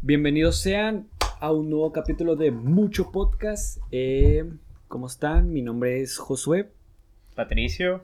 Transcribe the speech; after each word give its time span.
Bienvenidos 0.00 0.58
sean 0.58 1.06
a 1.40 1.52
un 1.52 1.70
nuevo 1.70 1.92
capítulo 1.92 2.36
de 2.36 2.50
Mucho 2.50 3.10
Podcast. 3.10 3.78
Eh, 3.90 4.44
¿Cómo 4.86 5.06
están? 5.06 5.52
Mi 5.52 5.62
nombre 5.62 6.00
es 6.00 6.18
Josué. 6.18 6.68
Patricio. 7.34 8.02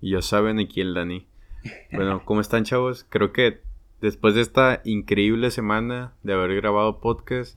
Y 0.00 0.12
ya 0.12 0.22
saben 0.22 0.58
aquí 0.58 0.80
el 0.80 0.94
Dani. 0.94 1.26
Bueno, 1.92 2.22
¿cómo 2.24 2.40
están 2.40 2.64
chavos? 2.64 3.06
Creo 3.08 3.32
que 3.32 3.60
después 4.00 4.34
de 4.34 4.40
esta 4.40 4.80
increíble 4.84 5.50
semana 5.50 6.12
de 6.22 6.32
haber 6.32 6.54
grabado 6.56 7.00
podcast, 7.00 7.56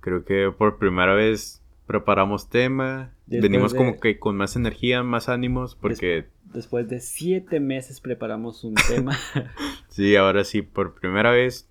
creo 0.00 0.24
que 0.24 0.52
por 0.56 0.78
primera 0.78 1.14
vez 1.14 1.62
preparamos 1.86 2.48
tema. 2.50 3.12
Después 3.26 3.50
Venimos 3.50 3.72
de- 3.72 3.78
como 3.78 4.00
que 4.00 4.18
con 4.18 4.36
más 4.36 4.56
energía, 4.56 5.02
más 5.02 5.28
ánimos, 5.28 5.74
porque 5.74 6.26
Después 6.52 6.88
de 6.88 6.98
siete 6.98 7.60
meses 7.60 8.00
preparamos 8.00 8.64
un 8.64 8.74
tema. 8.74 9.16
sí, 9.88 10.16
ahora 10.16 10.42
sí, 10.44 10.62
por 10.62 10.94
primera 10.94 11.30
vez. 11.30 11.68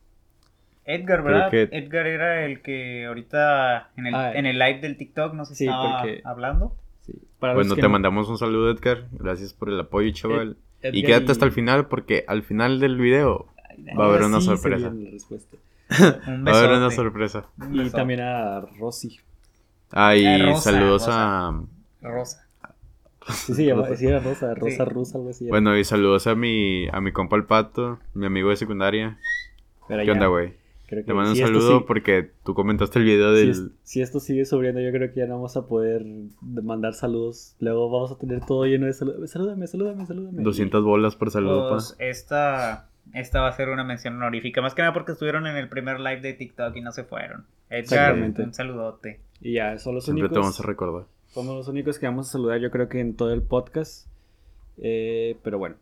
Edgar, 0.96 1.22
¿verdad? 1.24 1.50
que- 1.52 1.70
Edgar 1.72 2.08
era 2.08 2.46
el 2.46 2.62
que 2.62 3.06
ahorita 3.06 3.90
en 3.98 4.08
el, 4.08 4.16
Ah, 4.16 4.34
en 4.34 4.46
el 4.46 4.58
live 4.58 4.80
del 4.80 4.98
TikTok 4.98 5.34
nos 5.34 5.50
sí, 5.50 5.66
estaba 5.66 6.00
porque- 6.02 6.22
hablando. 6.26 6.76
Sí, 7.02 7.14
para 7.40 7.54
Bueno, 7.54 7.76
te 7.76 7.82
no- 7.82 7.90
mandamos 7.90 8.28
un 8.30 8.38
saludo, 8.38 8.72
Edgar. 8.72 9.06
Gracias 9.12 9.54
por 9.54 9.70
el 9.70 9.80
apoyo, 9.80 10.12
chaval. 10.12 10.58
Ed- 10.82 10.94
y 10.94 11.04
quédate 11.04 11.32
hasta 11.32 11.46
el 11.46 11.52
final, 11.52 11.88
porque 11.88 12.24
al 12.28 12.44
final 12.44 12.80
del 12.80 12.98
video 12.98 13.48
va 13.98 14.06
a 14.06 14.08
haber 14.08 14.22
Ahora 14.24 14.28
una 14.28 14.40
sí 14.42 14.46
sorpresa. 14.48 14.90
viene 14.90 15.06
la 15.06 15.12
respuesta. 15.12 15.58
Un 16.28 16.46
Va 16.48 16.52
a 16.52 16.60
haber 16.60 16.78
una 16.78 16.92
sorpresa. 16.92 17.46
Un 17.60 17.76
Y 17.86 17.90
también 17.90 18.22
a 18.22 18.62
Rosy. 18.80 19.20
Ah, 19.92 20.16
y 20.16 20.26
Eh, 20.26 20.38
Rosa, 20.46 20.72
saludos 20.72 21.06
Rosa. 21.08 21.48
a. 21.48 21.62
Rosa. 22.02 22.46
Sí, 23.30 23.54
sí, 23.54 23.72
Rosa. 23.72 23.96
sí, 23.96 24.08
era 24.08 24.20
Rosa, 24.20 24.54
Rosa 24.56 24.86
Sí. 24.86 24.92
Rusa, 24.92 25.18
algo 25.18 25.30
así. 25.32 25.48
Bueno, 25.50 25.78
y 25.78 25.84
saludos 25.84 26.26
a 26.28 26.36
mi, 26.36 26.88
a 26.92 27.00
mi 27.02 27.12
compa 27.12 27.36
el 27.36 27.46
pato, 27.46 28.00
mi 28.14 28.26
amigo 28.26 28.50
de 28.50 28.56
secundaria. 28.56 29.18
Pero 29.88 30.02
¿Qué 30.02 30.06
ya, 30.08 30.14
onda, 30.14 30.28
güey? 30.28 30.54
Creo 30.90 31.04
que 31.04 31.08
Te 31.08 31.14
mando 31.14 31.30
un 31.32 31.36
si 31.36 31.42
saludo 31.44 31.86
porque 31.86 32.32
tú 32.44 32.54
comentaste 32.54 33.00
el 33.00 33.06
video 33.06 33.34
Si, 33.34 33.40
del... 33.40 33.50
es- 33.52 33.64
si 33.84 34.02
esto 34.02 34.20
sigue 34.20 34.44
subiendo, 34.46 34.82
yo 34.82 34.92
creo 34.92 35.10
que 35.14 35.20
ya 35.20 35.28
no 35.28 35.36
vamos 35.36 35.56
a 35.56 35.68
poder 35.68 36.04
mandar 36.42 36.94
saludos. 36.94 37.56
Luego 37.60 37.90
vamos 37.90 38.12
a 38.12 38.18
tener 38.18 38.46
todo 38.46 38.66
lleno 38.66 38.86
de 38.88 38.94
saludos. 38.94 39.30
Salúdame, 39.30 39.68
salúdame, 39.68 40.06
salúdame. 40.06 40.42
200 40.44 40.84
bolas 40.84 41.16
por 41.16 41.32
saludo, 41.32 41.70
Pues, 41.70 41.96
esta, 42.00 42.90
esta 43.14 43.42
va 43.42 43.48
a 43.50 43.52
ser 43.54 43.70
una 43.70 43.84
mención 43.84 44.16
honorífica. 44.16 44.62
Más 44.62 44.74
que 44.76 44.82
nada 44.82 44.94
porque 44.94 45.12
estuvieron 45.14 45.48
en 45.48 45.56
el 45.56 45.70
primer 45.70 46.00
live 46.00 46.22
de 46.22 46.34
TikTok 46.34 46.76
y 46.76 46.82
no 46.82 46.92
se 46.92 47.04
fueron. 47.04 47.46
Edgar, 47.70 47.80
Exactamente. 47.84 48.44
un 48.44 48.54
saludote. 48.54 49.20
Y 49.42 49.54
ya, 49.54 49.78
son 49.78 49.96
los 49.96 50.04
Siempre 50.06 50.24
te 50.24 50.34
únicos. 50.34 50.42
vamos 50.44 50.60
a 50.60 50.64
recordar. 50.64 51.06
Somos 51.28 51.56
los 51.56 51.68
únicos 51.68 52.00
que 52.00 52.08
vamos 52.08 52.28
a 52.28 52.32
saludar, 52.32 52.60
yo 52.60 52.72
creo 52.72 52.90
que 52.90 53.00
en 53.00 53.16
todo 53.16 53.32
el 53.32 53.42
podcast. 53.44 54.08
Eh, 54.80 55.38
pero 55.44 55.60
bueno. 55.60 55.76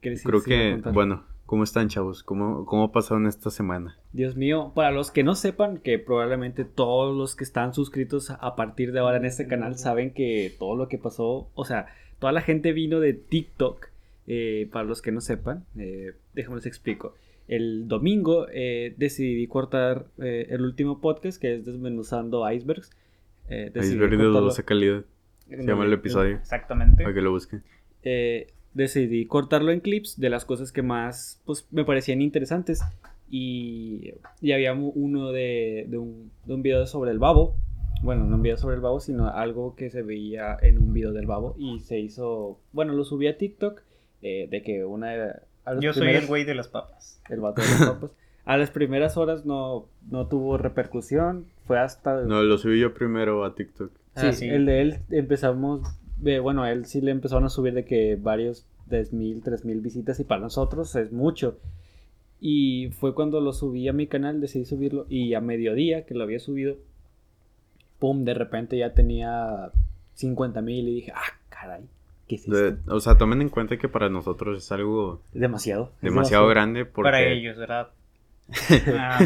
¿Qué 0.00 0.10
les 0.10 0.22
Creo 0.22 0.42
que, 0.42 0.80
bueno, 0.92 1.24
¿cómo 1.46 1.64
están, 1.64 1.88
chavos? 1.88 2.22
¿Cómo, 2.22 2.64
cómo 2.66 2.92
pasaron 2.92 3.26
esta 3.26 3.50
semana? 3.50 3.96
Dios 4.12 4.36
mío, 4.36 4.72
para 4.74 4.90
los 4.90 5.10
que 5.10 5.22
no 5.22 5.34
sepan, 5.34 5.78
que 5.78 5.98
probablemente 5.98 6.64
todos 6.64 7.16
los 7.16 7.36
que 7.36 7.44
están 7.44 7.74
suscritos 7.74 8.30
a 8.30 8.56
partir 8.56 8.92
de 8.92 9.00
ahora 9.00 9.16
en 9.18 9.24
este 9.24 9.46
canal 9.46 9.76
saben 9.78 10.12
que 10.12 10.54
todo 10.58 10.76
lo 10.76 10.88
que 10.88 10.98
pasó, 10.98 11.48
o 11.54 11.64
sea, 11.64 11.86
toda 12.18 12.32
la 12.32 12.40
gente 12.40 12.72
vino 12.72 13.00
de 13.00 13.14
TikTok. 13.14 13.88
eh, 14.26 14.68
para 14.72 14.86
los 14.86 15.02
que 15.02 15.12
no 15.12 15.20
sepan, 15.20 15.64
eh, 15.76 16.14
déjame 16.32 16.56
les 16.56 16.64
explico. 16.66 17.14
El 17.46 17.88
domingo 17.88 18.46
eh, 18.50 18.94
decidí 18.96 19.46
cortar 19.48 20.06
eh, 20.16 20.46
el 20.48 20.62
último 20.62 20.98
podcast 21.02 21.38
que 21.38 21.56
es 21.56 21.66
Desmenuzando 21.66 22.50
Icebergs. 22.50 22.90
Iceberg 23.50 24.10
de 24.16 24.24
dudosa 24.24 24.62
calidad. 24.62 25.04
Se 25.50 25.62
llama 25.62 25.84
el 25.84 25.92
episodio. 25.92 26.36
Exactamente. 26.36 27.02
Para 27.02 27.14
que 27.14 27.20
lo 27.20 27.32
busquen. 27.32 27.62
eh, 28.02 28.46
decidí 28.74 29.26
cortarlo 29.26 29.70
en 29.72 29.80
clips 29.80 30.18
de 30.20 30.30
las 30.30 30.44
cosas 30.44 30.72
que 30.72 30.82
más 30.82 31.40
pues, 31.46 31.66
me 31.70 31.84
parecían 31.84 32.20
interesantes. 32.20 32.82
Y, 33.30 34.12
y 34.40 34.52
había 34.52 34.74
uno 34.74 35.32
de, 35.32 35.86
de 35.88 35.98
un, 35.98 36.30
de 36.44 36.54
un 36.54 36.62
video 36.62 36.86
sobre 36.86 37.10
el 37.10 37.18
babo. 37.18 37.56
Bueno, 38.02 38.24
no 38.26 38.36
un 38.36 38.42
video 38.42 38.58
sobre 38.58 38.76
el 38.76 38.82
babo, 38.82 39.00
sino 39.00 39.28
algo 39.28 39.74
que 39.76 39.90
se 39.90 40.02
veía 40.02 40.56
en 40.60 40.78
un 40.78 40.92
video 40.92 41.12
del 41.12 41.26
babo. 41.26 41.56
Y 41.58 41.80
se 41.80 41.98
hizo, 41.98 42.58
bueno, 42.72 42.92
lo 42.92 43.04
subí 43.04 43.26
a 43.26 43.38
TikTok. 43.38 43.80
eh, 44.22 44.46
de 44.50 44.62
que 44.62 44.84
una 44.84 45.10
de 45.10 45.32
a 45.64 45.74
las 45.74 45.82
Yo 45.82 45.92
soy 45.94 46.08
el 46.08 46.26
güey 46.26 46.44
de 46.44 46.54
las 46.54 46.68
papas. 46.68 47.20
el 47.30 47.40
vato 47.40 47.62
de 47.62 47.68
las 47.68 47.80
papas. 47.90 48.10
A 48.44 48.58
las 48.58 48.70
primeras 48.70 49.16
horas 49.16 49.46
no, 49.46 49.86
no 50.10 50.26
tuvo 50.26 50.58
repercusión. 50.58 51.46
Fue 51.66 51.78
hasta... 51.78 52.20
No, 52.22 52.42
lo 52.42 52.58
subí 52.58 52.78
yo 52.78 52.92
primero 52.92 53.42
a 53.44 53.54
TikTok. 53.54 53.90
Sí, 54.16 54.26
Ah, 54.26 54.32
sí. 54.32 54.46
el 54.48 54.66
de 54.66 54.82
él 54.82 54.98
empezamos, 55.10 55.80
eh, 56.24 56.38
bueno, 56.38 56.62
a 56.62 56.70
él 56.72 56.84
sí 56.86 57.00
le 57.00 57.10
empezaron 57.10 57.44
a 57.44 57.48
subir 57.48 57.72
de 57.74 57.84
que 57.84 58.16
varios, 58.16 58.66
3.000, 58.90 59.42
3.000 59.42 59.80
visitas 59.80 60.20
y 60.20 60.24
para 60.24 60.40
nosotros 60.42 60.94
es 60.96 61.10
mucho. 61.12 61.58
Y 62.40 62.90
fue 62.98 63.14
cuando 63.14 63.40
lo 63.40 63.52
subí 63.52 63.88
a 63.88 63.92
mi 63.94 64.06
canal, 64.06 64.40
decidí 64.40 64.64
subirlo 64.66 65.06
y 65.08 65.32
a 65.34 65.40
mediodía 65.40 66.04
que 66.04 66.14
lo 66.14 66.24
había 66.24 66.38
subido, 66.40 66.76
pum, 67.98 68.24
de 68.24 68.34
repente 68.34 68.76
ya 68.76 68.92
tenía 68.92 69.70
50.000 70.18 70.68
y 70.70 70.94
dije, 70.96 71.12
ah, 71.14 71.38
caray, 71.48 71.84
¿qué 72.28 72.34
es 72.36 72.46
De- 72.46 72.68
esto? 72.68 72.94
o 72.94 73.00
sea, 73.00 73.16
tomen 73.16 73.40
en 73.40 73.48
cuenta 73.48 73.78
que 73.78 73.88
para 73.88 74.10
nosotros 74.10 74.58
es 74.58 74.70
algo 74.72 75.20
demasiado. 75.32 75.92
demasiado 76.02 76.46
grande 76.48 76.84
porque... 76.84 77.06
Para 77.08 77.22
ellos, 77.22 77.56
¿verdad? 77.56 77.88
Ah, 78.88 79.20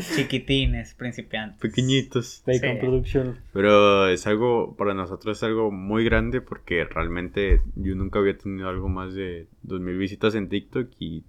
chiquitines, 0.00 0.94
principiantes. 0.94 1.60
Pequeñitos. 1.60 2.42
Bacon 2.46 2.70
Sí. 2.74 2.78
Production. 2.80 3.38
Pero 3.52 4.08
es 4.08 4.26
algo, 4.26 4.74
para 4.76 4.94
nosotros 4.94 5.36
es 5.38 5.42
algo 5.42 5.70
muy 5.70 6.04
grande 6.04 6.40
porque 6.40 6.84
realmente 6.84 7.60
yo 7.76 7.94
nunca 7.94 8.18
había 8.18 8.36
tenido 8.36 8.68
algo 8.68 8.88
más 8.88 9.14
de 9.14 9.46
2000 9.62 9.96
visitas 9.98 10.34
en 10.34 10.48
TikTok 10.48 10.88
y, 10.98 11.24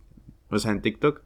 o 0.50 0.58
sea, 0.60 0.72
en 0.72 0.82
TikTok. 0.82 1.22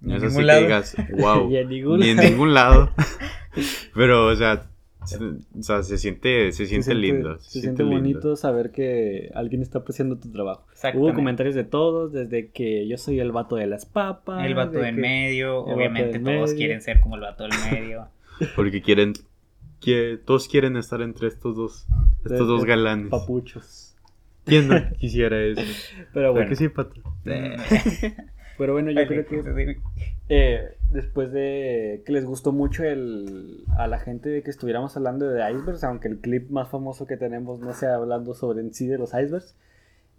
Ni 0.00 0.08
No 0.12 0.16
en 0.18 0.24
es 0.24 0.24
así 0.24 0.36
ningún 0.38 0.42
que 0.42 0.46
lado. 0.46 0.60
digas, 0.62 0.96
wow, 1.18 1.50
Y 1.52 1.56
en 1.56 1.68
ningún 1.68 2.00
ni 2.00 2.08
en 2.10 2.16
lado. 2.16 2.28
ningún 2.28 2.54
lado. 2.54 2.90
Pero, 3.94 4.26
o 4.26 4.36
sea, 4.36 4.68
se, 5.04 5.16
o 5.24 5.62
sea, 5.62 5.82
se 5.82 5.98
siente, 5.98 6.52
se 6.52 6.66
siente 6.66 6.94
lindo. 6.94 7.38
Se, 7.40 7.60
siente 7.60 7.82
bonito 7.82 8.36
saber 8.36 8.70
que 8.70 9.30
alguien 9.34 9.62
está 9.62 9.78
apreciando 9.80 10.16
tu 10.16 10.30
trabajo. 10.30 10.66
Hubo 10.94 11.14
comentarios 11.14 11.54
de 11.54 11.64
todos, 11.64 12.12
desde 12.12 12.48
que 12.50 12.86
yo 12.88 12.96
soy 12.98 13.20
el 13.20 13.32
vato 13.32 13.56
de 13.56 13.66
las 13.66 13.86
papas. 13.86 14.44
El 14.46 14.54
vato 14.54 14.78
de 14.78 14.86
del 14.86 14.94
que- 14.96 15.00
medio, 15.00 15.60
obviamente 15.64 16.18
del 16.18 16.24
todos 16.24 16.50
medio. 16.50 16.56
quieren 16.56 16.80
ser 16.82 17.00
como 17.00 17.14
el 17.16 17.20
vato 17.22 17.44
del 17.44 17.52
medio. 17.70 18.08
Porque 18.56 18.82
quieren, 18.82 19.12
que 19.80 20.18
todos 20.24 20.48
quieren 20.48 20.76
estar 20.76 21.00
entre 21.02 21.28
estos 21.28 21.54
dos, 21.56 21.86
de- 22.24 22.34
estos 22.34 22.48
dos 22.48 22.64
galanes. 22.64 23.08
Papuchos. 23.10 23.94
¿Quién 24.44 24.68
no 24.68 24.74
quisiera 24.98 25.42
eso? 25.42 25.62
Pero 26.12 26.28
¿A 26.28 26.30
bueno, 26.32 26.48
que 26.48 26.56
sí, 26.56 26.68
Pato? 26.68 27.00
pero 28.58 28.72
bueno 28.74 28.90
yo 28.90 29.06
creo 29.06 29.26
que 29.26 29.76
eh, 30.28 30.76
después 30.94 31.32
de 31.32 32.02
que 32.06 32.12
les 32.12 32.24
gustó 32.24 32.52
mucho 32.52 32.84
el, 32.84 33.64
a 33.76 33.88
la 33.88 33.98
gente 33.98 34.28
de 34.28 34.42
que 34.42 34.50
estuviéramos 34.50 34.96
hablando 34.96 35.28
de 35.28 35.40
icebergs, 35.50 35.82
aunque 35.82 36.08
el 36.08 36.18
clip 36.20 36.50
más 36.50 36.68
famoso 36.68 37.06
que 37.06 37.16
tenemos 37.16 37.58
no 37.58 37.74
sea 37.74 37.96
hablando 37.96 38.32
sobre 38.32 38.60
en 38.60 38.72
sí 38.72 38.86
de 38.86 38.96
los 38.96 39.10
icebergs, 39.10 39.56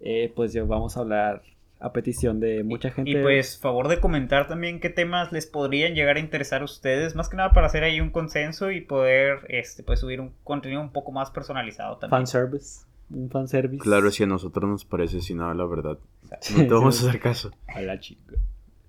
eh, 0.00 0.32
pues 0.36 0.52
ya 0.52 0.62
vamos 0.64 0.96
a 0.96 1.00
hablar 1.00 1.42
a 1.80 1.92
petición 1.92 2.40
de 2.40 2.62
mucha 2.62 2.90
gente. 2.90 3.10
Y 3.10 3.22
pues, 3.22 3.58
favor 3.58 3.88
de 3.88 4.00
comentar 4.00 4.48
también 4.48 4.78
qué 4.80 4.90
temas 4.90 5.32
les 5.32 5.46
podrían 5.46 5.94
llegar 5.94 6.16
a 6.16 6.20
interesar 6.20 6.60
a 6.60 6.64
ustedes, 6.66 7.14
más 7.14 7.30
que 7.30 7.36
nada 7.36 7.52
para 7.52 7.66
hacer 7.66 7.82
ahí 7.82 8.00
un 8.00 8.10
consenso 8.10 8.70
y 8.70 8.82
poder 8.82 9.46
este, 9.48 9.82
pues, 9.82 10.00
subir 10.00 10.20
un 10.20 10.32
contenido 10.44 10.82
un 10.82 10.92
poco 10.92 11.10
más 11.10 11.30
personalizado 11.30 11.96
también. 11.96 12.20
fanservice. 12.20 12.84
Un 13.08 13.30
fanservice. 13.30 13.82
Claro, 13.82 14.10
si 14.10 14.24
a 14.24 14.26
nosotros 14.26 14.68
nos 14.68 14.84
parece, 14.84 15.22
si 15.22 15.34
no, 15.34 15.52
la 15.54 15.64
verdad. 15.64 15.98
No 16.54 16.66
te 16.66 16.68
vamos 16.68 17.02
a 17.02 17.08
hacer 17.08 17.20
caso. 17.20 17.50
A 17.66 17.80
la 17.80 17.98
chica. 17.98 18.34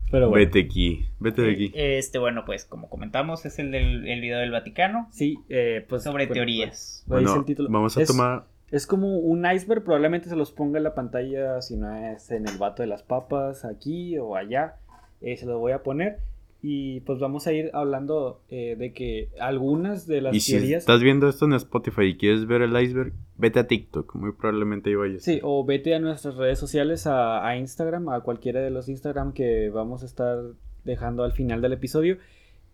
Pero 0.09 0.29
bueno. 0.29 0.45
Vete 0.45 0.62
aquí, 0.62 1.06
vete 1.19 1.41
de 1.41 1.51
aquí. 1.51 1.72
Este, 1.75 2.18
bueno, 2.18 2.44
pues 2.45 2.63
como 2.66 2.90
comentamos, 2.90 3.45
es 3.45 3.59
el 3.59 3.72
del 3.72 4.07
el 4.07 4.22
video 4.22 4.40
del 4.40 4.51
Vaticano 4.51 5.09
Sí, 5.12 5.38
eh, 5.50 5.85
pues. 5.88 6.03
sobre 6.03 6.25
bueno, 6.28 6.34
teorías. 6.34 7.03
pues, 7.07 7.09
lo 7.09 7.18
dice 7.19 7.28
Bueno, 7.29 7.40
el 7.41 7.45
título. 7.45 7.69
vamos 7.69 7.97
a 7.97 8.01
Es- 8.01 8.07
tomar. 8.07 8.45
Es 8.69 8.85
como 8.85 9.18
un 9.19 9.45
iceberg, 9.50 9.84
probablemente 9.84 10.28
se 10.28 10.35
los 10.35 10.51
ponga 10.51 10.78
en 10.78 10.84
la 10.84 10.94
pantalla 10.94 11.62
si 11.62 11.78
no 11.78 11.95
es 11.95 12.31
en 12.31 12.47
el 12.50 12.57
vato 12.57 12.84
de 12.84 12.88
las 12.88 13.01
papas, 13.01 13.63
aquí 13.63 14.18
o 14.18 14.35
allá. 14.35 14.75
Eh, 15.22 15.38
se 15.38 15.45
los 15.45 15.57
voy 15.57 15.72
a 15.72 15.84
poner. 15.84 16.19
Y 16.69 16.99
pues 17.01 17.19
vamos 17.19 17.47
a 17.47 17.53
ir 17.53 17.69
hablando 17.71 18.41
eh, 18.49 18.75
de 18.77 18.91
que 18.91 19.29
algunas 19.39 20.05
de 20.05 20.19
las 20.19 20.35
Y 20.35 20.41
si 20.41 20.73
estás 20.73 21.01
viendo 21.01 21.29
esto 21.29 21.45
en 21.45 21.53
Spotify 21.53 22.07
y 22.07 22.17
quieres 22.17 22.45
ver 22.45 22.61
el 22.61 22.77
iceberg, 22.77 23.13
vete 23.37 23.59
a 23.59 23.67
TikTok. 23.67 24.13
Muy 24.15 24.33
probablemente 24.33 24.89
ahí 24.89 24.95
vayas. 24.95 25.23
Sí, 25.23 25.39
o 25.43 25.63
vete 25.63 25.95
a 25.95 25.99
nuestras 25.99 26.35
redes 26.35 26.59
sociales, 26.59 27.07
a, 27.07 27.47
a 27.47 27.55
Instagram, 27.55 28.09
a 28.09 28.19
cualquiera 28.19 28.59
de 28.59 28.69
los 28.69 28.89
Instagram 28.89 29.31
que 29.31 29.69
vamos 29.69 30.03
a 30.03 30.07
estar 30.07 30.39
dejando 30.83 31.23
al 31.23 31.31
final 31.31 31.61
del 31.61 31.71
episodio. 31.71 32.17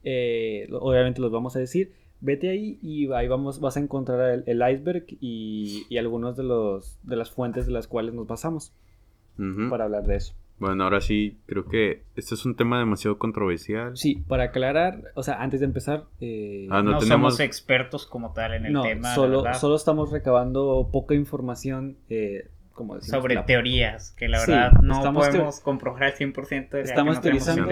Eh, 0.04 0.68
obviamente 0.72 1.22
los 1.22 1.32
vamos 1.32 1.56
a 1.56 1.60
decir. 1.60 1.94
Vete 2.20 2.50
ahí 2.50 2.80
y 2.82 3.12
ahí 3.12 3.28
vamos, 3.28 3.60
vas 3.60 3.78
a 3.78 3.80
encontrar 3.80 4.32
el, 4.32 4.44
el 4.48 4.74
iceberg 4.74 5.06
y, 5.20 5.86
y 5.88 5.98
algunos 6.00 6.36
de 6.36 6.44
los 6.44 6.98
de 7.04 7.16
las 7.16 7.30
fuentes 7.30 7.68
de 7.68 7.74
las 7.74 7.86
cuales 7.86 8.16
nos 8.16 8.26
basamos 8.26 8.74
para 9.70 9.84
hablar 9.84 10.08
de 10.08 10.16
eso. 10.16 10.34
Bueno, 10.60 10.84
ahora 10.86 11.02
sí, 11.02 11.40
creo 11.46 11.66
que 11.66 12.04
este 12.16 12.36
es 12.36 12.46
un 12.46 12.56
tema 12.56 12.80
demasiado 12.80 13.18
controversial. 13.18 13.98
Sí, 13.98 14.24
para 14.28 14.44
aclarar, 14.46 15.12
o 15.16 15.24
sea, 15.24 15.42
antes 15.42 15.60
de 15.60 15.66
empezar, 15.66 16.06
eh, 16.22 16.68
Ah, 16.70 16.82
No, 16.82 16.92
no 16.94 16.98
tenemos- 17.00 17.34
somos 17.34 17.40
expertos 17.42 18.06
como 18.06 18.34
tal 18.34 18.54
en 18.54 18.68
el 18.68 18.74
no, 18.74 18.84
tema. 18.84 19.14
solo, 19.14 19.44
solo 19.56 19.76
estamos 19.76 20.12
recabando 20.12 20.90
poca 20.92 21.16
información 21.16 21.98
eh, 22.10 22.50
como 22.74 22.96
decimos, 22.96 23.22
Sobre 23.22 23.36
la- 23.36 23.46
teorías, 23.46 24.14
que 24.18 24.28
la 24.28 24.40
Sí, 24.40 24.50
verdad 24.52 24.72
no 24.82 25.14
podemos 25.14 25.60
comprobar 25.60 26.06
al 26.06 26.14
100% 26.14 26.78
de 26.78 26.82
Estamos 26.84 27.18
no 27.18 27.22
teorizando. 27.22 27.70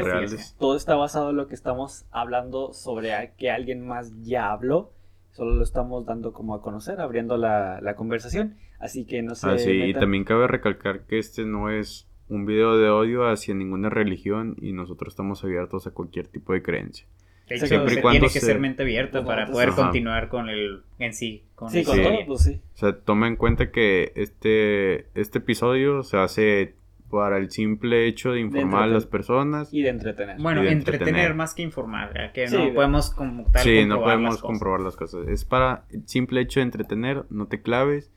todo 0.60 0.76
está 0.78 0.96
basado 0.96 1.32
en 1.32 1.38
lo 1.38 1.48
que 1.48 1.56
estamos 1.56 2.06
hablando 2.12 2.72
sobre 2.74 3.34
que 3.36 3.50
alguien 3.50 3.88
más 3.88 4.12
ya 4.22 4.52
habló. 4.52 4.94
Solo 5.32 5.56
lo 5.56 5.64
estamos 5.64 6.06
dando 6.06 6.34
como 6.34 6.54
a 6.54 6.62
conocer, 6.62 7.00
abriendo 7.02 7.38
la, 7.38 7.80
la 7.82 7.96
conversación. 7.96 8.58
Así 8.80 9.06
que 9.06 9.24
no 9.24 9.34
sé. 9.34 9.48
Ah, 9.50 9.58
sí, 9.58 9.72
y 9.72 9.94
también 9.96 10.24
cabe 10.24 10.46
recalcar 10.48 11.06
que 11.08 11.18
este 11.18 11.46
no 11.46 11.72
es 11.72 12.08
un 12.32 12.46
video 12.46 12.78
de 12.78 12.90
odio 12.90 13.28
hacia 13.30 13.54
ninguna 13.54 13.90
religión 13.90 14.56
y 14.62 14.74
nosotros 14.74 15.14
estamos 15.14 15.44
abiertos 15.44 15.86
a 15.88 15.92
cualquier 15.92 16.28
tipo 16.28 16.54
de 16.54 16.62
creencia. 16.62 17.06
De 17.50 17.58
hecho, 17.58 17.68
Siempre 17.68 17.92
y 17.92 17.96
se 17.96 18.02
cuando 18.02 18.20
tiene 18.22 18.34
que 18.34 18.40
se- 18.40 18.46
ser 18.46 18.60
mente 18.60 18.84
abierta 18.84 19.20
Pues 19.20 19.26
para 19.26 19.52
poder 19.52 19.70
Ajá. 19.70 19.84
continuar 19.84 20.30
con 20.30 20.48
el 20.48 20.84
en 21.00 21.14
sí. 21.14 21.44
Con 21.56 21.70
Sí, 21.70 21.80
el- 21.80 21.86
con 21.86 21.96
Sí. 21.98 22.04
todo, 22.04 22.16
pues 22.26 22.42
sí. 22.44 22.62
O 22.74 22.78
sea, 22.78 22.98
toma 23.00 23.28
en 23.28 23.36
cuenta 23.36 23.72
que 23.72 24.14
este, 24.16 25.08
este 25.20 25.40
episodio 25.40 26.04
se 26.04 26.18
hace 26.18 26.76
para 27.10 27.38
el 27.38 27.52
simple 27.52 28.08
hecho 28.08 28.32
de 28.32 28.40
informar 28.40 28.84
a 28.84 28.88
las 28.88 29.06
personas. 29.06 29.74
Y 29.74 29.82
de 29.82 29.90
entretener. 29.90 30.38
Bueno, 30.40 30.62
de 30.62 30.72
entretener, 30.72 31.10
entretener. 31.10 31.36
más 31.36 31.54
que 31.54 31.62
informar, 31.64 32.14
¿verdad? 32.14 32.32
que 32.32 32.48
Sí, 32.48 32.56
no 32.56 32.66
de- 32.68 32.72
podemos 32.72 33.10
como 33.10 33.44
tal 33.52 33.64
Sí, 33.64 33.80
comprobar 33.80 33.88
no 33.90 33.96
las 33.96 34.04
podemos 34.06 34.30
cosas. 34.36 34.46
comprobar 34.48 34.80
las 34.80 34.96
cosas. 34.96 35.28
Es 35.28 35.44
para 35.44 35.84
el 35.90 36.08
simple 36.08 36.40
hecho 36.40 36.62
de 36.62 36.64
entretener, 36.68 37.26
no 37.30 37.48
te 37.48 37.62
claves. 37.62 38.14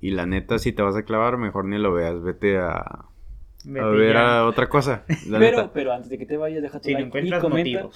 Y 0.00 0.12
la 0.12 0.24
neta, 0.24 0.58
si 0.58 0.72
te 0.72 0.80
vas 0.82 0.96
a 0.96 1.02
clavar, 1.04 1.36
mejor 1.36 1.66
ni 1.66 1.76
lo 1.78 1.92
veas. 1.92 2.22
Vete 2.22 2.56
a, 2.58 3.04
a 3.66 3.70
Vete 3.72 3.96
ver 3.96 4.16
a 4.16 4.46
otra 4.46 4.68
cosa. 4.68 5.04
La 5.28 5.38
pero, 5.38 5.58
neta. 5.58 5.72
pero 5.72 5.92
antes 5.92 6.10
de 6.10 6.18
que 6.18 6.26
te 6.26 6.36
vayas, 6.36 6.62
deja 6.62 6.78
tu 6.80 6.88
Si 6.88 6.92
no 6.94 7.00
like 7.00 7.18
y 7.20 7.30
comenta. 7.40 7.48
motivos. 7.84 7.94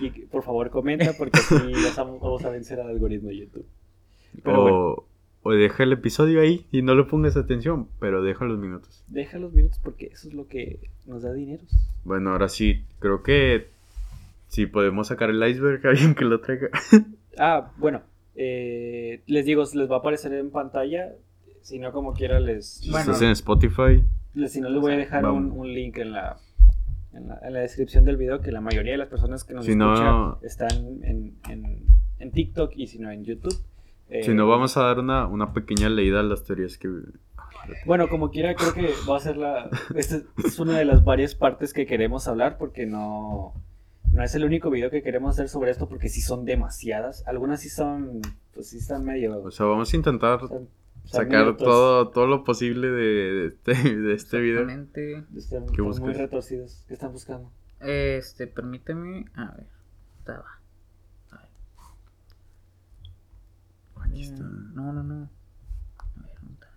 Y 0.00 0.10
por 0.26 0.42
favor 0.42 0.70
comenta 0.70 1.12
porque 1.16 1.38
así 1.38 1.54
vas 1.84 1.98
a- 1.98 2.04
vamos 2.04 2.44
a 2.44 2.50
vencer 2.50 2.80
al 2.80 2.88
algoritmo 2.90 3.28
de 3.28 3.36
YouTube. 3.38 3.66
Pero 4.42 4.58
o, 4.58 4.62
bueno, 4.62 5.04
o 5.42 5.52
deja 5.52 5.82
el 5.84 5.92
episodio 5.92 6.40
ahí 6.40 6.66
y 6.72 6.82
no 6.82 6.94
le 6.94 7.04
pongas 7.04 7.36
atención, 7.36 7.88
pero 8.00 8.22
deja 8.22 8.44
los 8.44 8.58
minutos. 8.58 9.04
deja 9.08 9.38
los 9.38 9.52
minutos 9.52 9.78
porque 9.82 10.06
eso 10.06 10.28
es 10.28 10.34
lo 10.34 10.48
que 10.48 10.80
nos 11.06 11.22
da 11.22 11.32
dinero. 11.32 11.62
Bueno, 12.04 12.30
ahora 12.30 12.48
sí, 12.48 12.82
creo 12.98 13.22
que 13.22 13.68
si 14.48 14.66
podemos 14.66 15.08
sacar 15.08 15.30
el 15.30 15.46
iceberg, 15.46 15.86
alguien 15.86 16.14
que 16.14 16.24
lo 16.24 16.40
traiga. 16.40 16.68
Ah, 17.38 17.70
bueno, 17.78 18.02
eh, 18.36 19.20
les 19.26 19.44
digo, 19.46 19.62
les 19.74 19.90
va 19.90 19.96
a 19.96 19.98
aparecer 20.00 20.32
en 20.34 20.50
pantalla. 20.50 21.12
Si 21.62 21.78
no, 21.78 21.92
como 21.92 22.12
quiera, 22.14 22.40
les. 22.40 22.80
Bueno. 22.90 22.98
estás 23.00 23.22
en 23.22 23.30
Spotify, 23.30 24.02
si 24.48 24.60
no, 24.60 24.68
les 24.68 24.80
voy 24.80 24.92
a 24.92 24.96
dejar 24.96 25.24
un, 25.26 25.50
un 25.52 25.72
link 25.72 25.96
en 25.98 26.12
la, 26.12 26.36
en 27.12 27.28
la, 27.28 27.38
en 27.42 27.52
la 27.52 27.60
descripción 27.60 28.04
del 28.04 28.16
video. 28.16 28.40
Que 28.40 28.50
la 28.52 28.60
mayoría 28.60 28.92
de 28.92 28.98
las 28.98 29.08
personas 29.08 29.44
que 29.44 29.54
nos 29.54 29.64
Si 29.64 29.72
escuchan 29.72 30.04
no- 30.04 30.38
están 30.42 30.70
en, 31.02 31.36
en, 31.48 31.86
en 32.18 32.30
TikTok 32.32 32.72
y 32.76 32.86
si 32.86 32.98
no 32.98 33.10
en 33.10 33.24
YouTube. 33.24 33.54
Eh, 34.08 34.22
si 34.22 34.34
no, 34.34 34.46
vamos 34.46 34.76
a 34.76 34.82
dar 34.82 34.98
una, 34.98 35.26
una 35.26 35.52
pequeña 35.52 35.88
leída 35.88 36.20
a 36.20 36.22
las 36.22 36.44
teorías 36.44 36.76
que. 36.78 36.88
Bueno, 37.86 38.08
como 38.08 38.30
quiera, 38.30 38.54
creo 38.54 38.74
que 38.74 38.90
va 39.08 39.16
a 39.16 39.20
ser 39.20 39.36
la. 39.36 39.70
Esta 39.94 40.20
es 40.44 40.58
una 40.58 40.76
de 40.78 40.84
las 40.84 41.04
varias 41.04 41.34
partes 41.34 41.72
que 41.72 41.86
queremos 41.86 42.28
hablar 42.28 42.58
porque 42.58 42.86
no. 42.86 43.54
No 44.12 44.22
es 44.22 44.34
el 44.36 44.44
único 44.44 44.70
video 44.70 44.90
que 44.90 45.02
queremos 45.02 45.30
hacer 45.34 45.48
sobre 45.48 45.70
esto 45.72 45.88
porque 45.88 46.08
sí 46.08 46.20
son 46.20 46.44
demasiadas. 46.44 47.26
Algunas 47.26 47.60
sí 47.60 47.68
son. 47.68 48.20
Pues 48.52 48.68
sí 48.68 48.76
están 48.76 49.04
medio. 49.04 49.42
O 49.42 49.50
sea, 49.50 49.66
vamos 49.66 49.92
a 49.92 49.96
intentar 49.96 50.40
sacar 51.04 51.56
todo, 51.56 52.08
todo 52.08 52.26
lo 52.26 52.44
posible 52.44 52.88
de, 52.88 53.02
de 53.32 53.46
este, 53.48 53.96
de 53.96 54.14
este 54.14 54.40
video. 54.40 54.66
¿Qué 54.66 55.24
están 55.36 55.66
muy 56.00 56.12
retorcidos. 56.12 56.84
¿Qué 56.88 56.94
están 56.94 57.12
buscando? 57.12 57.50
Este, 57.80 58.46
permíteme. 58.46 59.26
A 59.34 59.52
ver. 59.56 59.66
Estaba. 60.18 60.44
A 61.30 61.36
ver. 61.36 61.48
Aquí 64.10 64.22
está. 64.22 64.42
Mm, 64.42 64.74
No, 64.74 64.92
no, 64.92 65.02
no. 65.02 65.14
A 65.98 66.20
ver, 66.22 66.30
¿dónde 66.40 66.54
está? 66.54 66.68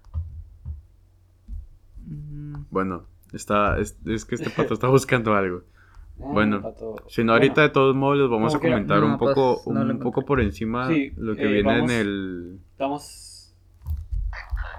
Mm, 2.06 2.66
Bueno, 2.70 3.06
está, 3.34 3.78
es, 3.80 3.98
es 4.06 4.26
que 4.26 4.36
este 4.36 4.50
pato 4.50 4.74
está 4.74 4.88
buscando 4.88 5.34
algo. 5.34 5.62
Ah, 6.20 6.24
Bueno, 6.34 6.64
pato. 6.64 6.96
Si 7.10 7.24
no, 7.24 7.34
ahorita 7.34 7.62
de 7.62 7.70
todos 7.70 7.96
modos 7.96 8.18
les 8.18 8.28
vamos 8.28 8.56
a 8.56 8.60
comentar 8.60 9.02
No, 9.02 9.06
un 9.06 9.18
pues, 9.20 9.36
poco, 9.36 9.72
no 9.72 9.84
lo 9.84 9.94
un 9.94 10.00
poco 10.00 10.26
por 10.26 10.42
encima 10.42 10.88
Sí, 10.88 11.14
lo 11.16 11.36
que 11.36 11.44
eh, 11.44 11.48
viene 11.62 11.70
vamos- 11.78 11.92
en 11.92 11.98
el. 12.00 12.60
Estamos. 12.72 13.27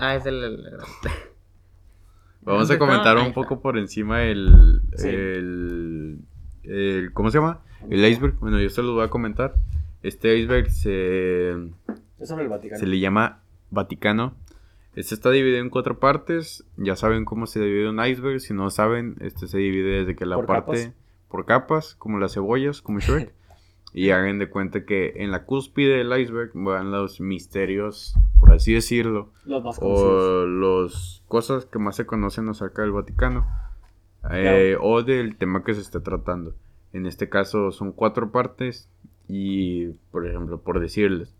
Ah, 0.00 0.14
es 0.16 0.26
el. 0.26 0.42
Vamos 2.42 2.68
¿Dónde 2.68 2.74
a 2.74 2.78
comentar 2.78 3.16
un 3.18 3.32
poco 3.32 3.60
por 3.60 3.76
encima 3.76 4.22
el, 4.22 4.80
Sí. 4.96 5.08
el, 5.08 6.18
el- 6.62 7.12
¿Cómo 7.12 7.30
se 7.30 7.38
llama? 7.38 7.60
El 7.90 8.04
iceberg. 8.04 8.38
Bueno, 8.38 8.58
yo 8.60 8.70
se 8.70 8.82
los 8.82 8.94
voy 8.94 9.04
a 9.04 9.08
comentar. 9.10 9.54
Este 10.02 10.36
iceberg 10.38 10.70
se, 10.70 11.50
Es 12.18 12.28
sobre 12.28 12.44
el 12.44 12.48
Vaticano. 12.48 12.78
se 12.80 12.86
le 12.86 12.98
llama 13.00 13.42
Vaticano. 13.70 14.34
Este 14.94 15.14
está 15.14 15.30
dividido 15.30 15.58
en 15.60 15.68
cuatro 15.70 15.98
partes. 16.00 16.64
Ya 16.76 16.96
saben 16.96 17.24
cómo 17.24 17.46
se 17.46 17.60
divide 17.60 17.90
un 17.90 18.04
iceberg. 18.04 18.40
Si 18.40 18.54
no 18.54 18.70
saben, 18.70 19.16
este 19.20 19.46
se 19.46 19.58
divide 19.58 19.98
desde 20.00 20.16
que 20.16 20.24
la 20.26 20.36
Por 20.36 20.46
parte 20.46 20.84
capas. 20.84 20.92
por 21.28 21.44
capas, 21.44 21.94
como 21.96 22.18
las 22.18 22.32
cebollas, 22.34 22.80
como 22.82 23.00
Shrek. 23.00 23.32
y 23.92 24.10
hagan 24.10 24.38
de 24.38 24.48
cuenta 24.50 24.84
que 24.84 25.14
en 25.16 25.30
la 25.30 25.44
cúspide 25.44 25.96
del 25.98 26.20
iceberg 26.20 26.50
van 26.54 26.90
los 26.90 27.20
misterios, 27.20 28.14
por 28.38 28.52
así 28.52 28.74
decirlo, 28.74 29.30
Los 29.44 29.64
más 29.64 29.78
conocidos. 29.78 30.12
o 30.12 30.46
las 30.46 31.22
cosas 31.28 31.64
que 31.66 31.78
más 31.78 31.96
se 31.96 32.06
conocen 32.06 32.48
acerca 32.48 32.82
del 32.82 32.92
Vaticano, 32.92 33.46
eh, 34.30 34.76
o 34.80 35.02
del 35.02 35.36
tema 35.36 35.64
que 35.64 35.74
se 35.74 35.80
esté 35.80 36.00
tratando. 36.00 36.54
En 36.92 37.06
este 37.06 37.28
caso 37.28 37.70
son 37.72 37.92
cuatro 37.92 38.30
partes 38.30 38.88
y, 39.28 39.88
por 40.10 40.26
ejemplo, 40.26 40.60
por 40.60 40.80
decirles, 40.80 41.34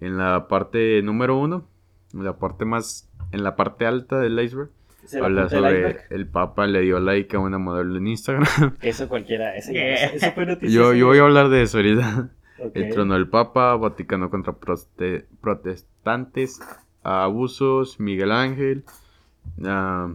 en 0.00 0.16
la 0.18 0.46
parte 0.48 1.02
número 1.02 1.36
uno, 1.36 1.66
en 2.14 2.24
la 2.24 2.38
parte 2.38 2.64
más, 2.64 3.10
en 3.32 3.42
la 3.42 3.56
parte 3.56 3.86
alta 3.86 4.18
del 4.18 4.38
iceberg, 4.40 4.70
Se 5.08 5.18
habla 5.20 5.48
sobre 5.48 6.00
el 6.10 6.26
Papa 6.26 6.66
le 6.66 6.80
dio 6.82 7.00
like 7.00 7.34
a 7.36 7.40
una 7.40 7.58
modelo 7.58 7.96
en 7.96 8.06
Instagram. 8.08 8.74
Eso 8.82 9.08
cualquiera. 9.08 9.56
Eso, 9.56 9.72
ya- 9.72 9.80
Yeah. 9.80 10.06
eso 10.14 10.32
fue 10.32 10.46
noticia. 10.46 10.68
yo, 10.74 10.92
yo 10.94 11.06
voy 11.06 11.18
a 11.18 11.22
hablar 11.22 11.48
de 11.48 11.62
eso 11.62 11.78
ahorita. 11.78 12.28
El 12.74 12.90
trono 12.92 13.14
del 13.14 13.28
Papa, 13.28 13.76
Vaticano 13.76 14.30
contra 14.30 14.52
protestantes, 15.40 16.60
abusos, 17.02 18.00
Miguel 18.00 18.32
Ángel, 18.32 18.84
ah, 19.64 20.12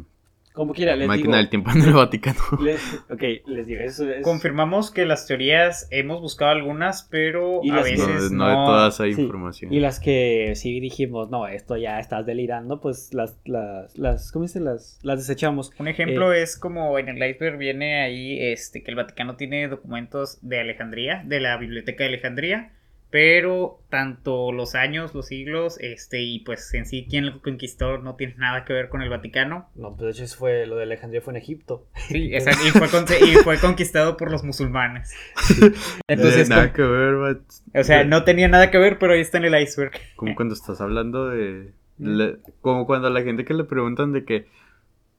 Como 0.54 0.74
quiera, 0.74 0.96
les 0.96 1.08
máquina 1.08 1.38
del 1.38 1.46
digo. 1.50 1.64
tiempo 1.64 1.72
en 1.72 1.82
el 1.84 1.94
Vaticano. 1.94 2.40
les- 2.62 3.02
ok, 3.10 3.24
les 3.48 3.66
digo. 3.68 3.82
Eso 3.82 4.10
es. 4.10 4.24
Confirmamos 4.24 4.92
que 4.92 5.06
las 5.06 5.26
teorías 5.28 5.88
hemos 5.92 6.22
buscado 6.22 6.52
algunas, 6.52 7.08
pero 7.10 7.62
Y 7.64 7.72
a 7.72 7.82
veces 7.82 8.32
no 8.32 8.46
no. 8.46 8.50
de 8.50 8.56
todas 8.56 9.00
hay 9.02 9.14
Sí, 9.14 9.22
información. 9.24 9.74
Y 9.74 9.80
las 9.80 10.00
que 10.00 10.54
sí 10.56 10.80
dijimos, 10.80 11.30
no, 11.30 11.48
esto 11.48 11.76
ya 11.78 12.00
estás 12.00 12.26
delirando, 12.26 12.80
pues 12.82 13.14
las, 13.14 13.36
las, 13.46 13.98
las, 13.98 14.32
¿cómo 14.32 14.44
dice? 14.44 14.60
Las, 14.60 15.00
las 15.04 15.20
desechamos. 15.20 15.72
Un 15.80 15.88
ejemplo 15.88 16.32
Eh. 16.34 16.44
es 16.44 16.58
como 16.58 16.98
en 17.00 17.10
el 17.10 17.30
iceberg 17.30 17.58
viene 17.58 18.02
ahí 18.02 18.38
este 18.40 18.84
que 18.84 18.92
el 18.92 18.96
Vaticano 18.96 19.36
tiene 19.36 19.68
documentos 19.68 20.38
de 20.42 20.60
Alejandría, 20.60 21.24
de 21.26 21.40
la 21.40 21.58
Biblioteca 21.58 22.04
de 22.04 22.10
Alejandría, 22.10 22.72
pero 23.14 23.80
tanto 23.90 24.52
los 24.52 24.74
años, 24.74 25.14
los 25.14 25.28
siglos, 25.28 25.78
este 25.80 26.24
y 26.24 26.40
pues 26.40 26.74
en 26.74 26.88
sí 26.88 27.06
quién 27.08 27.28
lo 27.28 27.42
conquistó 27.44 28.00
no 28.00 28.16
tiene 28.16 28.34
nada 28.38 28.66
que 28.66 28.74
ver 28.74 28.90
con 28.90 29.04
el 29.04 29.10
Vaticano. 29.12 29.70
No, 29.76 29.90
pues 29.96 30.02
de 30.02 30.10
hecho 30.14 30.24
eso 30.24 30.36
fue, 30.36 30.66
lo 30.66 30.78
de 30.78 30.84
Alejandría 30.84 31.22
fue 31.22 31.34
en 31.34 31.38
Egipto. 31.38 31.86
Sí, 32.08 32.32
exacto, 32.34 32.66
y 32.66 32.72
fue, 32.72 32.90
con- 32.90 33.06
y 33.22 33.34
fue 33.36 33.60
conquistado 33.60 34.18
por 34.18 34.32
los 34.32 34.44
musulmanes. 34.44 35.14
Entonces, 36.08 36.48
Eh, 36.48 36.50
nada 36.50 36.74
que 36.74 36.82
ver, 36.82 37.14
va- 37.22 37.80
o 37.80 37.84
sea, 37.84 38.04
no 38.04 38.24
tenía 38.24 38.48
nada 38.48 38.72
que 38.72 38.80
ver, 38.80 38.98
pero 38.98 39.14
ahí 39.14 39.22
está 39.22 39.38
en 39.38 39.46
el 39.46 39.62
iceberg. 39.62 39.92
Como 40.16 40.34
cuando 40.36 40.56
estás 40.56 40.82
hablando 40.82 41.28
de... 41.30 41.72
le- 42.00 42.38
como 42.62 42.88
cuando 42.88 43.10
a 43.10 43.12
la 43.12 43.22
gente 43.22 43.46
que 43.46 43.54
le 43.54 43.64
preguntan 43.64 44.12
de 44.12 44.26
que... 44.26 44.48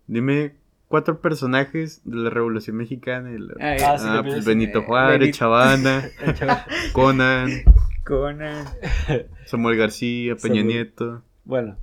Dime 0.09 0.55
cuatro 0.89 1.21
personajes 1.21 2.01
de 2.05 2.17
la 2.17 2.31
Revolución 2.31 2.77
Mexicana. 2.77 3.31
y 3.33 3.39
la- 3.39 3.55
Ay, 3.61 3.79
Ah, 3.87 3.99
sí, 3.99 4.07
ah, 4.09 4.17
le 4.17 4.31
pues 4.33 4.45
Benito 4.45 4.81
eh, 4.81 4.83
Juárez, 4.85 5.21
Benito- 5.21 5.39
Chavana, 5.39 6.05
Conan, 6.93 7.51
Conan. 8.05 8.67
Samuel 9.47 9.77
García, 9.79 10.35
Peña 10.37 10.57
Samuel. 10.57 10.67
Nieto. 10.67 11.23
Bueno. 11.45 11.77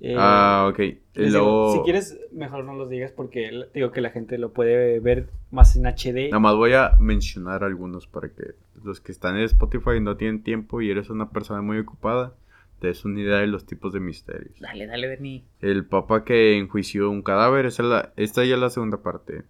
eh, 0.00 0.14
ah, 0.18 0.68
ok. 0.70 0.78
Digo, 1.14 1.72
si 1.74 1.80
quieres, 1.84 2.18
mejor 2.32 2.64
no 2.64 2.74
los 2.74 2.88
digas 2.90 3.12
porque 3.12 3.50
digo 3.74 3.90
que 3.92 4.00
la 4.00 4.10
gente 4.10 4.38
lo 4.38 4.52
puede 4.52 5.00
ver 5.00 5.28
más 5.50 5.76
en 5.76 5.84
HD. 5.86 6.30
Nada 6.30 6.40
más 6.40 6.54
voy 6.56 6.72
a 6.72 6.92
mencionar 7.00 7.64
algunos 7.64 8.06
para 8.06 8.28
que 8.28 8.54
los 8.84 9.00
que 9.00 9.12
están 9.12 9.36
en 9.36 9.42
Spotify 9.44 10.00
no 10.00 10.16
tienen 10.16 10.42
tiempo 10.42 10.80
y 10.80 10.90
eres 10.90 11.10
una 11.10 11.30
persona 11.30 11.62
muy 11.62 11.78
ocupada, 11.78 12.32
te 12.80 12.88
des 12.88 13.04
una 13.04 13.20
idea 13.20 13.38
de 13.38 13.46
los 13.46 13.64
tipos 13.66 13.92
de 13.92 14.00
misterios. 14.00 14.58
Dale, 14.60 14.86
dale, 14.86 15.08
Dani. 15.08 15.44
El 15.60 15.84
papa 15.84 16.24
que 16.24 16.58
enjuició 16.58 17.10
un 17.10 17.22
cadáver, 17.22 17.66
esa 17.66 17.82
es 17.82 17.88
la- 17.88 18.12
esta 18.16 18.44
ya 18.44 18.54
es 18.54 18.60
la 18.60 18.70
segunda 18.70 19.02
parte. 19.02 19.42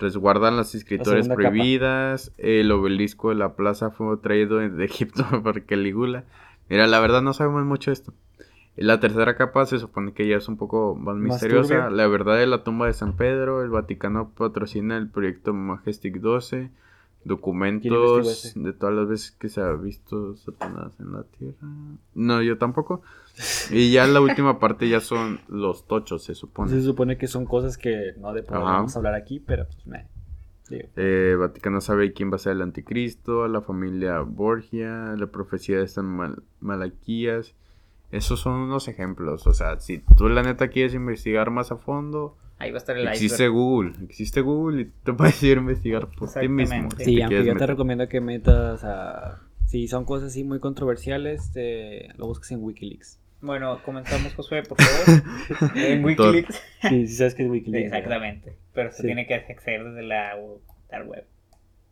Resguardan 0.00 0.56
las 0.56 0.74
escrituras 0.74 1.28
capa. 1.28 1.34
prohibidas. 1.40 2.32
El 2.38 2.72
obelisco 2.72 3.28
de 3.28 3.34
la 3.36 3.54
plaza 3.54 3.90
fue 3.90 4.16
traído 4.16 4.58
de 4.58 4.84
Egipto 4.84 5.24
por 5.42 5.62
Calígula. 5.64 6.24
Mira, 6.68 6.86
la 6.86 7.00
verdad 7.00 7.22
no 7.22 7.32
sabemos 7.32 7.64
mucho 7.64 7.92
esto. 7.92 8.12
La 8.76 8.98
tercera 9.00 9.36
capa 9.36 9.66
se 9.66 9.78
supone 9.78 10.12
que 10.12 10.26
ya 10.26 10.36
es 10.36 10.48
un 10.48 10.56
poco 10.56 10.94
más 10.94 11.16
Más 11.16 11.24
misteriosa. 11.34 11.74
turbia. 11.74 11.90
La 11.90 12.06
verdad 12.06 12.38
de 12.38 12.46
la 12.46 12.64
tumba 12.64 12.86
de 12.86 12.92
San 12.94 13.14
Pedro. 13.16 13.62
El 13.62 13.68
Vaticano 13.70 14.30
patrocina 14.30 14.96
el 14.96 15.08
proyecto 15.10 15.52
Majestic 15.52 16.20
12. 16.20 16.70
Documentos 17.24 18.54
de 18.54 18.72
todas 18.72 18.94
las 18.94 19.08
veces 19.08 19.30
que 19.32 19.48
se 19.48 19.60
ha 19.60 19.72
visto 19.72 20.36
Satanás 20.36 20.92
en 21.00 21.12
la 21.12 21.22
tierra. 21.24 21.56
No, 22.14 22.42
yo 22.42 22.58
tampoco. 22.58 23.02
Y 23.70 23.90
ya 23.92 24.06
la 24.06 24.20
última 24.20 24.58
parte 24.58 24.88
ya 24.88 25.00
son 25.00 25.40
los 25.48 25.86
tochos, 25.86 26.24
se 26.24 26.34
supone. 26.34 26.70
Se 26.70 26.82
supone 26.82 27.16
que 27.16 27.26
son 27.26 27.46
cosas 27.46 27.78
que 27.78 28.12
no 28.18 28.34
de 28.34 28.44
a 28.50 28.84
hablar 28.94 29.14
aquí, 29.14 29.40
pero 29.40 29.66
pues 29.66 29.86
me. 29.86 30.08
Eh, 30.70 31.36
Vaticano 31.38 31.80
sabe 31.80 32.12
quién 32.12 32.30
va 32.30 32.36
a 32.36 32.38
ser 32.38 32.52
el 32.52 32.62
anticristo, 32.62 33.48
la 33.48 33.60
familia 33.60 34.20
Borgia, 34.20 35.14
la 35.16 35.26
profecía 35.26 35.78
de 35.78 35.88
San 35.88 36.06
Mal- 36.06 36.42
Malaquías. 36.60 37.54
Esos 38.10 38.40
son 38.40 38.54
unos 38.54 38.88
ejemplos. 38.88 39.46
O 39.46 39.54
sea, 39.54 39.80
si 39.80 39.98
tú 40.16 40.28
la 40.28 40.42
neta 40.42 40.68
quieres 40.68 40.94
investigar 40.94 41.50
más 41.50 41.72
a 41.72 41.76
fondo, 41.76 42.36
Ahí 42.60 42.70
va 42.70 42.76
a 42.76 42.78
estar 42.78 42.96
el 42.96 43.08
existe 43.08 43.34
iceberg. 43.44 43.52
Google. 43.52 43.92
Existe 44.04 44.40
Google 44.42 44.82
y 44.82 44.84
te 45.02 45.12
puedes 45.12 45.42
ir 45.42 45.56
a 45.58 45.60
investigar 45.60 46.06
por 46.08 46.32
ti 46.32 46.46
mismo. 46.48 46.88
Si 46.98 47.04
Sí, 47.04 47.16
te 47.16 47.22
aunque 47.24 47.44
yo 47.44 47.56
te 47.56 47.66
recomiendo 47.66 48.08
que 48.08 48.20
metas 48.20 48.84
a. 48.84 49.40
Si 49.66 49.88
son 49.88 50.04
cosas 50.04 50.28
así 50.28 50.44
muy 50.44 50.58
controversiales, 50.60 51.52
te 51.52 52.08
lo 52.16 52.26
busques 52.26 52.50
en 52.52 52.62
Wikileaks. 52.62 53.18
Bueno, 53.40 53.80
comenzamos, 53.84 54.34
Josué, 54.34 54.62
por 54.62 54.76
favor. 54.80 55.22
en 55.76 56.04
Wikileaks. 56.04 56.62
Sí, 56.88 57.06
sabes 57.08 57.34
que 57.34 57.44
es 57.44 57.50
Wikileaks. 57.50 57.90
¿verdad? 57.90 57.98
Exactamente. 57.98 58.56
Pero 58.74 58.90
se 58.90 58.98
Sí. 58.98 59.02
tiene 59.06 59.26
que 59.26 59.34
acceder 59.34 59.84
desde 59.84 60.02
la 60.02 60.36
dark 60.90 61.08
web. 61.08 61.24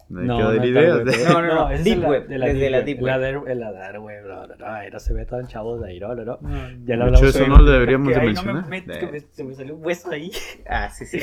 No 0.08 0.20
hay 0.20 0.26
No, 0.26 0.36
que 0.38 0.42
dar 0.42 0.56
no, 0.56 0.64
ideas. 0.66 0.96
tal, 0.96 1.04
güey. 1.04 1.24
No, 1.28 1.42
no, 1.42 1.54
no, 1.54 1.70
es 1.72 1.84
Deep 1.84 1.98
la- 2.00 2.08
Web, 2.08 2.28
de 2.28 2.38
la 2.38 2.46
desde 2.46 2.58
Deep 2.60 2.70
la 2.70 2.76
Web. 2.78 2.84
Deep 2.86 3.00
La 3.02 3.18
Web. 3.18 3.44
der- 3.44 3.56
la 3.56 3.72
Dark 3.72 4.02
Web, 4.02 4.24
no, 4.26 4.46
no, 4.46 4.56
no, 4.56 4.90
no 4.90 4.98
se 5.00 5.12
ve 5.14 5.26
tan 5.26 5.46
chavos 5.48 5.80
de 5.82 5.88
ahí, 5.88 6.00
no, 6.00 6.14
no, 6.14 6.24
no. 6.24 6.38
Ya 6.40 6.48
De 6.48 6.96
lo 6.96 7.04
hecho, 7.04 7.04
hablamos 7.04 7.22
eso 7.22 7.42
ahí. 7.44 7.48
no 7.50 7.58
lo 7.58 7.70
deberíamos 7.70 8.08
de 8.14 8.18
me 8.20 8.26
mencionar. 8.26 8.68
metes, 8.68 8.96
que 8.98 9.06
me- 9.06 9.20
se 9.20 9.44
me 9.44 9.54
salió 9.54 9.74
un 9.76 9.84
hueso 9.84 10.10
ahí. 10.10 10.30
Ah, 10.68 10.88
sí, 10.90 11.04
sí. 11.06 11.20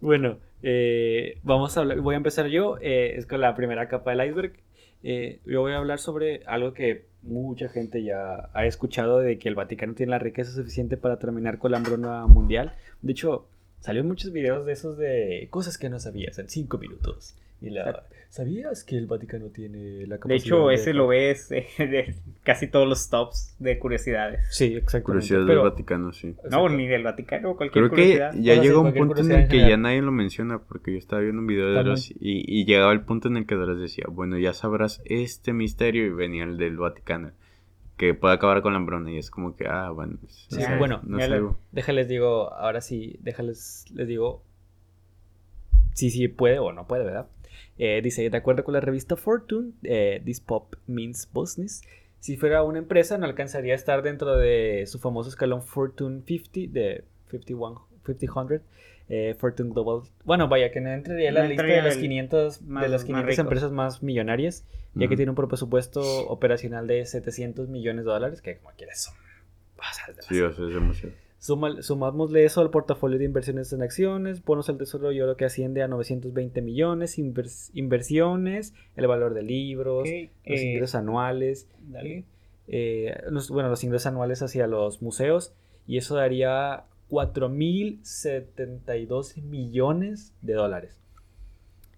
Bueno, 0.00 0.38
eh, 0.62 1.38
vamos 1.42 1.76
a 1.76 1.80
hablar, 1.80 2.00
voy 2.00 2.14
a 2.14 2.18
empezar 2.18 2.46
yo, 2.48 2.76
eh, 2.80 3.14
es 3.16 3.26
con 3.26 3.40
la 3.40 3.54
primera 3.54 3.88
capa 3.88 4.10
del 4.14 4.28
iceberg. 4.28 4.52
Eh, 5.02 5.40
yo 5.46 5.60
voy 5.62 5.72
a 5.72 5.78
hablar 5.78 5.98
sobre 5.98 6.42
algo 6.46 6.72
que 6.74 7.06
mucha 7.22 7.68
gente 7.68 8.02
ya 8.02 8.50
ha 8.52 8.66
escuchado 8.66 9.20
de 9.20 9.38
que 9.38 9.48
el 9.48 9.54
Vaticano 9.54 9.94
tiene 9.94 10.10
la 10.10 10.18
riqueza 10.18 10.50
suficiente 10.52 10.96
para 10.96 11.18
terminar 11.18 11.58
con 11.58 11.70
la 11.70 11.78
hambruna 11.78 12.26
mundial. 12.26 12.74
De 13.02 13.12
hecho, 13.12 13.46
salieron 13.80 14.08
muchos 14.08 14.32
videos 14.32 14.66
de 14.66 14.72
esos 14.72 14.96
de 14.98 15.46
cosas 15.50 15.78
que 15.78 15.88
no 15.88 15.98
sabías 15.98 16.38
en 16.38 16.48
cinco 16.48 16.78
minutos. 16.78 17.36
Y 17.66 17.70
la, 17.70 18.04
¿Sabías 18.28 18.84
que 18.84 18.98
el 18.98 19.06
Vaticano 19.06 19.46
tiene 19.46 20.06
la 20.06 20.18
capacidad 20.18 20.28
De 20.28 20.36
hecho, 20.36 20.70
ese 20.70 20.92
lo 20.92 21.06
ves 21.06 21.50
eh, 21.52 21.66
de 21.78 22.14
casi 22.42 22.66
todos 22.66 22.86
los 22.86 23.08
tops 23.08 23.56
de 23.58 23.78
curiosidades. 23.78 24.46
Sí, 24.50 24.74
exactamente. 24.74 25.04
Curiosidad 25.04 25.38
pero- 25.46 25.62
del 25.62 25.70
Vaticano, 25.70 26.12
sí. 26.12 26.34
No, 26.50 26.68
ni 26.68 26.86
del 26.86 27.02
Vaticano, 27.02 27.56
cualquier 27.56 27.84
Creo 27.88 27.90
que 27.96 28.02
curiosidad. 28.18 28.32
ya 28.34 28.52
Bueno, 28.54 28.62
sí, 28.62 28.68
llegó 28.68 28.80
un 28.82 28.92
punto 28.94 29.20
en 29.22 29.32
el 29.32 29.40
en 29.42 29.48
que 29.48 29.58
ya 29.60 29.76
nadie 29.76 30.02
lo 30.02 30.12
menciona, 30.12 30.58
porque 30.58 30.92
yo 30.92 30.98
estaba 30.98 31.22
viendo 31.22 31.40
un 31.40 31.46
video 31.46 31.72
de 31.72 31.82
los 31.82 32.10
y, 32.10 32.16
y 32.20 32.64
llegaba 32.66 32.92
el 32.92 33.02
punto 33.02 33.28
en 33.28 33.38
el 33.38 33.46
que 33.46 33.54
Dross 33.54 33.80
decía, 33.80 34.04
bueno, 34.08 34.36
ya 34.38 34.52
sabrás 34.52 35.00
este 35.06 35.52
misterio 35.52 36.04
y 36.04 36.10
venía 36.10 36.44
el 36.44 36.58
del 36.58 36.76
Vaticano, 36.76 37.30
que 37.96 38.12
puede 38.12 38.34
acabar 38.34 38.60
con 38.60 38.72
la 38.74 38.78
hambruna 38.80 39.10
y 39.10 39.18
es 39.18 39.30
como 39.30 39.56
que, 39.56 39.66
ah, 39.66 39.90
bueno, 39.90 40.18
Sí, 40.28 40.58
no 40.68 40.78
bueno, 40.78 41.00
no 41.04 41.18
ya 41.18 41.24
algo. 41.24 41.58
Déjales 41.72 42.08
digo, 42.08 42.52
ahora 42.52 42.80
sí, 42.82 43.16
déjales, 43.22 43.86
les 43.94 44.06
digo 44.08 44.42
si 45.94 46.10
sí 46.10 46.28
puede 46.28 46.58
o 46.58 46.72
no 46.72 46.86
puede, 46.86 47.04
¿verdad? 47.04 47.26
Eh, 47.78 48.00
dice, 48.02 48.28
de 48.28 48.36
acuerdo 48.36 48.64
con 48.64 48.74
la 48.74 48.80
revista 48.80 49.16
Fortune, 49.16 49.72
eh, 49.82 50.20
This 50.24 50.40
Pop 50.40 50.74
Means 50.86 51.28
Business, 51.32 51.82
si 52.20 52.36
fuera 52.36 52.62
una 52.62 52.78
empresa 52.78 53.18
no 53.18 53.26
alcanzaría 53.26 53.72
a 53.74 53.76
estar 53.76 54.02
dentro 54.02 54.36
de 54.36 54.84
su 54.86 54.98
famoso 54.98 55.28
escalón 55.28 55.62
Fortune 55.62 56.22
50, 56.26 56.72
de 56.72 57.04
51, 57.30 57.86
500, 58.04 58.60
eh, 59.08 59.34
Fortune 59.38 59.70
Global. 59.72 60.02
Bueno, 60.24 60.48
vaya, 60.48 60.72
que 60.72 60.80
no 60.80 60.90
entraría 60.90 61.28
en 61.28 61.34
la 61.34 61.42
No 61.42 61.48
lista 61.48 61.62
de 61.62 61.82
las 61.82 61.94
el 61.96 62.00
500, 62.02 62.62
más- 62.62 62.82
de 62.82 62.88
las 62.88 63.00
más 63.02 63.06
500 63.06 63.26
ricos. 63.30 63.38
empresas 63.38 63.70
más 63.72 64.02
millonarias, 64.02 64.64
ya 64.94 65.06
que 65.08 65.16
tiene 65.16 65.30
un 65.30 65.36
presupuesto 65.36 66.00
operacional 66.28 66.86
de 66.86 67.04
700 67.04 67.68
millones 67.68 68.04
de 68.04 68.10
dólares, 68.10 68.40
que 68.40 68.56
como 68.56 68.70
quieres 68.76 69.00
son. 69.02 69.14
Sí, 70.28 70.40
o 70.40 70.52
sea, 70.52 70.66
es 70.66 70.74
demasiado. 70.74 71.14
Suma- 71.38 71.82
sumámosle 71.82 72.44
eso 72.44 72.60
al 72.62 72.70
portafolio 72.70 73.18
de 73.18 73.24
inversiones 73.26 73.70
en 73.72 73.82
acciones, 73.82 74.42
bonos 74.44 74.68
al 74.70 74.78
tesoro, 74.78 75.12
yo 75.12 75.24
creo 75.24 75.36
que 75.36 75.44
asciende 75.44 75.82
a 75.82 75.88
920 75.88 76.62
millones, 76.62 77.18
invers- 77.18 77.70
inversiones, 77.74 78.72
el 78.96 79.06
valor 79.06 79.34
de 79.34 79.42
libros, 79.42 80.08
los 80.08 80.10
eh, 80.10 80.30
ingresos 80.44 80.94
anuales, 80.94 81.68
dale. 81.88 82.24
eh, 82.68 83.20
los- 83.30 83.50
bueno, 83.50 83.68
los 83.68 83.84
ingresos 83.84 84.06
anuales 84.06 84.40
hacia 84.42 84.66
los 84.66 85.02
museos, 85.02 85.52
y 85.86 85.98
eso 85.98 86.16
daría 86.16 86.84
4.072 87.10 89.36
millones 89.42 90.34
de 90.42 90.52
dólares. 90.54 90.98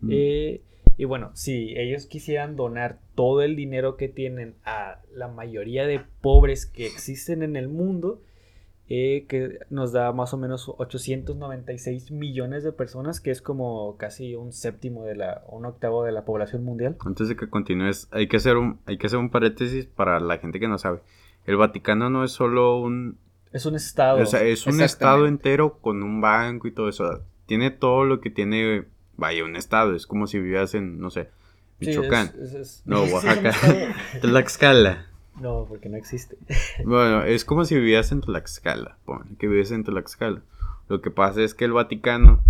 Mm. 0.01 0.11
Eh, 0.13 0.61
y 0.97 1.05
bueno, 1.05 1.31
si 1.35 1.77
ellos 1.79 2.07
quisieran 2.07 2.57
donar 2.57 2.99
todo 3.15 3.43
el 3.43 3.57
dinero 3.57 3.97
que 3.97 4.09
tienen 4.09 4.55
a 4.65 5.01
la 5.15 5.29
mayoría 5.29 5.87
de 5.87 6.01
pobres 6.21 6.67
que 6.67 6.87
existen 6.87 7.43
en 7.43 7.57
el 7.57 7.69
mundo, 7.69 8.21
eh, 8.91 9.27
que 9.29 9.59
nos 9.71 9.93
da 9.93 10.13
más 10.13 10.33
o 10.33 10.39
menos 10.39 10.69
896 10.69 12.11
millones 12.11 12.63
de 12.65 12.73
personas, 12.73 13.21
que 13.21 13.31
es 13.31 13.43
como 13.43 13.97
casi 13.97 14.35
un 14.35 14.53
séptimo 14.53 15.05
de 15.05 15.15
la, 15.17 15.43
un 15.49 15.67
octavo 15.67 16.05
de 16.05 16.13
la 16.13 16.25
población 16.25 16.65
mundial. 16.65 16.97
Antes 17.05 17.29
de 17.29 17.37
que 17.37 17.49
continúes, 17.49 18.09
hay 18.11 18.29
que 18.29 18.39
hacer 18.39 18.57
un, 18.57 18.81
hay 18.87 18.99
que 18.99 19.07
hacer 19.07 19.19
un 19.19 19.31
paréntesis 19.31 19.87
para 19.87 20.21
la 20.21 20.39
gente 20.39 20.59
que 20.61 20.69
no 20.69 20.79
sabe. 20.79 21.01
El 21.45 21.57
Vaticano 21.57 22.11
no 22.11 22.25
es 22.25 22.33
solo 22.33 22.79
un, 22.81 23.19
Es 23.53 23.67
un 23.67 23.75
estado. 23.75 24.21
o 24.23 24.27
sea, 24.27 24.43
es 24.43 24.67
un 24.67 24.81
estado 24.81 25.27
entero 25.27 25.79
con 25.81 26.03
un 26.03 26.21
banco 26.21 26.67
y 26.69 26.73
todo 26.73 26.89
eso. 26.89 27.23
Tiene 27.47 27.71
todo 27.71 28.05
lo 28.05 28.21
que 28.21 28.31
tiene, 28.31 28.85
vaya, 29.17 29.45
un 29.45 29.57
estado. 29.57 29.95
Es 29.95 30.07
como 30.07 30.27
si 30.27 30.39
vivieras 30.39 30.75
en, 30.75 30.99
no 31.01 31.11
sé, 31.11 31.29
Sí, 31.81 31.87
Michoacán. 31.87 32.27
es- 32.27 32.35
es- 32.35 32.55
es- 32.55 32.83
No, 32.87 32.99
sí, 32.99 33.05
es 33.07 33.13
un 33.13 33.15
Oaxaca. 33.15 33.53
Tlaxcala. 34.21 35.07
No, 35.41 35.67
porque 35.69 35.89
no 35.89 35.97
existe. 35.97 36.37
Bueno, 36.85 37.23
es 37.23 37.45
como 37.45 37.65
si 37.65 37.75
vivieras 37.77 38.13
en 38.13 38.21
Tlaxcala, 38.21 38.97
pon, 39.05 39.37
que 39.39 39.49
vives 39.49 39.71
en 39.73 39.85
Tlaxcala. 39.85 40.43
Lo 40.89 41.01
que 41.01 41.11
pasa 41.11 41.43
es 41.43 41.55
que 41.55 41.65
el 41.65 41.73
Vaticano, 41.73 42.43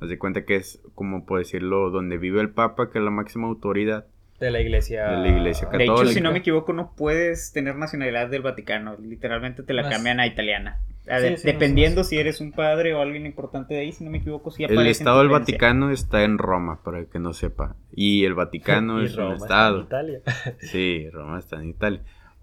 haz 0.00 0.08
de 0.08 0.18
cuenta 0.18 0.44
que 0.44 0.56
es, 0.56 0.80
como 0.94 1.26
por 1.26 1.38
decirlo, 1.38 1.90
donde 1.90 2.18
vive 2.18 2.40
el 2.40 2.50
Papa, 2.50 2.90
que 2.90 2.98
es 2.98 3.04
la 3.04 3.10
máxima 3.10 3.46
autoridad. 3.46 4.06
De 4.40 4.50
la 4.50 4.60
iglesia. 4.60 5.06
De 5.10 5.16
la 5.18 5.28
iglesia 5.28 5.68
De 5.68 5.84
hecho, 5.84 5.92
católica. 5.92 6.14
si 6.14 6.20
no 6.20 6.32
me 6.32 6.38
equivoco, 6.38 6.72
no 6.72 6.92
puedes 6.96 7.52
tener 7.52 7.76
nacionalidad 7.76 8.28
del 8.28 8.42
Vaticano. 8.42 8.96
Literalmente 9.00 9.62
te 9.62 9.72
la 9.74 9.88
cambian 9.88 10.18
a 10.18 10.26
italiana. 10.26 10.80
A 11.08 11.18
Sí, 11.18 11.24
de- 11.24 11.36
sí, 11.36 11.46
dependiendo 11.46 12.02
si 12.02 12.18
eres 12.18 12.40
un 12.40 12.50
padre 12.50 12.94
o 12.94 13.00
alguien 13.02 13.26
importante 13.26 13.74
de 13.74 13.80
ahí, 13.80 13.92
si 13.92 14.02
no 14.04 14.10
me 14.10 14.18
equivoco, 14.18 14.50
sí 14.50 14.64
El 14.64 14.70
aparece 14.72 14.88
en 14.88 14.90
estado 14.90 15.18
del. 15.20 15.28
Vaticano 15.28 15.90
está 15.90 16.24
en 16.24 16.38
Roma, 16.38 16.80
para 16.82 16.98
el 16.98 17.06
que 17.06 17.18
no 17.18 17.32
sepa. 17.34 17.76
Y 17.94 18.24
el 18.24 18.34
Vaticano 18.34 19.02
Y 19.02 19.04
es 19.04 19.14
Roma 19.14 19.28
un 19.28 19.34
está 19.34 19.44
estado. 19.44 19.78
en 19.80 19.84
Italia. 19.84 20.20
Sí, 20.60 21.10
Roma 21.10 21.38
está 21.38 21.56
en 21.56 21.68
Italia. 21.68 22.00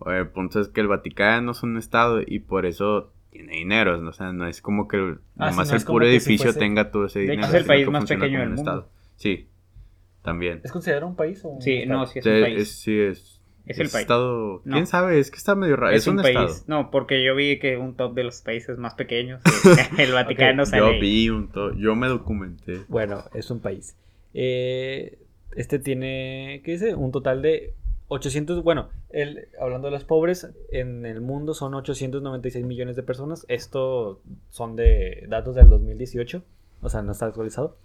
El 0.08 0.28
punto 0.30 0.60
es 0.62 0.68
que 0.70 0.82
el 0.82 0.88
Vaticano 0.88 1.52
es 1.52 1.64
un 1.64 1.78
estado 1.78 2.22
y 2.26 2.40
por 2.40 2.66
eso 2.66 3.12
tiene 3.32 3.54
dinero. 3.54 3.98
¿no? 3.98 4.10
O 4.10 4.14
sea, 4.14 4.32
no 4.34 4.48
es 4.48 4.62
como 4.62 4.88
que 4.88 4.98
el, 4.98 5.18
Ah, 5.38 5.52
no 5.52 5.62
el 5.64 5.84
puro 5.86 6.06
si 6.06 6.12
edificio 6.12 6.52
fuese- 6.52 6.60
tenga 6.60 6.92
todo 6.92 7.06
ese 7.06 7.20
De 7.20 7.26
hecho, 7.26 7.32
dinero. 7.34 7.48
es 7.50 7.54
el 7.56 7.66
país 7.66 7.88
más 7.90 8.04
pequeño 8.06 8.20
como 8.28 8.40
del 8.40 8.50
un 8.50 8.56
mundo. 8.56 8.72
estado. 8.72 8.90
Sí, 9.16 9.48
también. 10.22 10.62
¿Es 10.64 10.72
considerado 10.72 11.08
un 11.08 11.16
país 11.16 11.44
o 11.46 11.50
un 11.50 11.62
Sí, 11.62 11.74
estado? 11.78 12.00
no, 12.00 12.06
sí 12.08 12.20
es 12.20 12.24
Sí, 12.26 12.30
un 12.32 12.42
país. 12.42 12.60
es- 12.60 12.72
sí, 12.80 13.00
es. 13.00 13.38
Es 13.68 13.78
el 13.80 13.90
país. 13.90 14.02
Estado, 14.02 14.62
No. 14.66 14.74
¿Quién 14.74 14.88
sabe? 14.88 15.20
Es 15.20 15.30
que 15.30 15.38
está 15.38 15.54
medio 15.54 15.76
raro. 15.76 15.96
Es, 15.96 16.08
un, 16.08 16.18
país. 16.18 16.36
estado. 16.36 16.56
No, 16.68 16.90
porque 16.90 17.24
yo 17.24 17.36
vi 17.36 17.60
que 17.60 17.78
un 17.78 17.96
top 17.96 18.16
de 18.16 18.24
los 18.24 18.42
países 18.42 18.78
más 18.80 18.96
pequeños, 18.96 19.40
el 20.00 20.12
Vaticano 20.12 20.66
sale. 20.66 20.96
Yo 20.96 21.00
vi 21.00 21.30
un 21.30 21.48
to- 21.50 21.74
Yo 21.76 21.96
me 21.96 22.08
documenté. 22.08 22.82
Bueno, 22.88 23.24
es 23.36 23.52
un 23.52 23.60
país. 23.62 23.96
Eh, 24.34 25.20
este 25.56 25.78
tiene, 25.80 26.62
¿qué 26.66 26.72
dice? 26.72 26.96
Un 26.96 27.12
total 27.12 27.42
de 27.44 27.76
800, 28.14 28.62
bueno, 28.62 28.90
el, 29.10 29.48
hablando 29.58 29.88
de 29.88 29.94
los 29.94 30.04
pobres, 30.04 30.50
en 30.70 31.06
el 31.06 31.22
mundo 31.22 31.54
son 31.54 31.74
896 31.76 32.66
millones 32.66 32.98
de 32.98 33.04
personas. 33.04 33.46
Esto 33.48 34.20
son 34.50 34.76
de 34.76 35.26
datos 35.30 35.56
del 35.56 35.70
2018, 35.70 36.44
o 36.82 36.90
sea, 36.90 37.04
no 37.04 37.14
está 37.14 37.28
actualizado. 37.28 37.78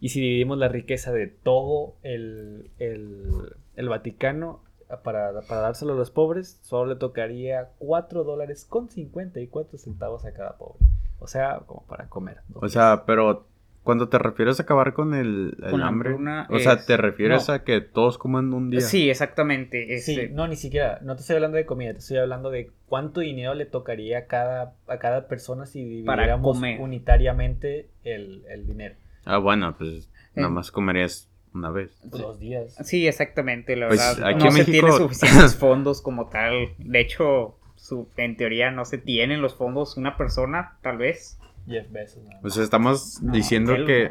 Y 0.00 0.08
si 0.08 0.22
dividimos 0.22 0.56
la 0.56 0.68
riqueza 0.68 1.12
de 1.12 1.26
todo 1.26 1.96
el, 2.02 2.70
el, 2.78 3.28
el 3.76 3.88
Vaticano 3.90 4.62
para, 5.04 5.42
para 5.42 5.60
dárselo 5.60 5.92
a 5.92 5.96
los 5.96 6.10
pobres, 6.10 6.60
solo 6.62 6.94
le 6.94 6.96
tocaría 6.96 7.68
4 7.78 8.24
dólares 8.24 8.64
con 8.64 8.88
54 8.88 9.76
centavos 9.76 10.24
a 10.24 10.32
cada 10.32 10.56
pobre. 10.56 10.78
O 11.18 11.26
sea, 11.26 11.60
como 11.66 11.84
para 11.84 12.08
comer. 12.08 12.38
O 12.54 12.70
sea, 12.70 13.02
pero 13.04 13.44
cuando 13.88 14.10
te 14.10 14.18
refieres 14.18 14.60
a 14.60 14.64
acabar 14.64 14.92
con 14.92 15.14
el, 15.14 15.56
el 15.64 15.70
Con 15.70 15.80
la 15.80 15.86
hambre, 15.86 16.10
hambruna 16.10 16.46
o 16.50 16.58
sea, 16.58 16.84
te 16.84 16.98
refieres 16.98 17.48
no. 17.48 17.54
a 17.54 17.64
que 17.64 17.80
todos 17.80 18.18
coman 18.18 18.52
un 18.52 18.68
día. 18.68 18.82
Sí, 18.82 19.08
exactamente. 19.08 19.98
Sí, 20.00 20.12
este, 20.12 20.28
no, 20.28 20.46
ni 20.46 20.56
siquiera. 20.56 20.98
No 21.00 21.14
te 21.14 21.22
estoy 21.22 21.36
hablando 21.36 21.56
de 21.56 21.64
comida, 21.64 21.94
te 21.94 22.00
estoy 22.00 22.18
hablando 22.18 22.50
de 22.50 22.70
cuánto 22.84 23.20
dinero 23.20 23.54
le 23.54 23.64
tocaría 23.64 24.18
a 24.18 24.26
cada, 24.26 24.74
a 24.88 24.98
cada 24.98 25.26
persona 25.26 25.64
si 25.64 25.82
dividiéramos 25.82 26.54
comer. 26.54 26.78
unitariamente 26.82 27.88
el, 28.04 28.44
el 28.50 28.66
dinero. 28.66 28.94
Ah, 29.24 29.38
bueno, 29.38 29.74
pues 29.78 30.10
nada 30.34 30.48
En- 30.48 30.54
más 30.54 30.70
comerías 30.70 31.30
una 31.54 31.70
vez. 31.70 31.98
Dos 32.04 32.38
días. 32.38 32.76
Sí, 32.84 33.08
exactamente, 33.08 33.74
la 33.74 33.88
Pues, 33.88 34.00
verdad. 34.00 34.28
aquí 34.28 34.38
no 34.40 34.44
en 34.46 34.52
se 34.52 34.58
México- 34.58 34.86
tiene 34.86 34.92
suficientes 34.98 35.56
fondos 35.58 36.02
como 36.02 36.28
tal. 36.28 36.52
De 36.76 37.00
hecho, 37.00 37.58
su, 37.74 38.06
en 38.18 38.36
teoría 38.36 38.70
no 38.70 38.84
se 38.84 38.98
tienen 38.98 39.40
los 39.40 39.54
fondos 39.54 39.96
una 39.96 40.18
persona, 40.18 40.76
tal 40.82 40.98
vez. 40.98 41.38
Jeff 41.68 41.90
Bezos. 41.90 42.22
sea, 42.50 42.62
estamos 42.64 43.22
No, 43.22 43.32
diciendo 43.32 43.74
que, 43.86 44.10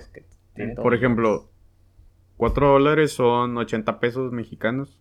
por 0.75 0.93
ejemplo, 0.93 1.49
4 2.37 2.67
dólares 2.73 3.11
son 3.13 3.57
80 3.57 3.99
pesos 3.99 4.31
mexicanos. 4.31 4.99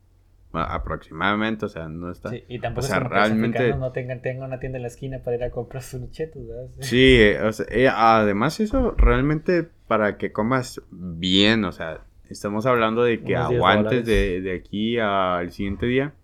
Aproximadamente, 0.53 1.67
o 1.67 1.69
sea, 1.69 1.87
no 1.89 2.11
está. 2.11 2.31
Sí, 2.31 2.43
y 2.49 2.59
tampoco 2.61 2.87
O 2.87 2.89
sea, 2.89 2.97
es 2.97 3.03
que 3.03 3.09
realmente- 3.11 3.75
no 3.77 3.93
tengan, 3.93 4.23
tengan 4.23 4.47
una 4.49 4.59
tienda 4.59 4.79
en 4.79 4.83
la 4.83 4.89
esquina 4.89 5.19
para 5.23 5.37
ir 5.37 5.45
a 5.45 5.51
comprar 5.51 5.83
sus 5.83 6.11
chetos, 6.13 6.47
¿verdad? 6.47 6.71
Sí, 6.81 7.17
eh, 7.19 7.43
o 7.43 7.53
sea, 7.53 7.67
eh, 7.69 7.89
además 7.89 8.59
eso 8.61 8.93
realmente 8.97 9.69
para 9.87 10.17
que 10.17 10.33
comas 10.33 10.81
bien, 10.91 11.65
o 11.67 11.73
sea, 11.73 12.01
estamos 12.31 12.65
hablando 12.65 13.03
de 13.05 13.23
que 13.23 13.35
Unos 13.35 13.49
10 13.51 13.59
aguantes 13.61 14.07
de, 14.07 14.41
de 14.41 14.55
aquí 14.55 14.99
al 14.99 15.53
siguiente 15.53 15.85
día. 15.87 16.15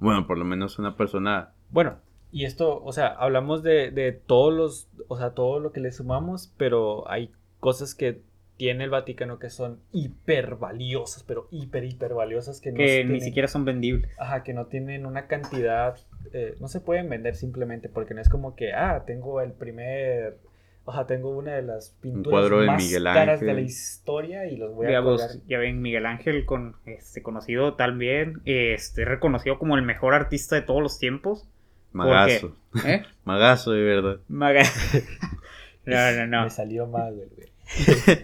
Bueno, 0.00 0.26
por 0.26 0.36
lo 0.36 0.44
menos 0.44 0.78
una 0.78 0.96
persona... 0.96 1.52
Bueno, 1.70 1.96
y 2.32 2.44
esto, 2.44 2.82
o 2.82 2.92
sea, 2.92 3.08
hablamos 3.08 3.62
de, 3.62 3.90
de 3.90 4.12
todos 4.12 4.52
los, 4.52 4.88
o 5.08 5.16
sea, 5.16 5.30
todo 5.30 5.60
lo 5.60 5.72
que 5.72 5.80
le 5.80 5.90
sumamos, 5.92 6.52
pero 6.56 7.08
hay 7.10 7.30
cosas 7.60 7.94
que 7.94 8.20
tiene 8.56 8.84
el 8.84 8.90
Vaticano 8.90 9.38
que 9.38 9.48
son 9.48 9.80
hiper 9.92 10.56
valiosas, 10.56 11.22
pero 11.22 11.48
hiper, 11.50 11.84
hiper 11.84 12.12
valiosas 12.12 12.60
que 12.60 12.72
no 12.72 12.76
Que 12.76 13.04
ni 13.04 13.20
siquiera 13.20 13.48
son 13.48 13.64
vendibles. 13.64 14.10
Ajá, 14.18 14.42
que 14.42 14.52
no 14.52 14.66
tienen 14.66 15.06
una 15.06 15.26
cantidad, 15.28 15.96
eh, 16.34 16.56
no 16.60 16.68
se 16.68 16.80
pueden 16.80 17.08
vender 17.08 17.36
simplemente 17.36 17.88
porque 17.88 18.12
no 18.12 18.20
es 18.20 18.28
como 18.28 18.54
que, 18.56 18.74
ah, 18.74 19.04
tengo 19.06 19.40
el 19.40 19.52
primer, 19.52 20.36
o 20.84 20.92
sea, 20.92 21.06
tengo 21.06 21.30
una 21.30 21.54
de 21.54 21.62
las 21.62 21.96
pinturas 22.02 22.30
cuadro 22.38 22.60
de 22.60 22.66
más 22.66 22.82
Miguel 22.82 23.04
caras 23.04 23.40
de 23.40 23.46
la 23.46 23.52
Ángel. 23.52 23.64
historia 23.64 24.44
y 24.46 24.56
los 24.58 24.74
voy 24.74 24.88
a 24.88 24.90
Ya, 24.90 25.02
colgar. 25.02 25.30
ya 25.48 25.58
ven, 25.58 25.80
Miguel 25.80 26.04
Ángel, 26.04 26.44
con, 26.44 26.76
este, 26.84 27.22
conocido 27.22 27.76
también, 27.76 28.42
este, 28.44 29.06
reconocido 29.06 29.58
como 29.58 29.76
el 29.76 29.82
mejor 29.82 30.12
artista 30.12 30.54
de 30.56 30.62
todos 30.62 30.82
los 30.82 30.98
tiempos. 30.98 31.48
Magazo. 31.92 32.56
¿Eh? 32.84 33.02
Magazo, 33.24 33.72
de 33.72 33.82
verdad. 33.82 34.20
Maga- 34.28 34.62
no, 35.84 36.12
no, 36.12 36.26
no. 36.26 36.44
Me 36.44 36.50
salió 36.50 36.86
mal, 36.86 37.14
güey. 37.14 37.50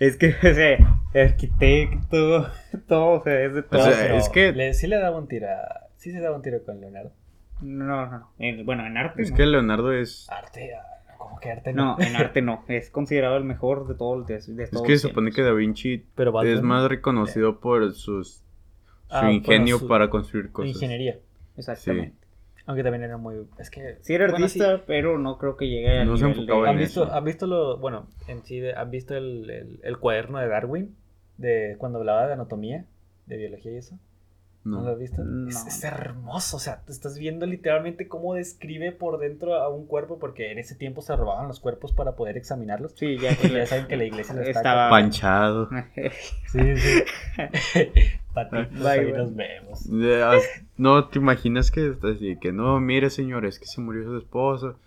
Es 0.00 0.16
que, 0.16 0.28
o 0.30 0.54
sea, 0.54 0.78
arquitecto, 1.14 2.48
todo, 2.88 3.20
o 3.20 3.22
sea, 3.22 3.40
es 3.44 3.54
de 3.54 3.62
todo. 3.62 3.82
sea, 3.82 3.92
pero- 3.96 4.16
es 4.16 4.28
que- 4.28 4.52
Le, 4.52 4.74
sí 4.74 4.86
le 4.86 4.96
daba 4.96 5.18
un 5.18 5.28
tiro, 5.28 5.46
a- 5.48 5.86
sí 5.96 6.10
se 6.12 6.20
daba 6.20 6.36
un 6.36 6.42
tiro 6.42 6.62
con 6.64 6.80
Leonardo. 6.80 7.12
No, 7.60 7.84
no, 7.84 8.06
no. 8.10 8.30
En- 8.38 8.66
bueno, 8.66 8.86
en 8.86 8.96
arte 8.96 9.22
Es 9.22 9.30
no. 9.30 9.36
que 9.36 9.46
Leonardo 9.46 9.92
es... 9.92 10.26
Arte, 10.30 10.72
ah, 10.74 11.16
como 11.16 11.38
que 11.40 11.50
arte 11.50 11.72
No, 11.72 11.96
no. 11.96 12.04
en 12.04 12.16
arte 12.16 12.42
no. 12.42 12.64
Es 12.68 12.90
considerado 12.90 13.36
el 13.36 13.44
mejor 13.44 13.86
de 13.88 13.94
todos 13.94 14.26
de, 14.26 14.34
de 14.40 14.64
Es 14.64 14.70
todos 14.70 14.86
que 14.86 14.98
se 14.98 15.08
supone 15.08 15.30
que. 15.32 15.42
Da 15.42 15.52
Vinci 15.52 16.04
Pero 16.14 16.42
es 16.42 16.62
más 16.62 16.88
reconocido 16.88 17.60
por 17.60 17.92
sus... 17.94 18.42
Su 19.08 19.14
Ah, 19.16 19.30
ingenio 19.30 19.78
su- 19.78 19.86
para 19.88 20.10
construir 20.10 20.50
cosas. 20.50 20.72
Ingeniería. 20.74 21.18
Exactamente. 21.56 22.25
Aunque 22.66 22.82
también 22.82 23.04
era 23.04 23.16
muy. 23.16 23.36
Es 23.58 23.70
que. 23.70 23.98
Sí, 24.02 24.14
era 24.14 24.26
bueno, 24.28 24.44
artista, 24.44 24.82
pero 24.86 25.18
no 25.18 25.38
creo 25.38 25.56
que 25.56 25.68
llegue 25.68 26.00
al 26.00 26.06
No 26.08 26.16
se 26.16 26.24
nivel 26.24 26.40
enfocaba 26.40 26.62
de... 26.64 26.68
¿Han 26.70 26.74
en 26.74 26.80
visto, 26.80 27.04
eso. 27.04 27.12
¿Han 27.14 27.24
visto 27.24 27.46
lo. 27.46 27.78
Bueno, 27.78 28.08
en 28.26 28.44
sí, 28.44 28.58
de- 28.60 28.74
¿han 28.74 28.90
visto 28.90 29.14
el, 29.16 29.48
el, 29.50 29.80
el 29.84 29.98
cuaderno 29.98 30.38
de 30.38 30.48
Darwin? 30.48 30.96
De 31.38 31.76
cuando 31.78 31.98
hablaba 32.00 32.26
de 32.26 32.32
anatomía, 32.32 32.84
de 33.26 33.36
biología 33.36 33.72
y 33.72 33.76
eso. 33.76 33.98
¿No, 34.64 34.78
lo 34.78 34.86
No. 34.86 34.90
has 34.90 34.98
visto? 34.98 35.22
No. 35.22 35.48
Es, 35.48 35.64
es 35.64 35.84
hermoso. 35.84 36.56
O 36.56 36.60
sea, 36.60 36.80
te 36.84 36.90
estás 36.90 37.16
viendo 37.20 37.46
literalmente 37.46 38.08
cómo 38.08 38.34
describe 38.34 38.90
por 38.90 39.20
dentro 39.20 39.54
a 39.54 39.68
un 39.68 39.86
cuerpo, 39.86 40.18
porque 40.18 40.50
en 40.50 40.58
ese 40.58 40.74
tiempo 40.74 41.02
se 41.02 41.14
robaban 41.14 41.46
los 41.46 41.60
cuerpos 41.60 41.92
para 41.92 42.16
poder 42.16 42.36
examinarlos. 42.36 42.94
Sí, 42.96 43.16
ya 43.16 43.30
ya 43.48 43.64
saben 43.66 43.86
que 43.86 43.96
la 43.96 44.04
iglesia 44.06 44.34
lo 44.34 44.40
está 44.42 44.58
Estaba- 44.58 44.90
Panchado. 44.90 45.68
Sí, 46.46 46.76
sí. 46.76 47.02
Patitos, 48.34 48.78
Bye, 48.80 48.88
ahí 48.88 49.04
bye. 49.04 49.12
nos 49.12 49.36
vemos. 49.36 49.88
De- 49.90 50.22
as- 50.24 50.64
No 50.76 51.06
te 51.08 51.18
imaginas 51.18 51.70
que 51.70 51.94
así 52.02 52.36
que 52.40 52.52
no, 52.52 52.78
mire 52.80 53.10
señor, 53.10 53.46
es 53.46 53.58
que 53.58 53.66
se 53.66 53.80
murió 53.80 54.04
su 54.04 54.16
esposo. 54.18 54.78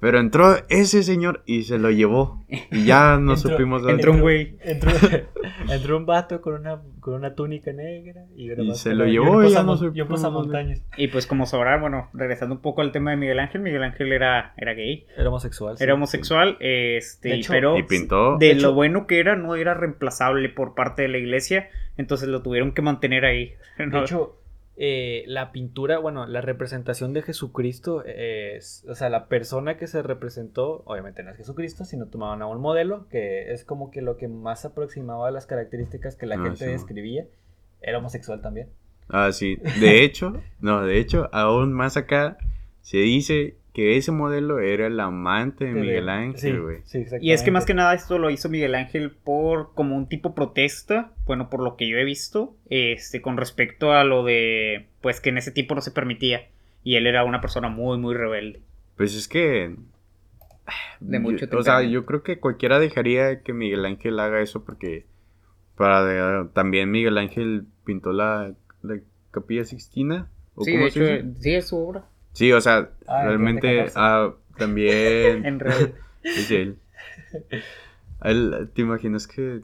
Pero 0.00 0.18
entró 0.18 0.56
ese 0.68 1.04
señor 1.04 1.44
y 1.46 1.62
se 1.62 1.78
lo 1.78 1.88
llevó. 1.92 2.42
Y 2.72 2.86
ya 2.86 3.18
no 3.20 3.34
Entró- 3.34 3.50
supimos 3.52 3.82
dónde. 3.82 3.94
Entró 3.94 4.10
un 4.12 4.20
güey. 4.20 4.56
Entró, 4.60 4.90
entró 5.70 5.96
un 5.96 6.06
vato 6.06 6.40
con 6.40 6.54
una, 6.54 6.80
con 6.98 7.14
una 7.14 7.36
túnica 7.36 7.72
negra 7.72 8.24
y, 8.36 8.50
Y 8.50 8.74
se 8.74 8.96
lo 8.96 9.06
llevó 9.06 9.44
y 9.44 9.50
ya 9.52 9.62
no 9.62 9.78
pasamontañas. 10.08 10.82
Y 10.96 11.06
pues 11.06 11.28
como 11.28 11.46
sabrán, 11.46 11.80
bueno, 11.82 12.08
regresando 12.14 12.56
un 12.56 12.60
poco 12.60 12.80
al 12.82 12.90
tema 12.90 13.12
de 13.12 13.16
Miguel 13.16 13.38
Ángel, 13.38 13.60
Miguel 13.60 13.84
Ángel 13.84 14.12
era, 14.12 14.54
era 14.56 14.74
gay, 14.74 15.06
Era 15.16 15.28
homosexual. 15.28 15.78
sí. 15.78 15.84
era 15.84 15.94
homosexual, 15.94 16.56
este, 16.58 17.28
De 17.28 17.34
hecho, 17.36 17.52
pero 17.52 17.78
Y 17.78 17.84
pintó. 17.84 18.38
de, 18.38 18.48
de 18.48 18.54
lo 18.56 18.74
bueno 18.74 19.06
que 19.06 19.20
era 19.20 19.36
no 19.36 19.54
era 19.54 19.74
reemplazable 19.74 20.48
por 20.48 20.74
parte 20.74 21.02
de 21.02 21.08
la 21.10 21.18
iglesia, 21.18 21.68
entonces 21.96 22.28
lo 22.28 22.42
tuvieron 22.42 22.72
que 22.72 22.82
mantener 22.82 23.24
ahí. 23.24 23.52
De 23.78 23.86
¿no? 23.86 24.02
hecho, 24.02 24.36
eh, 24.76 25.24
la 25.26 25.52
pintura, 25.52 25.98
bueno, 25.98 26.26
la 26.26 26.40
representación 26.40 27.12
de 27.12 27.22
Jesucristo 27.22 28.04
es, 28.04 28.84
o 28.88 28.94
sea, 28.94 29.10
la 29.10 29.28
persona 29.28 29.76
que 29.76 29.86
se 29.86 30.02
representó, 30.02 30.82
obviamente 30.86 31.22
no 31.22 31.30
es 31.30 31.36
Jesucristo, 31.36 31.84
sino 31.84 32.06
tomaban 32.06 32.40
a 32.42 32.46
un 32.46 32.60
modelo 32.60 33.06
que 33.08 33.52
es 33.52 33.64
como 33.64 33.90
que 33.90 34.00
lo 34.02 34.16
que 34.16 34.28
más 34.28 34.64
aproximaba 34.64 35.28
a 35.28 35.30
las 35.30 35.46
características 35.46 36.16
que 36.16 36.26
la 36.26 36.36
Ah, 36.36 36.42
gente 36.42 36.64
sí. 36.64 36.70
describía. 36.70 37.26
Era 37.82 37.98
homosexual 37.98 38.40
también. 38.40 38.68
Ah, 39.08 39.30
sí. 39.32 39.56
De 39.80 40.04
hecho, 40.04 40.40
no, 40.60 40.82
de 40.86 40.98
hecho, 40.98 41.28
aún 41.32 41.72
más 41.72 41.96
acá 41.96 42.38
se 42.80 42.98
dice 42.98 43.56
que 43.72 43.96
ese 43.96 44.12
modelo 44.12 44.58
era 44.60 44.86
el 44.86 45.00
amante 45.00 45.64
de 45.64 45.72
Miguel 45.72 46.04
Sí, 46.04 46.10
Ángel, 46.10 46.60
güey. 46.60 46.78
sí, 46.84 47.04
Y 47.20 47.32
es 47.32 47.42
que 47.42 47.50
más 47.50 47.64
que 47.64 47.72
nada 47.74 47.94
esto 47.94 48.18
lo 48.18 48.28
hizo 48.30 48.48
Miguel 48.50 48.74
Ángel 48.74 49.10
por 49.10 49.72
como 49.74 49.96
un 49.96 50.08
tipo 50.08 50.34
protesta, 50.34 51.12
bueno, 51.24 51.48
por 51.48 51.62
lo 51.62 51.76
que 51.76 51.88
yo 51.88 51.96
he 51.96 52.04
visto, 52.04 52.54
este, 52.68 53.22
con 53.22 53.36
respecto 53.38 53.92
a 53.92 54.04
lo 54.04 54.24
de, 54.24 54.88
pues 55.00 55.20
que 55.20 55.30
en 55.30 55.38
ese 55.38 55.52
tiempo 55.52 55.74
no 55.74 55.80
se 55.80 55.90
permitía. 55.90 56.48
Y 56.84 56.96
él 56.96 57.06
era 57.06 57.24
una 57.24 57.40
persona 57.40 57.68
muy, 57.68 57.96
muy 57.98 58.14
rebelde. 58.14 58.60
Pues 58.96 59.14
es 59.14 59.26
que. 59.28 59.74
De 61.00 61.18
mucho 61.18 61.46
yo- 61.46 61.58
O 61.58 61.62
sea, 61.62 61.82
yo 61.82 62.04
creo 62.06 62.22
que 62.22 62.38
cualquiera 62.38 62.78
dejaría 62.78 63.42
que 63.42 63.52
Miguel 63.52 63.84
Ángel 63.84 64.18
haga 64.20 64.40
eso 64.40 64.64
porque. 64.64 65.06
Para 65.76 66.04
de- 66.04 66.48
también 66.52 66.90
Miguel 66.90 67.16
Ángel 67.18 67.64
pintó 67.84 68.12
la, 68.12 68.52
la 68.82 68.98
Capilla 69.30 69.64
Sixtina. 69.64 70.28
¿o 70.54 70.64
Sí, 70.64 70.72
cómo 70.72 70.84
de 70.84 70.90
se 70.90 71.00
hecho, 71.16 71.26
dice? 71.28 71.40
sí 71.40 71.54
es 71.54 71.68
su 71.68 71.78
obra. 71.78 72.04
Sí, 72.32 72.52
o 72.52 72.60
sea, 72.60 72.90
Ah, 73.06 73.24
realmente 73.24 73.66
2014. 73.66 73.94
ah, 73.96 74.34
también 74.58 75.44
En 75.46 75.60
realidad. 75.60 75.90
es 76.22 76.50
él. 76.50 76.76
Él, 78.22 78.70
¿Te 78.74 78.82
imaginas 78.82 79.26
que, 79.26 79.60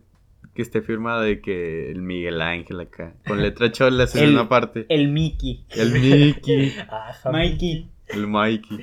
que 0.54 0.62
esté 0.62 0.82
firmado 0.82 1.22
de 1.22 1.40
que 1.40 1.90
el 1.90 2.02
Miguel 2.02 2.40
Ángel 2.40 2.80
acá? 2.80 3.14
Con 3.26 3.40
letra 3.42 3.70
cholas 3.70 4.14
en 4.16 4.24
El- 4.24 4.32
una 4.34 4.48
parte. 4.48 4.86
El 4.88 5.08
Mickey. 5.08 5.64
El 5.70 5.92
Mickey, 5.92 6.74
Ah, 6.90 7.12
Mikey. 7.30 7.90
el 8.08 8.26
Mikey. 8.26 8.78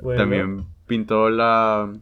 bueno, 0.00 0.20
También 0.20 0.64
pintó 0.86 1.30
la, 1.30 1.92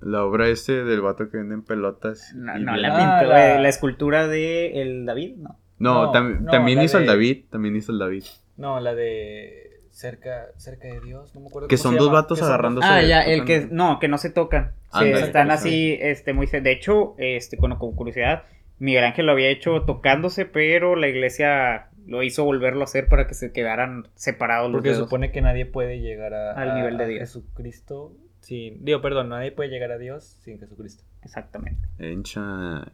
la 0.00 0.24
obra 0.24 0.48
este 0.48 0.84
del 0.84 1.00
vato 1.02 1.28
que 1.30 1.36
vende 1.36 1.54
en 1.54 1.62
pelotas. 1.62 2.32
No, 2.34 2.56
la 2.76 2.88
Ah, 2.94 3.18
pintó, 3.20 3.32
la- 3.32 3.56
eh, 3.56 3.60
la 3.62 3.68
escultura 3.68 4.26
de 4.26 4.80
el 4.82 5.04
David, 5.04 5.36
no. 5.36 5.58
No, 5.80 6.06
No, 6.06 6.12
tam- 6.12 6.40
no, 6.40 6.50
también 6.50 6.82
hizo 6.82 6.98
el 6.98 7.06
David. 7.06 7.44
También 7.50 7.76
hizo 7.76 7.92
el 7.92 7.98
David. 8.00 8.24
No, 8.56 8.80
la 8.80 8.94
de 8.96 9.67
cerca, 9.98 10.46
cerca 10.58 10.86
de 10.86 11.00
Dios, 11.00 11.34
no 11.34 11.40
me 11.40 11.48
acuerdo 11.48 11.66
Que 11.66 11.74
cómo 11.76 11.82
son 11.82 11.92
se 11.94 11.98
dos 11.98 12.06
llama, 12.06 12.20
vatos 12.20 12.42
agarrándose. 12.42 12.86
Ah, 12.88 13.02
ya, 13.02 13.22
el 13.22 13.44
que 13.44 13.66
no, 13.70 13.98
que 13.98 14.06
no 14.06 14.16
se 14.16 14.30
tocan. 14.30 14.70
Sí, 14.96 15.06
están 15.06 15.48
pues, 15.48 15.58
así, 15.58 15.98
este, 16.00 16.32
muy 16.32 16.46
de 16.46 16.70
hecho, 16.70 17.14
este, 17.18 17.56
bueno, 17.56 17.78
con 17.80 17.96
curiosidad, 17.96 18.44
Miguel 18.78 19.04
Ángel 19.04 19.26
lo 19.26 19.32
había 19.32 19.48
hecho 19.48 19.82
tocándose, 19.82 20.44
pero 20.46 20.94
la 20.94 21.08
iglesia 21.08 21.88
lo 22.06 22.22
hizo 22.22 22.44
volverlo 22.44 22.82
a 22.82 22.84
hacer 22.84 23.08
para 23.08 23.26
que 23.26 23.34
se 23.34 23.50
quedaran 23.52 24.06
separados 24.14 24.70
los 24.70 24.76
Porque 24.78 24.90
se 24.90 24.94
dedos. 24.94 25.08
supone 25.08 25.32
que 25.32 25.40
nadie 25.42 25.66
puede 25.66 25.98
llegar 26.00 26.32
a, 26.32 26.52
Al 26.52 26.70
a- 26.70 26.74
nivel 26.76 26.96
de 26.96 27.04
a 27.04 27.06
Dios. 27.08 27.20
Jesucristo 27.20 28.12
sin. 28.40 28.84
Digo, 28.84 29.02
perdón, 29.02 29.30
nadie 29.30 29.50
puede 29.50 29.68
llegar 29.68 29.90
a 29.90 29.98
Dios 29.98 30.22
sin 30.44 30.60
Jesucristo. 30.60 31.02
Exactamente. 31.24 31.88
Encha. 31.98 32.86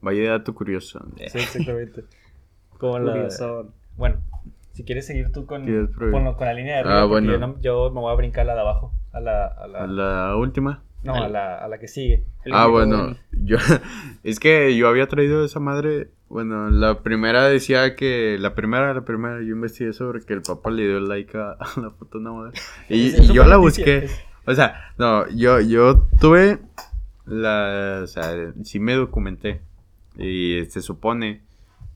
Vaya 0.00 0.30
dato 0.30 0.54
curioso. 0.54 1.04
Sí, 1.16 1.38
exactamente. 1.38 2.04
Como 2.78 3.00
la- 3.00 3.12
Curioso. 3.12 3.72
Bueno, 3.96 4.20
si 4.76 4.84
quieres 4.84 5.06
seguir 5.06 5.32
tú 5.32 5.46
con, 5.46 5.64
con, 5.64 6.46
la 6.46 6.52
línea 6.54 6.74
de 6.76 6.80
Ah, 6.82 7.00
arriba, 7.00 7.04
bueno. 7.06 7.32
yo, 7.32 7.38
no- 7.38 7.60
yo 7.60 7.90
me 7.90 8.00
voy 8.00 8.12
a 8.12 8.16
brincar 8.16 8.44
la 8.46 8.54
de 8.54 8.60
abajo. 8.60 8.92
A 9.12 9.20
la, 9.20 9.46
a 9.46 9.66
la, 9.66 9.86
La 9.86 10.36
última. 10.36 10.82
no, 11.02 11.14
a 11.14 11.28
la, 11.28 11.56
a 11.56 11.66
la 11.68 11.78
que 11.78 11.88
sigue. 11.88 12.24
El 12.44 12.52
Ah, 12.54 12.66
bueno, 12.66 13.16
yo 13.32 13.56
es 14.22 14.38
que 14.38 14.76
yo 14.76 14.88
había 14.88 15.06
traído 15.06 15.42
esa 15.44 15.58
madre, 15.60 16.10
bueno, 16.28 16.68
la 16.70 17.00
primera 17.02 17.44
decía 17.48 17.96
que 17.96 18.36
la 18.38 18.54
primera, 18.54 18.92
la 18.92 19.04
primera 19.06 19.36
yo 19.40 19.54
investigué 19.54 19.92
sobre 19.94 20.20
que 20.20 20.34
el 20.34 20.42
papá 20.42 20.70
le 20.70 20.86
dio 20.86 21.00
like 21.00 21.36
a, 21.38 21.52
a 21.58 21.80
la 21.80 21.90
foto 21.92 22.18
una 22.18 22.32
madre. 22.32 22.60
Y, 22.90 23.08
Es- 23.08 23.14
eso 23.20 23.32
y 23.32 23.36
yo 23.36 23.44
la 23.44 23.56
busqué. 23.56 24.08
O 24.46 24.54
sea, 24.54 24.92
no, 24.98 25.26
yo 25.30 25.60
yo 25.60 26.06
tuve 26.20 26.58
la, 27.24 28.00
o 28.02 28.06
sea, 28.06 28.52
sí 28.62 28.78
me 28.78 28.94
documenté 28.94 29.60
y 30.18 30.64
se 30.68 30.82
supone 30.82 31.40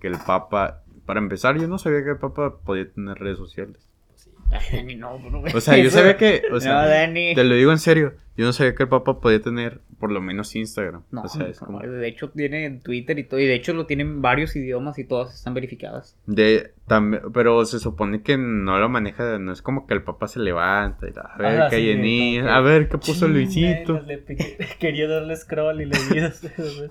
que 0.00 0.08
el 0.08 0.16
papa, 0.26 0.82
para 1.06 1.20
empezar, 1.20 1.58
yo 1.58 1.68
no 1.68 1.78
sabía 1.78 2.04
que 2.04 2.10
el 2.10 2.18
papa 2.18 2.60
podía 2.60 2.90
tener 2.92 3.18
redes 3.18 3.38
sociales. 3.38 3.89
Dani, 4.72 4.96
no, 4.96 5.18
bro. 5.18 5.42
O 5.54 5.60
sea, 5.60 5.76
yo 5.78 5.90
sabía 5.90 6.16
que, 6.16 6.42
o 6.52 6.60
sea, 6.60 6.82
no, 6.82 6.88
Dani. 6.88 7.34
te 7.34 7.44
lo 7.44 7.54
digo 7.54 7.70
en 7.72 7.78
serio, 7.78 8.14
yo 8.36 8.44
no 8.46 8.52
sabía 8.52 8.74
que 8.74 8.82
el 8.84 8.88
Papa 8.88 9.20
podía 9.20 9.40
tener 9.40 9.80
por 9.98 10.10
lo 10.10 10.20
menos 10.20 10.56
Instagram. 10.56 11.02
No, 11.10 11.22
o 11.22 11.28
sea, 11.28 11.46
es 11.46 11.60
no, 11.60 11.66
como 11.66 11.80
de 11.80 12.08
hecho 12.08 12.30
tiene 12.30 12.70
Twitter 12.82 13.18
y 13.18 13.24
todo, 13.24 13.38
y 13.38 13.46
de 13.46 13.54
hecho 13.54 13.74
lo 13.74 13.86
tienen 13.86 14.22
varios 14.22 14.56
idiomas 14.56 14.98
y 14.98 15.04
todas 15.04 15.34
están 15.34 15.54
verificadas. 15.54 16.16
de 16.26 16.72
también, 16.86 17.22
pero 17.32 17.64
se 17.66 17.78
supone 17.78 18.22
que 18.22 18.36
no 18.36 18.78
lo 18.78 18.88
maneja, 18.88 19.38
no 19.38 19.52
es 19.52 19.62
como 19.62 19.86
que 19.86 19.94
el 19.94 20.02
Papa 20.02 20.26
se 20.26 20.40
levanta 20.40 21.06
y 21.06 21.10
a 21.16 21.36
ver 21.38 21.60
Ajá, 21.60 21.68
qué 21.70 21.76
hay 21.76 21.90
en 21.90 22.02
que- 22.02 22.48
a 22.50 22.60
ver 22.60 22.88
qué 22.88 22.98
puso 22.98 23.28
Luisito. 23.28 24.00
le 24.00 24.24
Quería 24.80 25.06
darle 25.06 25.36
scroll 25.36 25.82
y 25.82 25.84
le 25.86 25.96
di. 25.96 26.20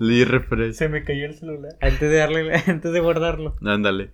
Le 0.00 0.24
refresh. 0.24 0.74
Se 0.74 0.88
me 0.88 1.02
cayó 1.04 1.26
el 1.26 1.34
celular. 1.34 1.72
Antes 1.80 2.00
de 2.10 2.16
darle, 2.16 2.54
antes 2.66 2.92
de 2.92 3.00
guardarlo. 3.00 3.56
Ándale. 3.62 4.10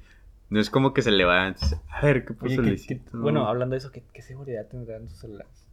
No 0.49 0.61
es 0.61 0.71
como 0.71 0.95
que 0.95 1.03
se 1.03 1.11
levanta. 1.11 1.67
A 1.91 2.05
ver 2.05 2.25
qué 2.25 2.33
puso 2.35 2.47
Oye, 2.55 2.57
¿qué- 2.57 2.69
Luisito. 2.69 3.11
qué- 3.13 3.17
bueno, 3.19 3.47
hablando 3.49 3.75
de 3.75 3.79
eso, 3.79 3.91
¿qué, 3.91 4.03
qué 4.13 4.23
seguridad 4.23 4.67
tendrán 4.69 5.09
sus 5.09 5.19
celulares? 5.19 5.67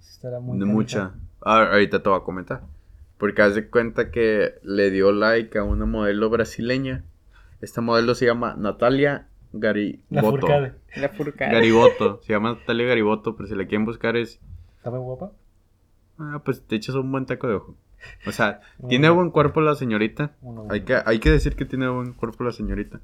Estará 0.00 0.40
muy 0.40 0.56
No 0.58 0.66
mucha. 0.66 1.12
Ah, 1.42 1.68
ahorita 1.72 2.02
te 2.02 2.08
voy 2.08 2.18
a 2.18 2.24
comentar. 2.24 2.62
Porque 3.18 3.42
haz 3.42 3.54
de 3.54 3.68
cuenta 3.68 4.10
que 4.10 4.54
le 4.62 4.90
dio 4.90 5.12
like 5.12 5.56
a 5.58 5.62
una 5.62 5.86
modelo 5.86 6.30
brasileña. 6.30 7.04
Esta 7.60 7.80
modelo 7.80 8.14
se 8.14 8.26
llama 8.26 8.54
Natalia 8.58 9.28
La 9.52 9.60
Gariboto. 9.60 10.30
furcade. 10.30 10.72
La 10.96 11.08
furcada. 11.10 11.52
Gariboto. 11.52 12.20
Se 12.22 12.32
llama 12.32 12.54
Natalia 12.54 12.86
Gariboto, 12.86 13.36
pero 13.36 13.48
si 13.48 13.54
la 13.54 13.66
quieren 13.66 13.84
buscar 13.84 14.16
es... 14.16 14.40
¿Está 14.78 14.90
muy 14.90 14.98
guapa? 15.00 15.32
Ah, 16.18 16.40
pues 16.44 16.62
te 16.66 16.76
echas 16.76 16.94
un 16.96 17.10
buen 17.12 17.26
taco 17.26 17.46
de 17.46 17.54
ojo. 17.54 17.76
O 18.26 18.32
sea, 18.32 18.60
tiene 18.88 19.08
buen 19.10 19.30
cuerpo 19.30 19.60
la 19.60 19.74
señorita. 19.74 20.32
Hay 20.70 20.82
que, 20.82 20.96
hay 21.04 21.18
que 21.20 21.30
decir 21.30 21.56
que 21.56 21.64
tiene 21.64 21.88
buen 21.88 22.12
cuerpo 22.14 22.44
la 22.44 22.52
señorita. 22.52 23.00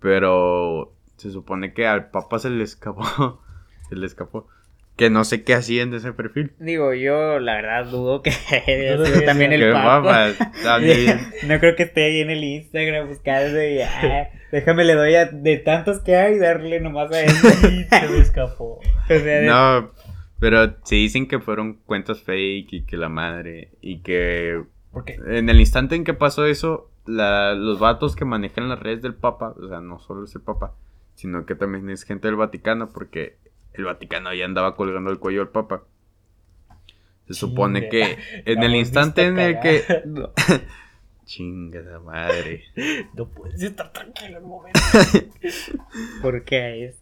Pero 0.00 0.92
se 1.16 1.30
supone 1.30 1.72
que 1.74 1.86
al 1.86 2.10
papá 2.10 2.38
se 2.38 2.50
le 2.50 2.64
escapó. 2.64 3.40
se 3.88 3.96
le 3.96 4.06
escapó. 4.06 4.48
Que 4.96 5.08
no 5.08 5.24
sé 5.24 5.44
qué 5.44 5.54
hacían 5.54 5.90
de 5.90 5.96
ese 5.96 6.12
perfil. 6.12 6.52
Digo, 6.58 6.92
yo 6.92 7.38
la 7.38 7.54
verdad 7.54 7.86
dudo 7.86 8.20
que 8.20 8.30
que 8.66 9.22
también 9.24 9.52
el 9.52 9.72
Papa. 9.72 10.28
también. 10.62 11.18
No 11.46 11.58
creo 11.58 11.74
que 11.74 11.84
esté 11.84 12.04
ahí 12.04 12.20
en 12.20 12.30
el 12.30 12.44
Instagram 12.44 13.08
buscando 13.08 13.62
y 13.64 13.80
ah, 13.80 14.28
déjame 14.52 14.84
le 14.84 14.94
doy 14.94 15.14
a 15.14 15.24
de 15.26 15.56
tantos 15.58 16.00
que 16.00 16.16
hay 16.16 16.38
darle 16.38 16.80
nomás 16.80 17.10
a. 17.12 17.26
Sí, 17.28 17.84
se 17.88 18.08
me 18.08 18.18
escapó. 18.18 18.74
O 18.74 18.82
sea, 19.06 19.18
de- 19.18 19.46
No, 19.46 19.90
pero 20.38 20.76
se 20.84 20.96
dicen 20.96 21.28
que 21.28 21.38
fueron 21.40 21.74
cuentas 21.86 22.20
fake 22.22 22.72
y 22.74 22.84
que 22.84 22.96
la 22.98 23.08
madre. 23.08 23.70
Y 23.80 24.00
que 24.02 24.60
Porque 24.92 25.18
en 25.28 25.48
el 25.48 25.60
instante 25.60 25.94
en 25.94 26.04
que 26.04 26.12
pasó 26.14 26.44
eso, 26.44 26.89
la- 27.10 27.54
los 27.54 27.78
vatos 27.78 28.14
que 28.16 28.24
manejan 28.24 28.68
las 28.68 28.78
redes 28.80 29.02
del 29.02 29.14
Papa, 29.14 29.54
o 29.60 29.68
sea, 29.68 29.80
no 29.80 29.98
solo 29.98 30.24
es 30.24 30.34
el 30.34 30.42
Papa, 30.42 30.74
sino 31.14 31.44
que 31.46 31.54
también 31.54 31.90
es 31.90 32.04
gente 32.04 32.28
del 32.28 32.36
Vaticano, 32.36 32.88
porque 32.90 33.36
el 33.74 33.84
Vaticano 33.84 34.32
ya 34.34 34.44
andaba 34.44 34.76
colgando 34.76 35.10
el 35.10 35.18
cuello 35.18 35.42
al 35.42 35.48
Papa. 35.48 35.82
Se 37.26 37.34
supone 37.34 37.88
Chinga. 37.88 37.90
que 37.90 38.18
en 38.52 38.60
La 38.60 38.66
el 38.66 38.74
instante 38.76 39.24
en 39.24 39.38
el 39.38 39.60
que. 39.60 40.02
No. 40.06 40.30
Chingada 41.24 42.00
madre. 42.00 42.64
no 43.14 43.28
puedes 43.28 43.62
estar 43.62 43.92
tranquilo 43.92 44.38
en 44.38 44.44
un 44.44 44.50
momento. 44.50 44.80
¿Por 46.22 46.42
qué 46.44 46.86
es? 46.86 46.96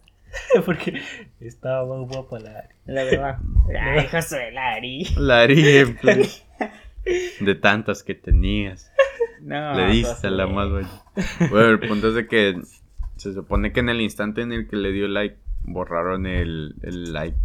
Porque 0.63 1.01
estaba 1.39 1.83
más 1.97 2.07
guapa 2.07 2.37
la 2.39 2.69
La 2.85 3.03
verdad. 3.05 3.39
Ay, 3.81 4.07
Josué 4.11 4.51
Lari. 4.51 5.05
La 5.17 5.45
ejemplo 5.45 6.11
de 7.39 7.55
tantas 7.55 8.03
que 8.03 8.13
tenías. 8.13 8.91
No, 9.41 9.73
le 9.75 9.87
diste 9.87 10.27
a 10.27 10.31
la 10.31 10.47
más. 10.47 10.69
Bueno, 11.49 11.67
el 11.69 11.79
punto 11.79 12.09
es 12.09 12.13
de 12.15 12.27
que 12.27 12.59
se 13.17 13.33
supone 13.33 13.71
que 13.73 13.79
en 13.81 13.89
el 13.89 14.01
instante 14.01 14.41
en 14.41 14.51
el 14.51 14.67
que 14.67 14.75
le 14.75 14.91
dio 14.91 15.07
like, 15.07 15.37
borraron 15.63 16.25
el, 16.25 16.75
el 16.83 17.11
like 17.13 17.37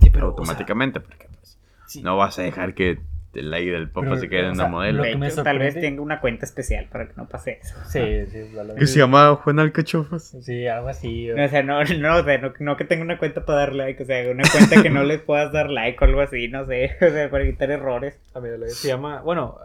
Sí, 0.00 0.10
pero, 0.10 0.26
automáticamente. 0.26 1.00
porque 1.00 1.26
pues, 1.38 1.58
sí. 1.86 2.02
no 2.02 2.16
vas 2.16 2.38
a 2.38 2.42
dejar 2.42 2.74
que 2.74 2.98
el 3.34 3.50
like 3.50 3.70
del 3.70 3.88
Papa 3.88 4.08
Pero, 4.08 4.20
se 4.20 4.28
quede 4.28 4.40
en 4.40 4.46
una 4.48 4.64
sea, 4.64 4.68
modelo. 4.68 4.98
Lo 4.98 5.04
De 5.04 5.18
que 5.18 5.26
hecho, 5.26 5.42
tal 5.42 5.58
vez 5.58 5.74
tenga 5.74 6.02
una 6.02 6.20
cuenta 6.20 6.44
especial 6.44 6.86
para 6.92 7.06
que 7.06 7.14
no 7.16 7.26
pase 7.28 7.60
eso. 7.62 7.74
Sí, 7.88 8.26
sí, 8.30 8.50
Que 8.78 8.86
se 8.86 8.98
llama 8.98 9.34
Juan 9.36 9.58
Alcachofas. 9.58 10.36
Sí, 10.42 10.66
algo 10.66 10.88
así. 10.88 11.30
O 11.30 11.48
sea, 11.48 11.62
no, 11.62 11.82
no, 11.82 12.16
o 12.18 12.24
sea, 12.24 12.38
no, 12.38 12.52
no 12.58 12.76
que 12.76 12.84
tenga 12.84 13.02
una 13.02 13.16
cuenta 13.16 13.46
para 13.46 13.60
dar 13.60 13.74
like, 13.74 14.02
o 14.02 14.06
sea, 14.06 14.30
una 14.30 14.42
cuenta 14.52 14.82
que 14.82 14.90
no 14.90 15.02
le 15.04 15.18
puedas 15.18 15.50
dar 15.50 15.70
like 15.70 15.96
o 16.04 16.08
algo 16.08 16.20
así, 16.20 16.48
no 16.48 16.66
sé, 16.66 16.90
o 17.00 17.08
sea, 17.08 17.30
para 17.30 17.44
evitar 17.44 17.70
errores. 17.70 18.18
A 18.34 18.40
lo- 18.40 18.66
se 18.68 18.88
llama, 18.88 19.22
bueno, 19.22 19.56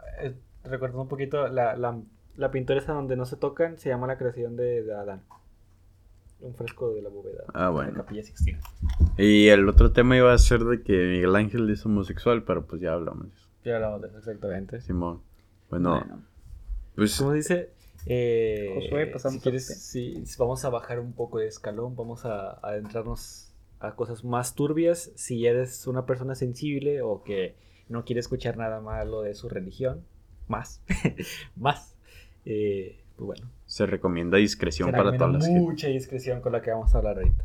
recordando 0.69 1.01
un 1.03 1.07
poquito, 1.07 1.47
la, 1.47 1.75
la, 1.75 1.99
la 2.35 2.51
pintura 2.51 2.79
esa 2.79 2.93
donde 2.93 3.15
no 3.15 3.25
se 3.25 3.35
tocan 3.35 3.77
se 3.77 3.89
llama 3.89 4.07
la 4.07 4.17
creación 4.17 4.55
de, 4.55 4.83
de 4.83 4.93
Adán. 4.93 5.23
Un 6.39 6.53
fresco 6.53 6.93
de 6.93 7.01
la 7.01 7.09
bóveda. 7.09 7.43
Ah, 7.53 7.59
de 7.59 7.63
la 7.63 7.69
bueno. 7.69 7.93
Capilla 7.95 8.23
Sixtina. 8.23 8.59
Y 9.17 9.47
el 9.47 9.67
otro 9.67 9.91
tema 9.91 10.15
iba 10.15 10.31
a 10.31 10.37
ser 10.37 10.63
de 10.63 10.83
que 10.83 10.93
Miguel 10.93 11.35
Ángel 11.35 11.69
es 11.69 11.85
homosexual, 11.85 12.43
pero 12.43 12.65
pues 12.67 12.81
ya 12.81 12.93
hablamos 12.93 13.29
de 13.29 13.35
eso. 13.35 13.47
Ya 13.65 13.75
hablamos 13.75 14.01
de 14.01 14.07
eso 14.09 14.17
exactamente. 14.19 14.81
Simón. 14.81 15.21
Bueno, 15.69 15.99
Bueno, 15.99 16.21
pues 16.95 17.17
¿Cómo 17.17 17.33
dice? 17.33 17.71
Eh, 18.05 18.71
Josué, 18.75 19.07
pasamos 19.07 19.35
si 19.35 19.41
quieres, 19.41 19.65
sí, 19.65 20.23
vamos 20.37 20.63
a 20.63 20.69
bajar 20.69 20.99
un 20.99 21.13
poco 21.13 21.39
de 21.39 21.47
escalón, 21.47 21.95
vamos 21.95 22.23
a 22.25 22.51
a 22.51 22.59
adentrarnos 22.69 23.51
a 23.79 23.95
cosas 23.95 24.23
más 24.23 24.55
turbias. 24.55 25.11
Si 25.15 25.45
eres 25.45 25.87
una 25.87 26.05
persona 26.05 26.35
sensible 26.35 27.01
o 27.01 27.23
que 27.23 27.55
no 27.89 28.05
quiere 28.05 28.19
escuchar 28.19 28.57
nada 28.57 28.79
malo 28.79 29.23
de 29.23 29.33
su 29.33 29.49
religión, 29.49 30.05
más, 30.47 30.81
más, 31.55 31.95
eh, 32.45 32.99
pues 33.15 33.25
bueno. 33.27 33.49
se 33.65 33.85
recomienda 33.85 34.37
discreción 34.37 34.91
se 34.91 34.97
para 34.97 35.17
todas 35.17 35.33
las 35.33 35.47
mucha 35.49 35.87
discreción 35.87 36.41
con 36.41 36.51
la 36.53 36.61
que 36.61 36.71
vamos 36.71 36.93
a 36.93 36.97
hablar 36.99 37.17
ahorita. 37.17 37.43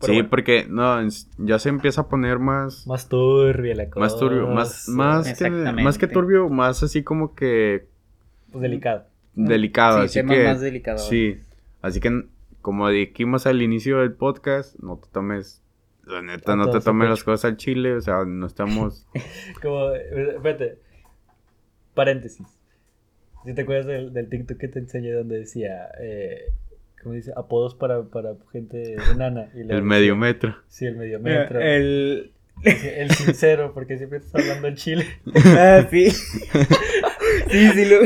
Pero 0.00 0.12
Sí, 0.14 0.18
bueno, 0.18 0.30
porque 0.30 0.66
no, 0.68 1.08
ya 1.38 1.58
se 1.60 1.68
empieza 1.68 2.00
a 2.00 2.08
poner 2.08 2.40
más... 2.40 2.86
más 2.88 3.08
turbia 3.08 3.74
la 3.76 3.88
cosa. 3.88 4.00
Más 4.00 4.18
turbio, 4.18 4.48
más, 4.48 4.88
más, 4.88 5.38
que, 5.38 5.48
más 5.50 5.96
que 5.98 6.08
turbio, 6.08 6.48
más 6.48 6.82
así 6.82 7.04
como 7.04 7.34
que 7.36 7.86
Pues 8.50 8.62
delicado. 8.62 9.04
delicado. 9.34 10.00
sí, 10.00 10.04
así 10.06 10.18
temas 10.18 10.36
que, 10.36 10.44
más 10.44 10.60
delicados. 10.60 11.08
Sí, 11.08 11.36
así 11.82 12.00
que 12.00 12.24
como 12.62 12.88
dijimos 12.88 13.46
al 13.46 13.60
inicio 13.60 13.98
del 13.98 14.12
podcast, 14.12 14.78
no 14.78 14.96
te 14.96 15.08
tomes, 15.12 15.62
la 16.04 16.22
neta, 16.22 16.52
A 16.52 16.56
no 16.56 16.70
te 16.70 16.80
tomes 16.80 17.08
las 17.08 17.22
cosas 17.24 17.44
al 17.44 17.56
chile, 17.56 17.94
o 17.96 18.00
sea, 18.00 18.24
no 18.24 18.46
estamos... 18.46 19.06
Como, 19.62 19.90
eh, 19.90 20.34
espérate, 20.36 20.78
paréntesis. 21.94 22.46
Si 23.44 23.54
te 23.54 23.62
acuerdas 23.62 23.86
del, 23.86 24.12
del 24.12 24.28
TikTok 24.28 24.56
que 24.58 24.68
te 24.68 24.78
enseñé 24.78 25.12
donde 25.12 25.38
decía, 25.40 25.88
eh, 26.00 26.52
¿cómo 27.02 27.14
dice? 27.14 27.32
Apodos 27.36 27.74
para, 27.74 28.02
para 28.04 28.34
gente 28.52 28.96
enana. 29.12 29.48
Y 29.54 29.60
el 29.70 29.82
medio 29.82 30.14
metro. 30.16 30.56
Sí, 30.68 30.86
el 30.86 30.96
medio 30.96 31.18
Mira, 31.20 31.40
metro. 31.40 31.60
El... 31.60 32.32
El 32.64 33.10
sincero, 33.10 33.72
porque 33.74 33.96
siempre 33.98 34.18
estás 34.18 34.36
hablando 34.40 34.68
en 34.68 34.76
Chile. 34.76 35.06
Ah, 35.34 35.84
sí. 35.90 36.10
sí, 37.50 37.68
sí, 37.74 37.84
lo... 37.86 38.02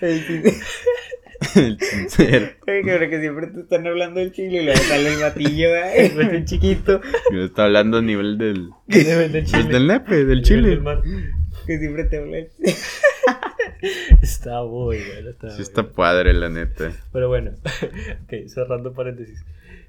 El 0.00 0.20
sí- 0.20 0.42
el 1.56 1.80
sincero. 1.80 2.48
Cabrón, 2.66 3.10
que 3.10 3.20
siempre 3.20 3.46
te 3.48 3.60
están 3.60 3.86
hablando 3.86 4.20
del 4.20 4.30
chile 4.30 4.60
y 4.60 4.64
luego 4.66 4.78
sale 4.80 5.14
el 5.14 5.20
batillo, 5.20 5.74
¿eh? 5.74 6.12
bien 6.30 6.44
chiquito, 6.44 7.00
Yo 7.32 7.44
está 7.44 7.64
hablando 7.64 7.96
a 7.98 8.02
nivel 8.02 8.36
del... 8.36 8.68
Del, 8.86 9.32
del 9.32 9.46
Chile. 9.46 9.62
pues, 9.62 9.68
del 9.72 9.86
nepe, 9.86 10.14
del 10.16 10.26
Del 10.28 10.42
chile. 10.42 10.76
mar. 10.76 11.02
Que 11.70 11.78
siempre 11.78 12.04
te 12.04 12.18
habla 12.18 12.38
el 12.38 12.48
Está 14.22 14.62
muy 14.62 14.98
bueno. 14.98 15.30
Está 15.30 15.48
Sí 15.50 15.54
muy 15.56 15.62
está 15.62 15.82
bueno. 15.82 15.96
padre, 15.96 16.32
la 16.34 16.48
neta. 16.48 16.92
Pero 17.12 17.28
bueno, 17.28 17.52
ok, 18.24 18.46
cerrando 18.48 18.92
paréntesis. 18.92 19.42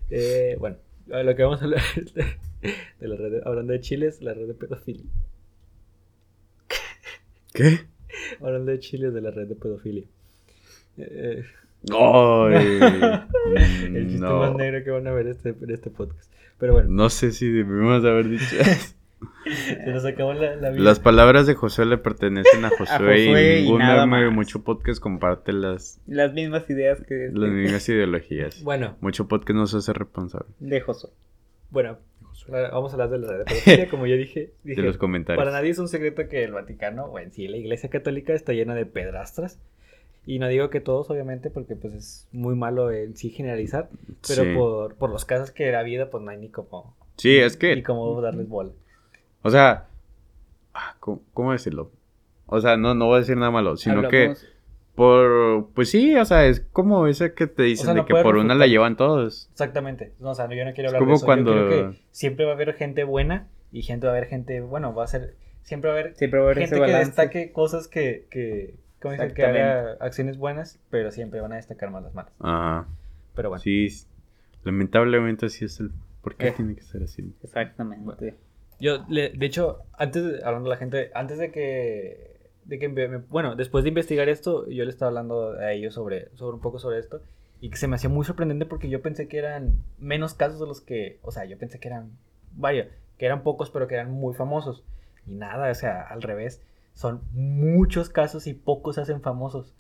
Eh, 0.10 0.56
bueno, 0.60 0.78
a 1.12 1.24
lo 1.24 1.36
que 1.36 1.44
vamos 1.44 1.62
a 1.62 1.66
hablar 1.66 1.82
de 3.00 3.08
la 3.08 3.16
red, 3.16 3.32
de- 3.32 3.42
hablando 3.46 3.74
de 3.74 3.82
chiles, 3.82 4.22
la 4.22 4.34
red 4.34 4.48
de 4.48 4.54
pedofilia. 4.54 5.04
¿Qué? 7.54 7.80
Hablando 8.42 8.72
de 8.72 8.80
chiles, 8.80 9.14
de 9.14 9.22
la 9.22 9.32
red 9.32 9.48
de 9.48 9.56
pedofilia. 9.56 10.04
Eh, 10.98 11.44
¡Ay! 11.92 12.56
el 13.96 14.08
chiste 14.08 14.20
no. 14.20 14.38
más 14.40 14.56
negro 14.56 14.84
que 14.84 14.92
van 14.92 15.08
a 15.08 15.12
ver 15.12 15.28
este, 15.28 15.50
en 15.50 15.70
este 15.72 15.90
podcast. 15.90 16.32
Pero 16.60 16.74
bueno, 16.74 16.90
No 16.92 17.10
sé 17.10 17.32
si 17.32 17.50
debimos 17.52 18.06
haber 18.06 18.30
dicho 18.30 18.56
eso. 18.60 18.96
Se 19.46 19.92
nos 19.92 20.06
acabó 20.06 20.34
la, 20.34 20.56
la 20.56 20.70
vida. 20.72 20.84
Las 20.84 21.00
palabras 21.00 21.48
de 21.48 21.56
José 21.56 21.86
le 21.86 21.98
pertenecen 21.98 22.64
a 22.66 22.70
Josué, 22.70 22.86
Josué 22.98 23.56
y 23.60 23.60
y 23.60 23.64
ningún 23.64 23.80
meme, 23.80 24.06
más. 24.26 24.34
mucho 24.34 24.64
podcast 24.64 25.02
comparte 25.02 25.54
las, 25.54 26.00
Las 26.08 26.34
mismas 26.34 26.70
ideas 26.70 27.02
que 27.02 27.30
las 27.34 27.50
mismas 27.50 27.88
ideologías. 27.90 28.64
Bueno, 28.64 28.96
Mucho 29.02 29.28
podcast 29.28 29.56
no 29.58 29.68
se 29.68 29.78
hace 29.78 29.94
responsable 29.94 30.48
de 30.60 30.82
Josué. 30.82 31.10
bueno, 31.70 31.98
vamos 32.72 32.92
a 32.92 32.94
hablar 32.96 33.10
de 33.10 33.18
la 33.20 33.38
de 33.38 33.46
pedofilia. 33.46 33.90
Como 33.92 34.08
yo 34.08 34.16
dije, 34.18 34.40
de 34.64 34.70
dije 34.72 34.82
los 34.82 34.98
comentarios. 34.98 35.44
Para 35.44 35.56
nadie 35.56 35.72
es 35.72 35.80
un 35.80 35.88
secreto 35.88 36.28
que 36.28 36.44
el 36.44 36.52
Vaticano, 36.54 37.06
o 37.06 37.20
en 37.20 37.32
sí 37.32 37.48
la 37.48 37.58
Iglesia 37.58 37.90
Católica, 37.90 38.34
está 38.34 38.54
llena 38.54 38.76
de 38.76 38.86
pedrastras. 38.86 39.60
Y 40.24 40.38
no 40.38 40.48
digo 40.48 40.70
que 40.70 40.82
todos, 40.82 41.10
obviamente, 41.10 41.50
porque 41.50 41.76
pues 41.76 41.94
es 41.96 42.28
muy 42.32 42.54
malo 42.56 42.92
en 42.92 43.16
sí 43.18 43.30
generalizar. 43.32 43.90
Pero 44.28 44.44
Sí. 44.44 44.54
por, 44.56 44.94
por 44.96 45.10
los 45.10 45.26
casos 45.26 45.50
que 45.52 45.74
ha 45.76 45.80
habido, 45.80 46.12
pues 46.12 46.24
no 46.24 46.30
hay 46.30 46.38
ni 46.38 46.50
cómo, 46.50 46.96
Sí, 47.18 47.38
es 47.38 47.54
ni 47.54 47.60
que, 47.60 47.84
cómo 47.84 48.22
darles 48.22 48.48
bola. 48.48 48.72
O 49.42 49.50
sea, 49.50 49.88
ah, 50.74 50.96
¿cómo, 51.00 51.22
cómo 51.34 51.52
decirlo? 51.52 51.92
O 52.46 52.60
sea, 52.60 52.78
no, 52.78 52.94
no 52.96 53.06
voy 53.08 53.16
a 53.18 53.20
decir 53.20 53.38
nada 53.38 53.52
malo, 53.52 53.78
sino 53.78 54.08
que 54.10 54.24
Hablamos- 54.30 54.48
Por, 54.96 55.70
pues 55.74 55.90
sí, 55.90 56.16
o 56.16 56.26
sea, 56.26 56.46
es 56.46 56.60
como 56.74 57.08
esa 57.08 57.34
que 57.34 57.48
te 57.48 57.64
dicen 57.64 57.86
sea, 57.86 57.94
de 57.94 58.02
no 58.02 58.06
que 58.06 58.14
por 58.14 58.36
una 58.36 58.54
la 58.56 58.68
llevan 58.68 58.98
todos. 58.98 59.48
Exactamente. 59.54 60.14
No, 60.20 60.32
o 60.32 60.36
sea, 60.36 60.50
yo 60.54 60.66
no 60.66 60.74
quiero 60.74 60.90
Es 60.90 60.94
hablar 60.94 61.00
como 61.00 61.12
de 61.12 61.16
eso. 61.16 61.26
cuando- 61.26 61.56
Yo 61.56 61.68
creo 61.68 61.92
que 61.94 62.02
siempre 62.12 62.46
va 62.46 62.52
a 62.52 62.56
haber 62.56 62.74
gente 62.74 63.04
buena 63.06 63.48
y 63.72 63.84
siempre 63.84 64.08
va 64.10 64.16
a 64.16 64.18
haber 64.18 64.30
gente, 64.30 64.60
bueno, 64.60 64.94
va 64.94 65.06
a 65.06 65.08
ser, 65.08 65.36
siempre 65.64 65.90
va 65.90 65.96
a 65.96 66.00
haber 66.02 66.16
Siempre 66.18 66.40
va 66.40 66.46
a 66.48 66.52
haber 66.52 66.68
gente 66.68 66.86
que 66.86 66.92
destaque 66.94 67.52
cosas 67.54 67.88
que, 67.88 68.28
que, 68.30 68.76
¿cómo 69.02 69.14
dice? 69.14 69.34
que 69.34 69.46
haga 69.46 69.94
acciones 70.02 70.38
buenas, 70.38 70.78
pero 70.90 71.10
siempre 71.12 71.40
van 71.40 71.54
a 71.54 71.56
destacar 71.56 71.90
más 71.90 72.04
las 72.04 72.14
malas. 72.14 72.34
Ajá. 72.42 72.86
Pero 73.34 73.48
bueno. 73.50 73.62
Sí, 73.64 73.88
lamentablemente 74.66 75.46
así 75.46 75.64
es 75.66 75.80
el... 75.80 75.92
¿Por 76.22 76.36
qué 76.36 76.50
Eh. 76.50 76.54
tiene 76.56 76.76
que 76.76 76.82
ser 76.84 77.02
así? 77.04 77.34
Exactamente. 77.44 78.36
Yo, 78.82 79.06
le- 79.10 79.30
de 79.30 79.46
hecho, 79.46 79.80
antes, 79.98 80.44
hablando 80.44 80.70
de 80.70 80.76
la 80.76 80.80
gente, 80.80 81.12
antes 81.14 81.38
de 81.38 81.52
que, 81.52 82.38
de 82.66 82.80
que, 82.80 82.90
me- 82.90 83.18
bueno, 83.18 83.56
después 83.56 83.84
de 83.84 83.90
investigar 83.90 84.28
esto, 84.30 84.68
yo 84.70 84.84
le 84.84 84.90
estaba 84.90 85.10
hablando 85.10 85.52
a 85.54 85.72
ellos 85.74 85.94
sobre, 85.94 86.30
sobre 86.36 86.56
un 86.56 86.62
poco 86.62 86.80
sobre 86.80 87.00
esto, 87.00 87.22
y 87.60 87.70
que 87.70 87.78
se 87.78 87.88
me 87.88 87.96
hacía 87.96 88.10
muy 88.10 88.26
sorprendente 88.26 88.66
porque 88.66 88.90
yo 88.90 89.02
pensé 89.02 89.28
que 89.28 89.38
eran 89.38 89.84
menos 90.00 90.34
casos 90.34 90.60
de 90.60 90.66
los 90.68 90.82
que, 90.82 91.20
o 91.22 91.32
sea, 91.32 91.46
yo 91.46 91.58
pensé 91.58 91.80
que 91.80 91.88
eran, 91.90 92.12
vaya, 92.54 92.90
que 93.18 93.26
eran 93.26 93.44
pocos, 93.44 93.70
pero 93.70 93.88
que 93.88 93.96
eran 93.96 94.12
muy 94.12 94.34
famosos, 94.34 94.84
y 95.28 95.32
nada, 95.34 95.70
o 95.72 95.76
sea, 95.76 96.02
al 96.02 96.22
revés, 96.24 96.62
son 96.94 97.22
muchos 97.34 98.10
casos 98.10 98.48
y 98.48 98.54
pocos 98.54 98.96
se 98.96 99.02
hacen 99.02 99.22
famosos, 99.22 99.76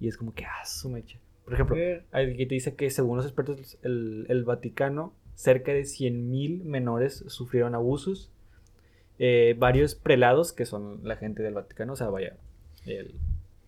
y 0.00 0.08
es 0.08 0.16
como 0.16 0.34
que, 0.34 0.44
ah, 0.44 0.64
su 0.64 0.90
mecha. 0.90 1.18
Por 1.44 1.54
ejemplo, 1.54 1.76
Aquí 2.12 2.46
te 2.46 2.54
dice 2.54 2.74
que 2.74 2.90
según 2.90 3.16
los 3.16 3.26
expertos, 3.26 3.78
el, 3.82 4.26
el 4.28 4.44
Vaticano, 4.44 5.12
cerca 5.34 5.72
de 5.72 5.84
100.000 5.84 6.64
menores 6.64 7.24
sufrieron 7.28 7.74
abusos. 7.74 8.30
Eh, 9.22 9.54
varios 9.58 9.94
prelados, 9.94 10.54
que 10.54 10.64
son 10.64 11.00
la 11.04 11.14
gente 11.14 11.42
del 11.42 11.52
Vaticano, 11.52 11.92
o 11.92 11.96
sea, 11.96 12.08
vaya, 12.08 12.38
el, 12.86 13.16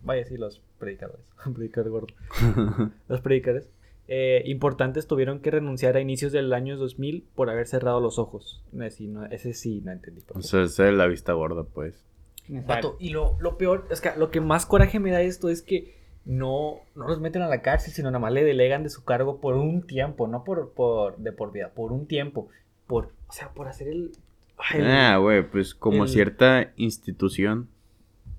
vaya, 0.00 0.24
sí, 0.24 0.38
los 0.38 0.62
predicadores, 0.78 1.26
predicador 1.54 1.90
gordo, 1.90 2.14
los 3.08 3.20
predicadores, 3.20 3.70
eh, 4.08 4.42
importantes 4.46 5.06
tuvieron 5.06 5.40
que 5.40 5.50
renunciar 5.50 5.96
a 5.96 6.00
inicios 6.00 6.32
del 6.32 6.54
año 6.54 6.78
2000 6.78 7.26
por 7.34 7.50
haber 7.50 7.66
cerrado 7.66 8.00
los 8.00 8.18
ojos. 8.18 8.64
Ese 8.72 8.90
sí 8.90 9.08
no, 9.08 9.26
ese 9.26 9.52
sí 9.52 9.82
no 9.84 9.92
entendí. 9.92 10.22
por 10.22 10.38
O 10.38 10.42
sea, 10.42 10.62
esa 10.62 10.88
es 10.88 10.94
la 10.94 11.06
vista 11.06 11.34
gorda, 11.34 11.64
pues. 11.64 12.02
Vato, 12.48 12.96
y 12.98 13.10
lo, 13.10 13.36
lo 13.38 13.58
peor, 13.58 13.86
es 13.90 14.00
que 14.00 14.10
lo 14.16 14.30
que 14.30 14.40
más 14.40 14.64
coraje 14.64 15.00
me 15.00 15.10
da 15.10 15.20
esto 15.20 15.50
es 15.50 15.60
que 15.60 15.96
no, 16.24 16.80
no 16.94 17.08
los 17.08 17.20
meten 17.20 17.42
a 17.42 17.48
la 17.48 17.62
cárcel, 17.62 17.92
sino 17.92 18.10
nada 18.10 18.20
más 18.20 18.32
le 18.32 18.42
delegan 18.42 18.82
de 18.82 18.90
su 18.90 19.04
cargo 19.04 19.38
por 19.38 19.54
un 19.54 19.86
tiempo, 19.86 20.28
no 20.28 20.44
por, 20.44 20.72
por 20.72 21.18
de 21.18 21.32
por 21.32 21.52
vida, 21.52 21.72
por 21.74 21.92
un 21.92 22.06
tiempo. 22.06 22.48
Por, 22.86 23.12
o 23.28 23.32
sea, 23.32 23.50
por 23.50 23.68
hacer 23.68 23.88
el. 23.88 24.12
Ay, 24.58 24.80
Ah, 24.82 25.16
güey, 25.18 25.42
pues 25.42 25.74
como 25.74 26.04
el- 26.04 26.08
cierta 26.10 26.72
institución 26.76 27.68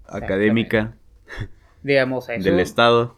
académica 0.05 0.95
Digamos, 1.81 2.29
eso. 2.29 2.43
del 2.49 2.59
Estado. 2.59 3.17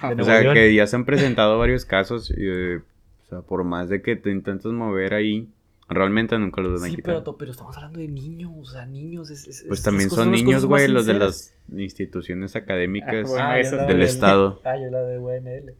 Ah, 0.00 0.14
De 0.14 0.22
O 0.22 0.24
sea, 0.24 0.52
que 0.52 0.72
ya 0.74 0.86
se 0.86 0.96
han 0.96 1.04
presentado 1.04 1.58
varios 1.58 1.84
casos. 1.84 2.30
Y, 2.30 2.34
eh, 2.38 2.76
o 3.24 3.28
sea, 3.28 3.40
por 3.42 3.64
más 3.64 3.88
de 3.88 4.00
que 4.02 4.14
te 4.14 4.30
intentas 4.30 4.70
mover 4.72 5.14
ahí, 5.14 5.48
realmente 5.88 6.38
nunca 6.38 6.60
los 6.60 6.80
van 6.80 6.84
a 6.88 6.90
Sí, 6.90 6.96
quitar. 6.96 7.22
pero, 7.22 7.36
pero 7.36 7.50
estamos 7.50 7.76
hablando 7.76 7.98
de 7.98 8.06
niños, 8.08 8.52
o 8.56 8.64
sea, 8.64 8.86
niños. 8.86 9.30
es- 9.30 9.46
es- 9.48 9.64
Pues 9.66 9.82
también 9.82 10.10
son 10.10 10.30
niños, 10.30 10.64
güey, 10.66 10.86
los 10.88 11.06
de 11.06 11.14
las 11.14 11.54
instituciones 11.72 12.54
académicas 12.54 13.26
Ah, 13.26 13.28
bueno, 13.28 13.44
Ah, 13.44 13.56
del 13.56 13.86
del- 13.88 14.02
Estado. 14.02 14.60
Ah, 14.64 14.76
yo 14.76 14.88
la 14.90 15.02
de 15.02 15.18
UNL. 15.18 15.74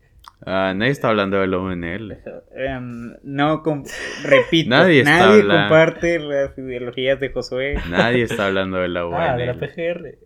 Ah, 0.44 0.72
nadie 0.76 0.92
está 0.92 1.08
hablando 1.08 1.40
del 1.40 1.54
ONL. 1.54 2.18
Em, 2.54 3.14
no, 3.22 3.62
repito, 4.24 4.68
Nadie 4.70 5.02
comparte 5.62 6.18
las 6.18 6.56
ideologías 6.58 7.18
de 7.18 7.30
Josué. 7.30 7.76
Nadie 7.90 8.24
está 8.24 8.46
hablando 8.46 8.76
de 8.78 8.88
la 8.88 9.00
Ah, 9.12 9.36
de 9.36 9.46
la 9.46 9.52
ONL. 9.52 9.58
PGR. 9.60 10.25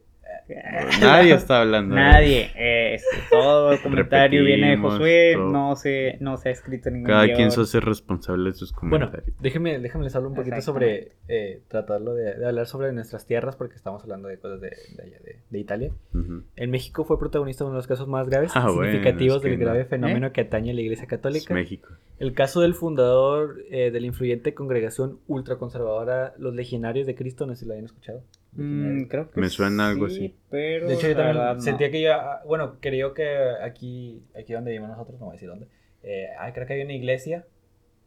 Nadie 1.01 1.35
está 1.35 1.61
hablando 1.61 1.95
de 1.95 2.01
Nadie. 2.01 2.51
eh, 2.57 2.95
este, 2.95 3.17
todo 3.31 3.73
el 3.73 3.81
comentario 3.83 4.45
viene 4.45 4.71
de 4.71 4.77
Josué. 4.77 5.33
todo. 5.35 5.51
No 5.51 5.77
se, 5.77 6.17
no 6.21 6.37
se 6.37 6.49
ha 6.49 6.53
escrito 6.53 6.91
ningún 6.91 7.07
Cada 7.09 7.25
guion. 7.25 7.37
quien 7.37 7.51
se 7.51 7.61
hace 7.61 7.81
responsable 7.81 8.51
de 8.51 8.55
sus 8.57 8.73
Bueno, 8.73 9.07
comentarios. 9.07 9.37
déjenme, 9.41 9.79
déjenme 9.79 10.05
les 10.05 10.17
hablo 10.17 10.29
un 10.29 10.35
poquito 10.35 10.61
sobre 10.63 11.13
eh, 11.29 11.63
tratarlo 11.69 12.15
de, 12.15 12.35
de 12.35 12.47
hablar 12.47 12.67
sobre 12.67 12.93
nuestras 12.93 13.27
tierras, 13.27 13.57
porque 13.57 13.77
estamos 13.77 14.03
hablando 14.03 14.29
de 14.29 14.39
cosas 14.39 14.61
de, 14.61 14.71
de 14.71 15.03
allá, 15.03 15.19
de, 15.25 15.37
de 15.49 15.59
Italia. 15.59 15.91
Ujú. 16.15 16.43
En 16.57 16.71
México 16.71 17.05
fue 17.05 17.19
protagonista 17.19 17.65
de 17.65 17.69
uno 17.69 17.75
de 17.77 17.79
los 17.79 17.87
casos 17.87 18.09
más 18.09 18.29
graves 18.29 18.53
Ah, 18.55 18.71
bueno, 18.71 18.85
significativos 18.91 19.37
es 19.37 19.43
que 19.43 19.49
del 19.51 19.59
no. 19.59 19.65
grave 19.65 19.85
fenómeno 19.85 20.27
¿Eh? 20.29 20.33
que 20.33 20.41
atañe 20.43 20.71
a 20.71 20.75
la 20.75 20.81
Iglesia 20.81 21.05
Es 21.05 21.09
Católica. 21.11 21.55
México. 21.55 21.89
El 22.21 22.35
caso 22.35 22.61
del 22.61 22.75
fundador 22.75 23.63
eh, 23.71 23.91
de 23.91 23.99
la 24.01 24.07
influyente 24.07 24.55
congregación 24.55 25.19
ultraconservadora 25.27 26.35
Los 26.39 26.55
Legionarios 26.55 27.07
de 27.07 27.15
Cristo, 27.15 27.47
no 27.47 27.55
sé 27.55 27.61
si 27.61 27.67
lo 27.67 27.73
hayan 27.73 27.87
escuchado. 27.87 28.23
Mm, 28.53 29.05
creo 29.05 29.31
que 29.31 29.41
Me 29.41 29.49
suena 29.49 29.89
algo 29.89 30.09
sí, 30.09 30.15
así. 30.27 30.35
Pero 30.51 30.87
De 30.89 30.95
hecho, 30.95 31.09
yo 31.09 31.17
también 31.17 31.37
verdad, 31.37 31.55
no. 31.57 31.61
sentía 31.63 31.91
que 31.91 32.03
ya, 32.03 32.43
bueno, 32.47 32.77
creo 32.81 33.15
que 33.15 33.27
aquí, 33.63 34.23
aquí 34.39 34.53
donde 34.53 34.71
vivimos 34.71 34.91
nosotros, 34.91 35.19
no 35.19 35.27
voy 35.27 35.33
a 35.33 35.37
decir 35.37 35.49
dónde, 35.49 35.67
eh, 36.03 36.27
ah, 36.39 36.53
creo 36.53 36.67
que 36.67 36.75
había 36.75 36.85
una 36.85 36.95
iglesia, 36.95 37.47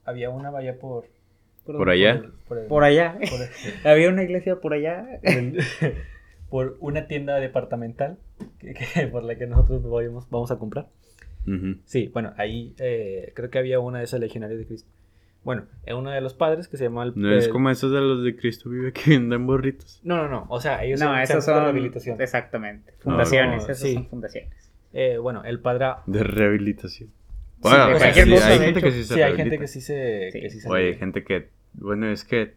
había 0.05 0.29
una 0.29 0.51
vaya 0.51 0.77
por... 0.79 1.05
Por 1.65 1.89
allá. 1.89 2.21
por, 2.47 2.57
el- 2.59 2.65
Por 2.67 2.83
allá. 2.83 3.17
el- 3.21 3.29
Había 3.89 4.09
una 4.09 4.23
iglesia 4.23 4.57
por 4.57 4.73
allá. 4.73 5.07
por 6.49 6.77
una 6.81 7.07
tienda 7.07 7.37
departamental 7.39 8.17
que, 8.59 8.73
que- 8.75 9.07
por 9.07 9.23
la 9.23 9.35
que 9.37 9.47
nosotros 9.47 9.81
vamos, 9.83 10.29
vamos 10.29 10.51
a 10.51 10.59
comprar. 10.59 10.87
Sí, 11.85 12.09
bueno, 12.13 12.33
ahí 12.37 12.73
eh, 12.79 13.31
creo 13.35 13.49
que 13.49 13.59
había 13.59 13.79
una 13.79 13.99
de 13.99 14.05
esas 14.05 14.19
legionarios 14.19 14.59
de 14.59 14.65
Cristo. 14.65 14.89
Bueno, 15.43 15.65
es 15.85 15.93
uno 15.93 16.09
de 16.09 16.21
los 16.21 16.33
padres 16.33 16.69
que 16.69 16.77
se 16.77 16.85
llama 16.85 17.03
el... 17.03 17.11
No 17.15 17.33
es 17.35 17.45
el- 17.47 17.51
como 17.51 17.69
esos 17.69 17.91
de 17.91 17.99
los 17.99 18.23
de 18.23 18.35
Cristo 18.35 18.69
Vive 18.69 18.93
que 18.93 19.09
venden 19.11 19.45
burritos. 19.45 19.99
No, 20.03 20.15
no, 20.17 20.29
no, 20.29 20.45
o 20.49 20.61
sea, 20.61 20.83
ellos 20.85 21.01
No, 21.01 21.07
son 21.07 21.15
esos 21.17 21.27
centros 21.27 21.45
de 21.47 21.51
son. 21.53 21.63
rehabilitación. 21.63 22.21
Exactamente. 22.21 22.93
Fundaciones. 22.99 23.57
No, 23.57 23.63
esas 23.63 23.79
sí. 23.79 23.93
son 23.93 24.07
fundaciones. 24.07 24.71
Eh, 24.93 25.17
bueno, 25.17 25.43
el 25.43 25.59
padre... 25.59 25.87
De 26.05 26.23
rehabilitación. 26.23 27.09
Sí, 27.09 27.15
Bueno, 27.69 27.85
pues, 27.91 27.95
o 27.95 27.99
sea, 27.99 28.13
cualquier 28.13 28.25
sí, 28.25 28.31
cosa, 28.31 28.47
hay 28.47 28.59
gente 28.59 28.79
hecho, 28.79 28.85
que 28.87 28.91
sí 28.93 29.03
se 29.03 29.13
sí, 29.15 29.21
hay 29.21 29.35
gente 29.35 29.59
que 29.59 29.67
sí 29.67 29.81
se... 29.81 30.29
Sí. 30.31 30.39
que 30.41 30.49
sí 30.49 30.59
se 30.61 30.69
Oye, 30.69 30.87
hay 30.87 30.93
gente 30.95 31.23
que. 31.25 31.49
Bueno, 31.73 32.09
es 32.09 32.23
que. 32.23 32.53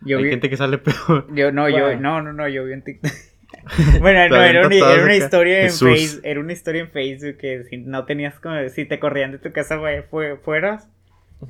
Yo 0.00 0.18
hay 0.18 0.24
vi, 0.24 0.30
gente 0.30 0.50
que 0.50 0.56
sale 0.56 0.78
peor. 1.08 1.26
yo, 1.34 1.52
no, 1.52 1.68
yo, 1.68 1.96
no, 2.00 2.20
no, 2.22 2.32
no, 2.32 2.48
yo 2.48 2.64
vi 2.64 2.72
un 2.72 2.82
TikTok. 2.82 3.10
bueno, 4.00 4.28
no, 4.28 4.42
era, 4.42 4.66
una, 4.66 4.76
era 4.76 5.16
historia 5.16 5.62
en. 5.62 5.70
Facebook, 5.70 6.20
era 6.24 6.40
una 6.40 6.52
historia 6.52 6.80
en 6.82 6.90
Facebook 6.90 7.36
que 7.38 7.64
si 7.64 7.78
no 7.78 8.04
tenías 8.04 8.38
como, 8.40 8.68
si 8.68 8.84
te 8.84 8.98
corrían 8.98 9.32
de 9.32 9.38
tu 9.38 9.52
casa 9.52 9.78
fue, 10.10 10.36
fueras, 10.36 10.88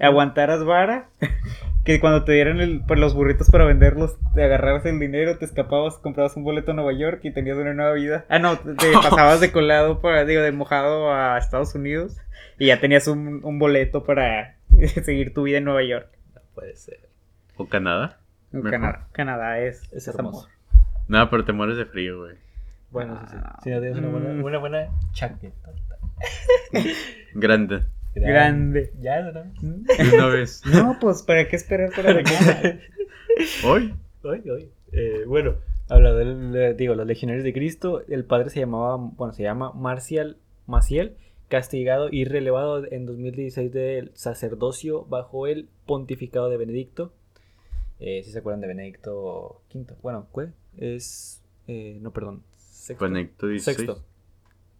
aguantaras 0.00 0.64
vara, 0.64 1.08
que 1.84 2.00
cuando 2.00 2.24
te 2.24 2.32
dieran 2.32 2.60
el, 2.60 2.82
pues, 2.86 2.98
los 2.98 3.14
burritos 3.14 3.50
para 3.50 3.64
venderlos, 3.64 4.16
te 4.34 4.42
agarraras 4.44 4.86
el 4.86 4.98
dinero, 4.98 5.38
te 5.38 5.44
escapabas, 5.44 5.98
comprabas 5.98 6.36
un 6.36 6.44
boleto 6.44 6.72
a 6.72 6.74
Nueva 6.74 6.92
York 6.92 7.20
y 7.22 7.32
tenías 7.32 7.56
una 7.56 7.74
nueva 7.74 7.92
vida. 7.92 8.24
Ah, 8.28 8.38
no, 8.38 8.58
te 8.58 8.92
pasabas 9.02 9.40
de 9.40 9.52
colado, 9.52 10.00
para, 10.00 10.24
digo, 10.24 10.42
de 10.42 10.52
mojado 10.52 11.12
a 11.12 11.38
Estados 11.38 11.74
Unidos 11.74 12.16
y 12.58 12.66
ya 12.66 12.80
tenías 12.80 13.06
un, 13.08 13.40
un 13.44 13.58
boleto 13.58 14.04
para 14.04 14.56
seguir 15.04 15.34
tu 15.34 15.42
vida 15.44 15.58
en 15.58 15.64
Nueva 15.64 15.82
York. 15.82 16.08
No 16.34 16.40
puede 16.54 16.76
ser. 16.76 17.00
¿O 17.56 17.68
Canadá? 17.68 18.18
Canadá, 18.62 19.08
Canadá 19.12 19.58
es, 19.58 19.82
Es 19.92 20.06
es 20.06 20.08
hermoso. 20.08 20.46
amor. 20.46 20.53
No, 21.08 21.28
pero 21.30 21.44
te 21.44 21.52
mueres 21.52 21.76
de 21.76 21.86
frío, 21.86 22.18
güey. 22.20 22.36
Bueno, 22.90 23.18
sí, 23.22 23.26
sí. 23.30 23.36
Ah. 23.38 23.58
Si 23.62 23.70
no 23.70 23.80
tienes 23.80 23.98
una 23.98 24.08
buena, 24.08 24.28
Mm. 24.30 24.44
una 24.44 24.58
buena 24.58 24.88
chaqueta. 25.12 25.72
Grande. 27.34 27.80
Grande. 28.14 28.92
Ya, 29.00 29.20
¿no? 29.32 29.42
Una 29.62 30.26
vez. 30.28 30.62
No, 30.72 30.96
pues, 31.00 31.22
¿para 31.22 31.48
qué 31.48 31.56
esperar 31.56 31.90
para 31.94 32.14
la 32.14 32.22
cara? 32.22 32.78
Hoy. 33.64 33.94
Oye, 34.22 34.50
oye. 34.50 34.68
Eh, 34.92 35.24
bueno, 35.26 35.56
hablando 35.88 36.18
del, 36.52 36.76
digo, 36.76 36.94
los 36.94 37.06
legionarios 37.06 37.44
de 37.44 37.52
Cristo, 37.52 38.02
el 38.08 38.24
padre 38.24 38.48
se 38.50 38.60
llamaba, 38.60 38.96
bueno, 38.96 39.32
se 39.32 39.42
llama 39.42 39.72
Marcial 39.72 40.36
Maciel, 40.66 41.16
castigado 41.48 42.08
y 42.10 42.24
relevado 42.24 42.84
en 42.90 43.04
2016 43.06 43.72
del 43.72 44.12
sacerdocio 44.14 45.04
bajo 45.04 45.46
el 45.48 45.68
pontificado 45.84 46.48
de 46.48 46.56
Benedicto. 46.56 47.12
Eh, 48.00 48.22
si 48.24 48.30
se 48.32 48.38
acuerdan 48.40 48.60
de 48.60 48.66
Benedicto 48.68 49.62
V. 49.72 49.94
Bueno, 50.02 50.26
¿qué? 50.34 50.48
Es, 50.76 51.42
eh, 51.68 51.98
no, 52.00 52.12
perdón. 52.12 52.42
Sexto. 52.58 53.04
Benedicto 53.04 53.46
16. 53.46 53.76
Sexto. 53.76 54.04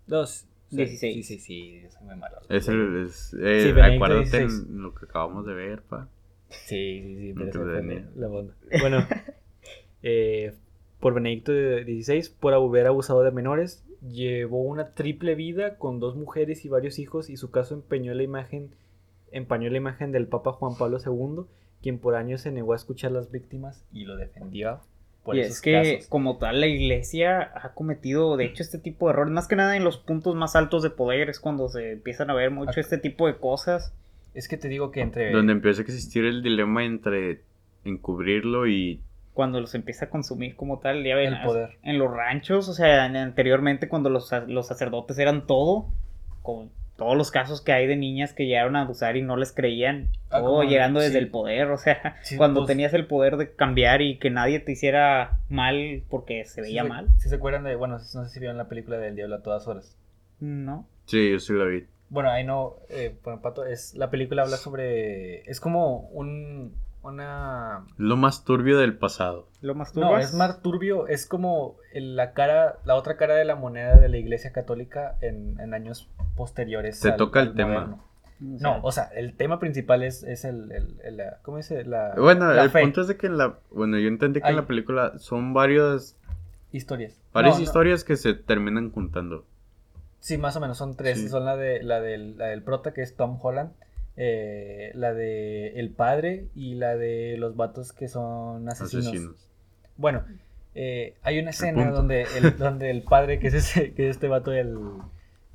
Dos. 0.07 0.47
Sí, 0.71 0.77
16. 0.77 1.15
Sí, 1.15 1.23
sí, 1.23 1.39
sí, 1.39 1.81
yo 1.83 1.91
soy 1.91 2.07
muy 2.07 2.17
malo. 2.17 2.37
Es 2.49 2.69
el. 2.69 3.07
Es, 3.07 3.35
eh, 3.41 3.73
Sí, 3.75 3.81
acuérdate 3.81 4.39
16. 4.41 4.67
en 4.69 4.83
lo 4.83 4.95
que 4.95 5.05
acabamos 5.07 5.47
de 5.47 5.55
ver, 5.55 5.83
pa. 5.83 6.09
Sí, 6.51 7.01
sí, 7.03 7.17
sí, 7.19 7.33
pero 7.35 7.45
No 7.47 7.51
esa 7.51 7.59
te 7.59 7.65
fue 7.65 7.73
dañé. 7.75 8.07
la 8.17 8.29
onda. 8.29 8.55
Bueno, 8.81 9.07
eh, 10.03 10.55
por 11.01 11.15
Benedicto 11.15 11.53
de 11.53 11.85
16, 11.85 12.31
por 12.31 12.53
haber 12.55 12.87
abusado 12.87 13.23
de 13.23 13.31
menores, 13.31 13.85
llevó 14.07 14.63
una 14.63 14.91
triple 14.95 15.35
vida 15.35 15.79
con 15.79 16.01
dos 16.01 16.17
mujeres 16.17 16.65
y 16.65 16.69
varios 16.69 16.99
hijos 16.99 17.31
y 17.31 17.37
su 17.37 17.51
caso 17.51 17.75
empeñó 17.75 18.13
la 18.15 18.23
imagen, 18.23 18.75
empañó 19.33 19.71
la 19.71 19.77
imagen 19.79 20.13
del 20.13 20.27
Papa 20.29 20.53
Juan 20.53 20.77
Pablo 20.77 20.99
II, 21.05 21.45
quien 21.85 21.99
por 21.99 22.15
años 22.17 22.41
se 22.41 22.51
negó 22.51 22.73
a 22.73 22.77
escuchar 22.77 23.11
a 23.11 23.15
las 23.15 23.31
víctimas 23.31 23.85
y 23.93 24.05
lo 24.07 24.17
defendió 24.17 24.81
por 25.23 25.37
y 25.37 25.41
esos 25.41 25.57
es 25.57 25.61
que, 25.63 25.73
casos. 25.97 26.09
como 26.09 26.39
tal, 26.39 26.61
la 26.61 26.67
iglesia 26.67 27.51
ha 27.55 27.75
cometido, 27.75 28.37
de 28.39 28.47
hecho, 28.47 28.63
este 28.63 28.79
tipo 28.79 29.07
de 29.07 29.13
errores, 29.13 29.33
más 29.33 29.47
que 29.49 29.57
nada 29.57 29.77
en 29.77 29.85
los 29.85 29.99
puntos 29.99 30.35
más 30.35 30.57
altos 30.57 30.83
de 30.83 30.91
poder, 30.91 31.29
es 31.31 31.41
cuando 31.41 31.69
se 31.69 31.93
empiezan 31.93 32.31
a 32.31 32.35
ver 32.35 32.51
mucho 32.51 32.73
Ac- 32.73 32.79
este 32.81 32.99
tipo 32.99 33.27
de 33.27 33.37
cosas. 33.37 33.93
Es 34.35 34.49
que 34.49 34.57
te 34.57 34.69
digo 34.69 34.91
que 34.91 35.01
entre... 35.03 35.31
Donde 35.31 35.53
empieza 35.53 35.81
a 35.81 35.85
existir 35.85 36.25
el 36.25 36.43
dilema 36.43 36.85
entre 36.85 37.43
encubrirlo 37.85 38.67
y 38.67 39.01
cuando 39.33 39.61
los 39.61 39.75
empieza 39.75 40.07
a 40.07 40.11
consumir 40.11 40.57
como 40.57 40.79
tal, 40.79 41.05
ya 41.05 41.17
ven, 41.17 41.35
El 41.35 41.43
poder. 41.43 41.79
en 41.83 41.99
los 41.99 42.11
ranchos, 42.11 42.69
o 42.69 42.73
sea, 42.75 43.07
en- 43.07 43.17
anteriormente 43.17 43.89
cuando 43.89 44.11
los, 44.11 44.31
los 44.49 44.67
sacerdotes 44.67 45.19
eran 45.19 45.47
todo, 45.47 45.87
con 46.43 46.71
todos 46.97 47.17
los 47.17 47.31
casos 47.31 47.61
que 47.61 47.73
hay 47.73 47.87
de 47.87 47.97
niñas 47.97 48.33
que 48.33 48.47
llegaron 48.47 48.77
a 48.77 48.83
abusar 48.83 49.17
y 49.17 49.23
no 49.23 49.37
les 49.37 49.53
creían, 49.53 50.11
Ah, 50.31 50.39
todo 50.41 50.59
como- 50.59 50.63
llegando 50.65 51.01
desde 51.01 51.15
sí. 51.15 51.19
el 51.19 51.29
poder, 51.29 51.71
o 51.71 51.79
sea, 51.79 52.17
Sí, 52.23 52.37
cuando 52.39 52.61
pues- 52.61 52.69
tenías 52.69 52.95
el 52.95 53.07
poder 53.07 53.37
de 53.37 53.53
cambiar 53.55 54.01
y 54.03 54.19
que 54.19 54.31
nadie 54.31 54.61
te 54.61 54.73
hiciera 54.73 55.41
mal 55.49 56.03
porque 56.09 56.45
se 56.45 56.61
veía 56.63 56.83
Sí, 56.85 56.89
mal, 56.89 57.09
Si 57.19 57.29
se 57.29 57.35
acuerdan 57.35 57.65
de, 57.65 57.75
bueno, 57.75 57.95
no 57.99 58.01
sé 58.05 58.29
si 58.29 58.39
vieron 58.41 58.57
la 58.59 58.69
película 58.69 58.99
del 58.99 59.17
Diablo 59.17 59.37
a 59.37 59.43
todas 59.43 59.67
horas. 59.67 59.97
¿no? 60.41 60.87
Sí, 61.07 61.31
yo 61.33 61.39
sí 61.41 61.53
la 61.55 61.65
vi. 61.65 61.85
Bueno, 62.11 62.31
ahí 62.31 62.45
no, 62.45 62.77
eh, 62.91 63.15
bueno, 63.25 63.41
Pato, 63.41 63.65
es, 63.65 63.95
la 63.95 64.11
película 64.11 64.43
habla 64.43 64.57
sobre, 64.57 65.41
es 65.51 65.59
como 65.59 66.01
un, 66.11 66.75
una, 67.05 67.87
Lo 67.97 68.17
más 68.17 68.45
turbio 68.45 68.79
del 68.79 68.97
pasado. 68.97 69.49
Lo 69.61 69.75
más 69.75 69.95
no, 69.95 70.19
es 70.19 70.35
más 70.35 70.63
turbio, 70.63 71.07
es 71.09 71.27
como 71.27 71.77
el- 71.93 72.17
la 72.17 72.33
cara, 72.33 72.79
la 72.85 72.95
otra 72.97 73.17
cara 73.17 73.35
de 73.35 73.45
la 73.45 73.57
moneda 73.57 73.97
de 73.97 74.09
la 74.09 74.17
Iglesia 74.17 74.53
Católica 74.53 75.17
en, 75.21 75.59
en 75.61 75.75
años 75.75 76.09
posteriores. 76.37 76.99
Se 76.99 77.13
toca 77.13 77.41
el 77.41 77.55
tema. 77.55 77.75
moderno. 77.75 78.05
No, 78.41 78.81
o 78.83 78.91
sea, 78.93 79.05
el 79.15 79.35
tema 79.37 79.59
principal 79.61 80.03
es, 80.03 80.23
es 80.25 80.45
el, 80.45 80.71
el- 80.73 81.01
el- 81.05 81.17
la- 81.19 81.39
¿cómo 81.43 81.57
dice? 81.59 81.85
La, 81.85 82.15
Bueno, 82.17 82.53
la 82.53 82.65
el 82.65 82.71
fe, 82.71 82.81
punto 82.83 83.01
es 83.03 83.09
de 83.09 83.17
que 83.17 83.27
en 83.29 83.39
la... 83.39 83.59
Bueno, 83.71 83.97
yo 83.99 84.09
entendí 84.09 84.41
que 84.43 84.49
en 84.49 84.57
la 84.57 84.67
película 84.67 85.19
son 85.19 85.55
varias, 85.55 86.17
historias. 86.73 87.17
varias 87.33 87.55
No, 87.55 87.59
no, 87.61 87.65
historias 87.65 88.03
que 88.05 88.17
se 88.17 88.35
terminan 88.35 88.91
juntando. 88.91 89.45
Sí, 90.19 90.37
más 90.37 90.57
o 90.57 90.61
menos, 90.61 90.79
son 90.79 90.97
tres. 90.97 91.21
Sí. 91.21 91.29
Son 91.29 91.45
la, 91.45 91.57
de, 91.57 91.83
la, 91.83 92.01
del, 92.01 92.37
la 92.37 92.47
del 92.47 92.63
prota, 92.63 92.93
que 92.93 93.03
es 93.03 93.15
Tom 93.15 93.39
Holland, 93.41 93.71
eh, 94.17 94.91
la 94.95 95.13
de 95.15 95.79
El 95.81 95.91
Padre 95.91 96.47
y 96.55 96.75
la 96.75 96.97
de 96.97 97.37
los 97.39 97.57
vatos 97.57 97.93
que 97.93 98.09
son 98.09 98.69
asesinos. 98.69 99.07
Asesinos. 99.09 99.49
Bueno, 99.97 100.25
eh, 100.75 101.15
hay 101.23 101.39
una 101.39 101.51
escena 101.51 101.91
donde 101.91 102.27
el, 102.37 102.57
donde 102.59 102.91
el 102.91 103.03
padre, 103.03 103.39
que 103.39 103.49
es, 103.49 103.55
ese, 103.55 103.93
que 103.95 104.09
es 104.09 104.17
este 104.17 104.29
vato, 104.29 104.53
el... 104.53 104.77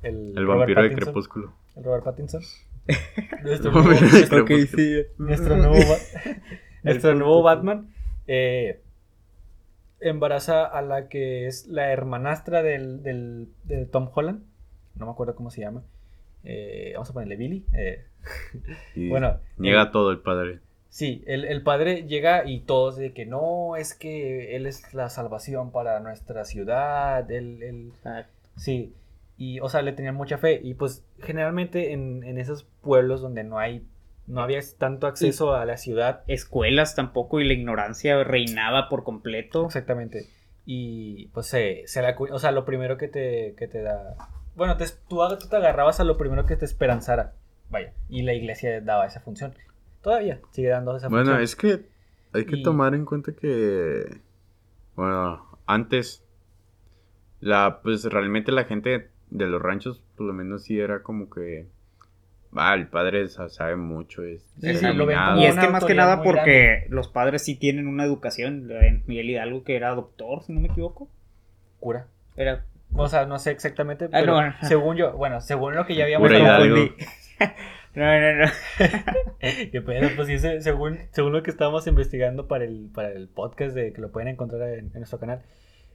El, 0.02 0.32
vampiro 0.46 0.80
de 0.82 0.88
Pattinson, 0.88 1.04
Crepúsculo. 1.12 1.52
El 1.76 1.84
Robert 1.84 2.04
Pattinson. 2.04 2.40
Nuestro 3.44 3.70
nuevo, 3.72 3.90
nuestro- 5.18 5.56
nuevo, 5.56 5.74
Ba- 5.74 6.32
nuestro 6.82 7.14
nuevo 7.14 7.42
Batman 7.42 7.90
eh, 8.26 8.80
embaraza 10.00 10.64
a 10.64 10.80
la 10.82 11.08
que 11.08 11.46
es 11.46 11.66
la 11.66 11.92
hermanastra 11.92 12.62
del, 12.62 13.02
del- 13.02 13.48
de 13.64 13.84
Tom 13.86 14.08
Holland. 14.14 14.42
No 14.94 15.06
me 15.06 15.12
acuerdo 15.12 15.34
cómo 15.34 15.50
se 15.50 15.60
llama. 15.60 15.82
Eh, 16.44 16.92
vamos 16.94 17.10
a 17.10 17.12
ponerle 17.12 17.36
Billy. 17.36 17.64
eh, 17.74 18.04
Y 18.94 19.08
Bueno, 19.08 19.38
Niega 19.58 19.82
el- 19.82 19.90
todo 19.90 20.10
el 20.10 20.18
padre. 20.20 20.60
sí, 20.88 21.22
el, 21.26 21.44
el 21.44 21.62
padre 21.62 22.04
llega 22.06 22.44
y 22.48 22.60
todos 22.60 22.96
de 22.96 23.12
que 23.12 23.26
no, 23.26 23.76
es 23.76 23.94
que 23.94 24.56
él 24.56 24.66
es 24.66 24.92
la 24.94 25.08
salvación 25.08 25.70
para 25.72 26.00
nuestra 26.00 26.44
ciudad. 26.44 27.30
Él, 27.30 27.62
él- 27.62 27.92
sí, 28.56 28.94
y 29.36 29.60
o 29.60 29.68
sea, 29.68 29.82
le 29.82 29.92
tenían 29.92 30.14
mucha 30.16 30.38
fe. 30.38 30.60
Y 30.62 30.74
pues 30.74 31.04
generalmente 31.20 31.92
en, 31.92 32.22
en 32.24 32.38
esos 32.38 32.64
pueblos 32.82 33.20
donde 33.22 33.42
no 33.44 33.58
hay, 33.58 33.86
no 34.26 34.42
había 34.42 34.60
tanto 34.78 35.06
acceso 35.06 35.54
a 35.54 35.64
la 35.64 35.76
ciudad, 35.76 36.22
Escuelas 36.28 36.94
tampoco 36.94 37.40
y 37.40 37.44
la 37.46 37.54
ignorancia 37.54 38.22
reinaba 38.24 38.88
por 38.88 39.02
completo. 39.04 39.64
Exactamente. 39.66 40.26
Y 40.66 41.28
pues 41.28 41.46
se, 41.46 41.82
se 41.86 42.02
la, 42.02 42.14
o 42.18 42.38
sea, 42.38 42.52
lo 42.52 42.64
primero 42.64 42.96
que 42.96 43.08
te, 43.08 43.54
que 43.56 43.66
te 43.66 43.82
da... 43.82 44.14
Bueno, 44.54 44.76
te, 44.76 44.84
tú, 45.08 45.18
tú 45.40 45.48
te 45.48 45.56
agarrabas 45.56 46.00
a 46.00 46.04
lo 46.04 46.16
primero 46.18 46.44
que 46.46 46.54
te 46.56 46.64
esperanzara. 46.66 47.32
Vaya. 47.70 47.92
Y 48.08 48.22
la 48.22 48.34
iglesia 48.34 48.80
daba 48.80 49.06
esa 49.06 49.20
función. 49.20 49.54
Todavía 50.02 50.40
sigue 50.50 50.68
dando 50.68 50.96
esa 50.96 51.08
Bueno, 51.08 51.24
función. 51.26 51.42
es 51.42 51.56
que 51.56 51.86
hay 52.32 52.44
que 52.46 52.56
Y- 52.56 52.62
tomar 52.62 52.94
en 52.94 53.04
cuenta 53.04 53.32
que, 53.32 54.18
bueno, 54.96 55.46
antes, 55.66 56.24
la, 57.40 57.80
pues 57.82 58.04
realmente 58.04 58.52
la 58.52 58.64
gente 58.64 59.08
de 59.30 59.46
los 59.46 59.62
ranchos, 59.62 60.02
por 60.16 60.26
lo 60.26 60.32
menos 60.32 60.64
sí 60.64 60.78
era 60.80 61.02
como 61.02 61.30
que, 61.30 61.66
va, 62.56 62.74
el 62.74 62.88
padre 62.88 63.28
sa- 63.28 63.48
sabe 63.48 63.76
mucho, 63.76 64.24
es 64.24 64.42
Sí, 64.60 64.74
sí, 64.74 64.82
lo 64.82 64.88
ven 64.88 64.94
iluminado". 64.96 65.30
como 65.34 65.42
Y 65.42 65.46
es 65.46 65.56
que 65.56 65.68
más 65.68 65.84
que 65.84 65.94
nada 65.94 66.22
porque 66.22 66.86
los 66.88 67.08
padres 67.08 67.44
sí 67.44 67.54
tienen 67.56 67.86
una 67.86 68.04
educación. 68.04 68.68
En 68.70 69.04
Miguel 69.06 69.30
Hidalgo, 69.30 69.62
que 69.64 69.76
era 69.76 69.94
doctor, 69.94 70.42
si 70.42 70.52
no 70.52 70.60
me 70.60 70.68
equivoco. 70.68 71.08
Cura. 71.78 72.06
Era. 72.36 72.64
O 72.94 73.08
sea, 73.08 73.24
no 73.24 73.38
sé 73.38 73.52
exactamente, 73.52 74.08
pero 74.08 74.26
no, 74.26 74.32
bueno. 74.34 74.54
según 74.62 74.96
yo, 74.96 75.12
bueno, 75.12 75.40
según 75.40 75.76
lo 75.76 75.86
que 75.86 75.94
ya 75.94 76.04
habíamos 76.04 76.28
hablado-. 76.30 76.74
No, 77.92 78.04
no, 78.04 78.44
no. 78.44 78.50
Qué 79.72 79.82
pedo, 79.82 80.08
pues 80.14 80.28
sí, 80.28 80.38
según, 80.60 80.98
según 81.10 81.32
lo 81.32 81.42
que 81.42 81.50
estábamos 81.50 81.88
investigando 81.88 82.46
para 82.46 82.64
el, 82.64 82.88
para 82.94 83.10
el 83.10 83.28
podcast 83.28 83.74
de 83.74 83.92
que 83.92 84.00
lo 84.00 84.12
pueden 84.12 84.28
encontrar 84.28 84.62
en, 84.74 84.86
en 84.86 84.92
nuestro 84.94 85.18
canal, 85.18 85.42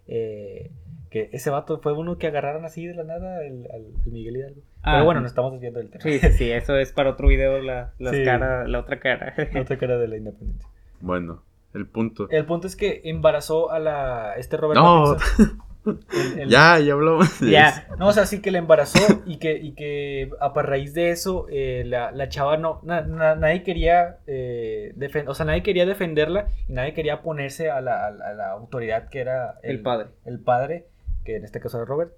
eh, 0.08 0.72
que 1.10 1.30
ese 1.32 1.50
vato 1.52 1.80
fue 1.80 1.94
uno 1.94 2.18
que 2.18 2.28
agarraron 2.28 2.66
así 2.66 2.86
de 2.86 2.96
la 2.96 3.06
nada 3.06 3.46
el, 3.46 3.66
al, 3.74 3.86
al 4.06 4.12
Miguel 4.12 4.36
Hidalgo. 4.36 4.62
Ah. 4.84 4.96
Pero 4.96 5.06
bueno, 5.06 5.22
nos 5.22 5.32
estamos 5.32 5.54
desviando 5.54 5.80
del 5.80 5.90
tema. 5.90 6.02
Sí, 6.04 6.20
sí, 6.20 6.32
sí, 6.34 6.52
eso 6.52 6.76
es 6.78 6.92
para 6.92 7.12
otro 7.12 7.30
video, 7.30 7.62
la, 7.62 7.94
las 7.98 8.14
Sí. 8.14 8.26
cara- 8.26 8.68
la 8.68 8.80
otra 8.82 9.00
cara. 9.00 9.34
La 9.54 9.62
otra 9.62 9.78
cara 9.78 9.98
de 9.98 10.08
la 10.10 10.18
independencia. 10.18 10.68
Bueno, 11.00 11.44
el 11.74 11.88
punto. 11.88 12.28
El 12.30 12.46
punto 12.46 12.68
es 12.68 12.76
que 12.76 13.04
embarazó 13.06 13.72
a 13.72 13.80
la 13.80 14.34
este 14.36 14.58
Robert 14.58 14.82
No. 14.82 15.16
Pattinson. 15.18 15.60
El- 15.86 16.40
el- 16.40 16.50
Ya, 16.50 16.80
ya 16.80 16.94
hablamos 16.94 17.40
ya. 17.42 17.88
No, 18.00 18.08
o 18.08 18.12
sea, 18.14 18.26
sí 18.26 18.42
que 18.42 18.52
la 18.52 18.58
embarazó 18.58 19.22
y 19.26 19.38
que, 19.38 19.58
y 19.58 19.74
que 19.74 20.30
a 20.40 20.52
raíz 20.62 20.94
de 20.94 21.12
eso 21.12 21.46
eh, 21.50 21.84
la, 21.86 22.12
la 22.12 22.28
chava 22.30 22.58
no, 22.58 22.80
na- 22.84 23.02
na- 23.02 23.36
nadie 23.36 23.64
quería 23.64 24.18
eh, 24.28 24.94
o 25.28 25.34
sea, 25.34 25.46
nadie 25.46 25.64
quería 25.64 25.86
defenderla 25.86 26.48
y 26.68 26.74
nadie 26.74 26.94
quería 26.94 27.22
ponerse 27.22 27.70
a 27.70 27.82
la, 27.82 28.08
a 28.08 28.12
la- 28.12 28.28
a 28.30 28.34
la 28.34 28.52
autoridad 28.52 29.10
que 29.10 29.20
era 29.20 29.60
El 29.64 29.82
padre. 29.82 30.10
el 30.26 30.40
padre, 30.40 30.88
que 31.24 31.36
en 31.36 31.44
este 31.46 31.60
caso 31.60 31.78
era 31.78 31.86
Robert, 31.86 32.14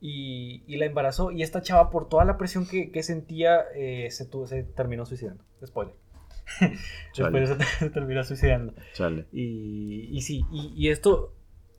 y, 0.00 0.64
y 0.66 0.76
la 0.78 0.86
embarazó 0.86 1.30
y 1.30 1.42
esta 1.42 1.62
chava 1.62 1.90
por 1.90 2.08
toda 2.08 2.24
la 2.24 2.36
presión 2.38 2.66
que, 2.66 2.90
que 2.90 3.02
sentía 3.04 3.60
eh, 3.76 4.08
se, 4.10 4.24
tuvo- 4.28 4.46
se 4.48 4.64
terminó 4.64 5.06
suicidando. 5.06 5.44
Spoiler. 5.64 5.94
Chale. 7.12 7.40
Después 7.40 7.68
se, 7.68 7.78
se 7.78 7.90
terminó 7.90 8.24
suicidando. 8.24 8.74
Chale. 8.94 9.26
Y, 9.32 10.08
y 10.10 10.20
sí, 10.22 10.44
y, 10.50 10.72
y 10.76 10.90
esto, 10.90 11.32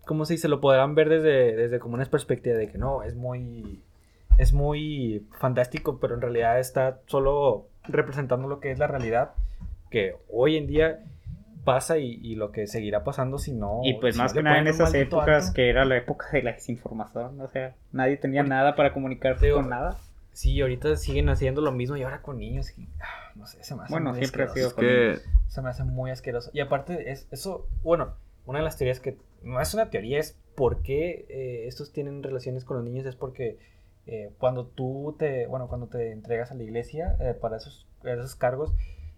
¿cómo 0.05 0.25
se 0.25 0.33
dice? 0.33 0.47
Lo 0.47 0.61
podrán 0.61 0.95
ver 0.95 1.09
desde, 1.09 1.55
desde 1.55 1.79
como 1.79 1.95
una 1.95 2.05
perspectiva 2.05 2.55
de 2.55 2.69
que 2.69 2.77
no, 2.77 3.03
es 3.03 3.15
muy, 3.15 3.81
es 4.37 4.53
muy 4.53 5.25
fantástico, 5.39 5.99
pero 5.99 6.15
en 6.15 6.21
realidad 6.21 6.59
está 6.59 6.99
solo 7.07 7.67
representando 7.83 8.47
lo 8.47 8.59
que 8.59 8.71
es 8.71 8.79
la 8.79 8.87
realidad, 8.87 9.31
que 9.89 10.15
hoy 10.29 10.57
en 10.57 10.67
día 10.67 10.99
pasa 11.63 11.97
y, 11.97 12.19
y 12.21 12.35
lo 12.35 12.51
que 12.51 12.67
seguirá 12.67 13.03
pasando 13.03 13.37
si 13.37 13.53
no... 13.53 13.79
Y 13.83 13.93
pues 13.99 14.15
si 14.15 14.21
más 14.21 14.33
que 14.33 14.43
nada 14.43 14.59
en 14.59 14.67
esas 14.67 14.93
épocas 14.93 15.47
alto. 15.47 15.55
que 15.55 15.69
era 15.69 15.85
la 15.85 15.97
época 15.97 16.27
de 16.31 16.43
la 16.43 16.53
desinformación, 16.53 17.39
o 17.39 17.47
sea, 17.49 17.75
nadie 17.91 18.17
tenía 18.17 18.43
nada 18.43 18.75
para 18.75 18.93
comunicarse 18.93 19.45
Digo, 19.45 19.59
con 19.59 19.69
nada. 19.69 19.97
Sí, 20.33 20.59
ahorita 20.59 20.95
siguen 20.97 21.29
haciendo 21.29 21.61
lo 21.61 21.71
mismo 21.71 21.95
y 21.95 22.03
ahora 22.03 22.21
con 22.21 22.39
niños. 22.39 22.77
y, 22.77 22.89
ah, 22.99 23.31
no 23.35 23.45
sé, 23.45 23.63
se 23.63 23.75
me 23.75 23.83
hace 23.83 23.93
Bueno, 23.93 24.09
muy 24.09 24.19
siempre 24.19 24.43
ha 24.43 24.45
asqueroso. 24.47 24.75
sido 24.75 24.91
Es 25.11 25.19
que, 25.21 25.29
Se 25.47 25.61
me 25.61 25.69
hace 25.69 25.83
muy 25.83 26.11
asqueroso. 26.11 26.49
Y 26.53 26.59
aparte, 26.59 27.11
es, 27.11 27.27
eso, 27.31 27.67
bueno, 27.83 28.15
una 28.45 28.59
de 28.59 28.65
las 28.65 28.77
teorías 28.77 28.99
que 28.99 29.17
no 29.43 29.59
es 29.61 29.73
una 29.73 29.89
teoría, 29.89 30.19
es 30.19 30.37
por 30.55 30.81
qué 30.81 31.25
eh, 31.29 31.67
estos 31.67 31.91
tienen 31.91 32.23
relaciones 32.23 32.63
con 32.65 32.77
los 32.77 32.85
niños, 32.85 33.05
es 33.05 33.15
porque 33.15 33.57
eh, 34.05 34.31
cuando 34.37 34.67
tú 34.67 35.15
te, 35.17 35.47
bueno, 35.47 35.67
cuando 35.67 35.87
te 35.87 36.11
entregas 36.11 36.51
a 36.51 36.55
la 36.55 36.63
iglesia 36.63 37.15
eh, 37.19 37.33
para 37.33 37.57
esos, 37.57 37.87
esos 38.03 38.35
cargos, 38.35 38.73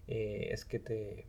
eh, 0.07 0.49
es 0.51 0.65
que 0.65 0.79
te, 0.79 1.25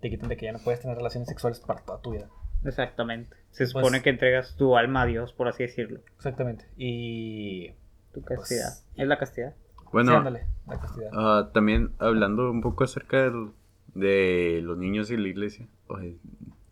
te 0.00 0.10
quitan 0.10 0.28
de 0.28 0.36
que 0.36 0.46
ya 0.46 0.52
no 0.52 0.58
puedes 0.60 0.80
tener 0.80 0.96
relaciones 0.96 1.28
sexuales 1.28 1.60
para 1.60 1.80
toda 1.82 2.00
tu 2.00 2.12
vida. 2.12 2.28
Exactamente. 2.64 3.36
Se 3.50 3.64
Pues- 3.64 3.70
supone 3.70 4.02
que 4.02 4.10
entregas 4.10 4.56
tu 4.56 4.76
alma 4.76 5.02
a 5.02 5.06
Dios, 5.06 5.32
por 5.32 5.48
así 5.48 5.62
decirlo. 5.62 6.00
Exactamente. 6.16 6.64
Y... 6.76 7.72
Tu 8.12 8.22
castidad. 8.22 8.68
Pues- 8.70 8.86
Es 8.96 9.06
la 9.06 9.18
castidad. 9.18 9.54
bueno, 9.92 10.10
sí, 10.12 10.16
ándale, 10.16 10.46
la 10.66 10.80
castidad. 10.80 11.10
ah, 11.12 11.50
también 11.52 11.92
hablando 11.98 12.50
un 12.50 12.62
poco 12.62 12.84
acerca 12.84 13.22
del- 13.24 13.50
de 13.94 14.60
los 14.62 14.76
niños 14.78 15.10
y 15.10 15.16
la 15.16 15.28
iglesia. 15.28 15.68
Oye, 15.88 16.16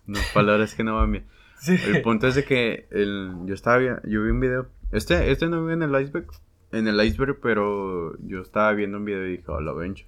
unas 0.08 0.26
palabras 0.34 0.74
que 0.74 0.84
no 0.84 0.96
van 0.96 1.12
bien. 1.12 1.26
Sí. 1.60 1.76
El 1.86 2.02
punto 2.02 2.26
es 2.28 2.34
de 2.34 2.44
que 2.44 2.86
el- 2.90 3.32
yo 3.46 3.54
estaba 3.54 3.78
vi- 3.78 3.86
yo 4.04 4.22
vi 4.22 4.30
un 4.30 4.40
video. 4.40 4.66
Este, 4.92 5.30
este 5.30 5.46
no 5.46 5.60
vive 5.62 5.74
en 5.74 5.82
el 5.82 6.00
iceberg. 6.02 6.26
En 6.72 6.88
el 6.88 7.02
iceberg, 7.02 7.38
pero 7.40 8.16
yo 8.26 8.40
estaba 8.42 8.72
viendo 8.72 8.98
un 8.98 9.04
video 9.04 9.26
y 9.26 9.32
dije, 9.38 9.44
oh, 9.46 9.60
lo 9.60 9.74
vencho. 9.74 10.06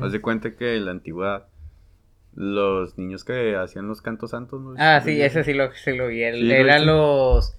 Haz 0.00 0.12
de 0.12 0.20
cuenta 0.20 0.54
que 0.56 0.76
en 0.76 0.84
la 0.84 0.90
antigüedad, 0.90 1.46
los 2.34 2.98
niños 2.98 3.24
que 3.24 3.56
hacían 3.56 3.88
los 3.88 4.02
cantos 4.02 4.30
santos. 4.30 4.60
¿no? 4.60 4.74
Ah, 4.78 5.00
sí, 5.02 5.20
ese 5.20 5.42
sí 5.44 5.52
lo, 5.54 5.72
sí 5.72 5.96
lo 5.96 6.08
vi. 6.08 6.22
El- 6.22 6.40
Sí, 6.40 6.52
eran 6.52 6.86
los 6.86 7.56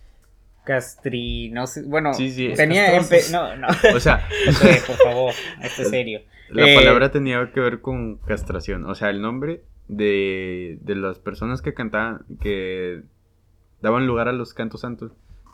castri... 0.63 1.49
No 1.49 1.65
sé, 1.67 1.81
bueno, 1.83 2.13
Sí, 2.13 2.31
sí. 2.31 2.53
tenía... 2.55 2.91
No, 3.31 3.55
no. 3.57 3.67
O 3.95 3.99
sea, 3.99 4.27
por 4.87 4.95
favor, 4.97 5.33
esto 5.63 5.81
es 5.81 5.89
serio. 5.89 6.21
la 6.49 6.69
Eh, 6.69 6.75
palabra 6.75 7.11
tenía 7.11 7.51
que 7.53 7.59
ver 7.59 7.81
con 7.81 8.17
castración. 8.17 8.85
O 8.85 8.93
sea, 8.95 9.09
el 9.09 9.21
nombre 9.21 9.61
de, 9.87 10.77
de 10.81 10.95
las 10.95 11.19
personas 11.19 11.61
que 11.61 11.73
cantaban, 11.73 12.21
que 12.39 13.01
daban 13.81 14.07
lugar 14.07 14.27
a 14.27 14.33
los 14.33 14.53
cantos 14.53 14.81
santos, 14.81 15.11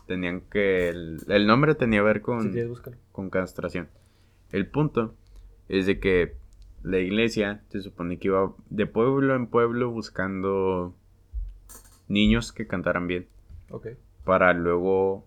tenían 0.07 0.41
que. 0.41 0.89
El, 0.89 1.19
el 1.27 1.47
nombre 1.47 1.75
tenía 1.75 1.99
que 1.99 2.05
ver 2.05 2.21
con. 2.21 2.51
Búscalo. 2.67 2.97
con 3.11 3.29
castración. 3.29 3.89
El 4.51 4.67
punto 4.67 5.13
es 5.67 5.85
de 5.85 5.99
que 5.99 6.35
la 6.83 6.99
iglesia 6.99 7.63
se 7.69 7.81
supone 7.81 8.17
que 8.17 8.27
iba 8.29 8.53
de 8.69 8.85
pueblo 8.85 9.35
en 9.35 9.47
pueblo 9.47 9.89
buscando 9.91 10.95
niños 12.07 12.53
que 12.53 12.67
cantaran 12.67 13.07
bien. 13.07 13.27
Ok. 13.69 13.87
Para 14.23 14.53
luego 14.53 15.25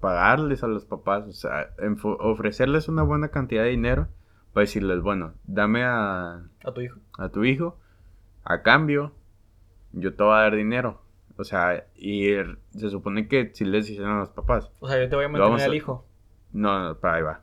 pagarles 0.00 0.64
a 0.64 0.66
los 0.66 0.84
papás, 0.84 1.26
o 1.28 1.32
sea, 1.32 1.70
ofrecerles 2.02 2.88
una 2.88 3.02
buena 3.02 3.28
cantidad 3.28 3.62
de 3.62 3.70
dinero 3.70 4.08
para 4.52 4.62
decirles, 4.62 5.00
bueno, 5.00 5.34
dame 5.44 5.84
a, 5.84 6.42
A 6.64 6.72
tu 6.74 6.80
hijo. 6.80 6.98
a 7.18 7.28
tu 7.28 7.44
hijo, 7.44 7.78
a 8.44 8.62
cambio, 8.62 9.12
yo 9.92 10.14
te 10.14 10.22
voy 10.22 10.32
a 10.32 10.38
dar 10.42 10.56
dinero. 10.56 11.01
O 11.42 11.44
sea, 11.44 11.86
y 11.94 12.28
se 12.70 12.88
supone 12.88 13.28
que 13.28 13.50
si 13.52 13.64
les 13.64 13.86
dicen 13.86 14.06
a 14.06 14.18
los 14.20 14.30
papás, 14.30 14.70
O 14.80 14.88
sea, 14.88 15.02
yo 15.02 15.08
te 15.08 15.16
voy 15.16 15.24
a 15.26 15.28
mantener 15.28 15.60
al 15.62 15.74
hijo. 15.74 16.06
no, 16.52 16.82
no, 16.88 16.98
para 16.98 17.16
ahí 17.16 17.22
va. 17.22 17.40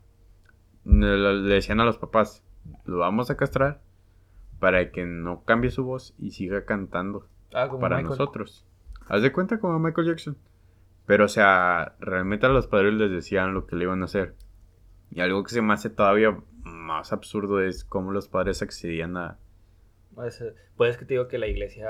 Le 0.85 1.53
decían 1.53 1.79
a 1.79 1.85
los 1.85 1.97
papás, 1.97 2.43
lo 2.85 2.97
vamos 2.99 3.29
a 3.29 3.37
castrar 3.37 3.81
para 4.59 4.91
que 4.91 5.05
no 5.05 5.43
cambie 5.43 5.69
su 5.69 5.83
voz 5.83 6.15
y 6.17 6.31
siga 6.31 6.65
cantando 6.65 7.27
Ah, 7.53 7.67
como 7.67 7.81
para 7.81 7.97
Michael. 7.97 8.17
nosotros. 8.17 8.65
Haz 9.07 9.21
de 9.21 9.31
cuenta 9.31 9.59
como 9.59 9.77
Michael 9.79 10.07
Jackson. 10.07 10.37
Pero, 11.05 11.25
o 11.25 11.29
sea, 11.29 11.95
realmente 11.99 12.45
a 12.45 12.49
los 12.49 12.67
padres 12.67 12.93
les 12.93 13.09
decían 13.11 13.53
lo 13.53 13.65
que 13.65 13.75
le 13.75 13.83
iban 13.85 14.01
a 14.01 14.05
hacer. 14.05 14.35
Y 15.11 15.21
algo 15.21 15.43
que 15.43 15.49
se 15.49 15.61
me 15.61 15.73
hace 15.73 15.89
todavía 15.89 16.37
más 16.63 17.11
absurdo 17.11 17.59
es 17.61 17.83
cómo 17.83 18.11
los 18.11 18.27
padres 18.27 18.61
accedían 18.61 19.17
a... 19.17 19.37
Pues, 20.19 20.41
eh, 20.41 20.53
Puedes 20.75 20.97
que 20.97 21.05
te 21.05 21.13
digo 21.13 21.29
que 21.29 21.37
la 21.37 21.47
iglesia 21.47 21.87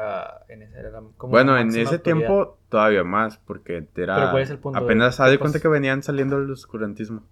en 0.50 0.62
ese 0.62 0.78
era 0.80 0.92
como 1.18 1.32
bueno, 1.32 1.58
en 1.58 1.70
ese 1.70 1.80
autoridad. 1.82 2.04
tiempo 2.04 2.60
todavía 2.70 3.04
más, 3.04 3.40
porque 3.40 3.88
era... 3.96 4.16
Pero 4.16 4.30
¿cuál 4.30 4.44
es 4.44 4.50
el 4.52 4.60
punto? 4.60 4.78
Apenas 4.78 5.18
¿Qué 5.18 5.24
de 5.32 5.40
cuenta 5.40 5.60
que 5.60 5.68
venían 5.68 6.04
saliendo 6.04 6.38
el 6.38 6.52
oscurantismo. 6.52 7.24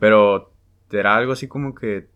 Pero 0.00 0.52
era 0.90 1.14
algo 1.14 1.34
así 1.34 1.46
como 1.46 1.76
que... 1.76 2.08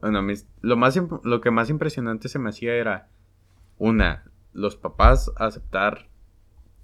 Bueno, 0.00 0.20
mis- 0.20 0.48
lo, 0.62 0.76
más, 0.76 1.00
lo 1.22 1.40
que 1.40 1.52
más 1.52 1.70
impresionante 1.70 2.28
se 2.28 2.40
me 2.40 2.48
hacía 2.50 2.74
era... 2.74 3.06
Una, 3.78 4.24
los 4.52 4.74
papás 4.74 5.30
aceptar... 5.36 6.08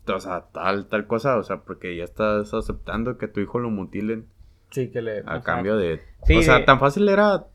O 0.06 0.20
sea, 0.20 0.46
tal, 0.52 0.86
tal 0.86 1.08
cosa. 1.08 1.36
O 1.36 1.42
sea, 1.42 1.62
porque 1.62 1.96
ya 1.96 2.04
estás 2.04 2.54
aceptando 2.54 3.18
que 3.18 3.26
tu 3.26 3.40
hijo 3.40 3.58
lo 3.58 3.70
mutilen 3.70 4.28
Sí, 4.70 4.88
que 4.92 5.02
le... 5.02 5.24
a 5.26 5.42
cambio 5.42 5.76
de... 5.76 6.00
Sí, 6.24 6.36
o 6.36 6.42
sea, 6.42 6.58
de- 6.60 6.64
tan 6.64 6.78
fácil 6.78 7.08
era... 7.08 7.46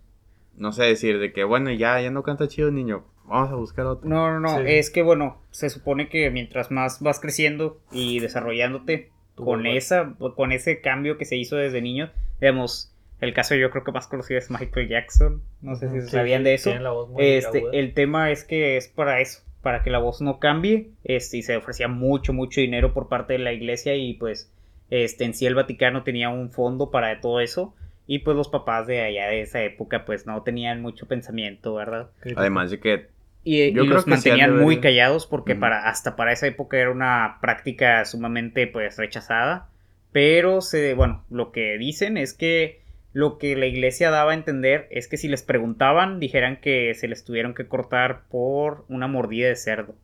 No 0.55 0.71
sé, 0.71 0.83
decir 0.85 1.19
de 1.19 1.31
que, 1.33 1.43
bueno, 1.43 1.71
ya, 1.71 2.01
ya 2.01 2.09
no 2.09 2.23
canta 2.23 2.47
chido, 2.47 2.71
niño. 2.71 3.05
Vamos 3.27 3.51
a 3.51 3.55
buscar 3.55 3.85
otro. 3.85 4.07
No, 4.09 4.31
no, 4.31 4.39
no. 4.39 4.57
Sí. 4.57 4.63
Es 4.67 4.89
que 4.89 5.01
bueno, 5.01 5.37
se 5.51 5.69
supone 5.69 6.09
que 6.09 6.29
mientras 6.31 6.71
más 6.71 7.01
vas 7.01 7.19
creciendo 7.19 7.79
y 7.91 8.19
desarrollándote 8.19 9.09
con 9.35 9.65
esa, 9.67 10.13
con 10.35 10.51
ese 10.51 10.81
cambio 10.81 11.17
que 11.17 11.25
se 11.25 11.35
hizo 11.35 11.55
desde 11.57 11.81
niño, 11.81 12.09
digamos, 12.41 12.91
el 13.19 13.33
caso 13.33 13.55
yo 13.55 13.69
creo 13.71 13.83
que 13.83 13.91
más 13.91 14.07
conocido 14.07 14.39
es 14.39 14.49
Michael 14.49 14.87
Jackson. 14.87 15.41
No 15.61 15.75
sé 15.75 15.89
si 15.89 16.01
Sí, 16.01 16.07
sabían 16.09 16.41
sí, 16.41 16.43
de 16.45 16.53
eso. 16.55 16.75
la 16.79 16.91
voz 16.91 17.09
muy 17.09 17.23
Este, 17.23 17.59
aguda. 17.59 17.71
el 17.73 17.93
tema 17.93 18.31
es 18.31 18.43
que 18.43 18.77
es 18.77 18.87
para 18.87 19.19
eso, 19.21 19.41
para 19.61 19.83
que 19.83 19.89
la 19.89 19.99
voz 19.99 20.21
no 20.21 20.39
cambie, 20.39 20.89
este, 21.03 21.37
y 21.37 21.43
se 21.43 21.57
ofrecía 21.57 21.87
mucho, 21.87 22.31
mucho 22.33 22.61
dinero 22.61 22.93
por 22.93 23.09
parte 23.09 23.33
de 23.33 23.39
la 23.39 23.53
iglesia 23.53 23.95
y 23.95 24.13
pues, 24.13 24.51
este, 24.89 25.25
en 25.25 25.33
sí 25.33 25.45
el 25.45 25.55
Vaticano 25.55 26.03
tenía 26.03 26.29
un 26.29 26.51
fondo 26.51 26.91
para 26.91 27.19
todo 27.21 27.41
eso 27.41 27.75
y 28.07 28.19
pues 28.19 28.37
los 28.37 28.47
papás 28.47 28.87
de 28.87 29.01
allá 29.01 29.27
de 29.27 29.41
esa 29.41 29.61
época 29.63 30.05
pues 30.05 30.25
no 30.25 30.41
tenían 30.43 30.81
mucho 30.81 31.07
pensamiento, 31.07 31.73
¿verdad? 31.75 32.09
Además 32.37 32.71
de 32.71 32.79
que... 32.79 33.16
Y, 33.47 33.71
Yo 33.71 33.83
y 33.83 33.85
creo 33.85 33.95
los 33.95 34.07
mantenían 34.07 34.59
muy 34.59 34.81
callados 34.81 35.25
porque 35.25 35.55
para 35.55 35.87
hasta 35.87 36.17
para 36.17 36.33
esa 36.33 36.47
época 36.47 36.77
era 36.77 36.91
una 36.91 37.37
práctica 37.39 38.03
sumamente 38.03 38.67
pues 38.67 38.97
rechazada. 38.97 39.69
Pero 40.11 40.59
se, 40.59 40.93
bueno, 40.95 41.23
lo 41.29 41.53
que 41.53 41.77
dicen 41.77 42.17
es 42.17 42.33
que 42.33 42.81
lo 43.13 43.37
que 43.37 43.55
la 43.55 43.65
iglesia 43.65 44.11
daba 44.11 44.31
a 44.31 44.35
entender 44.35 44.89
es 44.91 45.07
que 45.07 45.15
si 45.15 45.29
les 45.29 45.43
preguntaban, 45.43 46.19
dijeran 46.19 46.57
que 46.57 46.93
se 46.93 47.07
les 47.07 47.23
tuvieron 47.23 47.53
que 47.53 47.67
cortar 47.67 48.23
por 48.29 48.83
una 48.89 49.07
mordida 49.07 49.47
de 49.47 49.55
cerdo. 49.55 49.95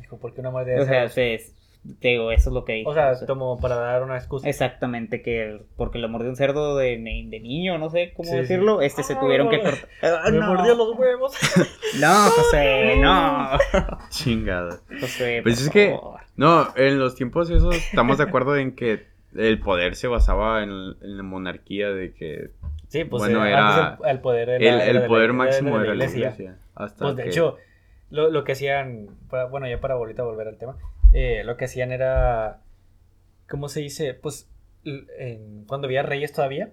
Dijo, 0.00 0.18
¿por 0.18 0.34
qué 0.34 0.40
una 0.40 0.50
madre 0.50 0.72
de 0.72 0.80
O 0.80 0.84
sea, 0.84 1.08
se- 1.08 1.40
te 2.00 2.08
digo, 2.08 2.30
eso 2.32 2.50
es 2.50 2.54
lo 2.54 2.64
que 2.64 2.74
dijo. 2.74 2.90
O 2.90 2.94
sea, 2.94 3.12
O 3.12 3.14
sea, 3.14 3.26
como 3.26 3.58
para 3.60 3.76
dar 3.76 4.02
una 4.02 4.16
excusa. 4.16 4.48
Exactamente, 4.48 5.22
que 5.22 5.60
porque 5.76 5.98
le 5.98 6.08
mordió 6.08 6.28
un 6.28 6.36
cerdo 6.36 6.76
de, 6.76 6.90
de 6.98 7.40
niño, 7.40 7.78
no 7.78 7.90
sé 7.90 8.12
cómo 8.16 8.28
Sí, 8.28 8.34
sí. 8.34 8.40
decirlo, 8.42 8.80
este 8.82 9.02
se 9.02 9.14
Ah, 9.14 9.20
tuvieron 9.20 9.48
que 9.48 9.58
no. 9.58 9.64
cortar. 9.64 9.88
Ah, 10.02 10.30
Me 10.30 10.38
no. 10.38 10.46
mordió 10.54 10.74
los 10.74 10.96
huevos. 10.98 11.32
No, 12.00 12.14
José, 12.30 12.96
no. 13.00 13.50
Chingada. 14.10 14.80
José, 15.00 15.40
Pues 15.42 15.56
por 15.60 15.66
es 15.66 15.70
que-. 15.70 15.98
No, 16.36 16.68
en 16.76 16.98
los 16.98 17.14
tiempos 17.14 17.48
esos 17.50 17.74
estamos 17.74 18.18
de 18.18 18.24
acuerdo 18.24 18.56
en 18.56 18.74
que 18.74 19.06
el 19.34 19.58
poder 19.60 19.96
se 19.96 20.08
basaba 20.08 20.62
en, 20.62 20.70
en 20.70 21.16
la 21.16 21.22
monarquía 21.22 21.90
de 21.90 22.12
que 22.14 22.50
Sí, 22.88 23.04
pues 23.04 23.22
Bueno, 23.22 23.44
eh, 23.44 23.48
era- 23.50 23.86
antes 23.88 24.00
el, 24.04 24.10
el 24.10 24.20
poder 24.20 24.48
era- 24.48 24.84
el, 24.86 25.06
poder 25.06 25.24
era 25.24 25.32
de 25.32 25.38
máximo 25.38 25.76
la 25.78 25.84
era 25.84 25.94
la 25.94 26.04
iglesia. 26.04 26.56
Hasta 26.74 27.04
Pues 27.04 27.16
de 27.16 27.22
que- 27.24 27.28
hecho, 27.30 27.56
lo, 28.10 28.30
lo 28.30 28.44
que 28.44 28.52
hacían, 28.52 29.08
para- 29.28 29.46
bueno, 29.46 29.66
ya 29.68 29.80
para 29.80 29.94
ahorita 29.94 30.22
volver 30.22 30.48
al 30.48 30.56
tema, 30.58 30.76
eh, 31.18 31.42
lo 31.44 31.56
que 31.56 31.64
hacían 31.64 31.92
era, 31.92 32.60
¿cómo 33.48 33.68
se 33.68 33.80
dice? 33.80 34.12
Pues 34.14 34.48
en- 34.84 35.64
cuando 35.66 35.86
había 35.86 36.02
reyes 36.02 36.32
todavía, 36.32 36.70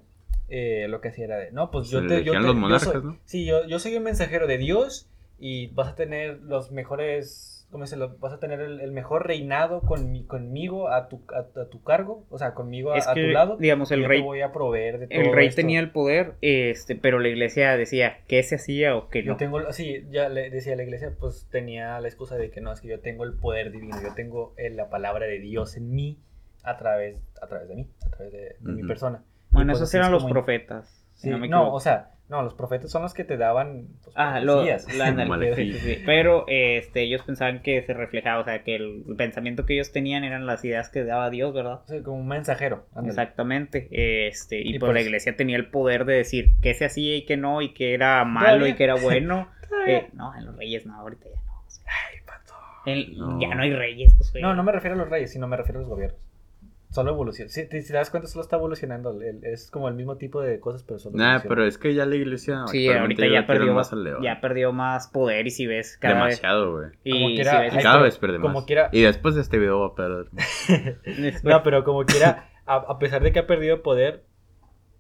eh, 0.50 0.88
lo 0.90 1.00
que 1.02 1.08
hacía 1.10 1.26
era 1.26 1.38
de, 1.38 1.52
no, 1.52 1.72
pues 1.72 1.90
yo 1.90 2.06
te... 2.06 2.24
Yo 2.24 2.34
te- 2.34 2.40
los 2.40 2.48
yo 2.48 2.54
monarcas, 2.56 2.90
soy- 2.92 3.04
¿no? 3.04 3.18
Sí, 3.26 3.46
yo, 3.46 3.66
yo 3.66 3.80
soy 3.80 3.96
un 3.96 4.04
mensajero 4.04 4.46
de 4.48 4.58
Dios 4.58 5.08
y 5.40 5.68
vas 5.68 5.88
a 5.90 5.96
tener 5.96 6.40
los 6.42 6.72
mejores, 6.72 7.53
¿cómo 7.74 7.86
se 7.86 7.98
lo? 7.98 8.16
Vas 8.20 8.32
a 8.32 8.40
tener 8.40 8.62
el, 8.62 8.80
el 8.80 8.92
mejor 8.94 9.28
reinado 9.28 9.82
con 9.82 10.10
mi- 10.14 10.24
conmigo 10.26 10.88
a 10.90 11.10
tu, 11.10 11.22
a, 11.36 11.60
a 11.60 11.66
tu 11.70 11.84
cargo, 11.84 12.26
o 12.30 12.38
sea, 12.38 12.54
conmigo 12.54 12.94
a, 12.94 12.98
Es 12.98 13.08
a 13.10 13.14
tu 13.14 13.20
lado. 13.20 13.58
digamos, 13.58 13.92
el 13.92 14.04
yo 14.04 14.08
rey, 14.08 14.20
te 14.22 14.26
voy 14.26 14.40
a 14.42 14.54
proveer 14.54 15.00
de 15.00 15.08
todo 15.08 15.20
el 15.20 15.34
rey 15.34 15.48
esto. 15.48 15.58
tenía 15.60 15.82
el 15.82 15.92
poder, 15.92 16.36
este, 16.40 16.96
pero 16.96 17.20
la 17.20 17.28
iglesia 17.28 17.76
decía 17.76 18.20
qué 18.30 18.42
se 18.44 18.56
hacía 18.56 18.96
o 18.96 19.10
qué 19.10 19.24
Yo 19.24 19.34
no. 19.34 19.38
tengo, 19.38 19.74
sí, 19.74 20.06
ya 20.10 20.30
le 20.30 20.50
decía 20.50 20.78
la 20.78 20.84
iglesia, 20.84 21.12
pues 21.20 21.48
tenía 21.52 22.00
la 22.00 22.08
excusa 22.08 22.38
de 22.38 22.50
que 22.50 22.62
no, 22.62 22.72
es 22.72 22.80
que 22.80 22.88
yo 22.88 23.02
tengo 23.02 23.26
el 23.26 23.34
poder 23.34 23.72
divino, 23.72 23.98
yo 24.02 24.14
tengo 24.14 24.54
eh, 24.56 24.70
la 24.70 24.90
palabra 24.90 25.26
de 25.26 25.40
Dios 25.40 25.76
en 25.76 25.94
mí 25.94 26.20
a 26.64 26.78
través, 26.78 27.22
a 27.42 27.48
través 27.48 27.68
de 27.68 27.76
mí, 27.76 27.90
a 28.06 28.10
través 28.10 28.32
de, 28.32 28.40
de 28.60 28.72
mi 28.72 28.84
persona. 28.88 29.24
Bueno, 29.50 29.74
pues 29.74 29.82
esos 29.82 29.94
eran 29.96 30.12
los 30.12 30.24
como- 30.24 30.34
profetas. 30.34 31.00
Sí, 31.16 31.30
no 31.30 31.36
no, 31.36 31.42
me 31.42 31.48
equivoco. 31.48 31.74
o 31.76 31.80
sea, 31.80 32.12
no, 32.30 32.42
los 32.42 32.54
profetas 32.56 32.90
son 32.90 33.02
los 33.04 33.14
que 33.14 33.24
te 33.24 33.38
daban 33.38 33.88
pues, 34.04 34.16
Ah, 34.18 34.40
lo, 34.40 34.64
la- 34.66 34.80
sí, 35.56 35.74
sí. 35.74 36.02
Pero 36.06 36.46
este, 36.48 37.02
ellos 37.02 37.22
pensaban 37.24 37.62
que 37.62 37.82
se 37.84 37.94
reflejaba, 37.94 38.42
o 38.42 38.44
sea, 38.46 38.64
que 38.64 38.76
el 38.76 39.04
pensamiento 39.18 39.66
que 39.66 39.74
ellos 39.76 39.92
tenían 39.92 40.24
eran 40.24 40.46
las 40.46 40.64
ideas 40.66 40.90
que 40.90 41.04
daba 41.04 41.30
Dios, 41.30 41.54
¿verdad? 41.54 41.82
O 41.84 41.88
sea, 41.88 42.02
como 42.02 42.18
un 42.18 42.28
mensajero. 42.28 42.86
ándale. 42.96 43.10
Exactamente. 43.10 43.88
Este, 44.28 44.62
y, 44.62 44.76
Y 44.76 44.80
pues, 44.80 44.90
la 44.90 44.94
pues- 44.96 45.06
iglesia 45.06 45.36
tenía 45.36 45.58
el 45.58 45.68
poder 45.70 46.06
de 46.06 46.16
decir 46.16 46.54
qué 46.62 46.74
se 46.74 46.86
hacía 46.86 47.16
y 47.18 47.26
qué 47.26 47.38
no, 47.38 47.62
y 47.62 47.74
qué 47.74 47.94
era 47.94 48.24
malo 48.26 48.48
Todavía. 48.48 48.70
y 48.70 48.74
qué 48.76 48.84
era 48.86 48.96
bueno. 48.96 49.50
Eh, 49.86 50.08
no, 50.14 50.34
en 50.38 50.46
los 50.46 50.56
reyes 50.56 50.86
no, 50.86 50.96
ahorita 50.96 51.26
ya 51.26 51.36
no. 51.46 51.54
o 51.66 51.70
sea, 51.70 51.84
Ay, 52.10 52.18
pato. 52.26 52.54
No. 53.18 53.42
Ya 53.42 53.54
no 53.54 53.64
hay 53.64 53.74
reyes. 53.74 54.14
Josué. 54.18 54.40
No, 54.40 54.54
no 54.54 54.64
me 54.64 54.72
refiero 54.72 54.96
a 54.96 54.98
los 55.00 55.10
reyes, 55.10 55.34
sino 55.34 55.46
me 55.48 55.58
refiero 55.58 55.80
a 55.80 55.82
los 55.82 55.90
gobiernos. 55.90 56.22
Solo 56.94 57.10
evoluciona. 57.12 57.50
Si, 57.50 57.68
te- 57.68 57.82
si 57.82 57.88
te 57.88 57.94
das 57.96 58.10
cuenta, 58.12 58.30
solo 58.30 58.44
está 58.44 58.56
evolucionando. 58.58 59.20
el- 59.20 59.44
es 59.44 59.72
como 59.72 59.88
el 59.88 59.96
mismo 59.96 60.18
tipo 60.18 60.42
de 60.42 60.60
cosas, 60.60 60.84
pero 60.84 61.00
solo 61.00 61.18
Nah, 61.18 61.40
pero 61.48 61.66
es 61.66 61.78
que 61.80 61.94
ya 61.96 62.06
la 62.06 62.16
iglesia. 62.16 62.66
Sí, 62.68 62.88
ahorita 62.88 63.24
le 63.24 63.32
ya 63.34 63.48
perdió, 63.48 63.74
más 63.74 63.92
al 63.94 64.04
león. 64.04 64.22
ya 64.22 64.40
perdió 64.40 64.72
más 64.74 65.08
poder 65.08 65.48
y 65.48 65.50
si 65.50 65.66
ves 65.66 65.98
cada 65.98 66.14
vez... 66.26 66.38
Demasiado, 66.40 66.72
güey. 66.78 66.90
Y 67.04 67.12
Como 67.12 67.28
si 67.30 67.36
quiera, 67.36 67.60
ves- 67.62 67.74
Ahí 67.74 67.84
Cada 67.84 68.02
vez 68.02 68.18
pierde 68.20 68.40
Como 68.40 68.54
más. 68.60 68.66
quiera- 68.66 68.90
Y 68.92 69.02
después 69.02 69.34
de 69.36 69.42
este 69.42 69.58
video 69.58 69.80
va 69.80 69.88
a 69.88 69.96
perder. 69.96 70.28
No, 71.44 71.64
pero 71.64 71.84
como 71.84 72.06
quiera, 72.06 72.50
a, 72.66 72.76
a 72.76 73.00
pesar 73.00 73.24
de 73.24 73.32
que 73.32 73.40
ha 73.40 73.48
perdido 73.48 73.82
poder, 73.82 74.24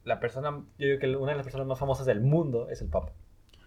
la 0.03 0.19
persona, 0.19 0.49
yo 0.79 0.87
digo 0.87 0.99
que 0.99 1.15
una 1.15 1.31
de 1.31 1.37
las 1.37 1.45
personas 1.45 1.67
más 1.67 1.79
famosas 1.79 2.05
del 2.05 2.21
mundo 2.21 2.69
es 2.69 2.81
el 2.81 2.89
Papa. 2.89 3.11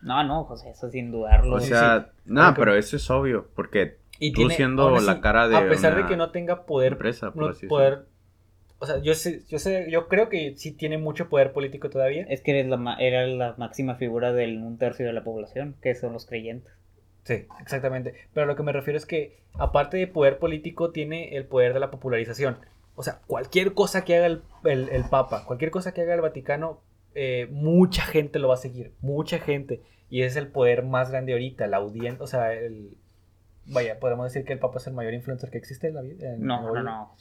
No, 0.02 0.22
no, 0.24 0.44
José, 0.44 0.70
eso 0.70 0.90
sin 0.90 1.10
dudarlo. 1.10 1.56
O 1.56 1.60
sea, 1.60 2.10
sí. 2.14 2.22
no, 2.32 2.42
Porque- 2.46 2.60
pero 2.60 2.74
eso 2.74 2.96
es 2.96 3.10
obvio. 3.10 3.48
Porque 3.54 3.98
Y 4.18 4.32
tú 4.32 4.48
siendo 4.50 4.98
la 5.00 5.20
cara 5.20 5.48
de 5.48 5.56
A 5.56 5.68
pesar 5.68 5.94
de 5.96 6.06
que 6.06 6.16
no 6.16 6.30
tenga 6.30 6.66
poder, 6.66 6.92
empresa, 6.94 7.32
por 7.32 7.42
no- 7.44 7.48
así 7.50 7.66
poder 7.66 8.06
o 8.78 8.86
sea, 8.86 8.98
yo 8.98 9.14
sé, 9.14 9.42
yo 9.48 9.58
sé, 9.58 9.90
yo 9.90 10.08
creo 10.08 10.28
que 10.28 10.54
sí 10.56 10.72
tiene 10.72 10.98
mucho 10.98 11.28
poder 11.28 11.52
político 11.52 11.88
todavía. 11.90 12.26
Es 12.28 12.40
que 12.42 12.50
eres 12.52 12.66
la 12.66 12.76
ma- 12.76 12.96
era 12.98 13.26
la 13.26 13.54
máxima 13.58 13.94
figura 13.96 14.32
de 14.32 14.46
un 14.58 14.76
tercio 14.78 15.06
de 15.06 15.12
la 15.12 15.24
población, 15.24 15.76
que 15.80 15.94
son 15.94 16.12
los 16.12 16.26
creyentes. 16.26 16.72
Sí, 17.24 17.46
exactamente. 17.60 18.14
Pero 18.34 18.44
a 18.44 18.46
lo 18.46 18.54
que 18.56 18.62
me 18.62 18.72
refiero 18.72 18.96
es 18.98 19.06
que, 19.06 19.38
aparte 19.54 19.96
de 19.96 20.06
poder 20.06 20.38
político, 20.38 20.90
tiene 20.92 21.36
el 21.36 21.46
poder 21.46 21.72
de 21.74 21.80
la 21.80 21.90
popularización. 21.90 22.58
O 22.94 23.02
sea, 23.02 23.20
cualquier 23.26 23.74
cosa 23.74 24.04
que 24.04 24.16
haga 24.16 24.26
el, 24.26 24.42
el- 24.64 24.88
el 24.90 25.04
Papa, 25.08 25.44
cualquier 25.46 25.70
cosa 25.70 25.92
que 25.92 26.02
haga 26.02 26.14
el 26.14 26.20
Vaticano, 26.20 26.80
eh, 27.14 27.48
mucha 27.50 28.02
gente 28.02 28.38
lo 28.38 28.48
va 28.48 28.54
a 28.54 28.58
seguir. 28.58 28.92
Mucha 29.00 29.38
gente. 29.38 29.82
Y 30.10 30.22
es 30.22 30.36
el 30.36 30.48
poder 30.48 30.82
más 30.84 31.10
grande 31.10 31.32
ahorita, 31.32 31.66
la 31.66 31.78
audiencia. 31.78 32.22
O 32.22 32.26
sea, 32.26 32.52
el. 32.52 32.96
Vaya, 33.68 33.98
podemos 33.98 34.32
decir 34.32 34.46
que 34.46 34.52
el 34.52 34.60
Papa 34.60 34.78
es 34.78 34.86
el 34.86 34.94
mayor 34.94 35.12
influencer 35.14 35.50
que 35.50 35.58
existe 35.58 35.88
en 35.88 35.94
la 35.94 36.02
vida. 36.02 36.32
en- 36.34 36.44
No, 36.46 36.62
no, 36.72 36.82
no. 36.82 37.16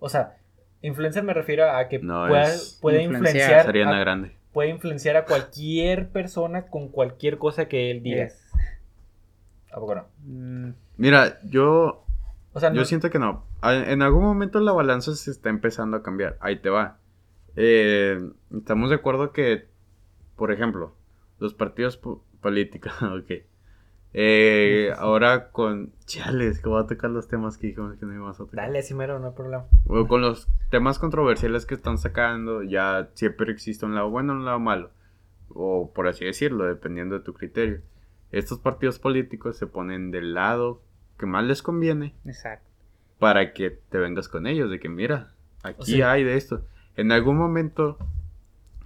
O 0.00 0.08
sea, 0.08 0.36
influencer 0.82 1.22
me 1.24 1.34
refiero 1.34 1.70
a 1.70 1.88
que 1.88 1.98
No, 1.98 2.26
pueda- 2.28 2.44
es 2.44 2.78
puede 2.80 3.02
influenciar. 3.02 3.68
a- 3.68 3.98
Grande. 4.00 4.36
puede 4.52 4.70
influenciar 4.70 5.16
a 5.16 5.24
cualquier 5.24 6.08
persona 6.10 6.66
con 6.68 6.88
cualquier 6.88 7.38
cosa 7.38 7.66
que 7.68 7.90
él 7.90 8.02
diga. 8.02 8.28
¿A 9.72 9.76
poco 9.80 9.94
no? 9.94 10.06
Mm, 10.24 10.70
Mira, 10.96 11.38
yo, 11.44 12.04
O 12.54 12.60
sea, 12.60 12.70
no- 12.70 12.76
yo 12.76 12.84
siento 12.84 13.10
que 13.10 13.18
no. 13.18 13.44
En 13.62 14.00
algún 14.02 14.22
momento 14.22 14.60
la 14.60 14.72
balanza 14.72 15.14
se 15.14 15.30
está 15.30 15.50
empezando 15.50 15.96
a 15.98 16.02
cambiar. 16.02 16.36
Ahí 16.40 16.56
te 16.56 16.70
va. 16.70 16.98
Eh, 17.56 18.18
estamos 18.56 18.90
de 18.90 18.96
acuerdo 18.96 19.32
que, 19.32 19.66
por 20.36 20.52
ejemplo, 20.52 20.94
los 21.38 21.52
partidos 21.54 21.96
po- 21.96 22.24
políticos, 22.40 22.92
ok. 23.02 23.42
Eh, 24.18 24.92
ahora 24.96 25.50
con. 25.50 25.92
Chales, 26.06 26.60
que 26.62 26.70
voy 26.70 26.82
a 26.82 26.86
tocar 26.86 27.10
los 27.10 27.28
temas 27.28 27.58
que 27.58 27.66
dijimos 27.66 27.98
que 27.98 28.06
no 28.06 28.14
íbamos 28.14 28.36
a 28.36 28.44
tocar. 28.44 28.56
Dale, 28.64 28.78
así 28.78 28.94
mero, 28.94 29.18
no 29.18 29.26
hay 29.28 29.32
problema. 29.34 29.66
O 29.86 30.08
con 30.08 30.22
los 30.22 30.48
temas 30.70 30.98
controversiales 30.98 31.66
que 31.66 31.74
están 31.74 31.98
sacando, 31.98 32.62
ya 32.62 33.10
siempre 33.12 33.52
existe 33.52 33.84
un 33.84 33.94
lado 33.94 34.08
bueno 34.08 34.32
y 34.32 34.36
un 34.36 34.44
lado 34.46 34.58
malo. 34.58 34.90
O 35.50 35.92
por 35.92 36.08
así 36.08 36.24
decirlo, 36.24 36.64
dependiendo 36.64 37.18
de 37.18 37.24
tu 37.24 37.34
criterio. 37.34 37.82
Estos 38.32 38.58
partidos 38.58 38.98
políticos 38.98 39.58
se 39.58 39.66
ponen 39.66 40.10
del 40.10 40.32
lado 40.32 40.80
que 41.18 41.26
más 41.26 41.44
les 41.44 41.62
conviene 41.62 42.14
Exacto. 42.24 42.66
para 43.18 43.52
que 43.52 43.70
te 43.70 43.98
vengas 43.98 44.28
con 44.28 44.46
ellos. 44.46 44.70
De 44.70 44.80
que 44.80 44.88
mira, 44.88 45.34
aquí 45.62 45.92
Sí. 45.92 46.02
hay 46.02 46.24
de 46.24 46.38
esto. 46.38 46.62
En 46.96 47.12
algún 47.12 47.36
momento, 47.36 47.98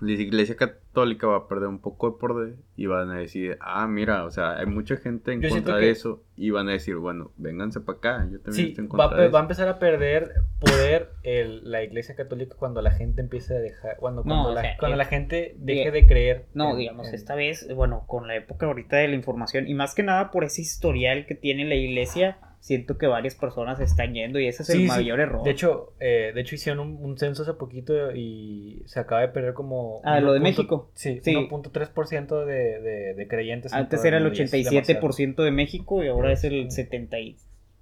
la 0.01 0.13
iglesia 0.13 0.57
católica 0.57 1.27
va 1.27 1.37
a 1.37 1.49
perder 1.49 1.69
un 1.69 1.79
poco 1.81 2.11
de 2.11 2.19
poder 2.19 2.55
y 2.77 2.87
van 2.87 3.11
a 3.11 3.19
decir, 3.19 3.59
ah, 3.61 3.87
mira, 3.87 4.25
o 4.25 4.31
sea, 4.31 4.59
hay 4.59 4.67
mucha 4.67 4.97
gente 4.97 5.33
en 5.33 5.43
Yo 5.43 5.51
contra 5.51 5.75
que- 5.79 5.85
de 5.87 5.91
eso. 5.91 6.23
Y 6.37 6.51
van 6.51 6.69
a 6.69 6.73
decir, 6.73 6.97
bueno, 6.97 7.33
vénganse 7.37 7.81
para 7.81 7.99
acá. 7.99 8.29
Yo 8.33 8.41
también 8.41 8.53
Sí, 8.55 8.69
estoy 8.71 8.85
en 8.87 8.91
va, 8.91 8.95
a 9.05 9.09
contra 9.09 9.17
pe- 9.19 9.23
de 9.25 9.29
va 9.29 9.39
a 9.39 9.41
eso. 9.41 9.45
empezar 9.45 9.69
a 9.69 9.79
perder 9.79 10.33
poder 10.59 11.11
el- 11.23 11.71
la 11.71 11.83
iglesia 11.83 12.15
católica 12.15 12.57
cuando 12.59 12.81
la 12.81 12.91
gente 12.93 13.21
empiece 13.21 13.55
a 13.55 13.59
dejar, 13.59 13.97
cuando, 13.99 14.23
No, 14.25 14.29
cuando, 14.29 14.49
o 14.51 14.55
la, 14.55 14.61
sea, 14.63 14.77
cuando 14.79 14.95
eh, 14.95 14.99
la 14.99 15.05
gente 15.05 15.55
deje 15.59 15.89
eh, 15.89 15.91
de 15.91 16.07
creer. 16.07 16.47
No, 16.55 16.71
en- 16.73 16.79
digamos, 16.79 17.09
en- 17.09 17.15
esta 17.15 17.35
vez, 17.35 17.69
bueno, 17.75 18.05
con 18.07 18.27
la 18.27 18.37
época 18.37 18.67
ahorita 18.67 18.97
de 18.97 19.09
la 19.09 19.15
información 19.15 19.69
y 19.69 19.75
más 19.75 19.95
que 19.95 20.03
nada 20.03 20.31
por 20.31 20.45
ese 20.45 20.63
historial 20.63 21.27
que 21.27 21.35
tiene 21.35 21.67
la 21.67 21.75
iglesia, 21.75 22.39
siento 22.61 22.99
que 22.99 23.07
varias 23.07 23.35
personas 23.35 23.81
están 23.81 24.13
yendo 24.15 24.39
y 24.39 24.47
ese 24.47 24.63
es 24.63 24.67
Sí, 24.69 24.75
el 24.75 24.79
sí. 24.83 24.87
mayor 24.87 25.19
error. 25.19 25.43
De 25.43 25.51
hecho, 25.51 25.95
eh, 25.99 26.31
de 26.35 26.41
hecho 26.43 26.55
hicieron 26.55 26.79
un, 26.81 27.03
un 27.03 27.19
censo 27.19 27.43
hace 27.43 27.55
poquito 27.55 28.13
y 28.15 28.83
se 28.87 29.01
acaba 29.01 29.23
de 29.23 29.29
perder 29.29 29.55
como... 29.55 30.01
Ah, 30.05 30.21
lo 30.21 30.33
de 30.35 30.41
1.3%, 30.41 30.43
México. 30.43 30.91
Sí, 30.95 31.21
Sí. 31.23 31.35
1.3% 31.35 32.45
de, 32.45 32.81
de, 32.81 33.15
de 33.15 33.29
creyentes. 33.29 33.73
en 33.73 33.79
Antes 33.79 34.05
era 34.05 34.19
el 34.19 34.25
mundo 34.25 34.39
y 34.39 34.43
es 34.43 34.51
demasiado. 34.53 35.01
87% 35.01 35.43
de 35.43 35.51
México 35.51 36.05
y 36.05 36.09
ahora 36.09 36.33
es 36.33 36.45
el 36.45 36.71
70 36.71 37.19
y... 37.19 37.37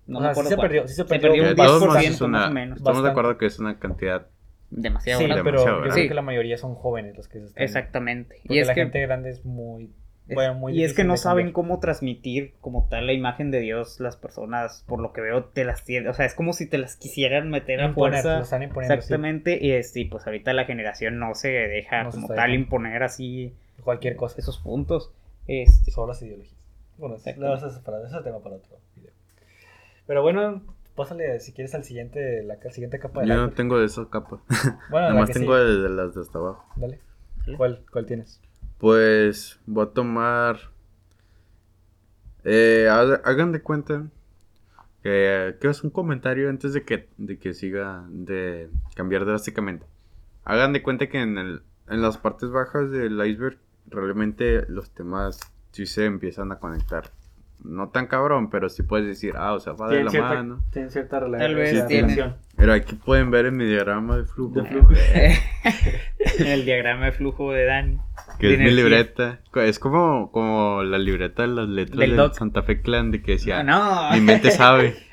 No 0.06 0.18
O 0.18 0.22
me 0.22 0.32
sea, 0.34 0.42
sí 0.44 0.48
se 0.48 0.56
perdió, 0.56 0.82
sí 0.88 0.94
se 0.94 1.02
Se 1.02 1.04
perdió 1.04 1.42
un 1.50 1.54
todos 1.54 1.80
modos, 1.82 1.96
10% 1.96 2.08
es 2.08 2.20
una- 2.22 2.38
más 2.38 2.50
o 2.50 2.54
menos. 2.54 2.78
Estamos 2.78 3.02
de 3.02 3.10
acuerdo 3.10 3.36
que 3.36 3.46
es 3.46 3.58
una 3.58 3.78
cantidad. 3.78 4.26
Demasiado 4.70 5.20
Sí, 5.20 5.26
grande. 5.26 5.42
pero 5.44 5.58
demasiado 5.58 5.76
yo 5.78 5.82
grande. 5.82 5.94
creo 6.00 6.08
que 6.08 6.14
la 6.14 6.22
mayoría 6.22 6.56
son 6.56 6.74
jóvenes 6.76 7.16
los 7.16 7.26
que 7.28 7.40
se 7.40 7.44
están... 7.46 7.62
Exactamente. 7.64 8.36
Porque 8.42 8.54
Y 8.54 8.58
es 8.60 8.66
la 8.68 8.74
que... 8.74 8.80
gente 8.82 9.00
grande 9.02 9.30
es 9.30 9.44
muy... 9.44 9.92
Bueno, 10.34 10.54
muy 10.54 10.78
y 10.78 10.84
es 10.84 10.94
que 10.94 11.04
no 11.04 11.16
saben 11.16 11.52
cómo 11.52 11.80
transmitir 11.80 12.54
como 12.60 12.86
tal 12.88 13.06
la 13.06 13.12
imagen 13.12 13.50
de 13.50 13.60
Dios 13.60 13.98
las 14.00 14.16
personas, 14.16 14.84
por 14.86 15.00
lo 15.00 15.12
que 15.12 15.20
veo, 15.20 15.44
te 15.44 15.64
las 15.64 15.84
tienen, 15.84 16.08
o 16.08 16.14
sea, 16.14 16.26
es 16.26 16.34
como 16.34 16.52
si 16.52 16.66
te 16.68 16.78
las 16.78 16.96
quisieran 16.96 17.50
meter 17.50 17.80
a 17.80 17.86
Imponer, 17.86 18.20
fuerza. 18.22 18.36
lo 18.38 18.44
están 18.44 18.62
imponiendo, 18.62 18.94
sí. 18.94 18.98
Exactamente, 18.98 19.58
y 19.60 19.72
este, 19.72 20.00
y 20.00 20.04
pues 20.06 20.26
ahorita 20.26 20.52
la 20.52 20.64
generación 20.64 21.18
no 21.18 21.34
se 21.34 21.48
deja 21.48 22.04
No 22.04 22.10
como 22.10 22.28
tal 22.28 22.54
imponer 22.54 23.02
así 23.02 23.54
Cualquier 23.82 24.16
cosa. 24.16 24.36
esos 24.38 24.58
puntos. 24.58 25.12
Este, 25.46 25.90
Solo 25.90 26.08
las 26.08 26.22
ideologías. 26.22 26.58
Bueno, 26.98 27.16
lo 27.36 27.50
vas 27.50 27.62
a 27.62 27.70
separar, 27.70 28.04
ese 28.04 28.16
es 28.16 28.24
tema 28.24 28.40
para 28.40 28.56
otro 28.56 28.76
video. 28.96 29.12
Pero 30.06 30.22
bueno, 30.22 30.62
pásale 30.94 31.38
si 31.40 31.52
quieres 31.52 31.74
al 31.74 31.84
siguiente, 31.84 32.42
la 32.42 32.56
siguiente 32.70 32.98
capa 32.98 33.22
de 33.22 33.28
Yo 33.28 33.36
no 33.36 33.50
tengo 33.50 33.78
de 33.78 33.86
esa 33.86 34.08
capa. 34.10 34.42
Bueno, 34.90 35.08
la 35.08 35.08
Nada 35.08 35.14
más 35.14 35.30
tengo 35.30 35.54
de, 35.56 35.82
de 35.82 35.88
las 35.88 36.14
de 36.14 36.20
hasta 36.22 36.38
abajo. 36.38 36.66
Dale. 36.76 37.00
Dale. 37.46 37.56
¿Cuál, 37.56 37.84
¿Cuál 37.90 38.04
tienes? 38.06 38.42
Pues 38.78 39.58
voy 39.66 39.84
a 39.86 39.90
tomar. 39.90 40.58
Eh, 42.44 42.88
ha- 42.90 43.20
hagan 43.24 43.52
de 43.52 43.62
cuenta 43.62 44.06
que, 45.02 45.56
que 45.60 45.68
es 45.68 45.82
un 45.84 45.90
comentario 45.90 46.48
antes 46.48 46.72
de 46.72 46.84
que, 46.84 47.08
de 47.18 47.38
que 47.38 47.54
siga 47.54 48.04
de 48.08 48.70
cambiar 48.94 49.24
drásticamente. 49.24 49.86
Hagan 50.44 50.72
de 50.72 50.82
cuenta 50.82 51.08
que 51.08 51.20
en, 51.20 51.38
el, 51.38 51.62
en 51.88 52.02
las 52.02 52.18
partes 52.18 52.50
bajas 52.50 52.90
del 52.90 53.24
iceberg 53.26 53.58
realmente 53.86 54.64
los 54.68 54.90
temas 54.90 55.40
sí 55.72 55.86
se 55.86 56.04
empiezan 56.06 56.52
a 56.52 56.58
conectar. 56.58 57.10
No 57.64 57.88
tan 57.88 58.06
cabrón, 58.06 58.50
pero 58.50 58.68
sí 58.68 58.82
puedes 58.82 59.06
decir, 59.06 59.34
ah, 59.36 59.52
o 59.52 59.60
sea, 59.60 59.72
va 59.72 59.88
de 59.88 60.04
la 60.04 60.10
cierta, 60.10 60.34
mano. 60.34 60.62
tienen 60.70 60.90
cierta 60.90 61.20
rela- 61.20 61.38
Tal 61.38 61.54
vez 61.56 61.86
tienen. 61.86 62.10
relación. 62.16 62.36
Pero 62.56 62.72
aquí 62.72 62.94
pueden 62.94 63.30
ver 63.30 63.46
en 63.46 63.56
mi 63.56 63.66
diagrama 63.66 64.16
de 64.16 64.24
flujo. 64.24 64.60
De 64.60 64.64
flujo. 64.68 64.92
el 66.38 66.64
diagrama 66.64 67.06
de 67.06 67.12
flujo 67.12 67.52
de 67.52 67.64
Dani. 67.64 67.98
Que 68.38 68.54
es 68.54 68.58
mi 68.60 68.70
libreta. 68.70 69.40
Es 69.56 69.78
como, 69.78 70.30
como 70.30 70.82
la 70.84 70.98
libreta 70.98 71.42
de 71.42 71.48
las 71.48 71.68
letras 71.68 71.98
Del. 71.98 72.34
Santa 72.34 72.62
Fe 72.62 72.80
Clan 72.80 73.10
de 73.10 73.22
que 73.22 73.32
decía, 73.32 73.62
no. 73.62 74.12
mi 74.12 74.20
mente 74.20 74.50
sabe. 74.50 74.96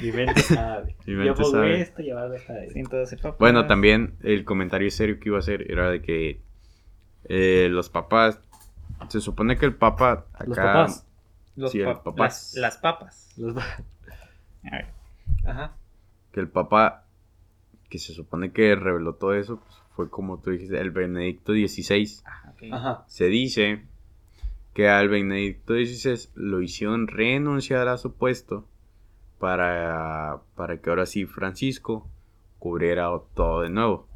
Mi 0.00 0.12
mente 0.12 0.40
sabe. 0.42 0.94
Mi 1.06 1.14
Yo 1.14 1.18
mente 1.18 1.32
pongo 1.42 1.50
sabe. 1.50 1.80
esto 1.80 2.02
entonces, 2.74 3.20
papás. 3.20 3.40
Bueno, 3.40 3.66
también 3.66 4.14
el 4.22 4.44
comentario 4.44 4.88
serio 4.92 5.18
que 5.18 5.28
iba 5.28 5.38
a 5.38 5.40
hacer 5.40 5.68
era 5.72 5.90
de 5.90 6.02
que 6.02 6.40
eh, 7.24 7.68
los 7.68 7.90
papás, 7.90 8.40
se 9.08 9.20
supone 9.20 9.56
que 9.56 9.66
el 9.66 9.74
papa 9.74 10.26
acá... 10.34 10.44
Los 10.46 10.56
papás. 10.56 11.07
Los 11.58 11.72
sí, 11.72 11.80
el 11.80 11.86
pa- 11.86 12.02
papá. 12.02 12.24
las, 12.24 12.54
las 12.54 12.78
papas. 12.78 13.28
Los 13.36 13.56
va- 13.56 13.62
A 14.64 14.70
ver. 14.70 14.86
Ajá. 15.46 15.72
Que 16.32 16.40
el 16.40 16.48
papa, 16.48 17.04
que 17.90 17.98
se 17.98 18.12
supone 18.14 18.52
que 18.52 18.74
reveló 18.76 19.14
todo 19.14 19.34
eso, 19.34 19.58
pues, 19.60 19.76
fue 19.96 20.08
como 20.10 20.38
tú 20.38 20.50
dijiste, 20.50 20.80
el 20.80 20.90
Benedicto 20.92 21.52
XVI. 21.52 22.20
Ah, 22.24 22.52
ok. 22.54 22.62
Ajá. 22.72 23.04
Se 23.08 23.26
dice 23.26 23.82
que 24.74 24.88
al 24.88 25.08
Benedicto 25.08 25.74
XVI 25.74 26.28
lo 26.36 26.62
hicieron 26.62 27.08
renunciar 27.08 27.88
a 27.88 27.98
su 27.98 28.12
puesto 28.14 28.64
para, 29.38 30.38
para 30.54 30.78
que 30.80 30.90
ahora 30.90 31.06
sí 31.06 31.26
Francisco 31.26 32.08
cubriera 32.58 33.08
todo 33.34 33.62
de 33.62 33.70
nuevo. 33.70 34.06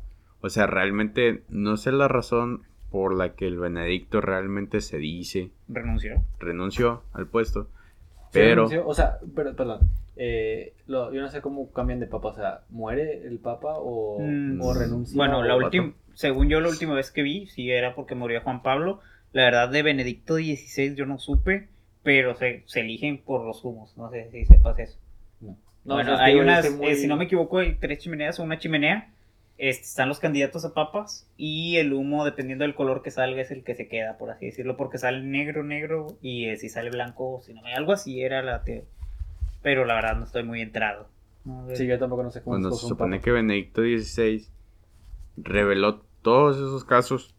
O 0.41 0.51
sea, 0.51 0.67
realmente 0.67 1.43
no 1.49 1.77
sé 1.77 1.93
la 1.93 2.09
razón 2.09 2.63
por 2.93 3.17
la 3.17 3.31
que 3.35 3.47
el 3.49 3.59
Benedicto 3.59 4.21
realmente 4.21 4.81
se 4.81 4.99
dice 4.99 5.51
Renunció. 5.69 6.23
renunció 6.39 7.03
al 7.15 7.27
puesto. 7.27 7.65
Sí, 7.65 8.39
Pero 8.39 8.55
renunció, 8.67 8.87
O 8.87 8.95
sea, 8.95 9.19
pero, 9.35 9.57
perdón. 9.57 9.81
Eh, 10.17 10.75
lo- 10.87 11.13
yo 11.13 11.21
no 11.23 11.29
sé 11.31 11.41
cómo 11.41 11.71
cambian 11.73 11.99
de 11.99 12.07
papa. 12.07 12.29
O 12.29 12.35
sea, 12.35 12.61
¿muere 12.69 13.27
el 13.27 13.39
papa 13.39 13.75
o, 13.79 14.21
Mm, 14.21 14.61
o 14.61 14.75
renuncia? 14.75 15.17
Bueno, 15.17 15.43
la 15.43 15.57
última, 15.57 15.93
según 16.15 16.49
yo 16.51 16.61
la 16.61 16.69
última 16.69 16.95
vez 16.95 17.11
que 17.11 17.23
vi, 17.23 17.47
sí 17.47 17.71
era 17.71 17.95
porque 17.95 18.15
murió 18.15 18.41
Juan 18.43 18.63
Pablo. 18.63 19.01
La 19.33 19.45
verdad 19.45 19.71
de 19.71 19.83
Benedicto 19.83 20.35
XVI 20.37 20.95
yo 20.95 21.07
no 21.07 21.19
supe, 21.19 21.69
pero 22.03 22.35
se, 22.35 22.63
se 22.67 22.81
eligen 22.81 23.19
por 23.19 23.45
los 23.47 23.65
humos. 23.65 23.97
No 23.97 24.11
sé 24.11 24.29
si 24.31 24.45
sepas 24.45 24.79
eso. 24.79 24.99
No, 25.41 25.57
bueno, 25.95 26.13
o 26.13 26.17
sea, 26.17 26.25
hay 26.27 26.37
unas, 26.39 26.65
estoy 26.65 26.79
muy- 26.79 26.89
eh, 26.93 26.95
si 26.97 27.07
no 27.09 27.17
me 27.17 27.25
equivoco, 27.25 27.59
hay 27.59 27.75
tres 27.77 27.99
chimeneas 28.01 28.39
o 28.39 28.43
una 28.45 28.59
chimenea. 28.59 29.11
Este, 29.65 29.85
están 29.85 30.09
los 30.09 30.19
candidatos 30.19 30.65
a 30.65 30.75
papas 30.75 31.31
y 31.37 31.77
el 31.77 31.93
humo, 31.93 32.25
dependiendo 32.25 32.65
del 32.65 32.75
color 32.75 33.01
que 33.03 33.13
salga, 33.13 33.41
es 33.43 33.53
el 33.53 33.63
que 33.63 33.77
se 33.77 33.87
queda, 33.87 34.19
por 34.19 34.29
así 34.31 34.47
decirlo, 34.47 34.77
porque 34.77 34.99
sale 34.99 35.23
negro, 35.23 35.63
negro 35.63 36.19
y 36.21 36.47
eh, 36.47 36.57
si 36.57 36.69
sale 36.69 36.91
blanco, 36.91 37.41
si 37.47 37.55
no 37.55 37.63
algo 37.77 37.93
así 37.93 38.21
era 38.23 38.43
la 38.43 38.65
teoría. 38.65 38.83
Pero 39.63 39.85
la 39.85 39.95
verdad 39.95 40.17
no 40.17 40.25
estoy 40.25 40.43
muy 40.43 40.61
entrado. 40.63 41.07
Sí, 41.75 41.87
yo 41.87 41.97
tampoco 41.97 42.25
no 42.25 42.33
sé 42.33 42.41
cómo 42.41 42.55
cuando 42.55 42.73
se 42.73 42.89
supone 42.89 43.21
que 43.21 43.31
Benedicto 43.31 43.83
XVI 43.83 44.49
reveló 45.37 46.03
todos 46.23 46.57
esos 46.57 46.85
casos 46.85 47.33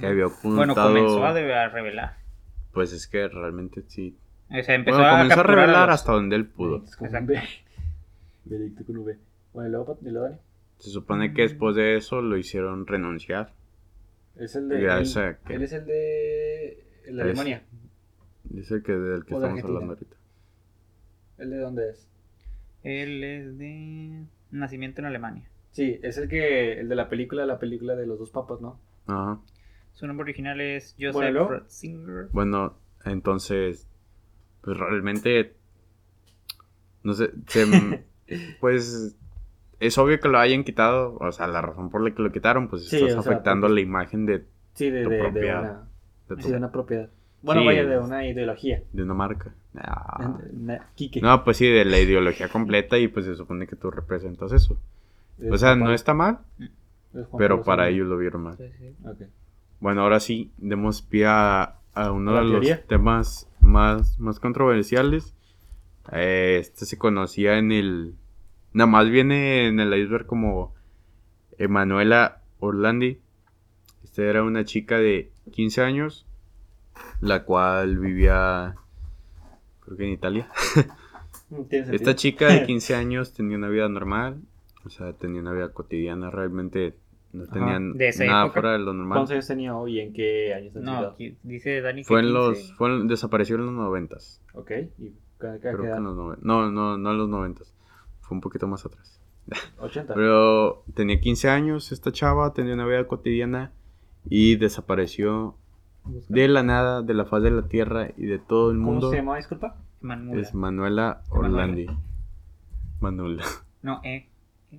que 0.00 0.06
había 0.06 0.26
ocultado, 0.28 0.56
bueno, 0.56 0.74
comenzó 0.74 1.26
a, 1.26 1.34
de- 1.34 1.54
a 1.54 1.68
revelar. 1.68 2.16
pues 2.72 2.94
es 2.94 3.06
que 3.06 3.28
realmente 3.28 3.82
sí. 3.88 4.16
O 4.50 4.62
sea, 4.62 4.74
empezó 4.74 4.96
Bueno, 4.96 5.12
a 5.12 5.16
comenzó 5.18 5.40
a 5.40 5.42
revelar 5.42 5.88
los- 5.88 5.94
hasta 6.00 6.12
donde 6.12 6.36
él 6.36 6.46
pudo. 6.46 6.78
Benedicto 6.80 6.96
con 6.98 7.26
B. 7.26 7.40
Benedicto 8.44 8.84
con 8.86 9.04
B. 9.04 9.16
Bueno, 9.52 9.68
luego, 9.68 9.98
luego, 10.00 10.20
Dani. 10.24 10.36
Se 10.82 10.90
supone 10.90 11.32
que 11.32 11.42
después 11.42 11.76
de 11.76 11.96
eso 11.96 12.20
lo 12.22 12.36
hicieron 12.36 12.86
renunciar. 12.88 13.52
Es 14.36 14.56
el 14.56 14.68
de. 14.68 14.80
Gracias 14.80 15.16
él, 15.16 15.22
a 15.30 15.38
que- 15.46 15.54
él 15.54 15.62
es 15.62 15.72
el 15.72 15.86
de. 15.86 16.84
El 17.06 17.16
de 17.16 17.22
Es- 17.22 17.28
Alemania. 17.28 17.62
Dice 18.44 18.82
que 18.82 18.92
del 18.92 19.24
que 19.24 19.34
O 19.34 19.36
estamos 19.38 19.62
hablando 19.62 19.92
ahorita. 19.92 20.16
¿El 21.38 21.50
de 21.50 21.58
dónde 21.58 21.90
es? 21.90 22.08
Él 22.82 23.22
es 23.22 23.58
de 23.58 24.24
nacimiento 24.50 25.00
en 25.00 25.06
Alemania. 25.06 25.48
Sí, 25.70 26.00
es 26.02 26.18
el 26.18 26.28
que. 26.28 26.80
El 26.80 26.88
de 26.88 26.96
la 26.96 27.08
película, 27.08 27.46
la 27.46 27.60
película 27.60 27.94
de 27.94 28.06
los 28.06 28.18
dos 28.18 28.30
papas, 28.30 28.60
¿no? 28.60 28.80
Ajá. 29.06 29.40
Su 29.92 30.06
nombre 30.08 30.24
original 30.24 30.60
es 30.60 30.94
Joseph 30.98 31.12
Bueno. 31.14 31.48
Ratzinger. 31.48 32.28
Bueno, 32.32 32.76
entonces, 33.04 33.86
pues 34.62 34.76
realmente, 34.76 35.54
no 37.04 37.12
sé, 37.14 37.30
se- 37.46 38.04
pues 38.60 39.16
es 39.86 39.98
obvio 39.98 40.18
que 40.20 40.28
lo 40.28 40.38
hayan 40.38 40.64
quitado, 40.64 41.16
o 41.20 41.32
sea, 41.32 41.46
la 41.46 41.60
razón 41.62 41.90
por 41.90 42.02
la 42.02 42.14
que 42.14 42.22
lo 42.22 42.32
quitaron, 42.32 42.68
pues 42.68 42.88
Sí, 42.88 42.96
estás 42.96 43.16
o 43.16 43.22
sea, 43.22 43.32
afectando 43.32 43.66
porque- 43.66 43.74
la 43.74 43.80
imagen 43.80 44.26
de, 44.26 44.44
Sí, 44.74 44.90
de, 44.90 45.02
Tu 45.04 45.10
de, 45.10 45.16
de 45.16 45.22
propiedad. 45.22 45.60
una. 45.60 45.72
de, 46.28 46.36
tu- 46.36 46.42
Sí, 46.42 46.50
de 46.50 46.56
una 46.56 46.72
propiedad. 46.72 47.08
Bueno, 47.42 47.60
Sí, 47.62 47.66
vaya, 47.66 47.84
de 47.84 47.98
una 47.98 48.26
ideología. 48.26 48.82
de 48.92 49.02
una 49.02 49.14
marca. 49.14 49.52
Ah. 49.76 50.36
No, 51.22 51.44
pues 51.44 51.56
sí, 51.56 51.66
de 51.66 51.84
la 51.84 51.98
ideología 51.98 52.48
completa 52.48 52.98
y 52.98 53.08
pues 53.08 53.24
se 53.26 53.34
supone 53.34 53.66
que 53.66 53.76
tú 53.76 53.90
representas 53.90 54.52
eso. 54.52 54.76
Es 55.40 55.50
O 55.50 55.58
sea, 55.58 55.74
no 55.74 55.92
está 55.92 56.14
mal, 56.14 56.38
pero 57.36 57.62
para 57.62 57.88
ellos 57.88 58.06
lo 58.06 58.16
vieron 58.18 58.42
mal. 58.44 58.56
Sí, 58.56 58.64
sí. 58.78 58.94
Ok. 59.06 59.22
Bueno, 59.80 60.02
ahora 60.02 60.20
sí, 60.20 60.52
demos 60.58 61.02
pie 61.02 61.26
a, 61.26 61.74
a 61.94 62.12
uno 62.12 62.32
¿La 62.32 62.42
de 62.42 62.50
teoría? 62.50 62.76
los 62.76 62.86
temas 62.86 63.48
más, 63.60 64.18
más 64.20 64.38
controversiales. 64.38 65.34
Eh, 66.12 66.58
este 66.60 66.84
se 66.86 66.98
conocía 66.98 67.58
en 67.58 67.72
el... 67.72 68.14
Nada 68.74 68.86
más 68.86 69.08
viene 69.10 69.66
en 69.68 69.80
el 69.80 69.92
iceberg 69.94 70.26
como 70.26 70.74
Emanuela 71.58 72.40
Orlandi. 72.60 73.18
Esta 74.04 74.22
era 74.22 74.42
una 74.42 74.64
chica 74.64 74.98
de 74.98 75.30
15 75.52 75.82
años, 75.82 76.26
la 77.20 77.44
cual 77.44 77.98
vivía 77.98 78.74
creo 79.80 79.96
que 79.96 80.04
en 80.04 80.10
Italia. 80.12 80.48
Esta 81.70 82.14
chica 82.16 82.48
de 82.48 82.62
15 82.66 82.94
años 82.94 83.32
tenía 83.34 83.56
una 83.58 83.68
vida 83.68 83.88
normal, 83.88 84.40
o 84.84 84.90
sea, 84.90 85.12
tenía 85.12 85.40
una 85.42 85.52
vida 85.52 85.70
cotidiana, 85.72 86.30
realmente 86.30 86.94
no 87.32 87.46
tenían 87.46 87.92
De 87.96 88.10
nada 88.26 88.44
época. 88.46 88.52
fuera 88.60 88.72
de 88.72 88.78
lo 88.78 88.84
¿Cuántos 88.86 88.96
normal. 89.08 89.32
años 89.32 89.46
tenía 89.46 89.76
hoy 89.76 90.00
en 90.00 90.12
qué 90.12 90.54
años 90.54 90.74
No, 90.74 91.14
dice 91.42 91.80
Dani 91.80 92.02
que 92.02 92.08
Fue 92.08 92.20
en 92.20 92.26
15. 92.26 92.38
los, 92.38 92.72
fue 92.76 92.90
en- 92.90 93.08
desapareció 93.08 93.56
en 93.56 93.66
los 93.66 93.74
noventas. 93.74 94.40
Ok, 94.54 94.70
¿y 94.98 95.12
cada, 95.38 95.58
cada 95.60 95.76
Creo 95.76 95.92
que 95.92 95.98
en 95.98 96.04
los 96.04 96.16
No, 96.42 96.70
no, 96.70 96.96
no 96.98 97.10
en 97.10 97.18
los 97.18 97.28
noventas. 97.28 97.72
Fue 98.32 98.36
un 98.36 98.40
poquito 98.40 98.66
más 98.66 98.86
atrás. 98.86 99.20
80. 99.78 100.14
Pero 100.14 100.84
tenía 100.94 101.20
15 101.20 101.50
años 101.50 101.92
esta 101.92 102.12
chava, 102.12 102.54
tenía 102.54 102.72
una 102.72 102.86
vida 102.86 103.06
cotidiana 103.06 103.72
y 104.24 104.56
desapareció 104.56 105.54
de 106.30 106.48
la 106.48 106.62
nada, 106.62 107.02
de 107.02 107.12
la 107.12 107.26
faz 107.26 107.42
de 107.42 107.50
la 107.50 107.68
tierra 107.68 108.08
y 108.16 108.24
de 108.24 108.38
todo 108.38 108.70
el 108.70 108.78
¿Cómo 108.78 108.92
mundo. 108.92 109.10
se 109.10 109.16
llama, 109.16 109.36
disculpa? 109.36 109.76
Manuela. 110.00 110.40
Es 110.40 110.54
Manuela. 110.54 111.22
Orlandi. 111.28 111.86
Manuela. 113.00 113.44
No, 113.82 114.00
E. 114.02 114.28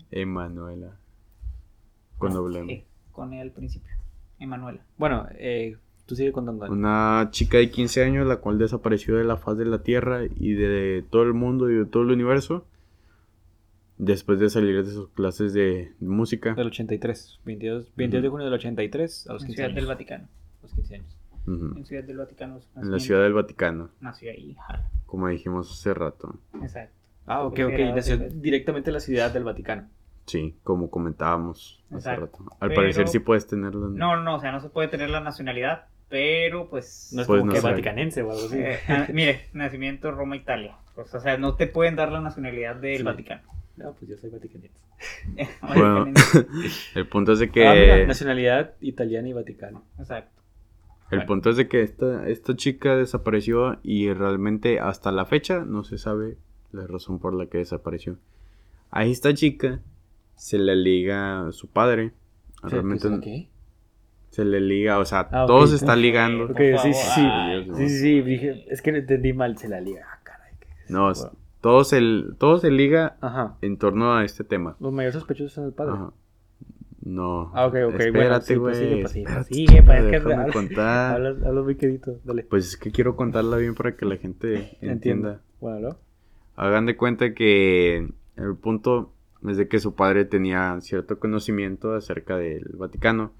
Emanuela. 0.10 0.98
Con 2.18 2.34
doble 2.34 2.60
M. 2.60 2.74
E, 2.74 2.86
con 3.12 3.34
E 3.34 3.42
al 3.42 3.52
principio. 3.52 3.94
Emanuela. 4.40 4.82
Bueno, 4.98 5.28
eh, 5.34 5.78
tú 6.08 6.16
sigue 6.16 6.32
contando. 6.32 6.66
Una 6.72 7.28
chica 7.30 7.60
de 7.60 7.70
15 7.70 8.04
años 8.04 8.26
la 8.26 8.38
cual 8.38 8.58
desapareció 8.58 9.16
de 9.16 9.26
la 9.26 9.38
faz 9.38 9.58
de 9.60 9.66
la 9.66 9.84
Tierra 9.84 10.22
y 10.26 10.54
de 10.54 11.06
todo 11.08 11.22
el 11.22 11.34
mundo 11.34 11.70
y 11.70 11.76
de 11.76 11.86
todo 11.86 12.02
el 12.02 12.10
universo 12.12 12.66
después 14.06 14.40
de 14.40 14.50
salir 14.50 14.84
de 14.86 14.92
sus 14.92 15.10
clases 15.10 15.54
de 15.54 15.92
música. 16.00 16.54
Del 16.54 16.68
83. 16.68 17.40
22, 17.46 17.88
22 17.96 18.22
de 18.22 18.28
Ujú. 18.28 18.34
junio 18.36 18.46
del 18.46 18.54
83 18.56 19.28
a 19.30 19.34
los 19.34 19.42
En 19.44 19.48
15 19.48 19.56
Ciudad 19.56 19.70
años. 19.70 19.76
del 19.76 19.86
Vaticano. 19.88 20.24
A 20.26 20.62
los 20.64 20.74
15 20.74 20.96
años. 20.96 21.18
En 21.46 21.86
Ciudad 21.86 22.04
del 22.06 22.18
Vaticano. 22.18 22.60
En 22.78 22.92
la. 22.92 23.00
Ciudad 23.00 23.22
del 23.24 23.34
Vaticano, 23.34 23.90
Nació 24.00 24.32
ahí. 24.32 24.56
jala. 24.66 24.90
como 25.06 25.28
dijimos 25.28 25.70
hace 25.72 25.94
rato. 25.94 26.36
Exacto. 26.62 26.96
Ah, 27.26 27.44
ok, 27.44 27.60
ok. 27.68 27.80
Nació 27.96 28.18
directamente 28.18 28.90
en 28.90 28.94
la 28.96 29.00
ciudad 29.00 29.32
del 29.32 29.44
Vaticano. 29.44 29.88
Sí, 30.26 30.56
como 30.64 30.90
comentábamos 30.90 31.84
hace 31.92 32.16
rato. 32.16 32.38
Al 32.62 32.70
Pero- 32.70 32.82
parecer 32.82 33.08
sí 33.10 33.20
puedes 33.20 33.46
tenerlo. 33.46 33.88
en- 33.88 33.96
No, 33.96 34.22
no, 34.22 34.36
o 34.36 34.40
sea, 34.40 34.52
no 34.54 34.62
se 34.62 34.70
puede 34.70 34.88
tener 34.88 35.10
la 35.10 35.20
nacionalidad, 35.20 35.88
pero 36.10 36.70
pues... 36.70 37.12
No 37.14 37.22
es 37.24 37.28
Pues 37.28 37.40
como 37.42 37.48
no 37.48 37.54
que 37.54 37.60
sé. 37.62 37.68
vaticanense 37.68 38.22
o 38.24 38.32
algo 38.32 38.46
así. 38.46 38.58
eh, 38.58 38.80
ah, 38.88 39.08
mire, 39.14 39.48
nacimiento 39.54 40.12
Roma, 40.12 40.38
Italia. 40.38 40.78
Pues, 40.96 41.14
o 41.14 41.20
sea, 41.20 41.38
no 41.38 41.56
te 41.56 41.68
pueden 41.68 41.96
dar 41.98 42.12
la 42.12 42.22
nacionalidad 42.22 42.78
del 42.78 42.98
Sí. 43.00 43.04
Vaticano. 43.04 43.42
No, 43.78 43.94
pues 43.94 44.10
yo 44.10 44.18
soy 44.18 44.30
vaticanense. 44.30 44.78
Bueno, 45.62 46.06
el 46.96 47.08
punto 47.08 47.34
es 47.34 47.40
de 47.40 47.50
que 47.52 47.68
Ah, 47.68 47.74
mira, 47.74 48.06
nacionalidad 48.06 48.74
italiana 48.82 49.28
y 49.28 49.34
vaticano. 49.34 49.84
Exacto. 50.00 50.42
el 51.12 51.20
bueno. 51.20 51.28
punto 51.28 51.50
es 51.50 51.58
de 51.58 51.68
que 51.68 51.82
esta 51.82 52.28
esta 52.30 52.56
chica 52.56 52.96
desapareció 52.96 53.80
y 53.84 54.14
realmente 54.14 54.80
hasta 54.80 55.12
la 55.12 55.26
fecha 55.26 55.66
no 55.66 55.84
se 55.84 55.98
sabe 55.98 56.38
la 56.72 56.88
razón 56.88 57.20
por 57.20 57.34
la 57.34 57.48
que 57.48 57.58
desapareció. 57.60 58.18
A 58.92 59.06
esta 59.06 59.34
chica 59.34 59.80
se 60.36 60.58
le 60.60 60.76
liga 60.76 61.48
a 61.48 61.52
su 61.52 61.68
padre. 61.68 62.12
Realmente 62.62 63.10
pues, 63.10 63.20
¿qué? 63.22 63.50
se 64.30 64.46
le 64.46 64.62
liga, 64.62 64.98
o 65.00 65.06
sea, 65.06 65.28
Ah, 65.32 65.44
ok. 65.44 65.48
todo 65.48 65.68
se 65.68 65.76
está 65.76 65.96
ligando. 65.96 66.46
Ok, 66.46 66.54
Por 66.56 66.80
sí, 66.80 66.94
sí, 66.94 67.00
sí. 67.16 67.22
Sí, 67.76 67.90
sí, 67.90 68.00
sí, 68.00 68.22
dije, 68.22 68.66
es 68.70 68.82
que 68.82 68.92
no 68.92 68.98
entendí 69.00 69.34
mal, 69.34 69.58
se 69.58 69.68
la 69.68 69.82
liga. 69.82 70.06
Ah, 70.12 70.20
caray. 70.24 70.54
qué- 70.60 70.68
No, 70.90 71.12
Bueno. 71.14 71.32
Todo 71.64 71.86
se, 71.86 72.02
todo 72.38 72.58
se 72.58 72.70
liga 72.70 73.16
Ajá. 73.22 73.56
en 73.62 73.78
torno 73.78 74.14
a 74.14 74.26
este 74.26 74.44
tema. 74.44 74.76
Los 74.82 74.92
mayores 74.92 75.14
sospechosos 75.16 75.54
son 75.54 75.64
el 75.68 75.72
padre. 75.72 75.94
Ajá. 75.94 76.12
No. 77.06 77.52
Ah, 77.54 77.68
ok, 77.68 77.74
ok, 77.88 77.92
bueno, 77.92 78.04
Espérate, 78.06 78.46
sí, 78.46 78.56
güey. 78.56 78.74
pues 78.74 78.78
sigue, 78.78 79.02
pues 79.02 79.12
sigue, 79.14 79.26
pues 79.34 79.48
sigue, 79.48 79.84
pues, 79.84 79.98
es 80.00 80.04
que- 80.06 80.12
déjame 80.12 80.34
habla- 80.36 80.54
contar. 80.54 81.16
Hablas, 81.16 81.44
hablas 81.46 81.64
muy 81.64 81.76
quedito, 81.76 82.20
dale. 82.26 82.44
Pues 82.44 82.68
es 82.68 82.78
que 82.78 82.92
quiero 82.92 83.16
contarla 83.16 83.58
bien 83.58 83.76
para 83.76 83.96
que 83.96 84.06
la 84.06 84.18
gente 84.18 84.78
entienda. 84.82 85.42
Bueno, 85.62 85.80
¿no? 85.90 85.98
Hagan 86.56 86.86
de 86.86 86.96
cuenta 86.98 87.34
que 87.34 88.10
el 88.36 88.56
punto 88.62 89.14
es 89.48 89.56
de 89.58 89.68
que 89.70 89.80
su 89.80 89.96
padre 89.96 90.26
tenía 90.26 90.78
cierto 90.82 91.18
conocimiento 91.20 91.94
acerca 91.94 92.38
del 92.38 92.66
Vaticano 92.76 93.32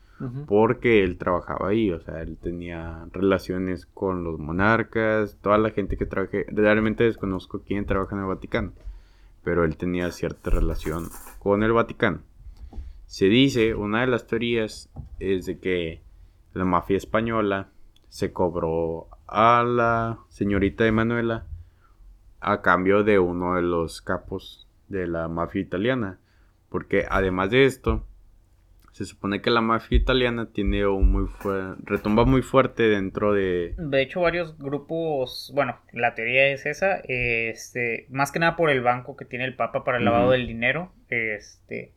Porque 0.48 1.04
él 1.04 1.18
trabajaba 1.18 1.70
ahí, 1.70 1.92
o 1.92 2.00
sea, 2.00 2.22
él 2.22 2.38
tenía 2.42 3.08
relaciones 3.12 3.86
con 3.86 4.24
los 4.24 4.40
monarcas, 4.40 5.38
toda 5.42 5.58
la 5.58 5.72
gente 5.72 5.98
que 5.98 6.06
trabaja, 6.06 6.38
realmente 6.48 7.04
desconozco 7.04 7.62
quién 7.66 7.86
trabaja 7.86 8.16
en 8.16 8.22
el 8.22 8.28
Vaticano, 8.28 8.72
pero 9.44 9.66
él 9.66 9.76
tenía 9.76 10.12
cierta 10.12 10.50
relación 10.50 11.10
con 11.40 11.64
el 11.64 11.74
Vaticano. 11.74 12.20
Se 13.06 13.26
dice, 13.26 13.76
una 13.76 14.02
de 14.02 14.08
las 14.08 14.26
teorías 14.26 14.90
es 15.20 15.46
de 15.46 15.60
que 15.60 16.02
la 16.54 16.64
mafia 16.64 16.98
española 16.98 17.68
se 18.08 18.32
cobró 18.32 19.08
a 19.28 19.64
la 19.64 20.20
señorita 20.30 20.86
Emanuela 20.86 21.46
a 22.40 22.62
cambio 22.62 23.04
de 23.04 23.20
uno 23.20 23.56
de 23.56 23.62
los 23.62 24.02
capos 24.02 24.68
de 24.88 25.08
la 25.08 25.28
mafia 25.28 25.62
italiana. 25.62 26.20
Porque 26.70 27.06
además 27.10 27.52
de 27.52 27.66
esto, 27.66 28.06
se 28.94 29.06
supone 29.06 29.42
que 29.42 29.50
la 29.50 29.62
mafia 29.62 29.98
italiana 29.98 30.52
tiene 30.54 30.86
un 30.86 31.12
muy 31.12 31.26
fuerte, 31.26 31.82
retumba 31.84 32.26
muy 32.26 32.44
fuerte 32.44 32.84
dentro 32.84 33.34
de... 33.34 33.74
De 33.78 34.02
hecho, 34.04 34.22
varios 34.22 34.56
grupos, 34.60 35.52
bueno, 35.56 35.80
la 35.94 36.14
teoría 36.14 36.48
es 36.50 36.68
esa, 36.68 37.02
este, 37.08 38.06
más 38.10 38.32
que 38.32 38.38
nada 38.38 38.56
por 38.56 38.70
el 38.70 38.82
banco 38.82 39.18
que 39.18 39.26
tiene 39.26 39.46
el 39.46 39.56
Papa 39.56 39.84
para 39.84 39.98
el 39.98 40.06
lavado 40.06 40.30
del 40.30 40.46
dinero, 40.46 40.94
este, 41.10 41.92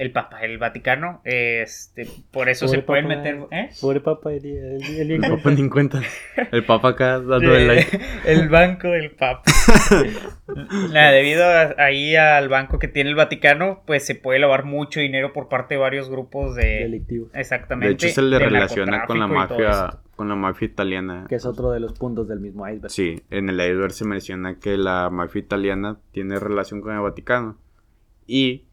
el 0.00 0.12
Papa, 0.12 0.40
el 0.40 0.56
Vaticano, 0.56 1.20
este, 1.24 2.08
por 2.32 2.48
eso 2.48 2.64
Pobre 2.66 2.78
se 2.80 2.84
pueden 2.86 3.04
Papa. 3.08 3.16
meter, 3.18 3.38
¿eh? 3.50 3.68
Pobre 3.80 4.00
papá, 4.00 4.32
el, 4.32 4.46
el, 4.46 4.82
el, 4.82 5.10
El 5.10 5.20
papa 5.20 5.50
ni 5.50 5.60
en 5.60 5.68
cuenta. 5.68 6.00
El 6.50 6.64
papa 6.64 6.88
acá 6.88 7.20
dando 7.20 7.54
el 7.54 7.66
like. 7.68 8.00
el 8.26 8.48
banco 8.48 8.88
del 8.88 9.10
Papa. 9.10 9.42
Nada, 10.92 11.10
debido 11.12 11.44
a- 11.44 11.74
ahí 11.78 12.16
al 12.16 12.48
banco 12.48 12.78
que 12.78 12.88
tiene 12.88 13.10
el 13.10 13.16
Vaticano, 13.16 13.82
pues 13.86 14.04
se 14.06 14.14
puede 14.14 14.38
lavar 14.38 14.64
mucho 14.64 15.00
dinero 15.00 15.32
por 15.32 15.48
parte 15.48 15.74
de 15.74 15.80
varios 15.80 16.08
grupos 16.10 16.54
de... 16.56 16.64
delictivo. 16.80 17.28
Exactamente. 17.34 17.88
De 17.88 17.92
hecho 17.94 18.08
se 18.08 18.22
le 18.22 18.38
relaciona 18.38 19.04
con 19.04 19.18
la 19.18 19.26
mafia, 19.26 19.98
con 20.16 20.28
la 20.28 20.34
mafia 20.34 20.66
italiana. 20.66 21.26
Que 21.28 21.34
es 21.36 21.44
otro 21.46 21.70
de 21.72 21.80
los 21.80 21.92
puntos 21.98 22.26
del 22.26 22.40
mismo 22.40 22.66
iceberg. 22.68 22.90
Sí, 22.90 23.22
en 23.30 23.48
el 23.48 23.56
iceberg 23.60 23.92
se 23.92 24.04
menciona 24.04 24.58
que 24.58 24.76
la 24.76 25.10
mafia 25.10 25.40
italiana 25.40 25.98
tiene 26.12 26.38
relación 26.38 26.80
con 26.80 26.94
el 26.94 27.00
Vaticano. 27.00 27.58
Y 28.26 28.64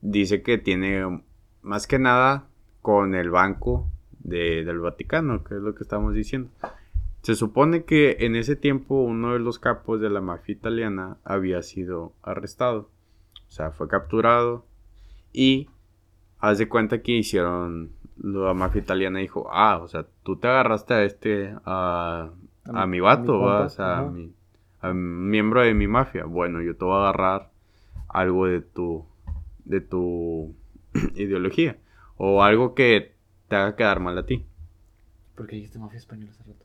dice 0.00 0.42
que 0.42 0.58
tiene 0.58 1.22
más 1.62 1.86
que 1.86 1.98
nada 1.98 2.46
con 2.82 3.14
el 3.14 3.30
banco 3.30 3.88
de- 4.20 4.64
del 4.64 4.78
Vaticano, 4.80 5.44
que 5.44 5.54
es 5.56 5.60
lo 5.60 5.74
que 5.74 5.82
estamos 5.82 6.14
diciendo. 6.14 6.50
Se 7.22 7.34
supone 7.34 7.84
que 7.84 8.18
en 8.20 8.36
ese 8.36 8.56
tiempo 8.56 9.02
uno 9.02 9.32
de 9.32 9.40
los 9.40 9.58
capos 9.58 10.00
de 10.00 10.08
la 10.08 10.20
mafia 10.20 10.52
italiana 10.52 11.16
había 11.24 11.62
sido 11.62 12.12
arrestado. 12.22 12.88
O 13.48 13.50
sea, 13.50 13.70
fue 13.72 13.88
capturado. 13.88 14.64
Y 15.32 15.68
haz 16.38 16.58
de 16.58 16.68
cuenta 16.68 17.02
que 17.02 17.12
hicieron. 17.12 17.90
La 18.20 18.54
mafia 18.54 18.80
italiana 18.80 19.18
dijo: 19.18 19.48
Ah, 19.52 19.78
o 19.82 19.88
sea, 19.88 20.06
tú 20.22 20.36
te 20.36 20.48
agarraste 20.48 20.94
a 20.94 21.04
este. 21.04 21.54
A, 21.64 22.30
A 22.64 22.82
a 22.82 22.86
mi- 22.86 22.92
mi 22.92 22.98
a 22.98 23.02
vato, 23.02 23.38
mi 23.40 23.44
o 23.46 23.68
sea, 23.68 23.86
a 23.98 24.00
ajá. 24.00 24.10
mi, 24.10 24.32
a 24.80 24.90
un 24.90 25.28
miembro 25.28 25.60
de 25.62 25.74
mi 25.74 25.86
mafia. 25.86 26.24
Bueno, 26.24 26.60
yo 26.62 26.76
te 26.76 26.84
voy 26.84 26.94
a 26.96 27.00
agarrar 27.08 27.50
algo 28.08 28.46
de 28.46 28.60
tu. 28.60 29.04
De 29.68 29.80
tu 29.80 30.54
ideología. 31.14 31.76
O 32.16 32.42
algo 32.42 32.74
que 32.74 33.14
te 33.48 33.54
haga 33.56 33.76
quedar 33.76 34.00
mal 34.00 34.18
a 34.18 34.26
ti. 34.26 34.44
Porque 35.36 35.54
dijiste 35.56 35.78
mafia 35.78 35.98
española 35.98 36.32
hace 36.32 36.42
rato. 36.42 36.64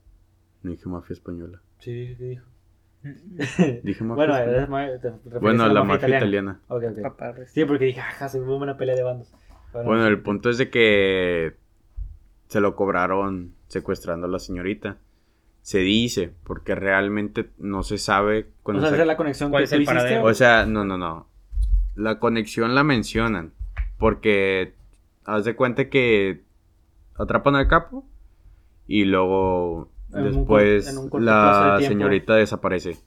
No 0.63 0.71
dije 0.71 0.89
mafia 0.89 1.13
española. 1.13 1.61
Sí, 1.79 1.91
dije 1.93 2.17
que 2.17 2.23
dijo. 2.23 2.45
Dije 3.83 4.03
mafia 4.03 4.15
bueno, 4.15 4.35
española. 4.37 4.67
ma- 4.67 4.87
te 4.99 5.39
Bueno, 5.39 5.63
a 5.65 5.67
la 5.67 5.83
mafia 5.83 6.07
italiana. 6.17 6.59
Ok, 6.69 6.83
ok. 6.91 7.01
Papá, 7.01 7.33
pues, 7.35 7.51
Sí, 7.51 7.65
porque 7.65 7.85
dije, 7.85 7.99
ajá, 7.99 8.29
se 8.29 8.39
hubo 8.39 8.55
una 8.57 8.77
pelea 8.77 8.95
de 8.95 9.03
bandos. 9.03 9.31
Bueno, 9.73 10.07
el 10.07 10.21
punto 10.21 10.49
es 10.49 10.57
de 10.57 10.69
que 10.69 11.55
se 12.47 12.61
lo 12.61 12.75
cobraron 12.75 13.53
secuestrando 13.67 14.27
a 14.27 14.29
la 14.29 14.39
señorita. 14.39 14.97
Se 15.61 15.79
dice, 15.79 16.31
porque 16.43 16.75
realmente 16.75 17.49
no 17.57 17.83
se 17.83 17.97
sabe 17.97 18.41
O 18.41 18.63
cuando 18.63 18.81
sea, 18.81 18.89
se- 18.89 18.95
esa 18.95 19.03
es 19.03 19.07
la 19.07 19.17
conexión 19.17 19.49
¿Cuál 19.51 19.63
que 19.63 19.75
tú 19.75 19.81
hiciste. 19.81 20.19
O 20.19 20.33
sea, 20.33 20.65
no, 20.65 20.83
no, 20.85 20.97
no. 20.97 21.27
La 21.95 22.19
conexión 22.19 22.75
la 22.75 22.83
mencionan. 22.83 23.53
Porque 23.97 24.73
haz 25.25 25.45
de 25.45 25.55
cuenta 25.55 25.89
que 25.89 26.41
atrapan 27.15 27.55
al 27.55 27.67
capo 27.67 28.05
y 28.87 29.05
luego 29.05 29.89
En 30.13 30.23
después 30.25 30.95
un 30.97 31.09
de 31.09 31.19
la 31.25 31.77
señorita 31.81 32.35
desaparece. 32.35 32.97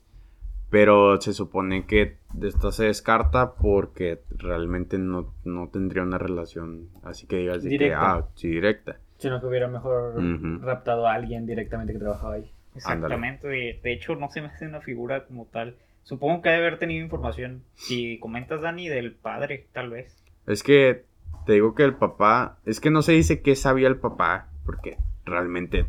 Pero 0.70 1.20
se 1.20 1.32
supone 1.32 1.86
que 1.86 2.16
de 2.32 2.48
esta 2.48 2.72
se 2.72 2.86
descarta 2.86 3.54
porque 3.54 4.22
realmente 4.30 4.98
no, 4.98 5.32
no 5.44 5.68
tendría 5.68 6.02
una 6.02 6.18
relación 6.18 6.88
así 7.04 7.26
que 7.26 7.36
digas 7.36 7.62
de 7.62 7.70
que, 7.70 7.78
Directa. 7.78 8.14
ah, 8.16 8.28
sí, 8.34 8.48
directa. 8.48 8.96
Sino 9.18 9.40
que 9.40 9.46
hubiera 9.46 9.68
mejor 9.68 10.14
raptado 10.62 11.06
a 11.06 11.14
alguien 11.14 11.46
directamente 11.46 11.92
que 11.92 11.98
trabajaba 12.00 12.34
ahí. 12.34 12.50
Exactamente. 12.74 13.46
De, 13.48 13.80
de 13.82 13.92
hecho, 13.92 14.16
no 14.16 14.28
se 14.28 14.40
me 14.42 14.48
hace 14.48 14.66
una 14.66 14.80
figura 14.80 15.24
como 15.24 15.46
tal. 15.46 15.76
Supongo 16.06 16.40
que 16.40 16.50
debe 16.50 16.68
haber 16.68 16.78
tenido 16.78 17.02
información. 17.02 17.64
Si 17.74 18.20
comentas, 18.20 18.60
Dani, 18.60 18.88
del 18.88 19.16
padre, 19.16 19.66
tal 19.72 19.90
vez. 19.90 20.22
Es 20.46 20.62
que 20.62 21.04
te 21.46 21.54
digo 21.54 21.74
que 21.74 21.82
el 21.82 21.96
papá, 21.96 22.58
es 22.64 22.78
que 22.78 22.92
no 22.92 23.02
se 23.02 23.10
dice 23.10 23.42
qué 23.42 23.56
sabía 23.56 23.88
el 23.88 23.98
papá, 23.98 24.48
porque 24.64 24.98
realmente 25.24 25.86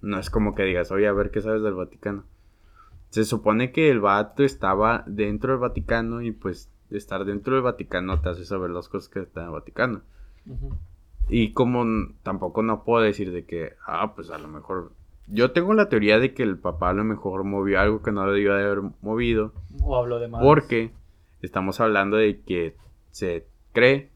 no 0.00 0.18
es 0.18 0.30
como 0.30 0.56
que 0.56 0.64
digas, 0.64 0.90
oye, 0.90 1.06
a 1.06 1.12
ver 1.12 1.30
qué 1.30 1.40
sabes 1.40 1.62
del 1.62 1.74
Vaticano. 1.74 2.24
Se 3.10 3.24
supone 3.24 3.70
que 3.70 3.88
el 3.88 4.00
vato 4.00 4.42
estaba 4.42 5.04
dentro 5.06 5.52
del 5.52 5.60
Vaticano 5.60 6.22
y 6.22 6.32
pues 6.32 6.68
estar 6.90 7.24
dentro 7.24 7.54
del 7.54 7.62
Vaticano 7.62 8.20
te 8.20 8.30
hace 8.30 8.44
saber 8.44 8.70
las 8.70 8.88
cosas 8.88 9.08
que 9.10 9.20
están 9.20 9.44
en 9.44 9.50
el 9.50 9.54
Vaticano. 9.54 10.02
Y 11.28 11.52
como 11.52 11.84
tampoco 12.24 12.64
no 12.64 12.82
puedo 12.82 13.04
decir 13.04 13.30
de 13.30 13.44
que, 13.44 13.74
ah, 13.86 14.12
pues 14.16 14.28
a 14.30 14.38
lo 14.38 14.48
mejor... 14.48 14.90
Yo 15.32 15.52
tengo 15.52 15.72
la 15.74 15.88
teoría 15.88 16.18
de 16.18 16.34
que 16.34 16.42
el 16.42 16.58
papá 16.58 16.90
a 16.90 16.94
lo 16.94 17.04
mejor 17.04 17.44
movió 17.44 17.80
algo 17.80 18.02
que 18.02 18.12
no 18.12 18.30
debió 18.30 18.54
de 18.54 18.64
haber 18.64 18.82
movido. 19.00 19.52
O 19.82 19.96
habló 19.96 20.18
de 20.18 20.28
más. 20.28 20.42
Porque 20.42 20.90
estamos 21.40 21.80
hablando 21.80 22.16
de 22.18 22.40
que 22.42 22.76
se 23.10 23.46
cree 23.72 24.10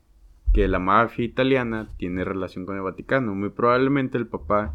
que 0.52 0.68
la 0.68 0.78
mafia 0.78 1.24
italiana 1.24 1.90
tiene 1.96 2.24
relación 2.24 2.66
con 2.66 2.76
el 2.76 2.82
Vaticano. 2.82 3.34
Muy 3.34 3.50
probablemente 3.50 4.18
el 4.18 4.26
papá 4.26 4.74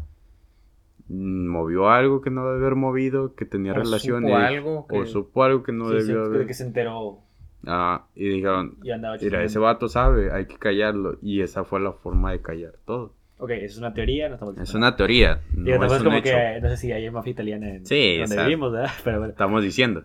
mm, 1.08 1.46
movió 1.48 1.90
algo 1.90 2.20
que 2.20 2.30
no 2.30 2.44
debe 2.46 2.60
haber 2.66 2.76
movido, 2.76 3.34
que 3.34 3.44
tenía 3.44 3.72
O 3.72 3.76
relación 3.76 4.22
supo 4.22 4.36
algo 4.36 4.86
que- 4.88 4.98
o 4.98 5.06
supo 5.06 5.44
algo 5.44 5.62
que 5.62 5.72
no 5.72 5.88
Sí, 5.90 5.96
debió 5.96 6.22
de 6.28 6.34
haber. 6.36 6.46
que 6.46 6.54
se 6.54 6.64
enteró 6.64 7.18
Ah, 7.64 8.06
y 8.16 8.28
dijeron, 8.28 8.76
y 8.82 9.24
mira, 9.24 9.44
ese 9.44 9.60
vato 9.60 9.88
sabe, 9.88 10.32
hay 10.32 10.46
que 10.46 10.56
callarlo. 10.58 11.18
Y 11.22 11.42
esa 11.42 11.62
fue 11.62 11.78
la 11.78 11.92
forma 11.92 12.32
de 12.32 12.42
callar 12.42 12.72
todo. 12.84 13.12
Ok, 13.42 13.50
es 13.50 13.76
una 13.76 13.92
teoría, 13.92 14.28
no 14.28 14.34
estamos 14.34 14.56
Es 14.56 14.72
una 14.72 14.94
teoría, 14.94 15.40
no 15.52 15.64
Digo, 15.64 15.80
tampoco 15.80 15.86
es 15.86 15.92
es 15.94 15.98
un 16.00 16.04
como 16.04 16.16
hecho. 16.18 16.30
que, 16.30 16.60
no 16.62 16.68
sé 16.68 16.76
si 16.76 16.92
hay 16.92 17.10
mafia 17.10 17.30
italiana 17.32 17.70
en 17.70 17.84
Sí, 17.86 18.18
donde 18.18 18.22
exacto. 18.22 18.44
vivimos, 18.44 18.72
¿verdad? 18.72 18.90
Pero 19.04 19.18
bueno. 19.18 19.32
Estamos 19.32 19.62
diciendo. 19.64 20.04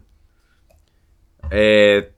Eh, 1.52 2.14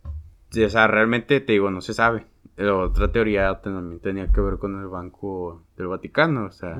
o 0.65 0.69
sea, 0.69 0.87
realmente 0.87 1.41
te 1.41 1.51
digo, 1.51 1.71
no 1.71 1.81
se 1.81 1.93
sabe. 1.93 2.23
La 2.55 2.73
otra 2.73 3.11
teoría 3.11 3.53
también 3.61 3.99
tenía 3.99 4.27
que 4.31 4.39
ver 4.39 4.59
con 4.59 4.79
el 4.79 4.87
Banco 4.87 5.61
del 5.77 5.87
Vaticano, 5.87 6.45
o 6.45 6.51
sea, 6.51 6.77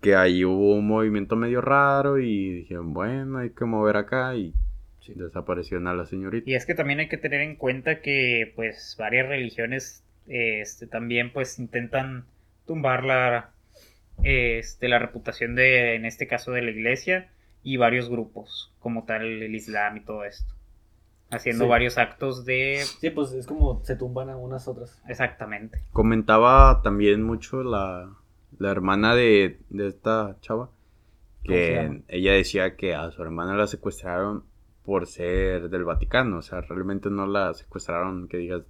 que 0.00 0.14
ahí 0.14 0.44
hubo 0.44 0.74
un 0.74 0.86
movimiento 0.86 1.34
medio 1.34 1.60
raro 1.60 2.18
y 2.20 2.50
dijeron, 2.52 2.92
bueno, 2.94 3.38
hay 3.38 3.50
que 3.50 3.64
mover 3.64 3.96
acá 3.96 4.36
y 4.36 4.54
Sí. 5.00 5.14
desaparecieron 5.16 5.88
a 5.88 5.94
la 5.94 6.06
señorita. 6.06 6.48
Y 6.48 6.54
es 6.54 6.66
que 6.66 6.76
también 6.76 7.00
hay 7.00 7.08
que 7.08 7.16
tener 7.18 7.40
en 7.40 7.56
cuenta 7.56 8.00
que 8.00 8.52
pues 8.54 8.94
varias 8.96 9.26
religiones 9.28 10.04
eh, 10.28 10.60
este, 10.60 10.86
también 10.86 11.32
pues 11.32 11.58
intentan 11.58 12.24
tumbar 12.66 13.04
la, 13.04 13.50
este, 14.22 14.88
la 14.88 14.98
reputación 14.98 15.54
de, 15.54 15.94
en 15.94 16.04
este 16.04 16.26
caso 16.26 16.52
de 16.52 16.62
la 16.62 16.70
iglesia 16.70 17.30
y 17.62 17.76
varios 17.76 18.08
grupos, 18.08 18.72
como 18.78 19.04
tal 19.04 19.22
el 19.42 19.54
Islam 19.54 19.98
y 19.98 20.00
todo 20.04 20.24
esto. 20.24 20.52
Haciendo 21.30 21.64
Sí. 21.64 21.70
varios 21.70 21.96
actos 21.96 22.44
de... 22.44 22.82
Sí, 23.00 23.08
pues 23.10 23.32
es 23.32 23.46
como 23.46 23.82
se 23.84 23.96
tumban 23.96 24.28
a 24.28 24.36
unas 24.36 24.68
otras. 24.68 25.00
Exactamente. 25.08 25.78
Comentaba 25.92 26.82
también 26.82 27.22
mucho 27.22 27.62
la, 27.62 28.10
la 28.58 28.70
hermana 28.70 29.14
de, 29.14 29.58
de 29.70 29.88
esta 29.88 30.36
chava, 30.42 30.66
¿Cómo 31.46 31.56
se 31.58 32.02
que 32.02 32.02
ella 32.08 32.32
decía 32.32 32.76
que 32.76 32.94
a 32.94 33.10
su 33.10 33.22
hermana 33.22 33.54
la 33.56 33.66
secuestraron 33.66 34.44
por 34.84 35.06
ser 35.06 35.70
del 35.70 35.84
Vaticano, 35.84 36.38
o 36.38 36.42
sea, 36.42 36.60
realmente 36.60 37.08
no 37.08 37.26
la 37.26 37.54
secuestraron, 37.54 38.28
que 38.28 38.36
digas, 38.36 38.62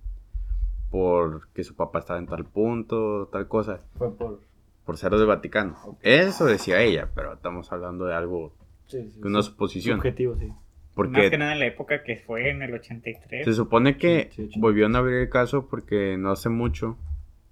por 0.93 1.49
que 1.49 1.65
su 1.65 1.75
papá 1.75 1.99
estaba 2.01 2.21
en 2.21 2.27
tal 2.27 2.45
punto, 2.45 3.29
tal 3.33 3.49
cosa, 3.49 3.81
Fue 3.99 4.15
por. 4.15 4.41
por 4.85 4.97
ser 4.99 5.11
del 5.17 5.27
Vaticano. 5.27 5.77
Eso 6.03 6.45
decía 6.45 6.81
ella, 6.83 7.09
pero 7.15 7.33
estamos 7.33 7.73
hablando 7.73 8.05
de 8.05 8.15
algo, 8.15 8.53
Sí, 8.87 9.11
sí, 9.11 9.21
de 9.21 9.27
una 9.27 9.43
sí. 9.43 9.49
suposición, 9.49 9.97
Subjetivo, 9.99 10.37
sí. 10.39 10.47
Más 10.47 10.57
que 10.57 10.93
porque 10.95 11.39
nada 11.39 11.55
en 11.55 11.59
la 11.61 11.67
época 11.67 12.03
que 12.05 12.17
fue 12.19 12.51
en 12.51 12.61
el 12.63 12.75
83. 12.75 13.45
se 13.47 13.55
supone 13.55 13.97
que 13.97 14.31
volvieron 14.59 14.95
a 14.95 14.99
abrir 14.99 15.17
el 15.17 15.31
caso 15.31 15.67
porque 15.69 16.17
no 16.19 16.31
hace 16.31 16.51
mucho 16.51 16.99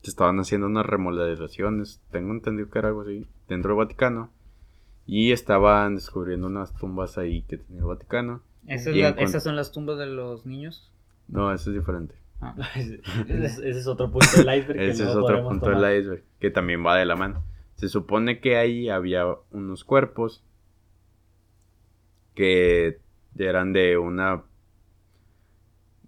se 0.02 0.10
estaban 0.10 0.38
haciendo 0.38 0.66
unas 0.66 0.84
remodelaciones, 0.86 2.00
tengo 2.10 2.32
entendido 2.32 2.68
que 2.70 2.78
era 2.78 2.88
algo 2.88 3.00
así, 3.02 3.26
dentro 3.48 3.70
del 3.70 3.78
Vaticano. 3.78 4.30
Y 5.06 5.32
estaban 5.32 5.94
descubriendo 5.96 6.46
unas 6.46 6.72
tumbas 6.74 7.18
ahí 7.18 7.42
que 7.42 7.56
tenía 7.58 7.80
el 7.80 7.86
Vaticano. 7.86 8.42
Esa 8.66 8.90
es 8.90 8.96
Y 8.96 9.00
la- 9.00 9.08
en 9.08 9.14
cuan- 9.14 9.24
¿Esas 9.26 9.42
son 9.42 9.56
las 9.56 9.72
tumbas 9.72 9.98
de 9.98 10.06
los 10.06 10.46
niños? 10.46 10.92
No, 11.28 11.52
eso 11.52 11.70
es 11.70 11.76
diferente. 11.76 12.14
Ah. 12.40 12.54
ese, 12.76 13.68
es, 13.68 13.86
otro 13.86 14.10
punto 14.10 14.28
del 14.36 14.58
iceberg. 14.58 14.78
que 14.78 14.88
Ese 14.90 15.04
es 15.04 15.14
otro 15.14 15.42
punto 15.42 15.66
tomar. 15.66 15.80
del 15.80 16.00
iceberg, 16.00 16.24
que 16.38 16.50
también 16.50 16.84
va 16.84 16.96
de 16.96 17.04
la 17.04 17.16
mano. 17.16 17.44
Se 17.74 17.88
supone 17.88 18.40
que 18.40 18.56
ahí 18.56 18.88
había 18.88 19.26
unos 19.50 19.84
cuerpos 19.84 20.42
que 22.34 22.98
eran 23.36 23.72
de 23.72 23.98
una 23.98 24.42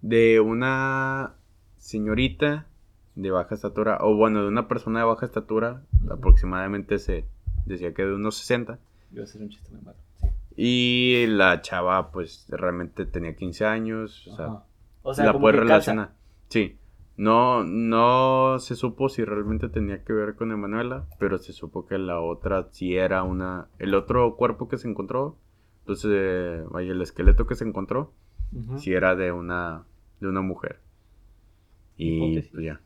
de 0.01 0.41
una 0.41 1.35
señorita 1.77 2.67
de 3.15 3.31
baja 3.31 3.55
estatura, 3.55 3.99
o 4.01 4.17
bueno, 4.17 4.43
de 4.43 4.49
una 4.49 4.69
persona 4.69 5.01
de 5.01 5.07
baja 5.07 5.27
estatura, 5.27 5.83
aproximadamente 6.11 6.99
se 6.99 7.27
decía 7.67 7.93
que 7.95 8.05
de 8.05 8.15
unos 8.15 8.37
60. 8.39 8.79
Iba 9.13 9.25
a 9.25 9.27
ser 9.27 9.43
un 9.43 9.51
chiste 9.51 9.71
muy 9.71 9.83
malo. 9.83 9.99
Sí. 10.21 10.27
Y 10.57 11.27
la 11.29 11.61
chava, 11.61 12.11
pues 12.11 12.47
realmente 12.49 13.05
tenía 13.07 13.37
15 13.37 13.67
años, 13.67 14.27
o 14.27 14.37
sea, 14.37 14.47
Ajá. 14.47 14.65
O 15.03 15.15
sea, 15.15 15.27
la 15.27 15.33
calza. 15.33 15.51
relacionar. 15.51 16.11
Sí. 16.53 16.77
No, 17.17 17.65
no 17.65 18.59
se 18.59 18.77
supo 18.77 19.09
si 19.09 19.25
realmente 19.25 19.71
tenía 19.71 20.05
que 20.05 20.13
ver 20.13 20.35
con 20.35 20.53
Emanuela, 20.53 21.07
pero 21.19 21.39
se 21.39 21.55
supo 21.55 21.87
que 21.87 21.97
la 21.97 22.21
otra 22.21 22.69
sí 22.73 22.95
era 22.95 23.23
una... 23.23 23.69
El 23.79 23.95
otro 23.95 24.37
cuerpo 24.37 24.69
que 24.69 24.77
se 24.77 24.87
encontró, 24.87 25.39
entonces, 25.81 26.11
eh, 26.15 26.65
vaya, 26.71 26.93
el 26.93 27.01
esqueleto 27.01 27.47
que 27.47 27.55
se 27.55 27.65
encontró, 27.65 28.13
sí 28.77 28.93
era 28.93 29.17
de 29.17 29.33
una, 29.33 29.85
de 30.21 30.29
una 30.29 30.43
mujer. 30.43 30.81
Y 31.97 32.17
Hipótesis. 32.17 32.51
pues 32.53 32.65
ya. 32.65 32.81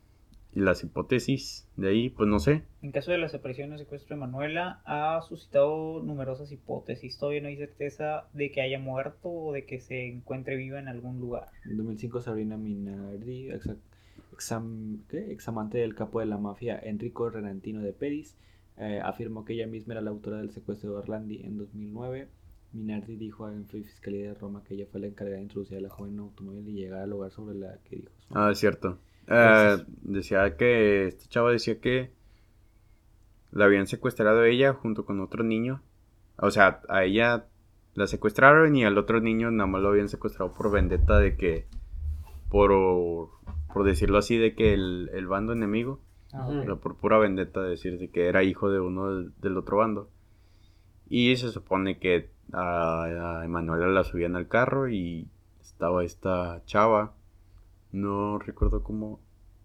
Y 0.57 0.61
las 0.61 0.83
hipótesis 0.83 1.69
de 1.77 1.91
ahí, 1.91 2.09
pues 2.09 2.29
no 2.29 2.39
sé. 2.41 2.63
En 2.83 2.91
caso 2.91 3.11
de 3.13 3.19
la 3.19 3.27
desaparición 3.27 3.73
o 3.75 3.79
secuestro 3.79 4.17
de 4.17 4.21
Manuela, 4.21 4.81
ha 4.87 5.21
suscitado 5.21 6.03
numerosas 6.03 6.51
hipótesis. 6.51 7.19
Todavía 7.19 7.43
no 7.43 7.49
hay 7.49 7.59
certeza 7.59 8.25
de 8.33 8.51
que 8.51 8.63
haya 8.63 8.79
muerto 8.79 9.29
o 9.29 9.53
de 9.53 9.67
que 9.67 9.81
se 9.81 10.09
encuentre 10.09 10.57
viva 10.57 10.79
en 10.81 10.89
algún 10.89 11.21
lugar. 11.21 11.49
En 11.67 11.77
2005 11.77 12.23
Sabrina 12.23 12.57
Minardi, 12.57 13.51
exa- 13.51 13.77
exam- 14.33 15.01
¿qué? 15.09 15.31
examante 15.31 15.77
del 15.79 15.95
capo 15.95 16.21
de 16.21 16.27
la 16.27 16.39
mafia 16.39 16.79
Enrico 16.83 17.29
Renantino 17.29 17.83
de 17.83 17.93
Pedis, 17.93 18.35
eh, 18.79 19.01
afirmó 19.05 19.45
que 19.45 19.53
ella 19.53 19.67
misma 19.67 19.93
era 19.95 20.01
la 20.01 20.11
autora 20.11 20.39
del 20.39 20.51
secuestro 20.53 20.91
de 20.91 20.97
Orlandi 20.97 21.43
en 21.45 21.59
2009. 21.59 22.29
Minardi 22.73 23.17
dijo 23.17 23.49
en 23.51 23.67
Fiscalía 23.67 24.29
de 24.29 24.35
Roma 24.35 24.63
que 24.65 24.75
ella 24.75 24.87
fue 24.91 25.01
la 25.01 25.07
encargada 25.07 25.37
de 25.37 25.43
introducir 25.43 25.79
a 25.79 25.81
la 25.83 25.89
joven 25.91 26.15
en 26.15 26.21
un 26.21 26.27
automóvil 26.29 26.69
y 26.69 26.73
llegar 26.73 27.03
al 27.03 27.11
lugar 27.11 27.31
sobre 27.31 27.55
la 27.57 27.79
que 27.85 27.97
dijo. 27.97 28.13
su 28.19 28.39
Ah, 28.39 28.51
es 28.51 28.59
cierto. 28.59 28.99
Eh, 29.29 29.77
decía 30.03 30.57
que 30.57 31.09
este 31.09 31.29
chavo 31.29 31.49
decía 31.49 31.81
que 31.81 32.13
la 33.51 33.65
habían 33.65 33.87
secuestrado 33.87 34.41
a 34.41 34.49
ella 34.49 34.73
junto 34.73 35.05
con 35.05 35.21
otro 35.21 35.43
niño. 35.43 35.83
O 36.39 36.51
sea, 36.51 36.81
a 36.89 37.05
ella 37.05 37.47
la 37.95 38.07
secuestraron 38.07 38.77
y 38.77 38.85
al 38.85 38.99
otro 38.99 39.21
niño 39.21 39.51
nada 39.51 39.67
más 39.67 39.83
lo 39.83 39.89
habían 39.89 40.09
secuestrado 40.09 40.53
por 40.53 40.71
vendetta 40.71 41.19
de 41.19 41.37
que, 41.37 41.67
por, 42.51 42.71
por 43.73 43.85
decirlo 43.85 44.19
así, 44.19 44.37
de 44.37 44.55
que 44.55 44.75
el, 44.75 45.11
el 45.15 45.27
bando 45.27 45.53
enemigo, 45.53 46.01
Ah, 46.33 46.49
o 46.49 46.77
por 46.81 46.97
pura 46.97 47.19
vendetta 47.19 47.63
de 47.63 47.71
decir 47.71 47.99
de 47.99 48.11
que 48.11 48.27
era 48.27 48.43
hijo 48.43 48.71
de 48.71 48.81
uno 48.81 49.09
del, 49.09 49.33
del 49.41 49.57
otro 49.57 49.79
bando. 49.79 50.11
Y 51.09 51.35
se 51.37 51.51
supone 51.51 51.99
que 51.99 52.31
a, 52.53 53.05
a 53.05 53.45
Emanuela 53.45 53.87
la 53.87 54.05
subían 54.05 54.37
al 54.37 54.49
carro 54.49 54.89
y 54.89 55.29
estaba 55.61 56.05
esta 56.05 56.63
chava. 56.67 57.15
No 57.93 58.39
recuerdo 58.39 58.83
cómo. 58.83 59.21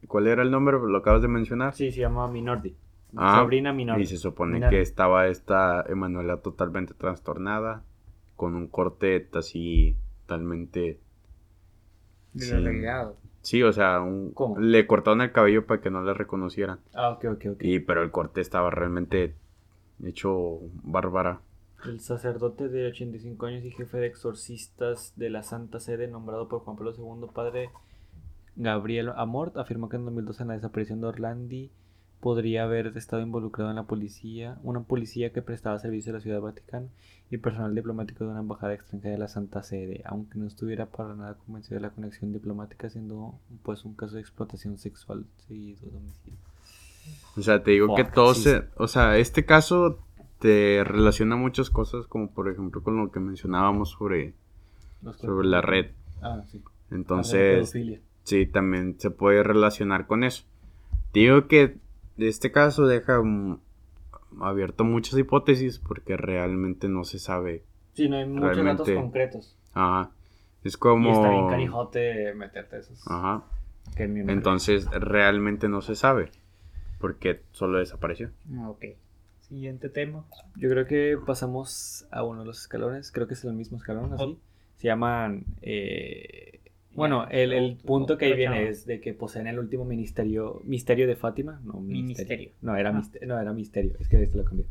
¿Cuál 0.08 0.28
era 0.28 0.42
el 0.44 0.52
nombre? 0.52 0.78
Lo 0.80 0.98
acabas 0.98 1.22
de 1.22 1.28
mencionar. 1.28 1.74
Sí, 1.74 1.92
se 1.92 2.00
llama 2.02 2.28
Minordi. 2.28 2.76
Ah, 3.16 3.36
Sabrina 3.38 3.74
Minordi. 3.74 4.04
Y 4.04 4.06
se 4.06 4.18
supone 4.18 4.54
Minardi. 4.54 4.76
que 4.78 4.82
estaba 4.82 5.28
esta 5.28 5.84
Emanuela 5.88 6.38
totalmente 6.38 6.94
trastornada. 6.94 7.84
Con 8.36 8.56
un 8.56 8.68
corte 8.68 9.28
así 9.34 9.96
totalmente. 10.26 11.00
De 12.34 12.46
Sí. 13.42 13.62
o 13.64 13.74
sea, 13.74 14.00
un- 14.02 14.32
¿Cómo? 14.32 14.58
le 14.60 14.88
cortaron 14.88 15.22
el 15.22 15.32
cabello 15.32 15.66
para 15.66 15.82
que 15.82 15.90
no 15.90 16.02
la 16.02 16.14
reconocieran. 16.14 16.80
Ah, 16.94 17.10
ok, 17.10 17.26
ok, 17.34 17.46
ok. 17.54 17.58
Y 17.62 17.80
pero 17.80 18.02
el 18.04 18.12
corte 18.12 18.40
estaba 18.42 18.70
realmente 18.70 19.36
hecho 20.04 20.60
bárbara. 20.84 21.42
El 21.86 22.00
sacerdote 22.00 22.70
de 22.70 22.88
85 22.88 23.48
años 23.48 23.66
y 23.66 23.72
jefe 23.72 23.98
de 23.98 24.06
exorcistas 24.08 25.14
de 25.16 25.30
la 25.32 25.42
Santa 25.44 25.80
Sede, 25.80 26.08
nombrado 26.08 26.48
por 26.48 26.60
Juan 26.62 26.78
Pablo 26.78 26.94
II, 26.96 27.28
padre 27.34 27.70
Gabriel 28.56 29.12
Amort, 29.16 29.58
afirmó 29.58 29.90
que 29.90 29.98
en 29.98 30.06
2012 30.06 30.44
en 30.44 30.48
la 30.50 30.56
desaparición 30.56 31.02
de 31.02 31.08
Orlandi 31.08 31.72
podría 32.20 32.64
haber 32.64 32.96
estado 32.96 33.22
involucrado 33.22 33.72
en 33.72 33.76
la 33.76 33.88
policía, 33.88 34.60
una 34.64 34.82
policía 34.82 35.34
que 35.34 35.42
prestaba 35.42 35.80
servicio 35.80 36.12
a 36.12 36.16
la 36.16 36.22
Ciudad 36.22 36.38
del 36.38 36.44
Vaticano 36.44 36.88
y 37.32 37.38
personal 37.38 37.74
diplomático 37.74 38.24
de 38.24 38.30
una 38.30 38.42
embajada 38.42 38.74
extranjera 38.74 39.14
de 39.14 39.18
la 39.18 39.28
Santa 39.28 39.64
Sede, 39.64 40.04
aunque 40.06 40.38
no 40.38 40.46
estuviera 40.46 40.86
para 40.86 41.16
nada 41.16 41.36
convencido 41.46 41.76
de 41.76 41.82
la 41.82 41.90
conexión 41.90 42.32
diplomática, 42.32 42.90
siendo 42.90 43.40
pues 43.64 43.84
un 43.86 43.96
caso 43.96 44.16
de 44.16 44.22
explotación 44.22 44.78
sexual 44.78 45.26
seguido 45.48 45.90
de 45.90 45.98
homicidio. 45.98 46.38
O 47.36 47.42
sea, 47.42 47.64
te 47.64 47.72
digo 47.72 47.96
que 47.96 48.04
todo 48.04 48.36
sí, 48.36 48.44
se... 48.44 48.64
O 48.78 48.88
sea, 48.88 49.18
este 49.18 49.46
caso 49.46 50.00
te 50.40 50.84
relaciona 50.84 51.36
muchas 51.36 51.70
cosas, 51.72 52.06
como 52.06 52.30
por 52.30 52.50
ejemplo 52.50 52.84
con 52.84 52.98
lo 52.98 53.12
que 53.12 53.20
mencionábamos 53.20 53.90
sobre, 53.90 54.36
sobre 55.18 55.48
la 55.48 55.62
red. 55.62 55.92
Ah, 56.22 56.44
sí. 56.52 56.62
Entonces. 56.92 57.74
Sí, 58.24 58.46
también 58.46 59.00
se 59.00 59.12
puede 59.12 59.44
relacionar 59.44 60.08
con 60.08 60.24
eso. 60.24 60.44
Digo 61.14 61.48
que 61.48 61.78
este 62.18 62.52
caso 62.52 62.88
deja 62.88 63.22
abierto 64.40 64.84
muchas 64.84 65.18
hipótesis 65.20 65.80
porque 65.80 66.16
realmente 66.18 66.88
no 66.88 67.04
se 67.04 67.20
sabe 67.20 67.64
Sí, 67.94 68.08
no 68.08 68.16
hay 68.18 68.26
muchos 68.26 68.42
datos 68.64 68.88
Realmente- 68.88 68.96
concretos. 68.96 69.58
Ajá. 69.74 70.12
Es 70.64 70.76
Y 70.76 70.78
como... 70.78 71.12
está 71.12 71.30
bien 71.30 71.48
carijote 71.50 72.34
meterte 72.36 72.80
esos. 72.80 73.04
Ajá. 73.08 73.44
que 73.98 74.04
Entonces, 74.04 74.86
realmente 74.92 75.68
no 75.68 75.82
se 75.82 75.96
sabe. 75.96 76.32
Porque 77.00 77.42
solo 77.52 77.80
desapareció. 77.80 78.32
Ok. 78.68 78.86
Siguiente 79.42 79.90
tema. 79.90 80.24
Yo 80.56 80.70
creo 80.70 80.86
que 80.86 81.18
pasamos 81.26 82.08
a 82.12 82.24
uno 82.24 82.42
de 82.42 82.46
los 82.46 82.62
escalones. 82.62 83.12
Creo 83.12 83.28
que 83.28 83.34
es 83.34 83.44
el 83.44 83.54
mismo 83.54 83.78
escalón, 83.78 84.14
así. 84.14 84.40
Se 84.78 84.88
llaman. 84.88 85.44
eh, 85.62 86.61
bueno, 86.96 87.28
el, 87.30 87.78
punto 87.78 88.18
que 88.18 88.26
ahí 88.26 88.34
viene 88.34 88.68
es 88.68 88.86
de 88.86 89.00
que 89.00 89.14
poseen 89.14 89.48
el 89.48 89.60
último 89.60 89.86
ministerio. 89.86 90.62
Misterio 90.66 91.08
de 91.08 91.16
Fátima. 91.16 91.62
No, 91.64 91.74
ministerio. 91.80 92.52
No, 92.62 92.76
era, 92.76 92.90
Ah. 92.90 92.94
mister- 92.94 93.26
no, 93.28 93.40
era 93.40 93.54
misterio. 93.54 93.94
Es 94.00 94.08
que 94.08 94.22
este 94.22 94.38
lo 94.38 94.44
cambié. 94.46 94.66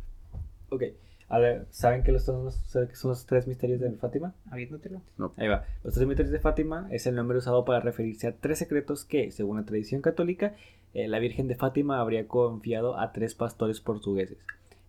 Ok. 0.71 0.83
A 1.29 1.39
ver, 1.39 1.67
¿saben 1.71 2.03
qué 2.03 2.11
los 2.11 2.25
son 2.25 2.45
los, 2.45 2.57
son 2.57 2.89
los 3.11 3.25
tres 3.25 3.47
misterios 3.47 3.79
de 3.81 3.91
Fátima? 3.93 4.35
Habiéndotelo. 4.51 5.01
Ahí 5.37 5.47
va. 5.47 5.65
Los 5.85 5.95
tres 5.95 6.07
misterios 6.07 6.33
de 6.33 6.41
Fátima 6.41 6.89
es 6.91 7.07
el 7.07 7.15
nombre 7.15 7.39
usado 7.39 7.65
para 7.65 7.79
referirse 7.79 8.27
a 8.27 8.33
tres 8.37 8.59
secretos 8.59 9.05
que, 9.05 9.31
según 9.31 9.57
la 9.59 9.65
tradición 9.65 10.03
católica, 10.03 10.57
eh, 10.93 11.07
la 11.07 11.21
Virgen 11.21 11.47
de 11.47 11.55
Fátima 11.55 12.01
habría 12.01 12.27
confiado 12.27 12.99
a 12.99 13.13
tres 13.13 13.37
pastores 13.37 13.81
portugueses. 13.81 14.39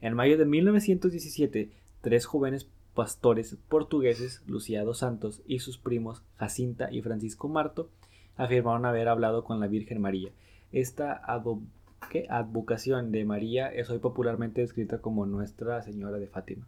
En 0.02 0.16
mayo 0.16 0.36
de 0.36 0.46
1917, 0.46 1.70
tres 2.02 2.26
jóvenes 2.26 2.68
pastores 2.94 3.58
portugueses, 3.70 4.42
Lucía 4.48 4.84
dos 4.84 5.00
Santos 5.00 5.42
y 5.48 5.60
sus 5.60 5.78
primos 5.78 6.24
Jacinta 6.38 6.92
y 6.92 7.02
Francisco 7.02 7.48
Marto, 7.48 7.90
afirmaron 8.38 8.86
haber 8.86 9.08
hablado 9.08 9.44
con 9.44 9.60
la 9.60 9.68
Virgen 9.68 10.02
María. 10.02 10.32
Esta 10.72 11.22
advocación 12.30 13.12
de 13.12 13.26
María 13.26 13.68
es 13.68 13.90
hoy 13.90 14.00
popularmente 14.00 14.62
descrita 14.62 15.00
como 15.00 15.26
Nuestra 15.26 15.82
Señora 15.82 16.18
de 16.18 16.28
Fátima. 16.28 16.68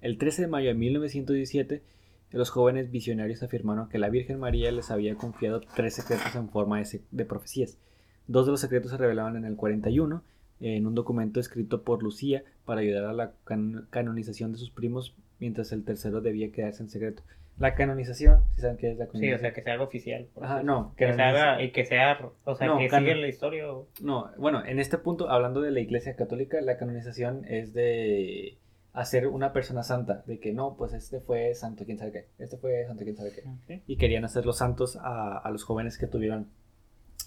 El 0.00 0.18
13 0.18 0.42
de 0.42 0.48
mayo 0.48 0.68
de 0.68 0.74
1917, 0.74 1.82
los 2.30 2.50
jóvenes 2.50 2.90
visionarios 2.90 3.42
afirmaron 3.42 3.88
que 3.88 3.98
la 3.98 4.10
Virgen 4.10 4.38
María 4.38 4.70
les 4.70 4.90
había 4.90 5.14
confiado 5.16 5.60
tres 5.74 5.94
secretos 5.94 6.34
en 6.34 6.48
forma 6.50 6.80
de, 7.10 7.24
profecías. 7.24 7.78
Dos 8.26 8.46
de 8.46 8.52
los 8.52 8.60
secretos 8.60 8.90
se 8.90 8.96
revelaban 8.98 9.36
en 9.36 9.44
el 9.44 9.56
41, 9.56 10.22
en 10.60 10.86
un 10.86 10.94
documento 10.94 11.40
escrito 11.40 11.82
por 11.82 12.02
Lucía 12.02 12.44
para 12.64 12.80
ayudar 12.82 13.04
a 13.04 13.12
la 13.12 13.32
can- 13.44 13.86
canonización 13.90 14.52
de 14.52 14.58
sus 14.58 14.70
primos, 14.70 15.14
mientras 15.40 15.72
el 15.72 15.84
tercero 15.84 16.20
debía 16.20 16.50
quedarse 16.52 16.82
en 16.82 16.88
secreto. 16.88 17.22
La 17.58 17.74
canonización, 17.74 18.44
si 18.54 18.60
saben 18.60 18.76
qué 18.76 18.92
es 18.92 18.98
la 18.98 19.06
Sí, 19.06 19.12
canonización? 19.12 19.36
o 19.36 19.40
sea, 19.40 19.52
que 19.52 19.62
se 19.62 19.70
haga 19.72 19.82
oficial. 19.82 20.28
Ajá, 20.40 20.62
no, 20.62 20.94
Que 20.96 21.12
se 21.12 21.20
haga 21.22 21.60
y 21.62 21.72
que 21.72 21.84
sea, 21.84 22.18
o 22.44 22.54
sea, 22.54 22.66
No, 22.68 22.78
que 22.78 22.88
siga 22.88 23.14
la 23.16 23.26
historia. 23.28 23.72
o- 23.72 23.88
No, 24.00 24.30
bueno, 24.38 24.64
en 24.64 24.78
este 24.78 24.96
punto, 24.98 25.28
hablando 25.28 25.60
de 25.60 25.72
la 25.72 25.80
Iglesia 25.80 26.14
Católica, 26.14 26.60
la 26.60 26.76
canonización 26.76 27.44
es 27.48 27.72
de 27.74 28.58
hacer 28.92 29.26
una 29.26 29.52
persona 29.52 29.82
santa, 29.82 30.22
de 30.26 30.38
que 30.38 30.52
no, 30.52 30.76
pues 30.76 30.92
este 30.92 31.20
fue 31.20 31.52
santo, 31.54 31.84
quién 31.84 31.98
sabe 31.98 32.12
qué, 32.12 32.24
este 32.38 32.56
fue 32.58 32.84
santo, 32.86 33.02
quién 33.04 33.16
sabe 33.16 33.32
qué. 33.32 33.42
Ok, 33.76 33.82
Y 33.88 33.96
querían 33.96 34.24
hacer 34.24 34.46
los 34.46 34.58
santos 34.58 34.96
a, 35.00 35.38
a 35.38 35.50
los 35.50 35.64
jóvenes 35.64 35.98
que 35.98 36.06
tuvieron 36.06 36.46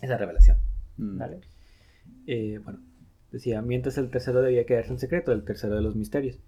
esa 0.02 0.18
revelación. 0.18 0.58
Mm. 0.98 1.18
Dale. 1.18 1.40
Eh, 2.28 2.60
bueno, 2.64 2.80
decía, 3.32 3.62
mientras 3.62 3.98
el 3.98 4.10
tercero 4.10 4.42
debía 4.42 4.66
quedarse 4.66 4.92
en 4.92 5.00
secreto, 5.00 5.32
el 5.34 5.44
tercero 5.44 5.76
de 5.76 5.82
los 5.82 5.96
misterios. 5.96 6.40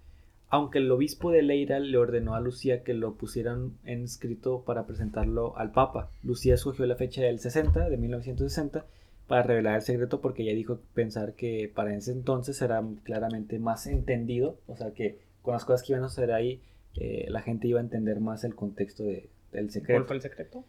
Aunque 0.50 0.78
el 0.78 0.90
obispo 0.90 1.30
de 1.32 1.42
Leira 1.42 1.80
le 1.80 1.96
ordenó 1.98 2.34
a 2.34 2.40
Lucía 2.40 2.82
que 2.84 2.94
lo 2.94 3.14
pusieran 3.14 3.72
en 3.84 4.04
escrito 4.04 4.62
para 4.64 4.86
presentarlo 4.86 5.56
al 5.56 5.72
Papa. 5.72 6.10
Lucía 6.22 6.54
escogió 6.54 6.86
la 6.86 6.94
fecha 6.96 7.22
del 7.22 7.40
60, 7.40 7.88
de 7.88 7.96
1960, 7.96 8.86
para 9.26 9.42
revelar 9.42 9.76
el 9.76 9.82
secreto 9.82 10.20
porque 10.20 10.42
ella 10.42 10.54
dijo 10.54 10.78
pensar 10.94 11.32
que 11.32 11.72
para 11.74 11.94
ese 11.96 12.12
entonces 12.12 12.60
era 12.62 12.84
claramente 13.04 13.58
más 13.58 13.86
entendido, 13.86 14.58
o 14.66 14.76
sea 14.76 14.92
que 14.92 15.18
con 15.42 15.54
las 15.54 15.64
cosas 15.64 15.82
que 15.82 15.92
iban 15.94 16.04
a 16.04 16.08
suceder 16.08 16.32
ahí, 16.32 16.60
eh, 16.96 17.26
la 17.30 17.40
gente 17.42 17.66
iba 17.66 17.80
a 17.80 17.82
entender 17.82 18.20
más 18.20 18.44
el 18.44 18.54
contexto 18.54 19.02
de- 19.02 19.28
del 19.50 19.70
secreto. 19.70 19.98
¿Cuál 20.00 20.06
fue 20.06 20.16
el 20.16 20.22
secreto? 20.22 20.64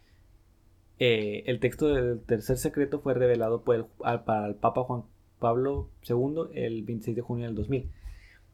Eh, 0.98 1.44
el 1.46 1.60
texto 1.60 1.88
del 1.94 2.20
tercer 2.20 2.56
secreto 2.56 3.00
fue 3.00 3.12
revelado 3.14 3.62
por 3.62 3.74
el, 3.76 3.84
al, 4.02 4.24
para 4.24 4.46
el 4.46 4.54
Papa 4.54 4.82
Juan 4.84 5.02
Pablo 5.38 5.90
II 6.08 6.44
el 6.54 6.82
26 6.82 7.14
de 7.16 7.22
junio 7.22 7.44
del 7.46 7.54
2000. 7.54 7.90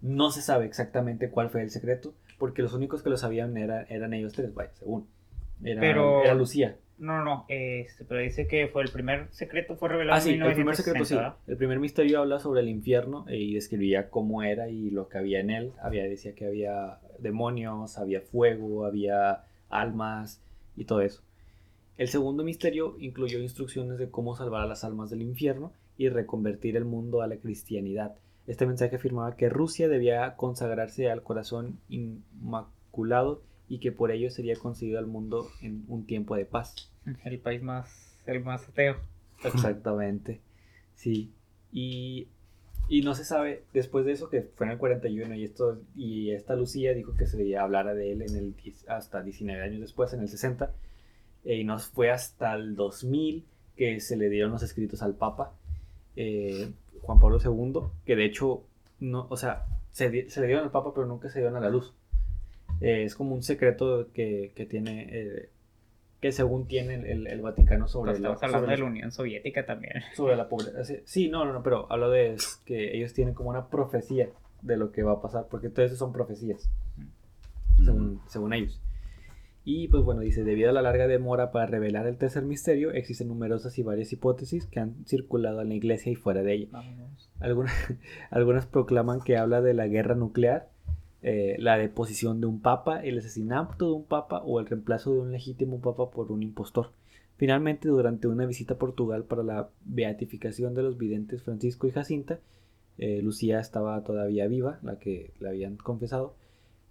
No 0.03 0.31
se 0.31 0.43
sabe 0.43 0.67
exactamente 0.67 1.31
cuál 1.31 1.49
fue 1.49 1.63
el 1.63 1.71
secreto, 1.71 2.13
porque 2.39 2.61
los 2.63 2.75
únicos 2.75 3.03
que 3.03 3.09
lo 3.11 3.17
sabían 3.17 3.57
era- 3.57 3.83
eran 3.85 4.13
ellos 4.15 4.33
tres, 4.35 4.53
vaya, 4.53 4.71
según. 4.75 5.07
Era, 5.65 5.81
Pero- 5.81 6.23
era 6.25 6.35
Lucía. 6.35 6.77
No, 6.99 7.25
no. 7.25 7.47
Este, 7.49 8.05
pero 8.05 8.21
dice 8.21 8.47
que 8.47 8.69
fue 8.69 8.83
el 8.83 8.91
primer 8.91 9.27
secreto, 9.33 9.75
fue 9.77 9.89
revelado 9.89 10.17
Ah, 10.19 10.21
sí, 10.21 10.35
en 10.35 10.43
el 10.43 10.55
primer 10.55 10.77
secreto 10.77 11.05
sí. 11.05 11.15
1960, 11.15 11.51
El 11.51 11.57
primer 11.57 11.81
misterio 11.81 12.21
habla 12.21 12.39
sobre 12.39 12.61
el 12.61 12.69
infierno 12.69 13.25
eh, 13.29 13.39
y 13.39 13.55
describía 13.55 14.09
cómo 14.11 14.43
era 14.45 14.69
y 14.69 14.91
lo 14.91 15.09
que 15.09 15.19
había 15.19 15.41
en 15.41 15.51
él. 15.51 15.73
Había, 15.83 16.05
decía 16.05 16.35
que 16.35 16.47
había 16.47 16.99
demonios, 17.19 17.99
había 17.99 18.21
fuego, 18.21 18.85
había 18.87 19.45
almas 19.69 20.41
y 20.77 20.85
todo 20.85 21.01
eso. 21.01 21.23
El 21.97 22.09
segundo 22.09 22.45
misterio 22.45 22.97
incluyó 23.01 23.39
instrucciones 23.41 23.99
de 23.99 24.11
cómo 24.11 24.37
salvar 24.37 24.63
a 24.63 24.67
las 24.67 24.85
almas 24.85 25.11
del 25.11 25.23
infierno 25.23 25.73
y 25.97 26.09
reconvertir 26.09 26.77
el 26.77 26.85
mundo 26.85 27.23
a 27.23 27.27
la 27.27 27.37
cristianidad. 27.37 28.15
Este 28.47 28.67
mensaje 28.67 28.97
afirmaba 28.97 29.37
que 29.37 29.49
Rusia 29.49 29.89
debía 29.89 30.35
consagrarse 30.37 31.11
al 31.11 31.23
corazón 31.23 31.79
inmaculado 31.89 33.43
y 33.69 33.79
que 33.79 33.93
por 33.93 34.11
ello 34.11 34.31
sería 34.31 34.57
concedido 34.57 34.99
al 34.99 35.07
mundo 35.07 35.49
en 35.61 35.85
un 35.89 36.05
tiempo 36.05 36.37
de 36.37 36.45
paz. 36.45 36.91
El 37.25 37.39
país 37.39 37.63
más, 37.63 38.19
el 38.27 38.43
más 38.43 38.69
ateo. 38.69 38.97
Exactamente. 39.45 40.41
Sí. 40.95 41.33
Y, 41.73 42.29
y 42.89 43.03
no 43.03 43.15
se 43.15 43.25
sabe, 43.25 43.65
después 43.73 44.05
de 44.05 44.13
eso, 44.13 44.29
que 44.29 44.43
fue 44.43 44.67
en 44.67 44.73
el 44.73 44.79
41 44.79 45.35
y, 45.35 45.45
esto, 45.45 45.81
y 45.97 46.33
esta 46.33 46.55
Lucía 46.55 46.93
dijo 46.95 47.15
que 47.15 47.27
se 47.27 47.57
hablara 47.57 47.95
de 47.95 48.13
él 48.13 48.23
en 48.23 48.37
el, 48.37 48.55
hasta 48.89 49.23
19 49.23 49.63
años 49.63 49.81
después, 49.81 50.13
en 50.13 50.21
el 50.21 50.29
60. 50.29 50.73
eh, 51.45 51.57
y 51.57 51.65
nos 51.65 51.87
fue 51.87 52.11
hasta 52.11 52.55
el 52.55 52.77
2000 52.77 53.45
que 53.77 54.01
se 54.01 54.17
le 54.17 54.29
dieron 54.29 54.53
los 54.53 54.63
escritos 54.63 55.03
al 55.03 55.15
Papa, 55.15 55.55
eh, 56.17 56.71
Juan 57.03 57.19
Pablo 57.21 57.39
II, 57.45 57.81
que 58.07 58.17
de 58.17 58.25
hecho, 58.25 58.63
no, 59.01 59.27
o 59.29 59.37
sea, 59.37 59.67
se, 59.93 60.09
le 60.11 60.23
dieron 60.47 60.65
al 60.65 60.71
Papa, 60.71 60.93
pero 60.95 61.07
nunca 61.07 61.29
se 61.29 61.41
dieron 61.41 61.57
a 61.57 61.61
la 61.61 61.69
luz. 61.69 61.93
Eh, 62.81 63.05
es 63.05 63.15
como 63.15 63.35
un 63.35 63.43
secreto 63.43 64.09
que, 64.13 64.53
que 64.57 64.67
tiene, 64.67 65.09
eh, 65.11 65.49
que 66.21 66.33
según 66.33 66.67
tiene 66.67 66.95
el, 66.95 67.07
el- 67.07 67.27
el 67.27 67.41
Vaticano 67.43 67.87
sobre 67.89 68.13
Pues 68.13 68.21
la 68.21 68.29
estamos 68.33 68.55
hablando 68.55 68.67
sobre 68.67 68.77
de 68.77 68.83
la 68.83 68.89
Unión 68.91 69.13
Soviética 69.13 69.67
también. 69.67 69.95
sobre 70.17 70.37
la 70.37 70.49
pobreza. 70.49 70.85
Sí, 71.05 71.29
no, 71.29 71.45
no, 71.45 71.53
no, 71.53 71.63
pero 71.63 71.87
hablo 71.93 72.11
de 72.11 72.35
es 72.35 72.61
que 72.65 72.97
ellos 72.97 73.13
tienen 73.13 73.35
como 73.35 73.51
una 73.51 73.67
profecía 73.69 74.31
de 74.63 74.77
lo 74.77 74.93
que 74.93 75.03
va 75.03 75.13
a 75.13 75.21
pasar, 75.21 75.47
porque 75.51 75.69
todo 75.69 75.85
eso 75.85 75.97
son 75.97 76.13
profecías, 76.13 76.71
según, 77.85 78.21
según 78.29 78.53
ellos. 78.53 78.81
Y 79.65 79.89
pues 79.89 80.03
bueno, 80.03 80.23
dice, 80.23 80.43
debido 80.43 80.71
a 80.71 80.73
la 80.73 80.83
larga 80.83 81.07
demora 81.07 81.53
para 81.53 81.67
revelar 81.67 82.07
el 82.07 82.17
tercer 82.17 82.43
misterio, 82.43 82.91
existen 82.91 83.29
numerosas 83.29 83.79
y 83.79 83.83
varias 83.83 84.13
hipótesis 84.13 84.67
que 84.67 84.81
han 84.81 85.05
circulado 85.07 85.61
en 85.61 85.69
la 85.69 85.75
iglesia 85.75 86.11
y 86.11 86.17
fuera 86.17 86.43
de 86.43 86.55
ella. 86.55 86.69
Algunas, 87.39 87.73
algunas 88.31 88.67
proclaman 88.67 89.21
que 89.21 89.37
habla 89.37 89.61
de 89.61 89.75
la 89.75 89.87
guerra 89.87 90.17
nuclear, 90.17 90.69
eh, 91.23 91.55
la 91.61 91.79
deposición 91.79 92.41
de 92.41 92.49
un 92.49 92.61
papa, 92.61 93.01
el 93.05 93.19
asesinato 93.19 93.87
de 93.87 93.93
un 93.93 94.05
papa 94.05 94.43
o 94.45 94.59
el 94.59 94.67
reemplazo 94.67 95.13
de 95.13 95.21
un 95.21 95.31
legítimo 95.31 95.81
papa 95.81 96.11
por 96.11 96.33
un 96.33 96.43
impostor. 96.43 96.91
Finalmente, 97.37 97.89
durante 97.89 98.27
una 98.27 98.47
visita 98.47 98.75
a 98.75 98.79
Portugal 98.79 99.25
para 99.25 99.45
la 99.45 99.71
beatificación 99.85 100.75
de 100.75 100.83
los 100.83 100.99
videntes 100.99 101.43
Francisco 101.43 101.87
y 101.87 101.93
Jacinta, 101.93 102.41
eh, 102.99 103.23
Lucía 103.23 103.61
estaba 103.61 104.03
todavía 104.03 104.49
viva, 104.49 104.81
la 104.83 104.99
que 104.99 105.33
le 105.39 105.49
habían 105.49 105.77
confesado. 105.77 106.35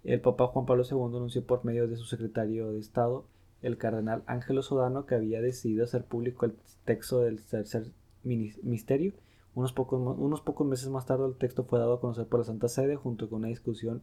El 0.04 0.20
Papa 0.20 0.48
Juan 0.48 0.66
Pablo 0.66 0.84
II 0.88 1.16
anunció 1.16 1.44
por 1.44 1.64
medio 1.64 1.86
de 1.86 1.96
su 1.96 2.04
secretario 2.04 2.72
de 2.72 2.80
Estado, 2.80 3.24
el 3.62 3.78
cardenal 3.78 4.24
Ángelo 4.26 4.62
Sodano, 4.62 5.06
que 5.06 5.14
había 5.14 5.40
decidido 5.40 5.84
hacer 5.84 6.04
público 6.04 6.44
el 6.44 6.56
texto 6.84 7.20
del 7.20 7.40
tercer 7.44 7.86
misterio. 8.24 9.12
Unos 9.54 9.72
pocos, 9.72 10.00
unos 10.18 10.40
pocos 10.40 10.66
meses 10.66 10.88
más 10.88 11.06
tarde 11.06 11.26
el 11.26 11.36
texto 11.36 11.64
fue 11.64 11.78
dado 11.78 11.94
a 11.94 12.00
conocer 12.00 12.26
por 12.26 12.40
la 12.40 12.44
Santa 12.44 12.68
Sede 12.68 12.96
junto 12.96 13.28
con 13.28 13.40
una 13.40 13.48
discusión, 13.48 14.02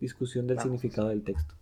discusión 0.00 0.46
del 0.46 0.56
Vamos. 0.56 0.80
significado 0.80 1.08
del 1.08 1.22
texto. 1.22 1.54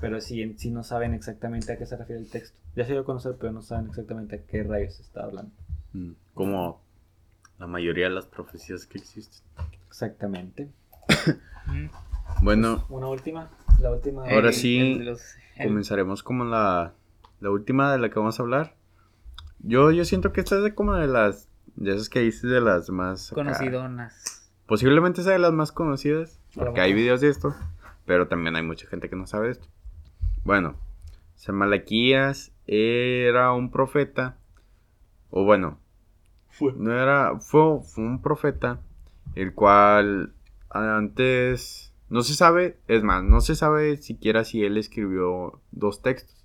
Pero 0.00 0.20
sí, 0.20 0.42
en 0.42 0.58
sí 0.58 0.70
no 0.70 0.82
saben 0.82 1.14
exactamente 1.14 1.72
a 1.72 1.78
qué 1.78 1.86
se 1.86 1.96
refiere 1.96 2.20
el 2.20 2.30
texto. 2.30 2.58
Ya 2.74 2.84
se 2.84 2.92
dio 2.92 3.02
a 3.02 3.04
conocer, 3.04 3.36
pero 3.38 3.52
no 3.52 3.62
saben 3.62 3.86
exactamente 3.86 4.36
a 4.36 4.42
qué 4.42 4.62
rayos 4.62 4.94
se 4.94 5.02
está 5.02 5.24
hablando. 5.24 5.52
Mm. 5.92 6.12
Como 6.34 6.80
la 7.58 7.66
mayoría 7.66 8.08
de 8.08 8.14
las 8.14 8.26
profecías 8.26 8.84
que 8.86 8.98
existen. 8.98 9.46
Exactamente. 9.86 10.70
Bueno, 12.42 12.84
Una 12.88 13.06
última. 13.08 13.48
La 13.80 13.90
última. 13.92 14.22
Ahora 14.22 14.48
El- 14.48 14.54
sí, 14.54 14.78
el 14.78 14.98
de 15.00 15.04
los- 15.06 15.34
el- 15.56 15.68
comenzaremos 15.68 16.22
como 16.22 16.44
la, 16.44 16.92
la 17.40 17.50
última 17.50 17.92
de 17.92 17.98
la 17.98 18.08
que 18.10 18.18
vamos 18.18 18.38
a 18.38 18.42
hablar. 18.42 18.74
Yo, 19.60 19.90
yo 19.90 20.04
siento 20.04 20.32
que 20.32 20.40
esta 20.40 20.56
es 20.56 20.62
de 20.62 20.74
como 20.74 20.94
de 20.94 21.06
las, 21.06 21.48
de 21.76 21.94
esas 21.94 22.08
que 22.08 22.20
dices 22.20 22.42
de 22.50 22.60
las 22.60 22.90
más... 22.90 23.32
acá. 23.32 23.42
Conocidonas. 23.42 24.50
Posiblemente 24.66 25.22
sea 25.22 25.32
de 25.32 25.38
las 25.38 25.52
más 25.52 25.72
conocidas, 25.72 26.40
porque 26.54 26.80
hay 26.80 26.92
videos 26.92 27.20
de 27.20 27.28
esto, 27.28 27.54
pero 28.04 28.28
también 28.28 28.56
hay 28.56 28.62
mucha 28.62 28.86
gente 28.88 29.08
que 29.08 29.16
no 29.16 29.26
sabe 29.26 29.46
de 29.46 29.52
esto. 29.52 29.68
Bueno, 30.44 30.74
Samalaquías 31.36 32.52
era 32.66 33.52
un 33.52 33.70
profeta, 33.70 34.36
o 35.30 35.44
bueno, 35.44 35.78
Fue. 36.50 36.72
no 36.76 36.92
era, 36.92 37.38
fue, 37.38 37.80
fue 37.82 38.04
un 38.04 38.20
profeta, 38.20 38.80
el 39.36 39.54
cual 39.54 40.32
antes 40.70 41.92
No 42.08 42.22
se 42.22 42.34
sabe, 42.34 42.78
es 42.86 43.02
más, 43.02 43.24
no 43.24 43.40
se 43.40 43.54
sabe 43.54 43.96
siquiera 43.96 44.44
si 44.44 44.64
él 44.64 44.76
escribió 44.76 45.60
dos 45.72 46.02
textos. 46.02 46.44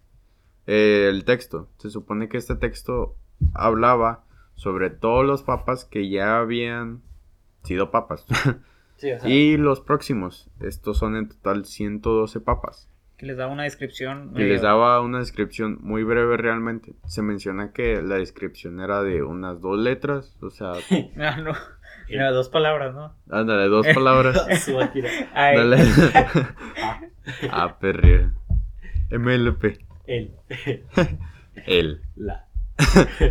Eh, 0.67 1.07
el 1.09 1.25
texto, 1.25 1.69
se 1.77 1.89
supone 1.89 2.29
que 2.29 2.37
este 2.37 2.55
texto 2.55 3.15
hablaba 3.53 4.23
sobre 4.55 4.89
todos 4.89 5.25
los 5.25 5.43
papas 5.43 5.85
que 5.85 6.09
ya 6.09 6.39
habían 6.39 7.01
sido 7.63 7.91
papas. 7.91 8.25
Sí, 8.97 9.11
o 9.11 9.19
sea, 9.19 9.27
y 9.27 9.57
los 9.57 9.81
próximos, 9.81 10.51
estos 10.59 10.99
son 10.99 11.15
en 11.15 11.27
total 11.27 11.65
112 11.65 12.39
papas. 12.39 12.87
Que 13.17 13.25
les 13.25 13.35
daba 13.35 13.51
una 13.51 13.63
descripción. 13.63 14.31
Y 14.35 14.43
les 14.43 14.61
daba 14.61 15.01
una 15.01 15.17
descripción 15.17 15.79
muy 15.81 16.03
breve 16.03 16.37
realmente. 16.37 16.93
Se 17.07 17.23
menciona 17.23 17.71
que 17.71 17.99
la 18.03 18.17
descripción 18.17 18.79
era 18.79 19.01
de 19.01 19.23
unas 19.23 19.59
dos 19.59 19.79
letras, 19.79 20.37
o 20.41 20.51
sea, 20.51 20.73
Ah, 21.17 21.37
no. 21.41 21.53
Era 22.11 22.31
dos 22.31 22.49
palabras, 22.49 22.93
¿no? 22.93 23.15
ándale, 23.29 23.67
dos 23.67 23.87
palabras. 23.93 24.45
Ay, 25.33 25.57
Dale. 25.57 25.77
ah, 27.51 27.77
perri. 27.79 28.29
MLP. 29.11 29.79
El. 30.05 30.35
El. 31.65 32.01
La. 32.15 32.47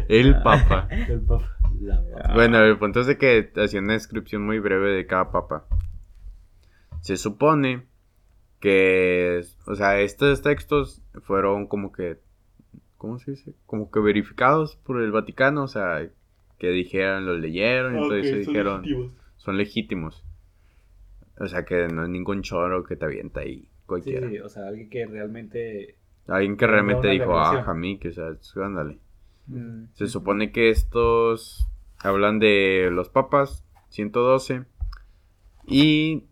El 0.08 0.40
papa. 0.42 0.88
El 0.90 1.20
papa. 1.20 1.56
La 1.80 2.02
papa. 2.02 2.34
Bueno, 2.34 2.58
el 2.58 2.78
punto 2.78 3.00
es 3.00 3.06
de 3.06 3.18
que 3.18 3.52
hacía 3.56 3.80
una 3.80 3.94
descripción 3.94 4.44
muy 4.44 4.58
breve 4.58 4.92
de 4.92 5.06
cada 5.06 5.30
papa. 5.30 5.66
Se 7.00 7.16
supone 7.16 7.86
que, 8.60 9.42
o 9.66 9.74
sea, 9.74 10.00
estos 10.00 10.42
textos 10.42 11.02
fueron 11.22 11.66
como 11.66 11.92
que, 11.92 12.18
¿cómo 12.96 13.18
se 13.18 13.32
dice? 13.32 13.54
Como 13.66 13.90
que 13.90 14.00
verificados 14.00 14.76
por 14.76 15.00
el 15.00 15.10
Vaticano, 15.10 15.64
o 15.64 15.68
sea, 15.68 16.06
que 16.60 16.68
dijeron, 16.68 17.24
lo 17.26 17.36
leyeron, 17.36 17.96
entonces 17.96 18.46
dijeron, 18.46 18.84
son 19.38 19.56
legítimos. 19.56 20.22
O 21.38 21.48
sea, 21.48 21.64
que 21.64 21.88
no 21.88 22.04
es 22.04 22.10
ningún 22.10 22.42
choro 22.42 22.84
que 22.84 22.96
te 22.96 23.06
avienta 23.06 23.40
ahí 23.40 23.66
cualquiera. 23.86 24.28
sí, 24.28 24.38
o 24.38 24.48
sea, 24.48 24.68
alguien 24.68 24.90
que 24.90 25.06
realmente. 25.06 25.96
Alguien 26.28 26.56
que 26.58 26.66
realmente 26.66 27.08
dijo, 27.08 27.36
ah, 27.38 27.64
que 27.98 28.08
o 28.08 28.12
sea, 28.12 28.36
ándale. 28.64 28.98
mm, 29.46 29.84
Se 29.94 30.06
supone 30.06 30.52
que 30.52 30.68
estos 30.68 31.66
hablan 31.98 32.38
de 32.38 32.90
los 32.92 33.08
papas, 33.08 33.64
112, 33.88 34.64
y 35.66 36.24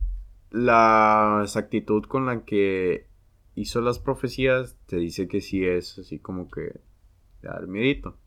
la 0.51 1.41
exactitud 1.43 2.05
con 2.05 2.27
la 2.27 2.45
que 2.45 3.07
hizo 3.55 3.81
las 3.81 3.99
profecías 3.99 4.77
te 4.87 4.97
dice 4.97 5.27
que 5.27 5.41
sí 5.41 5.65
es 5.65 5.99
así 5.99 6.19
como 6.19 6.51
que 6.51 6.61
de 6.61 7.49
dar 7.49 7.67
miedito, 7.67 8.19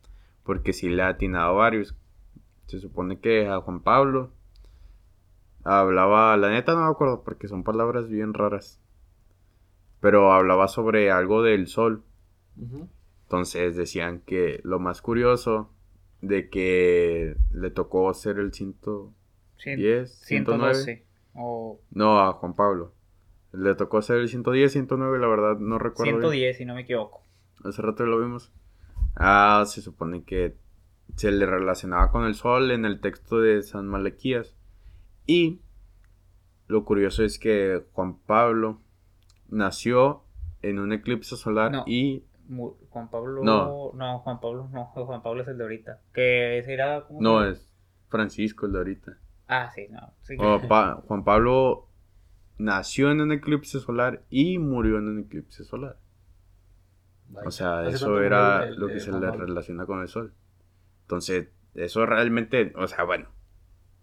porque 0.43 0.73
sí 0.73 0.89
le 0.89 1.03
ha 1.03 1.09
atinado 1.09 1.49
a 1.49 1.53
varios. 1.53 1.95
Se 2.67 2.79
supone 2.79 3.19
que 3.19 3.47
a 3.47 3.59
Juan 3.61 3.81
Pablo 3.81 4.31
hablaba, 5.63 6.35
la 6.37 6.49
neta 6.49 6.73
no 6.73 6.85
me 6.85 6.89
acuerdo 6.91 7.23
porque 7.23 7.47
son 7.47 7.63
palabras 7.63 8.09
bien 8.09 8.33
raras, 8.33 8.79
pero 9.99 10.31
hablaba 10.31 10.67
sobre 10.67 11.11
algo 11.11 11.43
del 11.43 11.67
sol. 11.67 12.03
Entonces 13.23 13.75
decían 13.75 14.21
que 14.25 14.59
lo 14.63 14.79
más 14.79 15.01
curioso 15.01 15.69
de 16.21 16.49
que 16.49 17.35
le 17.51 17.71
tocó 17.71 18.13
ser 18.13 18.37
el 18.39 18.53
110, 18.53 19.13
cien- 19.57 20.07
109. 20.07 20.73
112. 20.75 21.05
O 21.33 21.79
No, 21.91 22.19
a 22.19 22.33
Juan 22.33 22.55
Pablo. 22.55 22.93
Le 23.53 23.73
tocó 23.75 24.01
ser 24.01 24.17
el 24.17 24.27
110, 24.29 24.71
109, 24.71 25.17
la 25.19 25.27
verdad 25.27 25.57
no 25.59 25.77
recuerdo. 25.79 26.11
bien. 26.11 26.21
110, 26.21 26.57
si 26.57 26.65
no 26.65 26.75
me 26.75 26.81
equivoco. 26.81 27.23
Hace 27.63 27.81
rato 27.81 28.05
lo 28.05 28.19
vimos. 28.19 28.51
Ah, 29.15 29.63
se 29.67 29.81
supone 29.81 30.23
que 30.23 30.55
se 31.15 31.31
le 31.31 31.45
relacionaba 31.45 32.11
con 32.11 32.25
el 32.25 32.35
sol 32.35 32.71
en 32.71 32.85
el 32.85 33.01
texto 33.01 33.39
de 33.39 33.61
San 33.63 33.87
Malaquías. 33.87 34.55
Y 35.27 35.59
lo 36.67 36.85
curioso 36.85 37.23
es 37.23 37.37
que 37.37 37.83
Juan 37.93 38.17
Pablo 38.19 38.79
nació 39.49 40.23
en 40.61 40.79
un 40.79 40.93
eclipse 40.93 41.35
solar 41.35 41.71
No. 41.71 41.83
y 41.85 42.23
Juan 42.89 43.09
Pablo. 43.09 43.43
No. 43.43 43.91
No. 43.93 44.19
Juan 44.19 44.39
Pablo 44.39 44.69
no. 44.71 44.85
Juan 44.93 45.21
Pablo 45.21 45.41
es 45.41 45.47
el 45.47 45.57
de 45.57 45.63
ahorita. 45.63 45.99
Que 46.13 46.57
ese 46.59 46.73
era. 46.73 47.05
¿cómo 47.05 47.21
no 47.21 47.45
es 47.45 47.73
Francisco 48.09 48.65
el 48.65 48.71
de 48.73 48.77
ahorita. 48.79 49.17
Ah, 49.47 49.69
sí, 49.73 49.87
no. 49.89 50.13
Sí. 50.21 50.35
Pa- 50.69 51.01
Juan 51.07 51.23
Pablo 51.23 51.87
nació 52.57 53.11
en 53.11 53.21
un 53.21 53.31
eclipse 53.31 53.79
solar 53.79 54.23
y 54.29 54.57
murió 54.59 54.97
en 54.97 55.07
un 55.07 55.19
eclipse 55.19 55.63
solar. 55.63 55.97
O 57.45 57.51
sea, 57.51 57.79
¿Hace 57.81 57.95
eso 57.95 58.21
era 58.21 58.63
el- 58.65 58.75
lo 58.75 58.87
que 58.87 58.93
el 58.93 58.99
se 59.01 59.11
le 59.11 59.31
relaciona 59.31 59.85
con 59.85 60.01
el 60.01 60.07
sol. 60.07 60.33
Entonces, 61.03 61.49
eso 61.75 62.05
realmente, 62.05 62.73
o 62.75 62.87
sea, 62.87 63.03
bueno, 63.03 63.27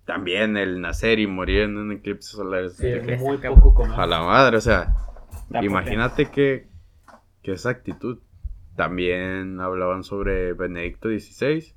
también 0.05 0.57
el 0.57 0.81
nacer 0.81 1.18
y 1.18 1.26
morir 1.26 1.61
en 1.62 1.76
un 1.76 1.93
eclipse 1.93 2.31
solar 2.37 2.70
Sí, 2.70 2.87
es 2.87 3.07
que, 3.07 3.16
muy 3.16 3.37
poco 3.39 3.74
común. 3.74 3.93
a 3.93 4.07
la 4.07 4.22
madre, 4.22 4.57
o 4.57 4.61
sea, 4.61 4.95
imagínate 5.62 6.31
que, 6.31 6.68
que 7.43 7.53
esa 7.53 7.70
actitud. 7.70 8.18
También 8.76 9.61
hablaban 9.61 10.05
sobre 10.05 10.53
Benedicto 10.53 11.09
XVI. 11.09 11.74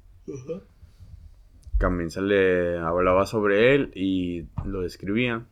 También 1.79 2.11
se 2.11 2.21
le 2.21 2.77
hablaba 2.77 3.25
sobre 3.25 3.73
él 3.73 3.91
y 3.95 4.45
lo 4.65 4.81
describían. 4.81 5.47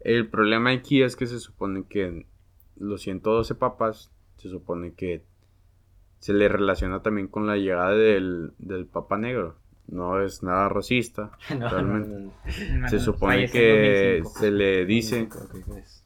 El 0.00 0.28
problema 0.28 0.70
aquí 0.70 1.02
es 1.02 1.14
que 1.14 1.26
se 1.26 1.38
supone 1.40 1.84
que 1.86 2.24
los 2.76 3.02
112 3.02 3.54
papas, 3.54 4.10
se 4.40 4.48
supone 4.50 4.92
que 4.94 5.22
se 6.18 6.32
le 6.32 6.48
relaciona 6.48 7.02
también 7.02 7.28
con 7.28 7.46
la 7.46 7.56
llegada 7.56 7.92
del, 7.92 8.52
del 8.58 8.86
Papa 8.86 9.16
Negro. 9.18 9.56
No 9.88 10.20
es 10.20 10.42
nada 10.42 10.68
racista, 10.68 11.32
No, 11.58 11.68
realmente. 11.68 12.08
no, 12.08 12.18
no. 12.18 12.32
No, 12.80 12.88
Se 12.88 12.96
no, 12.96 13.02
supone 13.02 13.50
que 13.50 14.20
2005. 14.22 14.38
se 14.38 14.50
le 14.50 14.84
dice 14.86 15.22
Ok, 15.22 15.36
ok, 15.44 15.76
es- 15.78 16.04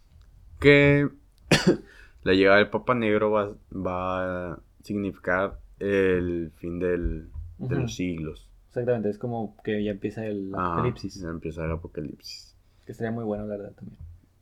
que 0.61 1.09
la 2.22 2.32
llegada 2.32 2.59
del 2.59 2.70
Papa 2.70 2.95
Negro 2.95 3.30
va, 3.30 3.55
va 3.74 4.53
a 4.53 4.59
significar 4.82 5.59
el 5.80 6.53
fin 6.57 6.78
del, 6.78 7.28
de 7.59 7.76
los 7.76 7.95
siglos. 7.95 8.49
Exactamente, 8.68 9.11
es 9.11 9.18
como 9.18 9.57
que 9.62 9.85
ya 9.85 9.91
empieza 9.93 10.24
el 10.26 10.53
Ah, 10.55 10.72
apocalipsis. 10.72 11.20
ya 11.20 11.28
empieza 11.28 11.64
el 11.64 11.72
apocalipsis. 11.72 12.57
Que 12.87 12.95
sería 12.95 13.12
muy 13.12 13.24
bueno, 13.24 13.47
la 13.47 13.57
verdad, 13.57 13.72
también. 13.72 13.99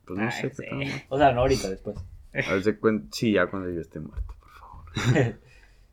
Pues 0.07 0.19
no 0.19 0.25
Ay, 0.27 0.33
sé 0.33 0.51
sí. 0.55 0.65
O 1.09 1.19
sea, 1.19 1.33
no 1.33 1.41
ahorita, 1.41 1.69
después. 1.71 1.97
Haz 2.35 2.65
de 2.65 2.79
cuen- 2.81 3.09
Sí, 3.13 3.33
ya 3.33 3.47
cuando 3.47 3.71
yo 3.71 3.81
esté 3.81 4.01
muerto, 4.01 4.35
por 4.41 4.51
favor. 4.51 4.85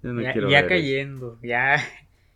Yo 0.01 0.13
no 0.13 0.21
ya 0.21 0.31
quiero 0.31 0.49
ya 0.49 0.61
ver 0.61 0.71
eso. 0.71 0.81
cayendo. 0.81 1.39
Ya. 1.43 1.75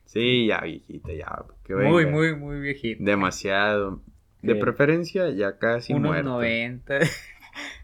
Sí, 0.05 0.47
ya 0.47 0.59
viejita, 0.61 1.13
ya. 1.13 1.45
Que 1.63 1.73
Muy, 1.75 2.03
venga. 2.03 2.11
muy, 2.17 2.35
muy 2.35 2.59
viejito. 2.59 3.01
Demasiado. 3.03 4.01
De 4.41 4.55
Sí. 4.55 4.59
preferencia, 4.59 5.29
ya 5.29 5.57
casi 5.57 5.93
Unos 5.93 6.11
muerto. 6.11 6.29
90, 6.29 6.99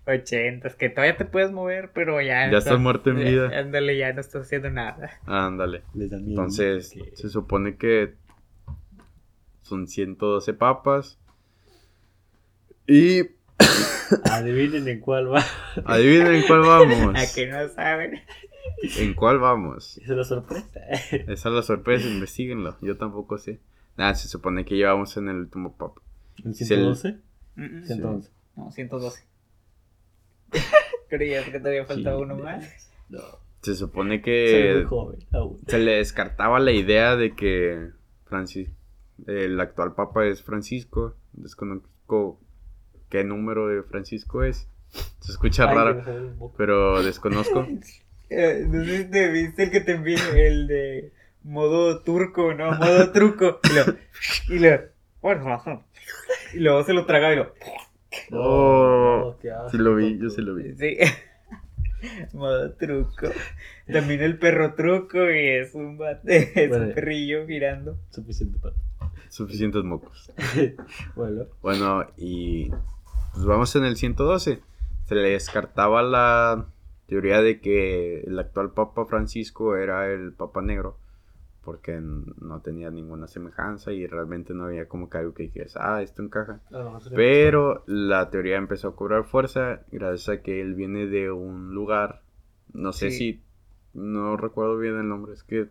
80, 0.05 0.69
que 0.77 0.89
todavía 0.89 1.15
te 1.15 1.23
puedes 1.23 1.51
mover, 1.53 1.91
pero 1.93 2.21
ya. 2.21 2.51
Ya 2.51 2.57
estás 2.57 2.77
muerto 2.79 3.11
en 3.11 3.19
vida. 3.19 3.57
Ándale, 3.57 3.97
ya 3.97 4.11
no 4.11 4.19
estás 4.19 4.41
haciendo 4.41 4.69
nada. 4.69 5.11
Ándale. 5.25 5.83
Les 5.93 6.09
da 6.09 6.17
miedo. 6.17 6.31
Entonces, 6.31 6.91
que- 6.93 7.15
se 7.15 7.29
supone 7.29 7.77
que 7.77 8.15
son 9.61 9.87
112 9.87 10.53
papas. 10.53 11.17
Y 12.85 13.23
Adivinen 14.31 14.87
en 14.87 14.99
cuál 14.99 15.31
va. 15.33 15.43
adivinen 15.85 16.35
en 16.35 16.47
cuál 16.47 16.61
vamos. 16.61 17.15
A 17.17 17.33
que 17.33 17.47
no 17.47 17.67
saben. 17.69 18.21
¿En 18.97 19.13
cuál 19.13 19.39
vamos? 19.39 19.97
Esa 19.97 20.11
es 20.13 20.17
la 20.17 20.23
sorpresa. 20.23 20.79
Esa 21.11 21.49
es 21.49 21.55
la 21.55 21.61
sorpresa, 21.61 22.07
investiguenlo. 22.07 22.77
Yo 22.81 22.97
tampoco 22.97 23.37
sé. 23.37 23.59
Nada, 23.97 24.15
se 24.15 24.27
supone 24.27 24.65
que 24.65 24.75
llevamos 24.75 25.15
en 25.17 25.29
el 25.29 25.35
último 25.37 25.75
papa. 25.75 26.01
¿En 26.43 26.55
Sí, 26.55 26.65
112? 26.65 27.17
Mm, 27.55 27.63
mm. 27.79 27.83
111. 27.85 28.29
No, 28.55 28.71
112. 28.71 29.23
Creías 31.09 31.45
que 31.49 31.59
todavía 31.59 31.85
faltaba 31.85 32.17
uno 32.17 32.35
más. 32.37 32.91
No. 33.09 33.19
Se 33.61 33.75
supone 33.75 34.15
Soy 34.15 34.21
que 34.23 34.73
muy 34.77 34.85
joven 34.85 35.19
aún. 35.33 35.59
se 35.67 35.79
le 35.79 35.93
descartaba 35.97 36.59
la 36.59 36.71
idea 36.71 37.17
de 37.17 37.35
que 37.35 37.89
Francis, 38.25 38.69
el 39.27 39.59
actual 39.59 39.93
papa 39.95 40.25
es 40.25 40.41
Francisco. 40.41 41.15
Desconozco 41.33 42.39
qué 43.09 43.23
número 43.23 43.67
de 43.67 43.83
Francisco 43.83 44.43
es. 44.43 44.67
Se 45.19 45.31
escucha 45.31 45.69
Ay, 45.69 45.75
raro, 45.75 46.03
pero 46.57 47.01
desconozco. 47.03 47.67
Eh, 48.31 48.63
no 48.69 48.85
sé 48.85 48.97
si 49.05 49.05
te 49.09 49.27
viste 49.31 49.63
el 49.63 49.71
que 49.71 49.81
te 49.81 49.93
envié, 49.93 50.15
el 50.45 50.67
de 50.67 51.11
modo 51.41 52.01
turco, 52.03 52.53
¿no? 52.53 52.71
Modo 52.73 53.11
truco. 53.11 53.59
Y 53.63 53.73
lo. 53.73 54.55
Y 54.55 54.59
lo. 54.59 54.81
Bueno, 55.19 55.83
y 56.53 56.59
luego 56.59 56.83
se 56.83 56.93
lo 56.93 57.07
traga 57.07 57.33
y 57.33 57.37
lo. 57.37 57.53
Oh, 58.31 59.35
asco, 59.35 59.69
sí 59.71 59.77
lo 59.79 59.95
vi, 59.95 60.19
yo 60.19 60.29
sí 60.29 60.41
lo 60.43 60.53
vi. 60.53 60.75
Sí. 60.75 60.97
Modo 62.33 62.71
truco. 62.73 63.29
También 63.91 64.21
el 64.21 64.37
perro 64.37 64.75
truco 64.75 65.17
y 65.31 65.47
es 65.47 65.73
un 65.73 65.97
bate, 65.97 66.51
es 66.63 66.69
Bueno. 66.69 66.85
un 66.85 66.93
perrillo 66.93 67.47
girando. 67.47 67.97
Suficiente 68.11 68.59
para. 68.59 68.75
Suficientes 69.29 69.83
mocos. 69.83 70.31
bueno. 71.15 71.45
Bueno, 71.63 72.05
y 72.15 72.69
pues 73.33 73.45
vamos 73.45 73.75
en 73.75 73.85
el 73.85 73.95
112. 73.97 74.61
Se 75.05 75.15
le 75.15 75.29
descartaba 75.31 76.01
la 76.03 76.67
teoría 77.07 77.41
de 77.41 77.59
que 77.59 78.21
el 78.21 78.37
actual 78.39 78.71
Papa 78.71 79.05
Francisco 79.05 79.75
era 79.75 80.07
el 80.11 80.33
Papa 80.33 80.61
Negro. 80.61 80.97
porque 81.61 81.99
no 82.01 82.61
tenía 82.61 82.89
ninguna 82.89 83.27
semejanza 83.27 83.91
y 83.91 84.07
realmente 84.07 84.53
no 84.55 84.63
había 84.65 84.87
como 84.87 85.07
que 85.07 85.19
algo 85.19 85.33
que 85.35 85.43
dijeras, 85.43 85.75
ah, 85.79 86.01
esto 86.01 86.23
encaja. 86.23 86.61
A 86.71 86.77
lo 86.79 86.85
mejor 86.85 87.01
sería 87.03 87.15
Pero 87.17 87.83
la 87.85 88.29
teoría 88.31 88.57
empezó 88.57 88.87
a 88.87 88.95
cobrar 88.95 89.25
fuerza 89.25 89.81
gracias 89.91 90.29
a 90.29 90.41
que 90.41 90.61
él 90.61 90.73
viene 90.73 91.05
de 91.05 91.29
un 91.31 91.75
lugar, 91.75 92.21
no 92.73 92.91
sé 92.91 93.11
Sí. 93.11 93.17
si, 93.17 93.43
no 93.93 94.35
recuerdo 94.37 94.77
bien 94.79 94.95
el 94.97 95.07
nombre, 95.09 95.33
es 95.33 95.43
que 95.43 95.67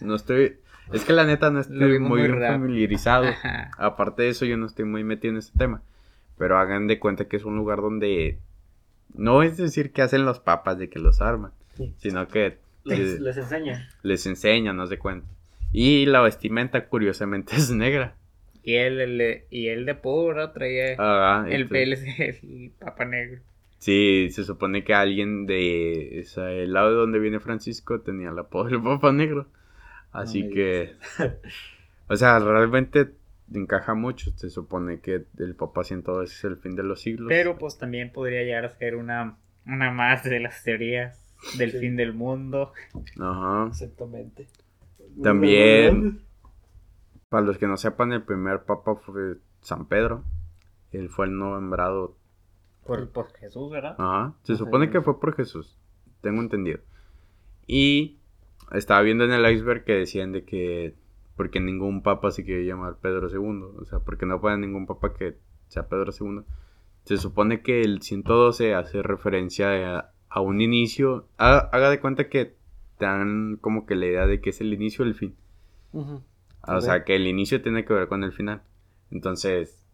no 0.00 0.14
estoy, 0.14 0.56
es 0.92 1.04
que 1.04 1.12
la 1.12 1.24
neta 1.26 1.50
no 1.50 1.60
estoy 1.60 1.98
muy, 1.98 2.26
familiarizado. 2.28 3.26
Ajá. 3.26 3.72
Aparte 3.76 4.22
de 4.22 4.28
eso, 4.30 4.46
yo 4.46 4.56
no 4.56 4.64
estoy 4.66 4.86
muy 4.86 5.04
metido 5.04 5.32
en 5.32 5.38
este 5.38 5.58
tema. 5.58 5.82
Pero 6.42 6.58
hagan 6.58 6.88
de 6.88 6.98
cuenta 6.98 7.28
que 7.28 7.36
es 7.36 7.44
un 7.44 7.54
lugar 7.54 7.80
donde 7.80 8.40
no 9.14 9.44
es 9.44 9.56
decir 9.56 9.92
que 9.92 10.02
hacen 10.02 10.24
los 10.24 10.40
papas 10.40 10.76
de 10.76 10.88
que 10.90 10.98
los 10.98 11.20
arman, 11.22 11.52
Sí. 11.74 11.94
sino 11.98 12.26
que 12.26 12.58
Les, 12.82 12.98
les, 12.98 13.20
les 13.20 13.36
enseña. 13.36 13.88
les 14.02 14.26
enseñan, 14.26 14.76
no 14.76 14.88
se 14.88 14.98
cuenta. 14.98 15.28
Y 15.72 16.04
la 16.06 16.20
vestimenta, 16.20 16.88
curiosamente, 16.88 17.52
es 17.56 17.70
negra. 17.70 18.16
Y 18.64 18.74
él, 18.74 19.00
el- 19.00 19.42
y 19.50 19.68
él 19.68 19.86
de 19.86 19.94
puro 19.94 20.50
traía 20.50 20.96
Ah, 20.98 21.44
el, 21.48 21.62
entonces- 21.62 22.18
el, 22.18 22.62
el 22.64 22.70
papa 22.80 23.04
negro. 23.04 23.40
Sí, 23.78 24.28
se 24.32 24.42
supone 24.42 24.82
que 24.82 24.94
alguien 24.94 25.46
de 25.46 26.18
ese 26.18 26.66
lado 26.66 26.90
de 26.90 26.96
donde 26.96 27.20
viene 27.20 27.38
Francisco 27.38 28.00
tenía 28.00 28.30
el 28.30 28.38
apodo 28.40 28.64
del 28.68 28.82
Papa 28.82 29.12
Negro. 29.12 29.46
Así 30.10 30.48
que, 30.50 30.94
o 32.08 32.16
sea, 32.16 32.40
realmente 32.40 33.10
encaja 33.58 33.94
mucho. 33.94 34.30
Se 34.36 34.50
supone 34.50 35.00
que 35.00 35.26
el 35.38 35.54
Papa 35.54 35.82
todo 36.04 36.22
es 36.22 36.42
el 36.44 36.56
fin 36.56 36.74
de 36.76 36.82
los 36.82 37.00
siglos. 37.00 37.28
Pero 37.28 37.58
pues 37.58 37.78
también 37.78 38.12
podría 38.12 38.42
llegar 38.42 38.64
a 38.64 38.70
ser 38.70 38.96
una, 38.96 39.36
una 39.66 39.90
más 39.90 40.24
de 40.24 40.40
las 40.40 40.62
teorías 40.62 41.18
del 41.58 41.72
Sí. 41.72 41.78
fin 41.78 41.96
del 41.96 42.14
mundo. 42.14 42.72
Ajá. 43.20 43.66
Exactamente. 43.68 44.46
También, 45.22 46.22
para 47.28 47.44
los 47.44 47.58
que 47.58 47.66
no 47.66 47.76
sepan, 47.76 48.12
el 48.12 48.22
primer 48.22 48.62
Papa 48.64 48.94
fue 48.96 49.36
San 49.60 49.86
Pedro. 49.86 50.24
Él 50.92 51.08
fue 51.08 51.26
el 51.26 51.36
nombrado. 51.38 52.16
Por, 52.86 53.10
por 53.10 53.32
Jesús, 53.34 53.70
¿verdad? 53.70 53.94
Ajá. 53.98 54.34
Se 54.42 54.52
No 54.52 54.58
supone 54.58 54.90
que 54.90 55.00
fue 55.02 55.18
por 55.20 55.34
Jesús. 55.34 55.78
Tengo 56.20 56.40
entendido. 56.40 56.80
Y 57.66 58.18
estaba 58.72 59.02
viendo 59.02 59.24
en 59.24 59.32
el 59.32 59.50
iceberg 59.52 59.84
que 59.84 59.92
decían 59.94 60.32
de 60.32 60.44
que. 60.44 60.94
Porque 61.36 61.60
ningún 61.60 62.02
papa 62.02 62.30
se 62.30 62.44
quiere 62.44 62.64
llamar 62.66 62.96
Pedro 63.00 63.28
II. 63.30 63.80
O 63.80 63.84
sea, 63.84 64.00
porque 64.00 64.26
no 64.26 64.40
puede 64.40 64.58
ningún 64.58 64.86
papa 64.86 65.14
que 65.14 65.36
sea 65.68 65.88
Pedro 65.88 66.12
II. 66.18 66.42
Se 67.04 67.16
supone 67.16 67.62
que 67.62 67.80
el 67.82 68.02
112 68.02 68.74
hace 68.74 69.02
referencia 69.02 69.96
a, 69.98 70.12
a 70.28 70.40
un 70.40 70.60
inicio. 70.60 71.26
ha- 71.38 71.68
haga 71.72 71.90
de 71.90 72.00
cuenta 72.00 72.28
que 72.28 72.54
te 72.98 73.04
dan 73.06 73.56
como 73.60 73.86
que 73.86 73.94
la 73.96 74.06
idea 74.06 74.26
de 74.26 74.40
que 74.40 74.50
es 74.50 74.60
el 74.60 74.72
inicio 74.72 75.04
del 75.04 75.14
fin. 75.14 75.34
O 76.68 76.80
sea, 76.80 77.04
que 77.04 77.16
el 77.16 77.26
inicio 77.26 77.60
tiene 77.62 77.84
que 77.84 77.92
ver 77.92 78.08
con 78.08 78.22
el 78.24 78.32
final. 78.32 78.62
Entonces, 79.10 79.84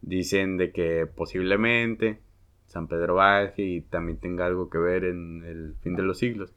dicen 0.00 0.56
de 0.56 0.72
que 0.72 1.06
posiblemente 1.06 2.20
San 2.66 2.88
Pedro 2.88 3.16
baje 3.16 3.62
y 3.62 3.80
también 3.82 4.18
tenga 4.18 4.46
algo 4.46 4.70
que 4.70 4.78
ver 4.78 5.04
en 5.04 5.44
el 5.44 5.74
fin 5.82 5.94
de 5.96 6.02
los 6.02 6.18
siglos. 6.18 6.52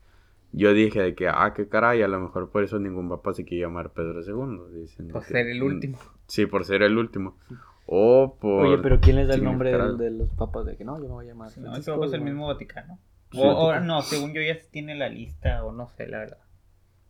Yo 0.54 0.74
dije 0.74 1.02
de 1.02 1.14
que, 1.16 1.28
ah, 1.28 1.54
qué 1.56 1.68
caray, 1.68 2.02
a 2.02 2.08
lo 2.08 2.20
mejor 2.20 2.50
por 2.50 2.64
eso 2.64 2.80
ningún 2.80 3.10
papa 3.10 3.34
se 3.34 3.44
quiere 3.46 3.64
llamar 3.66 3.92
Pedro 3.92 4.22
II. 4.22 4.80
Dicen 4.82 5.08
de 5.08 5.14
Por 5.14 5.24
que- 5.24 5.30
ser 5.34 5.48
el 5.48 5.62
mm, 5.62 5.66
último. 5.66 5.98
Sí, 6.28 6.46
por 6.46 6.66
ser 6.66 6.82
el 6.84 6.98
último. 6.98 7.38
O 7.86 8.38
por... 8.40 8.66
Oye, 8.66 8.78
pero 8.80 9.00
¿quién 9.00 9.16
les 9.18 9.28
da 9.28 9.36
el 9.36 9.44
nombre 9.44 9.74
algo. 9.74 9.98
de, 9.98 10.10
los 10.12 10.34
papas? 10.34 10.66
De 10.66 10.76
que 10.78 10.84
no, 10.86 10.98
yo 10.98 11.04
me 11.04 11.14
voy 11.14 11.26
a 11.26 11.30
llamar. 11.30 11.52
No, 11.58 11.72
creo 11.82 12.00
que 12.02 12.08
es 12.08 12.14
el 12.14 12.22
mismo 12.22 12.48
Vaticano. 12.48 13.00
Sí. 13.32 13.40
O, 13.42 13.50
o 13.50 13.80
no, 13.82 14.02
según 14.02 14.34
yo 14.34 14.42
ya 14.42 14.56
se 14.56 14.68
tiene 14.70 14.96
la 14.96 15.10
lista 15.10 15.64
o 15.64 15.72
no 15.74 15.90
sé, 15.90 16.08
la 16.08 16.20
verdad. 16.20 16.38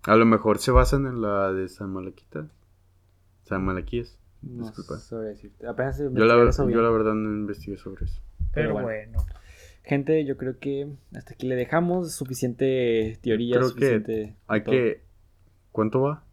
A 0.03 0.15
lo 0.15 0.25
mejor 0.25 0.57
se 0.59 0.71
basan 0.71 1.05
en 1.05 1.21
la 1.21 1.51
de 1.53 1.67
San 1.67 1.91
Malaquita. 1.91 2.47
San 3.43 3.63
Malaquías. 3.65 4.17
No 4.41 4.63
Disculpa. 4.65 4.97
sabría 4.99 5.29
decirte. 5.31 5.67
Apenas 5.67 5.97
Yo 5.99 6.09
la, 6.09 6.51
yo 6.51 6.81
la 6.81 6.89
verdad 6.89 7.13
no 7.13 7.29
investigué 7.29 7.77
sobre 7.77 8.05
eso. 8.05 8.21
Pero, 8.53 8.73
Pero 8.73 8.85
bueno. 8.85 9.19
Gente, 9.87 10.25
yo 10.25 10.35
creo 10.37 10.59
que 10.59 10.87
hasta 11.15 11.33
aquí 11.33 11.47
le 11.47 11.55
dejamos. 11.55 12.13
Suficiente 12.13 13.17
teoría, 13.21 13.55
Creo 13.55 13.67
que 13.67 13.73
suficiente. 13.73 14.35
Hay 14.47 14.61
todo. 14.63 14.71
que... 14.73 15.01
¿Cuánto 15.71 16.01
va? 16.01 16.23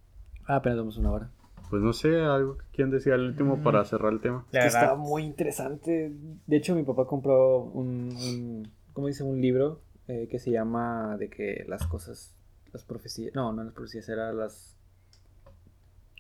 Ah, 0.47 0.57
apenas 0.57 0.79
vamos 0.79 0.97
una 0.99 1.13
hora. 1.13 1.31
Pues 1.71 1.83
no 1.83 1.93
sé, 1.93 2.21
algo 2.21 2.59
que 2.59 2.65
quieran 2.73 2.91
decir 2.91 3.13
al 3.13 3.21
último 3.27 3.57
Mm. 3.57 3.63
para 3.63 3.85
cerrar 3.85 4.13
el 4.13 4.21
tema. 4.21 4.45
La 4.53 4.61
que 4.61 4.67
verdad, 4.67 4.83
está 4.83 4.95
muy 4.97 5.23
interesante. 5.23 6.13
De 6.47 6.57
hecho, 6.57 6.75
mi 6.75 6.83
papá 6.83 7.07
compró 7.07 7.61
un, 7.63 8.11
un 8.17 8.71
¿cómo 8.93 9.07
dice? 9.07 9.23
Un 9.23 9.41
libro 9.41 9.81
eh, 10.09 10.29
que 10.31 10.39
se 10.39 10.51
llama 10.51 11.17
de 11.19 11.31
que 11.31 11.65
las 11.69 11.87
cosas, 11.87 12.35
las 12.73 12.85
profecías, 12.85 13.35
no, 13.35 13.53
no 13.53 13.63
las 13.65 13.73
profecías, 13.73 14.09
eran 14.09 14.37
las, 14.37 14.77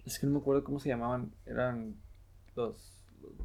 es 0.07 0.18
que 0.18 0.26
no 0.26 0.32
me 0.35 0.39
acuerdo 0.39 0.64
cómo 0.64 0.78
se 0.80 0.89
llamaban, 0.89 1.32
eran 1.47 1.97
los, 2.57 2.99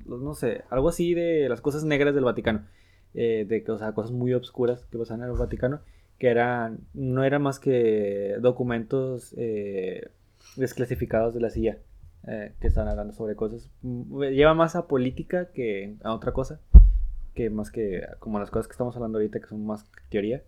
los 0.05 0.21
no 0.21 0.33
sé, 0.35 0.63
algo 0.69 0.89
así 0.89 1.13
de 1.13 1.47
las 1.49 1.59
cosas 1.61 1.83
negras 1.83 2.15
del 2.15 2.23
Vaticano, 2.23 2.65
eh, 3.13 3.45
de 3.47 3.63
o 3.71 3.77
cosas 3.93 4.11
muy 4.11 4.33
obscuras 4.33 4.85
que 4.85 4.97
pasaban 4.97 5.23
en 5.23 5.31
el 5.31 5.37
Vaticano, 5.37 5.79
que 6.17 6.27
eran, 6.29 6.79
no 6.93 7.23
eran 7.23 7.41
más 7.41 7.59
que 7.59 8.35
documentos 8.41 9.33
eh, 9.37 10.09
desclasificados 10.57 11.33
de 11.33 11.39
la 11.41 11.49
CIA 11.49 11.77
eh, 12.27 12.53
que 12.59 12.67
están 12.67 12.87
hablando 12.87 13.13
sobre 13.13 13.35
cosas. 13.35 13.69
mm, 13.81 14.21
Lleva 14.31 14.53
más 14.53 14.75
a 14.75 14.87
política 14.87 15.49
que 15.53 15.95
a 16.03 16.13
otra 16.13 16.33
cosa. 16.33 16.59
Que 17.35 17.49
más 17.49 17.71
que 17.71 18.01
como 18.19 18.39
las 18.39 18.49
cosas 18.51 18.67
que 18.67 18.73
estamos 18.73 18.95
hablando 18.95 19.17
ahorita, 19.19 19.39
que 19.39 19.47
son 19.47 19.65
más 19.65 19.85
teoría. 20.09 20.43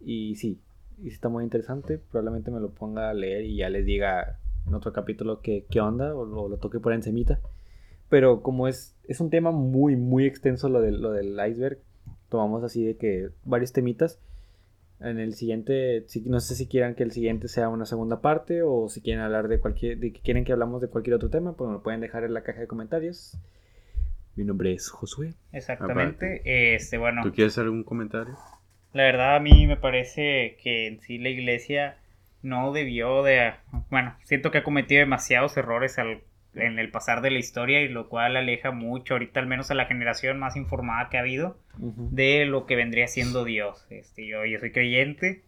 Y 0.00 0.34
sí, 0.36 0.60
y 1.02 1.08
está 1.08 1.28
muy 1.28 1.44
interesante. 1.44 1.98
Probablemente 1.98 2.50
me 2.50 2.60
lo 2.60 2.70
ponga 2.70 3.08
a 3.10 3.14
leer 3.14 3.44
y 3.44 3.56
ya 3.56 3.70
les 3.70 3.86
diga 3.86 4.38
en 4.66 4.74
otro 4.74 4.92
capítulo 4.92 5.40
qué, 5.40 5.64
qué 5.70 5.80
onda 5.80 6.14
o, 6.14 6.24
lo- 6.26 6.48
lo 6.48 6.56
toque 6.58 6.78
por 6.80 6.92
encimita. 6.92 7.40
Pero 8.14 8.42
como 8.42 8.68
es, 8.68 8.94
es 9.08 9.18
un 9.18 9.28
tema 9.28 9.50
muy, 9.50 9.96
muy 9.96 10.24
extenso 10.24 10.68
lo 10.68 10.80
del, 10.80 11.02
lo 11.02 11.10
del 11.10 11.36
iceberg, 11.50 11.78
tomamos 12.28 12.62
así 12.62 12.84
de 12.84 12.96
que 12.96 13.30
varios 13.44 13.72
temitas. 13.72 14.20
En 15.00 15.18
el 15.18 15.34
siguiente, 15.34 16.04
si- 16.06 16.20
no 16.20 16.38
sé 16.38 16.54
si 16.54 16.68
quieran 16.68 16.94
que 16.94 17.02
el 17.02 17.10
siguiente 17.10 17.48
sea 17.48 17.68
una 17.68 17.86
segunda 17.86 18.20
parte 18.20 18.62
o 18.62 18.88
si 18.88 19.00
quieren 19.00 19.20
hablar 19.20 19.48
de 19.48 19.58
cualquier, 19.58 19.98
de 19.98 20.12
que 20.12 20.20
quieren 20.20 20.44
que 20.44 20.52
hablamos 20.52 20.80
de 20.80 20.86
cualquier 20.86 21.14
otro 21.16 21.28
tema, 21.28 21.56
pues 21.56 21.66
me 21.66 21.74
lo 21.74 21.82
pueden 21.82 22.00
dejar 22.00 22.22
en 22.22 22.34
la 22.34 22.44
caja 22.44 22.60
de 22.60 22.68
comentarios. 22.68 23.36
Mi 24.36 24.44
nombre 24.44 24.72
es 24.72 24.88
Josué. 24.90 25.34
exactamente. 25.50 26.74
Este, 26.76 26.98
bueno, 26.98 27.22
¿Tú 27.24 27.32
quieres 27.32 27.54
hacer 27.54 27.64
algún 27.64 27.82
comentario? 27.82 28.36
la 28.92 29.02
verdad 29.02 29.34
a 29.34 29.40
mí 29.40 29.66
me 29.66 29.76
parece 29.76 30.56
que 30.62 30.86
en 30.86 31.00
sí 31.00 31.18
la 31.18 31.30
iglesia 31.30 31.96
no 32.42 32.72
debió 32.72 33.24
de... 33.24 33.54
Bueno, 33.90 34.14
siento 34.22 34.52
que 34.52 34.58
ha 34.58 34.62
cometido 34.62 35.00
demasiados 35.00 35.56
errores 35.56 35.98
al- 35.98 36.20
en 36.56 36.78
el 36.78 36.90
pasar 36.90 37.20
de 37.20 37.30
la 37.30 37.38
historia 37.38 37.80
y 37.82 37.88
lo 37.88 38.08
cual 38.08 38.36
aleja 38.36 38.70
mucho 38.70 39.14
ahorita 39.14 39.40
al 39.40 39.46
menos 39.46 39.70
a 39.70 39.74
la 39.74 39.86
generación 39.86 40.38
más 40.38 40.56
informada 40.56 41.08
que 41.10 41.16
ha 41.16 41.20
habido 41.20 41.58
de 41.78 42.44
lo 42.46 42.66
que 42.66 42.76
vendría 42.76 43.08
siendo 43.08 43.44
Dios. 43.44 43.86
Este, 43.90 44.26
yo, 44.26 44.44
yo 44.44 44.58
soy 44.60 44.70
creyente, 44.72 45.42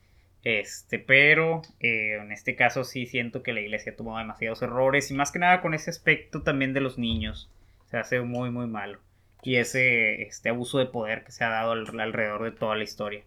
este, 0.45 0.99
pero 0.99 1.63
eh, 1.81 2.19
en 2.21 2.33
este 2.33 2.55
caso 2.57 2.85
sí 2.85 3.07
siento 3.07 3.43
que 3.43 3.53
la 3.53 3.61
iglesia 3.61 3.93
ha 3.93 3.97
tomado 3.97 4.19
demasiados 4.19 4.63
errores 4.63 5.11
y 5.11 5.15
más 5.15 5.33
que 5.33 5.39
nada 5.39 5.61
con 5.61 5.75
ese 5.75 5.91
aspecto 5.91 6.43
también 6.43 6.73
de 6.73 6.81
los 6.81 6.99
niños. 6.99 7.51
Se 7.91 7.97
hace 7.97 8.21
muy, 8.21 8.51
muy 8.51 8.67
malo. 8.67 8.99
Y 9.43 9.57
ese 9.57 10.23
este 10.23 10.49
abuso 10.49 10.79
de 10.79 10.87
poder 10.87 11.23
que 11.25 11.33
se 11.33 11.45
ha 11.45 11.49
dado 11.51 11.73
al- 11.73 12.01
alrededor 12.01 12.43
de 12.45 12.51
toda 12.53 12.75
la 12.77 12.85
historia. 12.85 13.23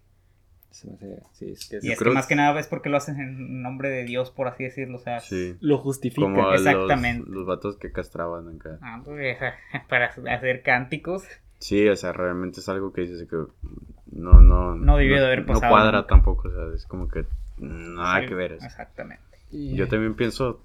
Se 0.72 0.88
me 0.88 0.94
hace- 0.96 1.24
sí, 1.34 1.52
es 1.52 1.68
que 1.68 1.78
es- 1.78 1.84
Y 1.84 1.92
es 1.92 1.98
creo 2.00 2.12
que 2.12 2.16
más 2.16 2.28
que- 2.28 2.36
nada 2.36 2.60
es 2.60 2.68
porque 2.68 2.90
lo 2.90 2.98
hacen 2.98 3.20
en 3.20 3.62
nombre 3.62 3.90
de 3.90 4.04
Dios, 4.06 4.30
por 4.32 4.48
así 4.48 4.64
decirlo. 4.64 4.98
O 4.98 5.02
sea, 5.02 5.20
Sí. 5.20 5.56
lo 5.62 5.78
justifica. 5.80 6.22
Como 6.22 6.48
a 6.48 6.52
los, 6.54 6.62
Exactamente. 6.66 7.30
los 7.30 7.46
vatos 7.46 7.78
que 7.78 7.92
castraban 7.92 8.56
acá. 8.56 8.78
ah, 8.82 9.02
pues, 9.04 9.38
para 9.90 10.06
hacer 10.08 10.62
cánticos. 10.62 11.24
Sí, 11.58 11.88
o 11.90 11.96
sea, 11.96 12.14
realmente 12.14 12.60
es 12.62 12.70
algo 12.70 12.94
que 12.94 13.02
dices 13.02 13.28
que 13.28 13.36
no, 14.12 14.42
no, 14.42 14.76
No 14.76 14.98
debió 14.98 15.20
de 15.20 15.26
haber 15.26 15.46
pasado 15.46 15.66
No 15.66 15.70
cuadra 15.72 15.98
nunca. 15.98 16.08
tampoco, 16.08 16.48
o 16.48 16.52
sea, 16.52 16.74
es 16.76 16.86
como 16.86 17.08
que 17.10 17.26
nada 17.58 18.26
que 18.26 18.34
ver. 18.36 18.54
o 18.54 18.60
sea. 18.60 18.68
Exactamente. 18.68 19.24
Y- 19.52 19.76
Yo 19.76 19.88
también 19.90 20.14
pienso, 20.14 20.62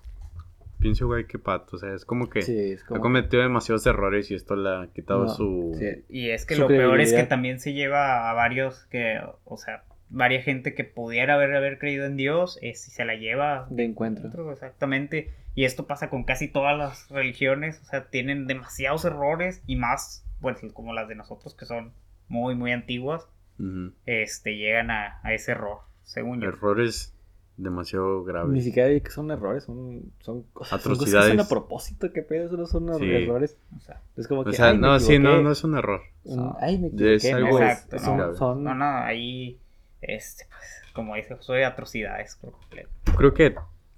pienso 0.78 1.04
igual 1.04 1.26
que 1.26 1.38
Pato, 1.38 1.76
o 1.76 1.78
sea, 1.80 1.94
es 1.94 2.04
como 2.04 2.28
que 2.28 2.42
Sí, 2.42 2.56
es 2.72 2.84
ha 2.84 2.98
cometido 3.00 3.42
demasiados 3.42 3.86
errores 3.86 4.30
y 4.30 4.34
esto 4.34 4.54
le 4.54 4.68
ha 4.68 4.86
quitado 4.94 5.24
No, 5.24 5.28
su... 5.30 5.74
sí. 5.78 6.04
Y 6.10 6.28
es 6.30 6.44
que 6.46 6.54
Su 6.54 6.62
lo 6.62 6.68
peor 6.68 7.00
es 7.00 7.12
que 7.12 7.22
también 7.24 7.58
se 7.58 7.72
lleva 7.72 8.30
a 8.30 8.34
varios 8.34 8.84
que, 8.86 9.18
o 9.46 9.56
sea, 9.56 9.82
varias 10.14 10.44
gente 10.44 10.74
que 10.74 10.84
pudiera 10.84 11.34
haber, 11.34 11.54
haber 11.54 11.78
creído 11.78 12.06
en 12.06 12.16
Dios, 12.16 12.58
eh, 12.62 12.74
si 12.74 12.90
se 12.90 13.04
la 13.04 13.14
lleva 13.16 13.66
de 13.70 13.84
encuentro. 13.84 14.50
exactamente. 14.52 15.32
Y 15.56 15.64
esto 15.64 15.86
pasa 15.86 16.10
con 16.10 16.24
casi 16.24 16.48
todas 16.48 16.76
las 16.76 17.08
religiones, 17.10 17.80
o 17.82 17.84
sea, 17.84 18.08
tienen 18.08 18.46
demasiados 18.46 19.04
errores 19.04 19.62
y 19.66 19.76
más, 19.76 20.24
pues 20.40 20.58
como 20.72 20.92
las 20.92 21.08
de 21.08 21.14
nosotros 21.14 21.54
que 21.54 21.64
son 21.66 21.92
muy, 22.28 22.54
muy 22.54 22.72
antiguas, 22.72 23.28
Ujú. 23.58 23.92
este, 24.06 24.56
llegan 24.56 24.90
a, 24.90 25.20
a 25.22 25.32
ese 25.32 25.52
error, 25.52 25.78
según 26.02 26.40
yo. 26.40 26.48
Errores 26.48 27.12
demasiado 27.56 28.24
graves. 28.24 28.50
Ni 28.50 28.62
siquiera 28.62 28.88
digo 28.88 29.04
que 29.04 29.12
son 29.12 29.30
errores, 29.30 29.62
son, 29.62 30.12
son 30.18 30.42
cosas 30.52 30.70
son 30.70 30.78
cosas 30.78 30.82
que 30.84 30.90
Atrocidades. 31.10 31.26
hacen 31.28 31.40
a 31.40 31.48
propósito, 31.48 32.12
qué 32.12 32.22
pedo, 32.22 32.46
eso 32.46 32.56
no 32.56 32.66
son 32.66 32.98
Sí. 32.98 33.12
errores. 33.14 33.56
O 33.76 33.80
sea, 33.80 34.00
Es 34.16 34.26
como 34.26 34.42
que, 34.42 34.50
O 34.50 34.52
sea, 34.54 34.70
ay, 34.70 34.78
no, 34.78 34.98
sí, 34.98 35.20
no, 35.20 35.40
no 35.40 35.52
es 35.52 35.62
un 35.62 35.76
error. 35.76 36.00
Un- 36.24 36.52
ay, 36.60 36.78
me 36.78 36.88
Es 36.88 37.24
equivoqué. 37.24 37.32
algo 37.32 37.60
no, 37.60 37.64
exacto, 37.64 37.98
son, 38.00 38.16
grave. 38.16 38.36
son- 38.36 38.64
no, 38.64 38.74
no, 38.74 38.84
ahí, 38.98 39.60
este, 40.08 40.46
pues, 40.48 40.92
como 40.94 41.14
dice 41.16 41.34
Josué, 41.36 41.64
atrocidades 41.64 42.36
por 42.40 42.52
completo. 42.52 42.88
Creo 43.16 43.34
que 43.34 43.54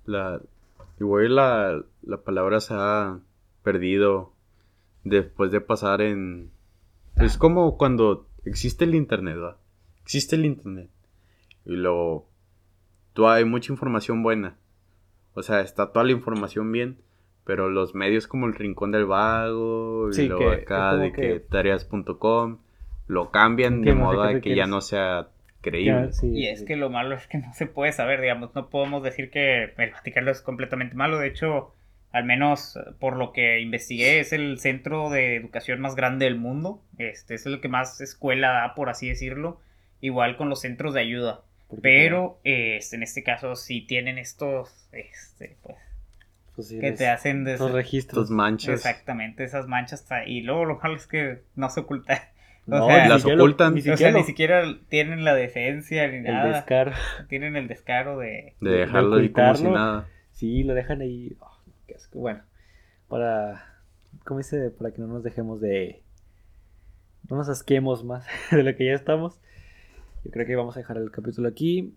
la, 0.07 0.41
Igual 0.99 1.35
la, 1.37 1.83
la 2.03 2.17
palabra 2.23 2.61
se 2.61 2.73
ha 2.75 3.19
perdido 3.63 4.33
después 5.05 5.51
de 5.51 5.61
pasar 5.61 6.01
en... 6.01 6.51
Es 7.17 7.37
como 7.37 7.77
cuando 7.77 8.27
existe 8.45 8.85
el 8.85 8.95
internet, 8.95 9.37
¿va? 9.39 9.57
Existe 10.03 10.37
el 10.37 10.47
internet. 10.47 10.89
Y 11.65 11.73
luego... 11.77 12.29
Tú 13.13 13.29
hay 13.29 13.45
mucha 13.45 13.73
información 13.73 14.23
buena. 14.23 14.57
O 15.35 15.43
sea, 15.43 15.61
está 15.61 15.93
toda 15.93 16.05
la 16.05 16.13
información 16.13 16.71
bien. 16.73 16.99
Pero 17.45 17.69
los 17.71 17.95
medios 17.95 18.27
como 18.27 18.47
el 18.47 18.55
Rincón 18.55 18.91
del 18.91 19.05
Vago 19.07 20.09
y 20.11 20.15
Sí, 20.15 20.29
luego 20.29 20.51
que- 20.51 20.57
acá 20.63 20.97
de 20.97 21.13
que, 21.13 21.21
que- 21.21 21.41
tareas.com 21.41 22.59
lo 23.07 23.31
cambian 23.31 23.83
Que 23.83 23.91
de 23.91 23.95
modo 23.95 24.27
te 24.27 24.41
que 24.41 24.57
ya 24.57 24.67
no 24.67 24.81
sea 24.81 25.29
sí, 26.13 26.27
Y 26.29 26.33
sí, 26.33 26.47
es 26.49 26.61
sí. 26.61 26.65
que 26.65 26.77
lo 26.77 26.91
malo 26.91 27.15
es 27.17 27.27
que 27.27 27.39
no 27.39 27.53
se 27.55 27.67
puede 27.67 27.93
saber, 27.93 28.21
digamos, 28.21 28.55
no 28.55 28.69
podemos 28.69 29.03
decir 29.03 29.31
que 29.31 29.65
el 29.65 29.91
Vaticano 29.91 30.31
es 30.31 30.41
completamente 30.41 30.95
malo. 30.95 31.19
De 31.19 31.29
hecho, 31.29 31.75
al 32.13 32.25
menos 32.25 32.77
eh, 32.77 32.81
por 32.99 33.17
lo 33.17 33.33
que 33.33 33.61
investigué, 33.61 34.21
es 34.21 34.33
el 34.33 34.59
centro 34.59 35.11
de 35.11 35.37
educación 35.37 35.81
más 35.81 35.95
grande 35.95 36.25
del 36.25 36.37
mundo. 36.37 36.83
Este 36.99 37.35
es 37.35 37.47
el 37.47 37.61
que 37.61 37.69
más 37.69 38.01
escuela 38.01 38.51
da, 38.51 38.75
por 38.75 38.89
así 38.89 39.09
decirlo. 39.09 39.61
Igual 40.01 40.37
con 40.37 40.49
los 40.49 40.61
centros 40.61 40.95
de 40.95 41.01
ayuda. 41.01 41.43
Pero 41.83 42.39
eh, 42.45 42.77
este, 42.77 42.97
en 42.97 43.03
este 43.03 43.23
caso, 43.23 43.57
si 43.57 43.81
tienen 43.81 44.19
estos, 44.19 44.89
este, 44.93 45.57
pues, 45.63 45.79
pues, 46.55 46.69
sí, 46.69 46.79
que 46.79 46.93
te 46.93 47.09
hacen 47.09 47.45
los 47.45 47.73
registros. 47.73 48.31
Manchas. 48.31 48.75
exactamente 48.77 49.45
esas 49.45 49.67
manchas. 49.67 50.07
Y 50.27 50.43
luego 50.43 50.65
lo 50.65 50.79
malo 50.79 50.97
es 50.97 51.07
que 51.07 51.43
no 51.55 51.69
se 51.71 51.81
ocultan. 51.81 52.19
No, 52.67 52.85
o 52.87 52.89
sea, 52.89 53.05
ni 53.05 53.09
las 53.11 53.21
siquiera 53.23 53.37
lo- 53.39 53.45
ocultan. 53.45 53.75
ni 53.75 53.81
O 53.81 53.83
sea, 53.83 53.93
siquiera 53.97 54.13
ni 54.13 54.19
lo- 54.21 54.27
siquiera 54.27 54.65
tienen 54.89 55.25
la 55.25 55.35
defensa 55.35 55.95
ni 55.95 56.17
el 56.17 56.23
nada. 56.25 56.53
descaro. 56.57 56.93
Tienen 57.29 57.57
el 57.57 57.69
descaro 57.69 58.19
de... 58.19 58.55
De 58.61 58.71
de 58.71 58.77
dejarlo 58.79 59.17
ahí 59.17 59.29
como 59.31 59.55
si 59.55 59.65
nada. 59.65 60.09
Sí, 60.33 60.63
lo 60.65 60.75
dejan 60.75 61.01
ahí. 61.01 61.37
Oh, 61.41 61.59
qué 61.87 61.95
asco. 61.95 62.19
Bueno, 62.19 62.43
para. 63.09 63.65
¿Cómo 64.25 64.39
dice? 64.39 64.71
Para 64.71 64.91
que 64.93 65.01
no 65.01 65.07
nos 65.07 65.23
dejemos 65.23 65.61
de. 65.61 66.03
No 67.31 67.37
nos 67.37 67.49
asquemos 67.49 68.05
más 68.05 68.27
de 68.51 68.63
lo 68.63 68.75
que 68.77 68.85
ya 68.87 68.93
estamos. 68.95 69.41
Yo 70.25 70.31
creo 70.33 70.47
que 70.47 70.57
vamos 70.57 70.77
a 70.77 70.81
dejar 70.81 70.97
el 70.99 71.11
capítulo 71.11 71.49
aquí. 71.49 71.95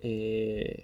Eh, 0.00 0.82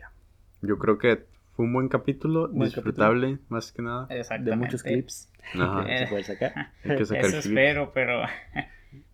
Yo 0.61 0.79
creo 0.79 0.99
que 0.99 1.25
fue 1.57 1.65
un 1.65 1.73
buen 1.73 1.89
capítulo, 1.89 2.49
Buen 2.49 2.69
disfrutable, 2.71 3.39
más 3.49 3.73
que 3.73 3.83
nada. 3.83 4.07
De 4.07 4.57
muchos 4.57 4.83
clips 4.83 5.31
Ajá. 5.55 5.85
que 5.87 5.99
se 5.99 6.07
puede 6.07 6.23
sacar. 6.25 6.53
Hay 6.85 6.97
que 6.97 7.05
sacar 7.07 7.25
Eso 7.25 7.31
clips. 7.33 7.47
espero, 7.47 7.93
pero... 7.95 8.23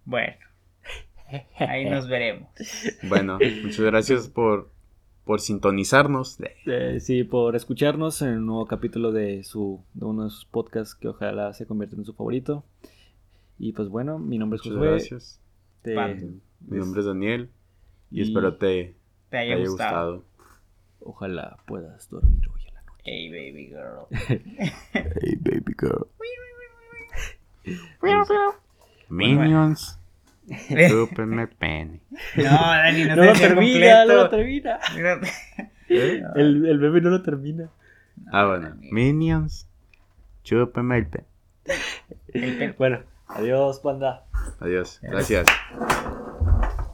bueno. 0.08 0.36
Ahí 1.58 1.84
nos 1.84 2.08
veremos. 2.08 2.48
Bueno, 3.02 3.38
muchas 3.62 3.80
gracias 3.80 4.28
por, 4.28 4.70
por 5.24 5.40
sintonizarnos. 5.42 6.38
Eh, 6.66 7.00
sí, 7.00 7.22
por 7.24 7.54
escucharnos 7.54 8.22
en 8.22 8.38
un 8.38 8.46
nuevo 8.46 8.66
capítulo 8.66 9.12
de 9.12 9.44
su 9.44 9.84
de 9.92 10.06
uno 10.06 10.24
de 10.24 10.30
sus 10.30 10.46
podcasts 10.46 10.94
que 10.94 11.08
ojalá 11.08 11.52
se 11.52 11.66
convierta 11.66 11.96
en 11.96 12.04
su 12.06 12.14
favorito. 12.14 12.64
Y 13.58 13.72
pues 13.72 13.88
bueno, 13.88 14.18
mi 14.18 14.38
nombre 14.38 14.56
es 14.56 14.62
Muchas 14.64 14.78
Josué. 14.78 14.90
gracias. 14.90 15.40
Te-. 15.82 15.94
Mi 16.66 16.78
nombre 16.78 17.00
es 17.00 17.06
Daniel 17.06 17.50
y, 18.10 18.20
Y- 18.20 18.22
espero 18.22 18.56
te, 18.56 18.94
Te 19.28 19.36
haya, 19.36 19.54
te 19.56 19.60
haya 19.60 19.68
gustado. 19.68 20.14
gustado. 20.16 20.24
Ojalá 21.00 21.58
puedas 21.66 22.08
dormir 22.08 22.40
hoy 22.54 22.62
en 22.68 22.74
la 22.74 22.82
noche. 22.82 23.02
Hey, 23.04 23.28
baby 23.30 23.66
girl. 23.66 24.06
Hey, 24.94 25.36
baby 25.40 25.74
girl. 25.78 26.06
Minions. 29.10 29.97
Chúpenme 30.88 31.46
pene. 31.46 32.00
No, 32.36 32.42
Dani, 32.44 33.04
no, 33.04 33.16
No 33.16 33.22
te 33.22 33.26
lo 33.26 33.32
termina, 33.34 34.04
no 34.04 34.14
lo 34.14 34.30
termina. 34.30 34.78
Mira, 34.94 35.20
¿Eh? 35.88 36.22
El, 36.36 36.66
el 36.66 36.78
bebé 36.78 37.00
no 37.00 37.10
lo 37.10 37.22
termina. 37.22 37.70
Ah, 38.32 38.46
bueno. 38.46 38.76
Minions. 38.80 39.68
Chúpenme 40.42 40.98
el 40.98 41.06
pene. 41.06 41.26
el 42.34 42.72
Bueno, 42.78 43.00
adiós, 43.26 43.80
panda. 43.80 44.24
Adiós. 44.60 44.98
Gracias. 45.02 45.46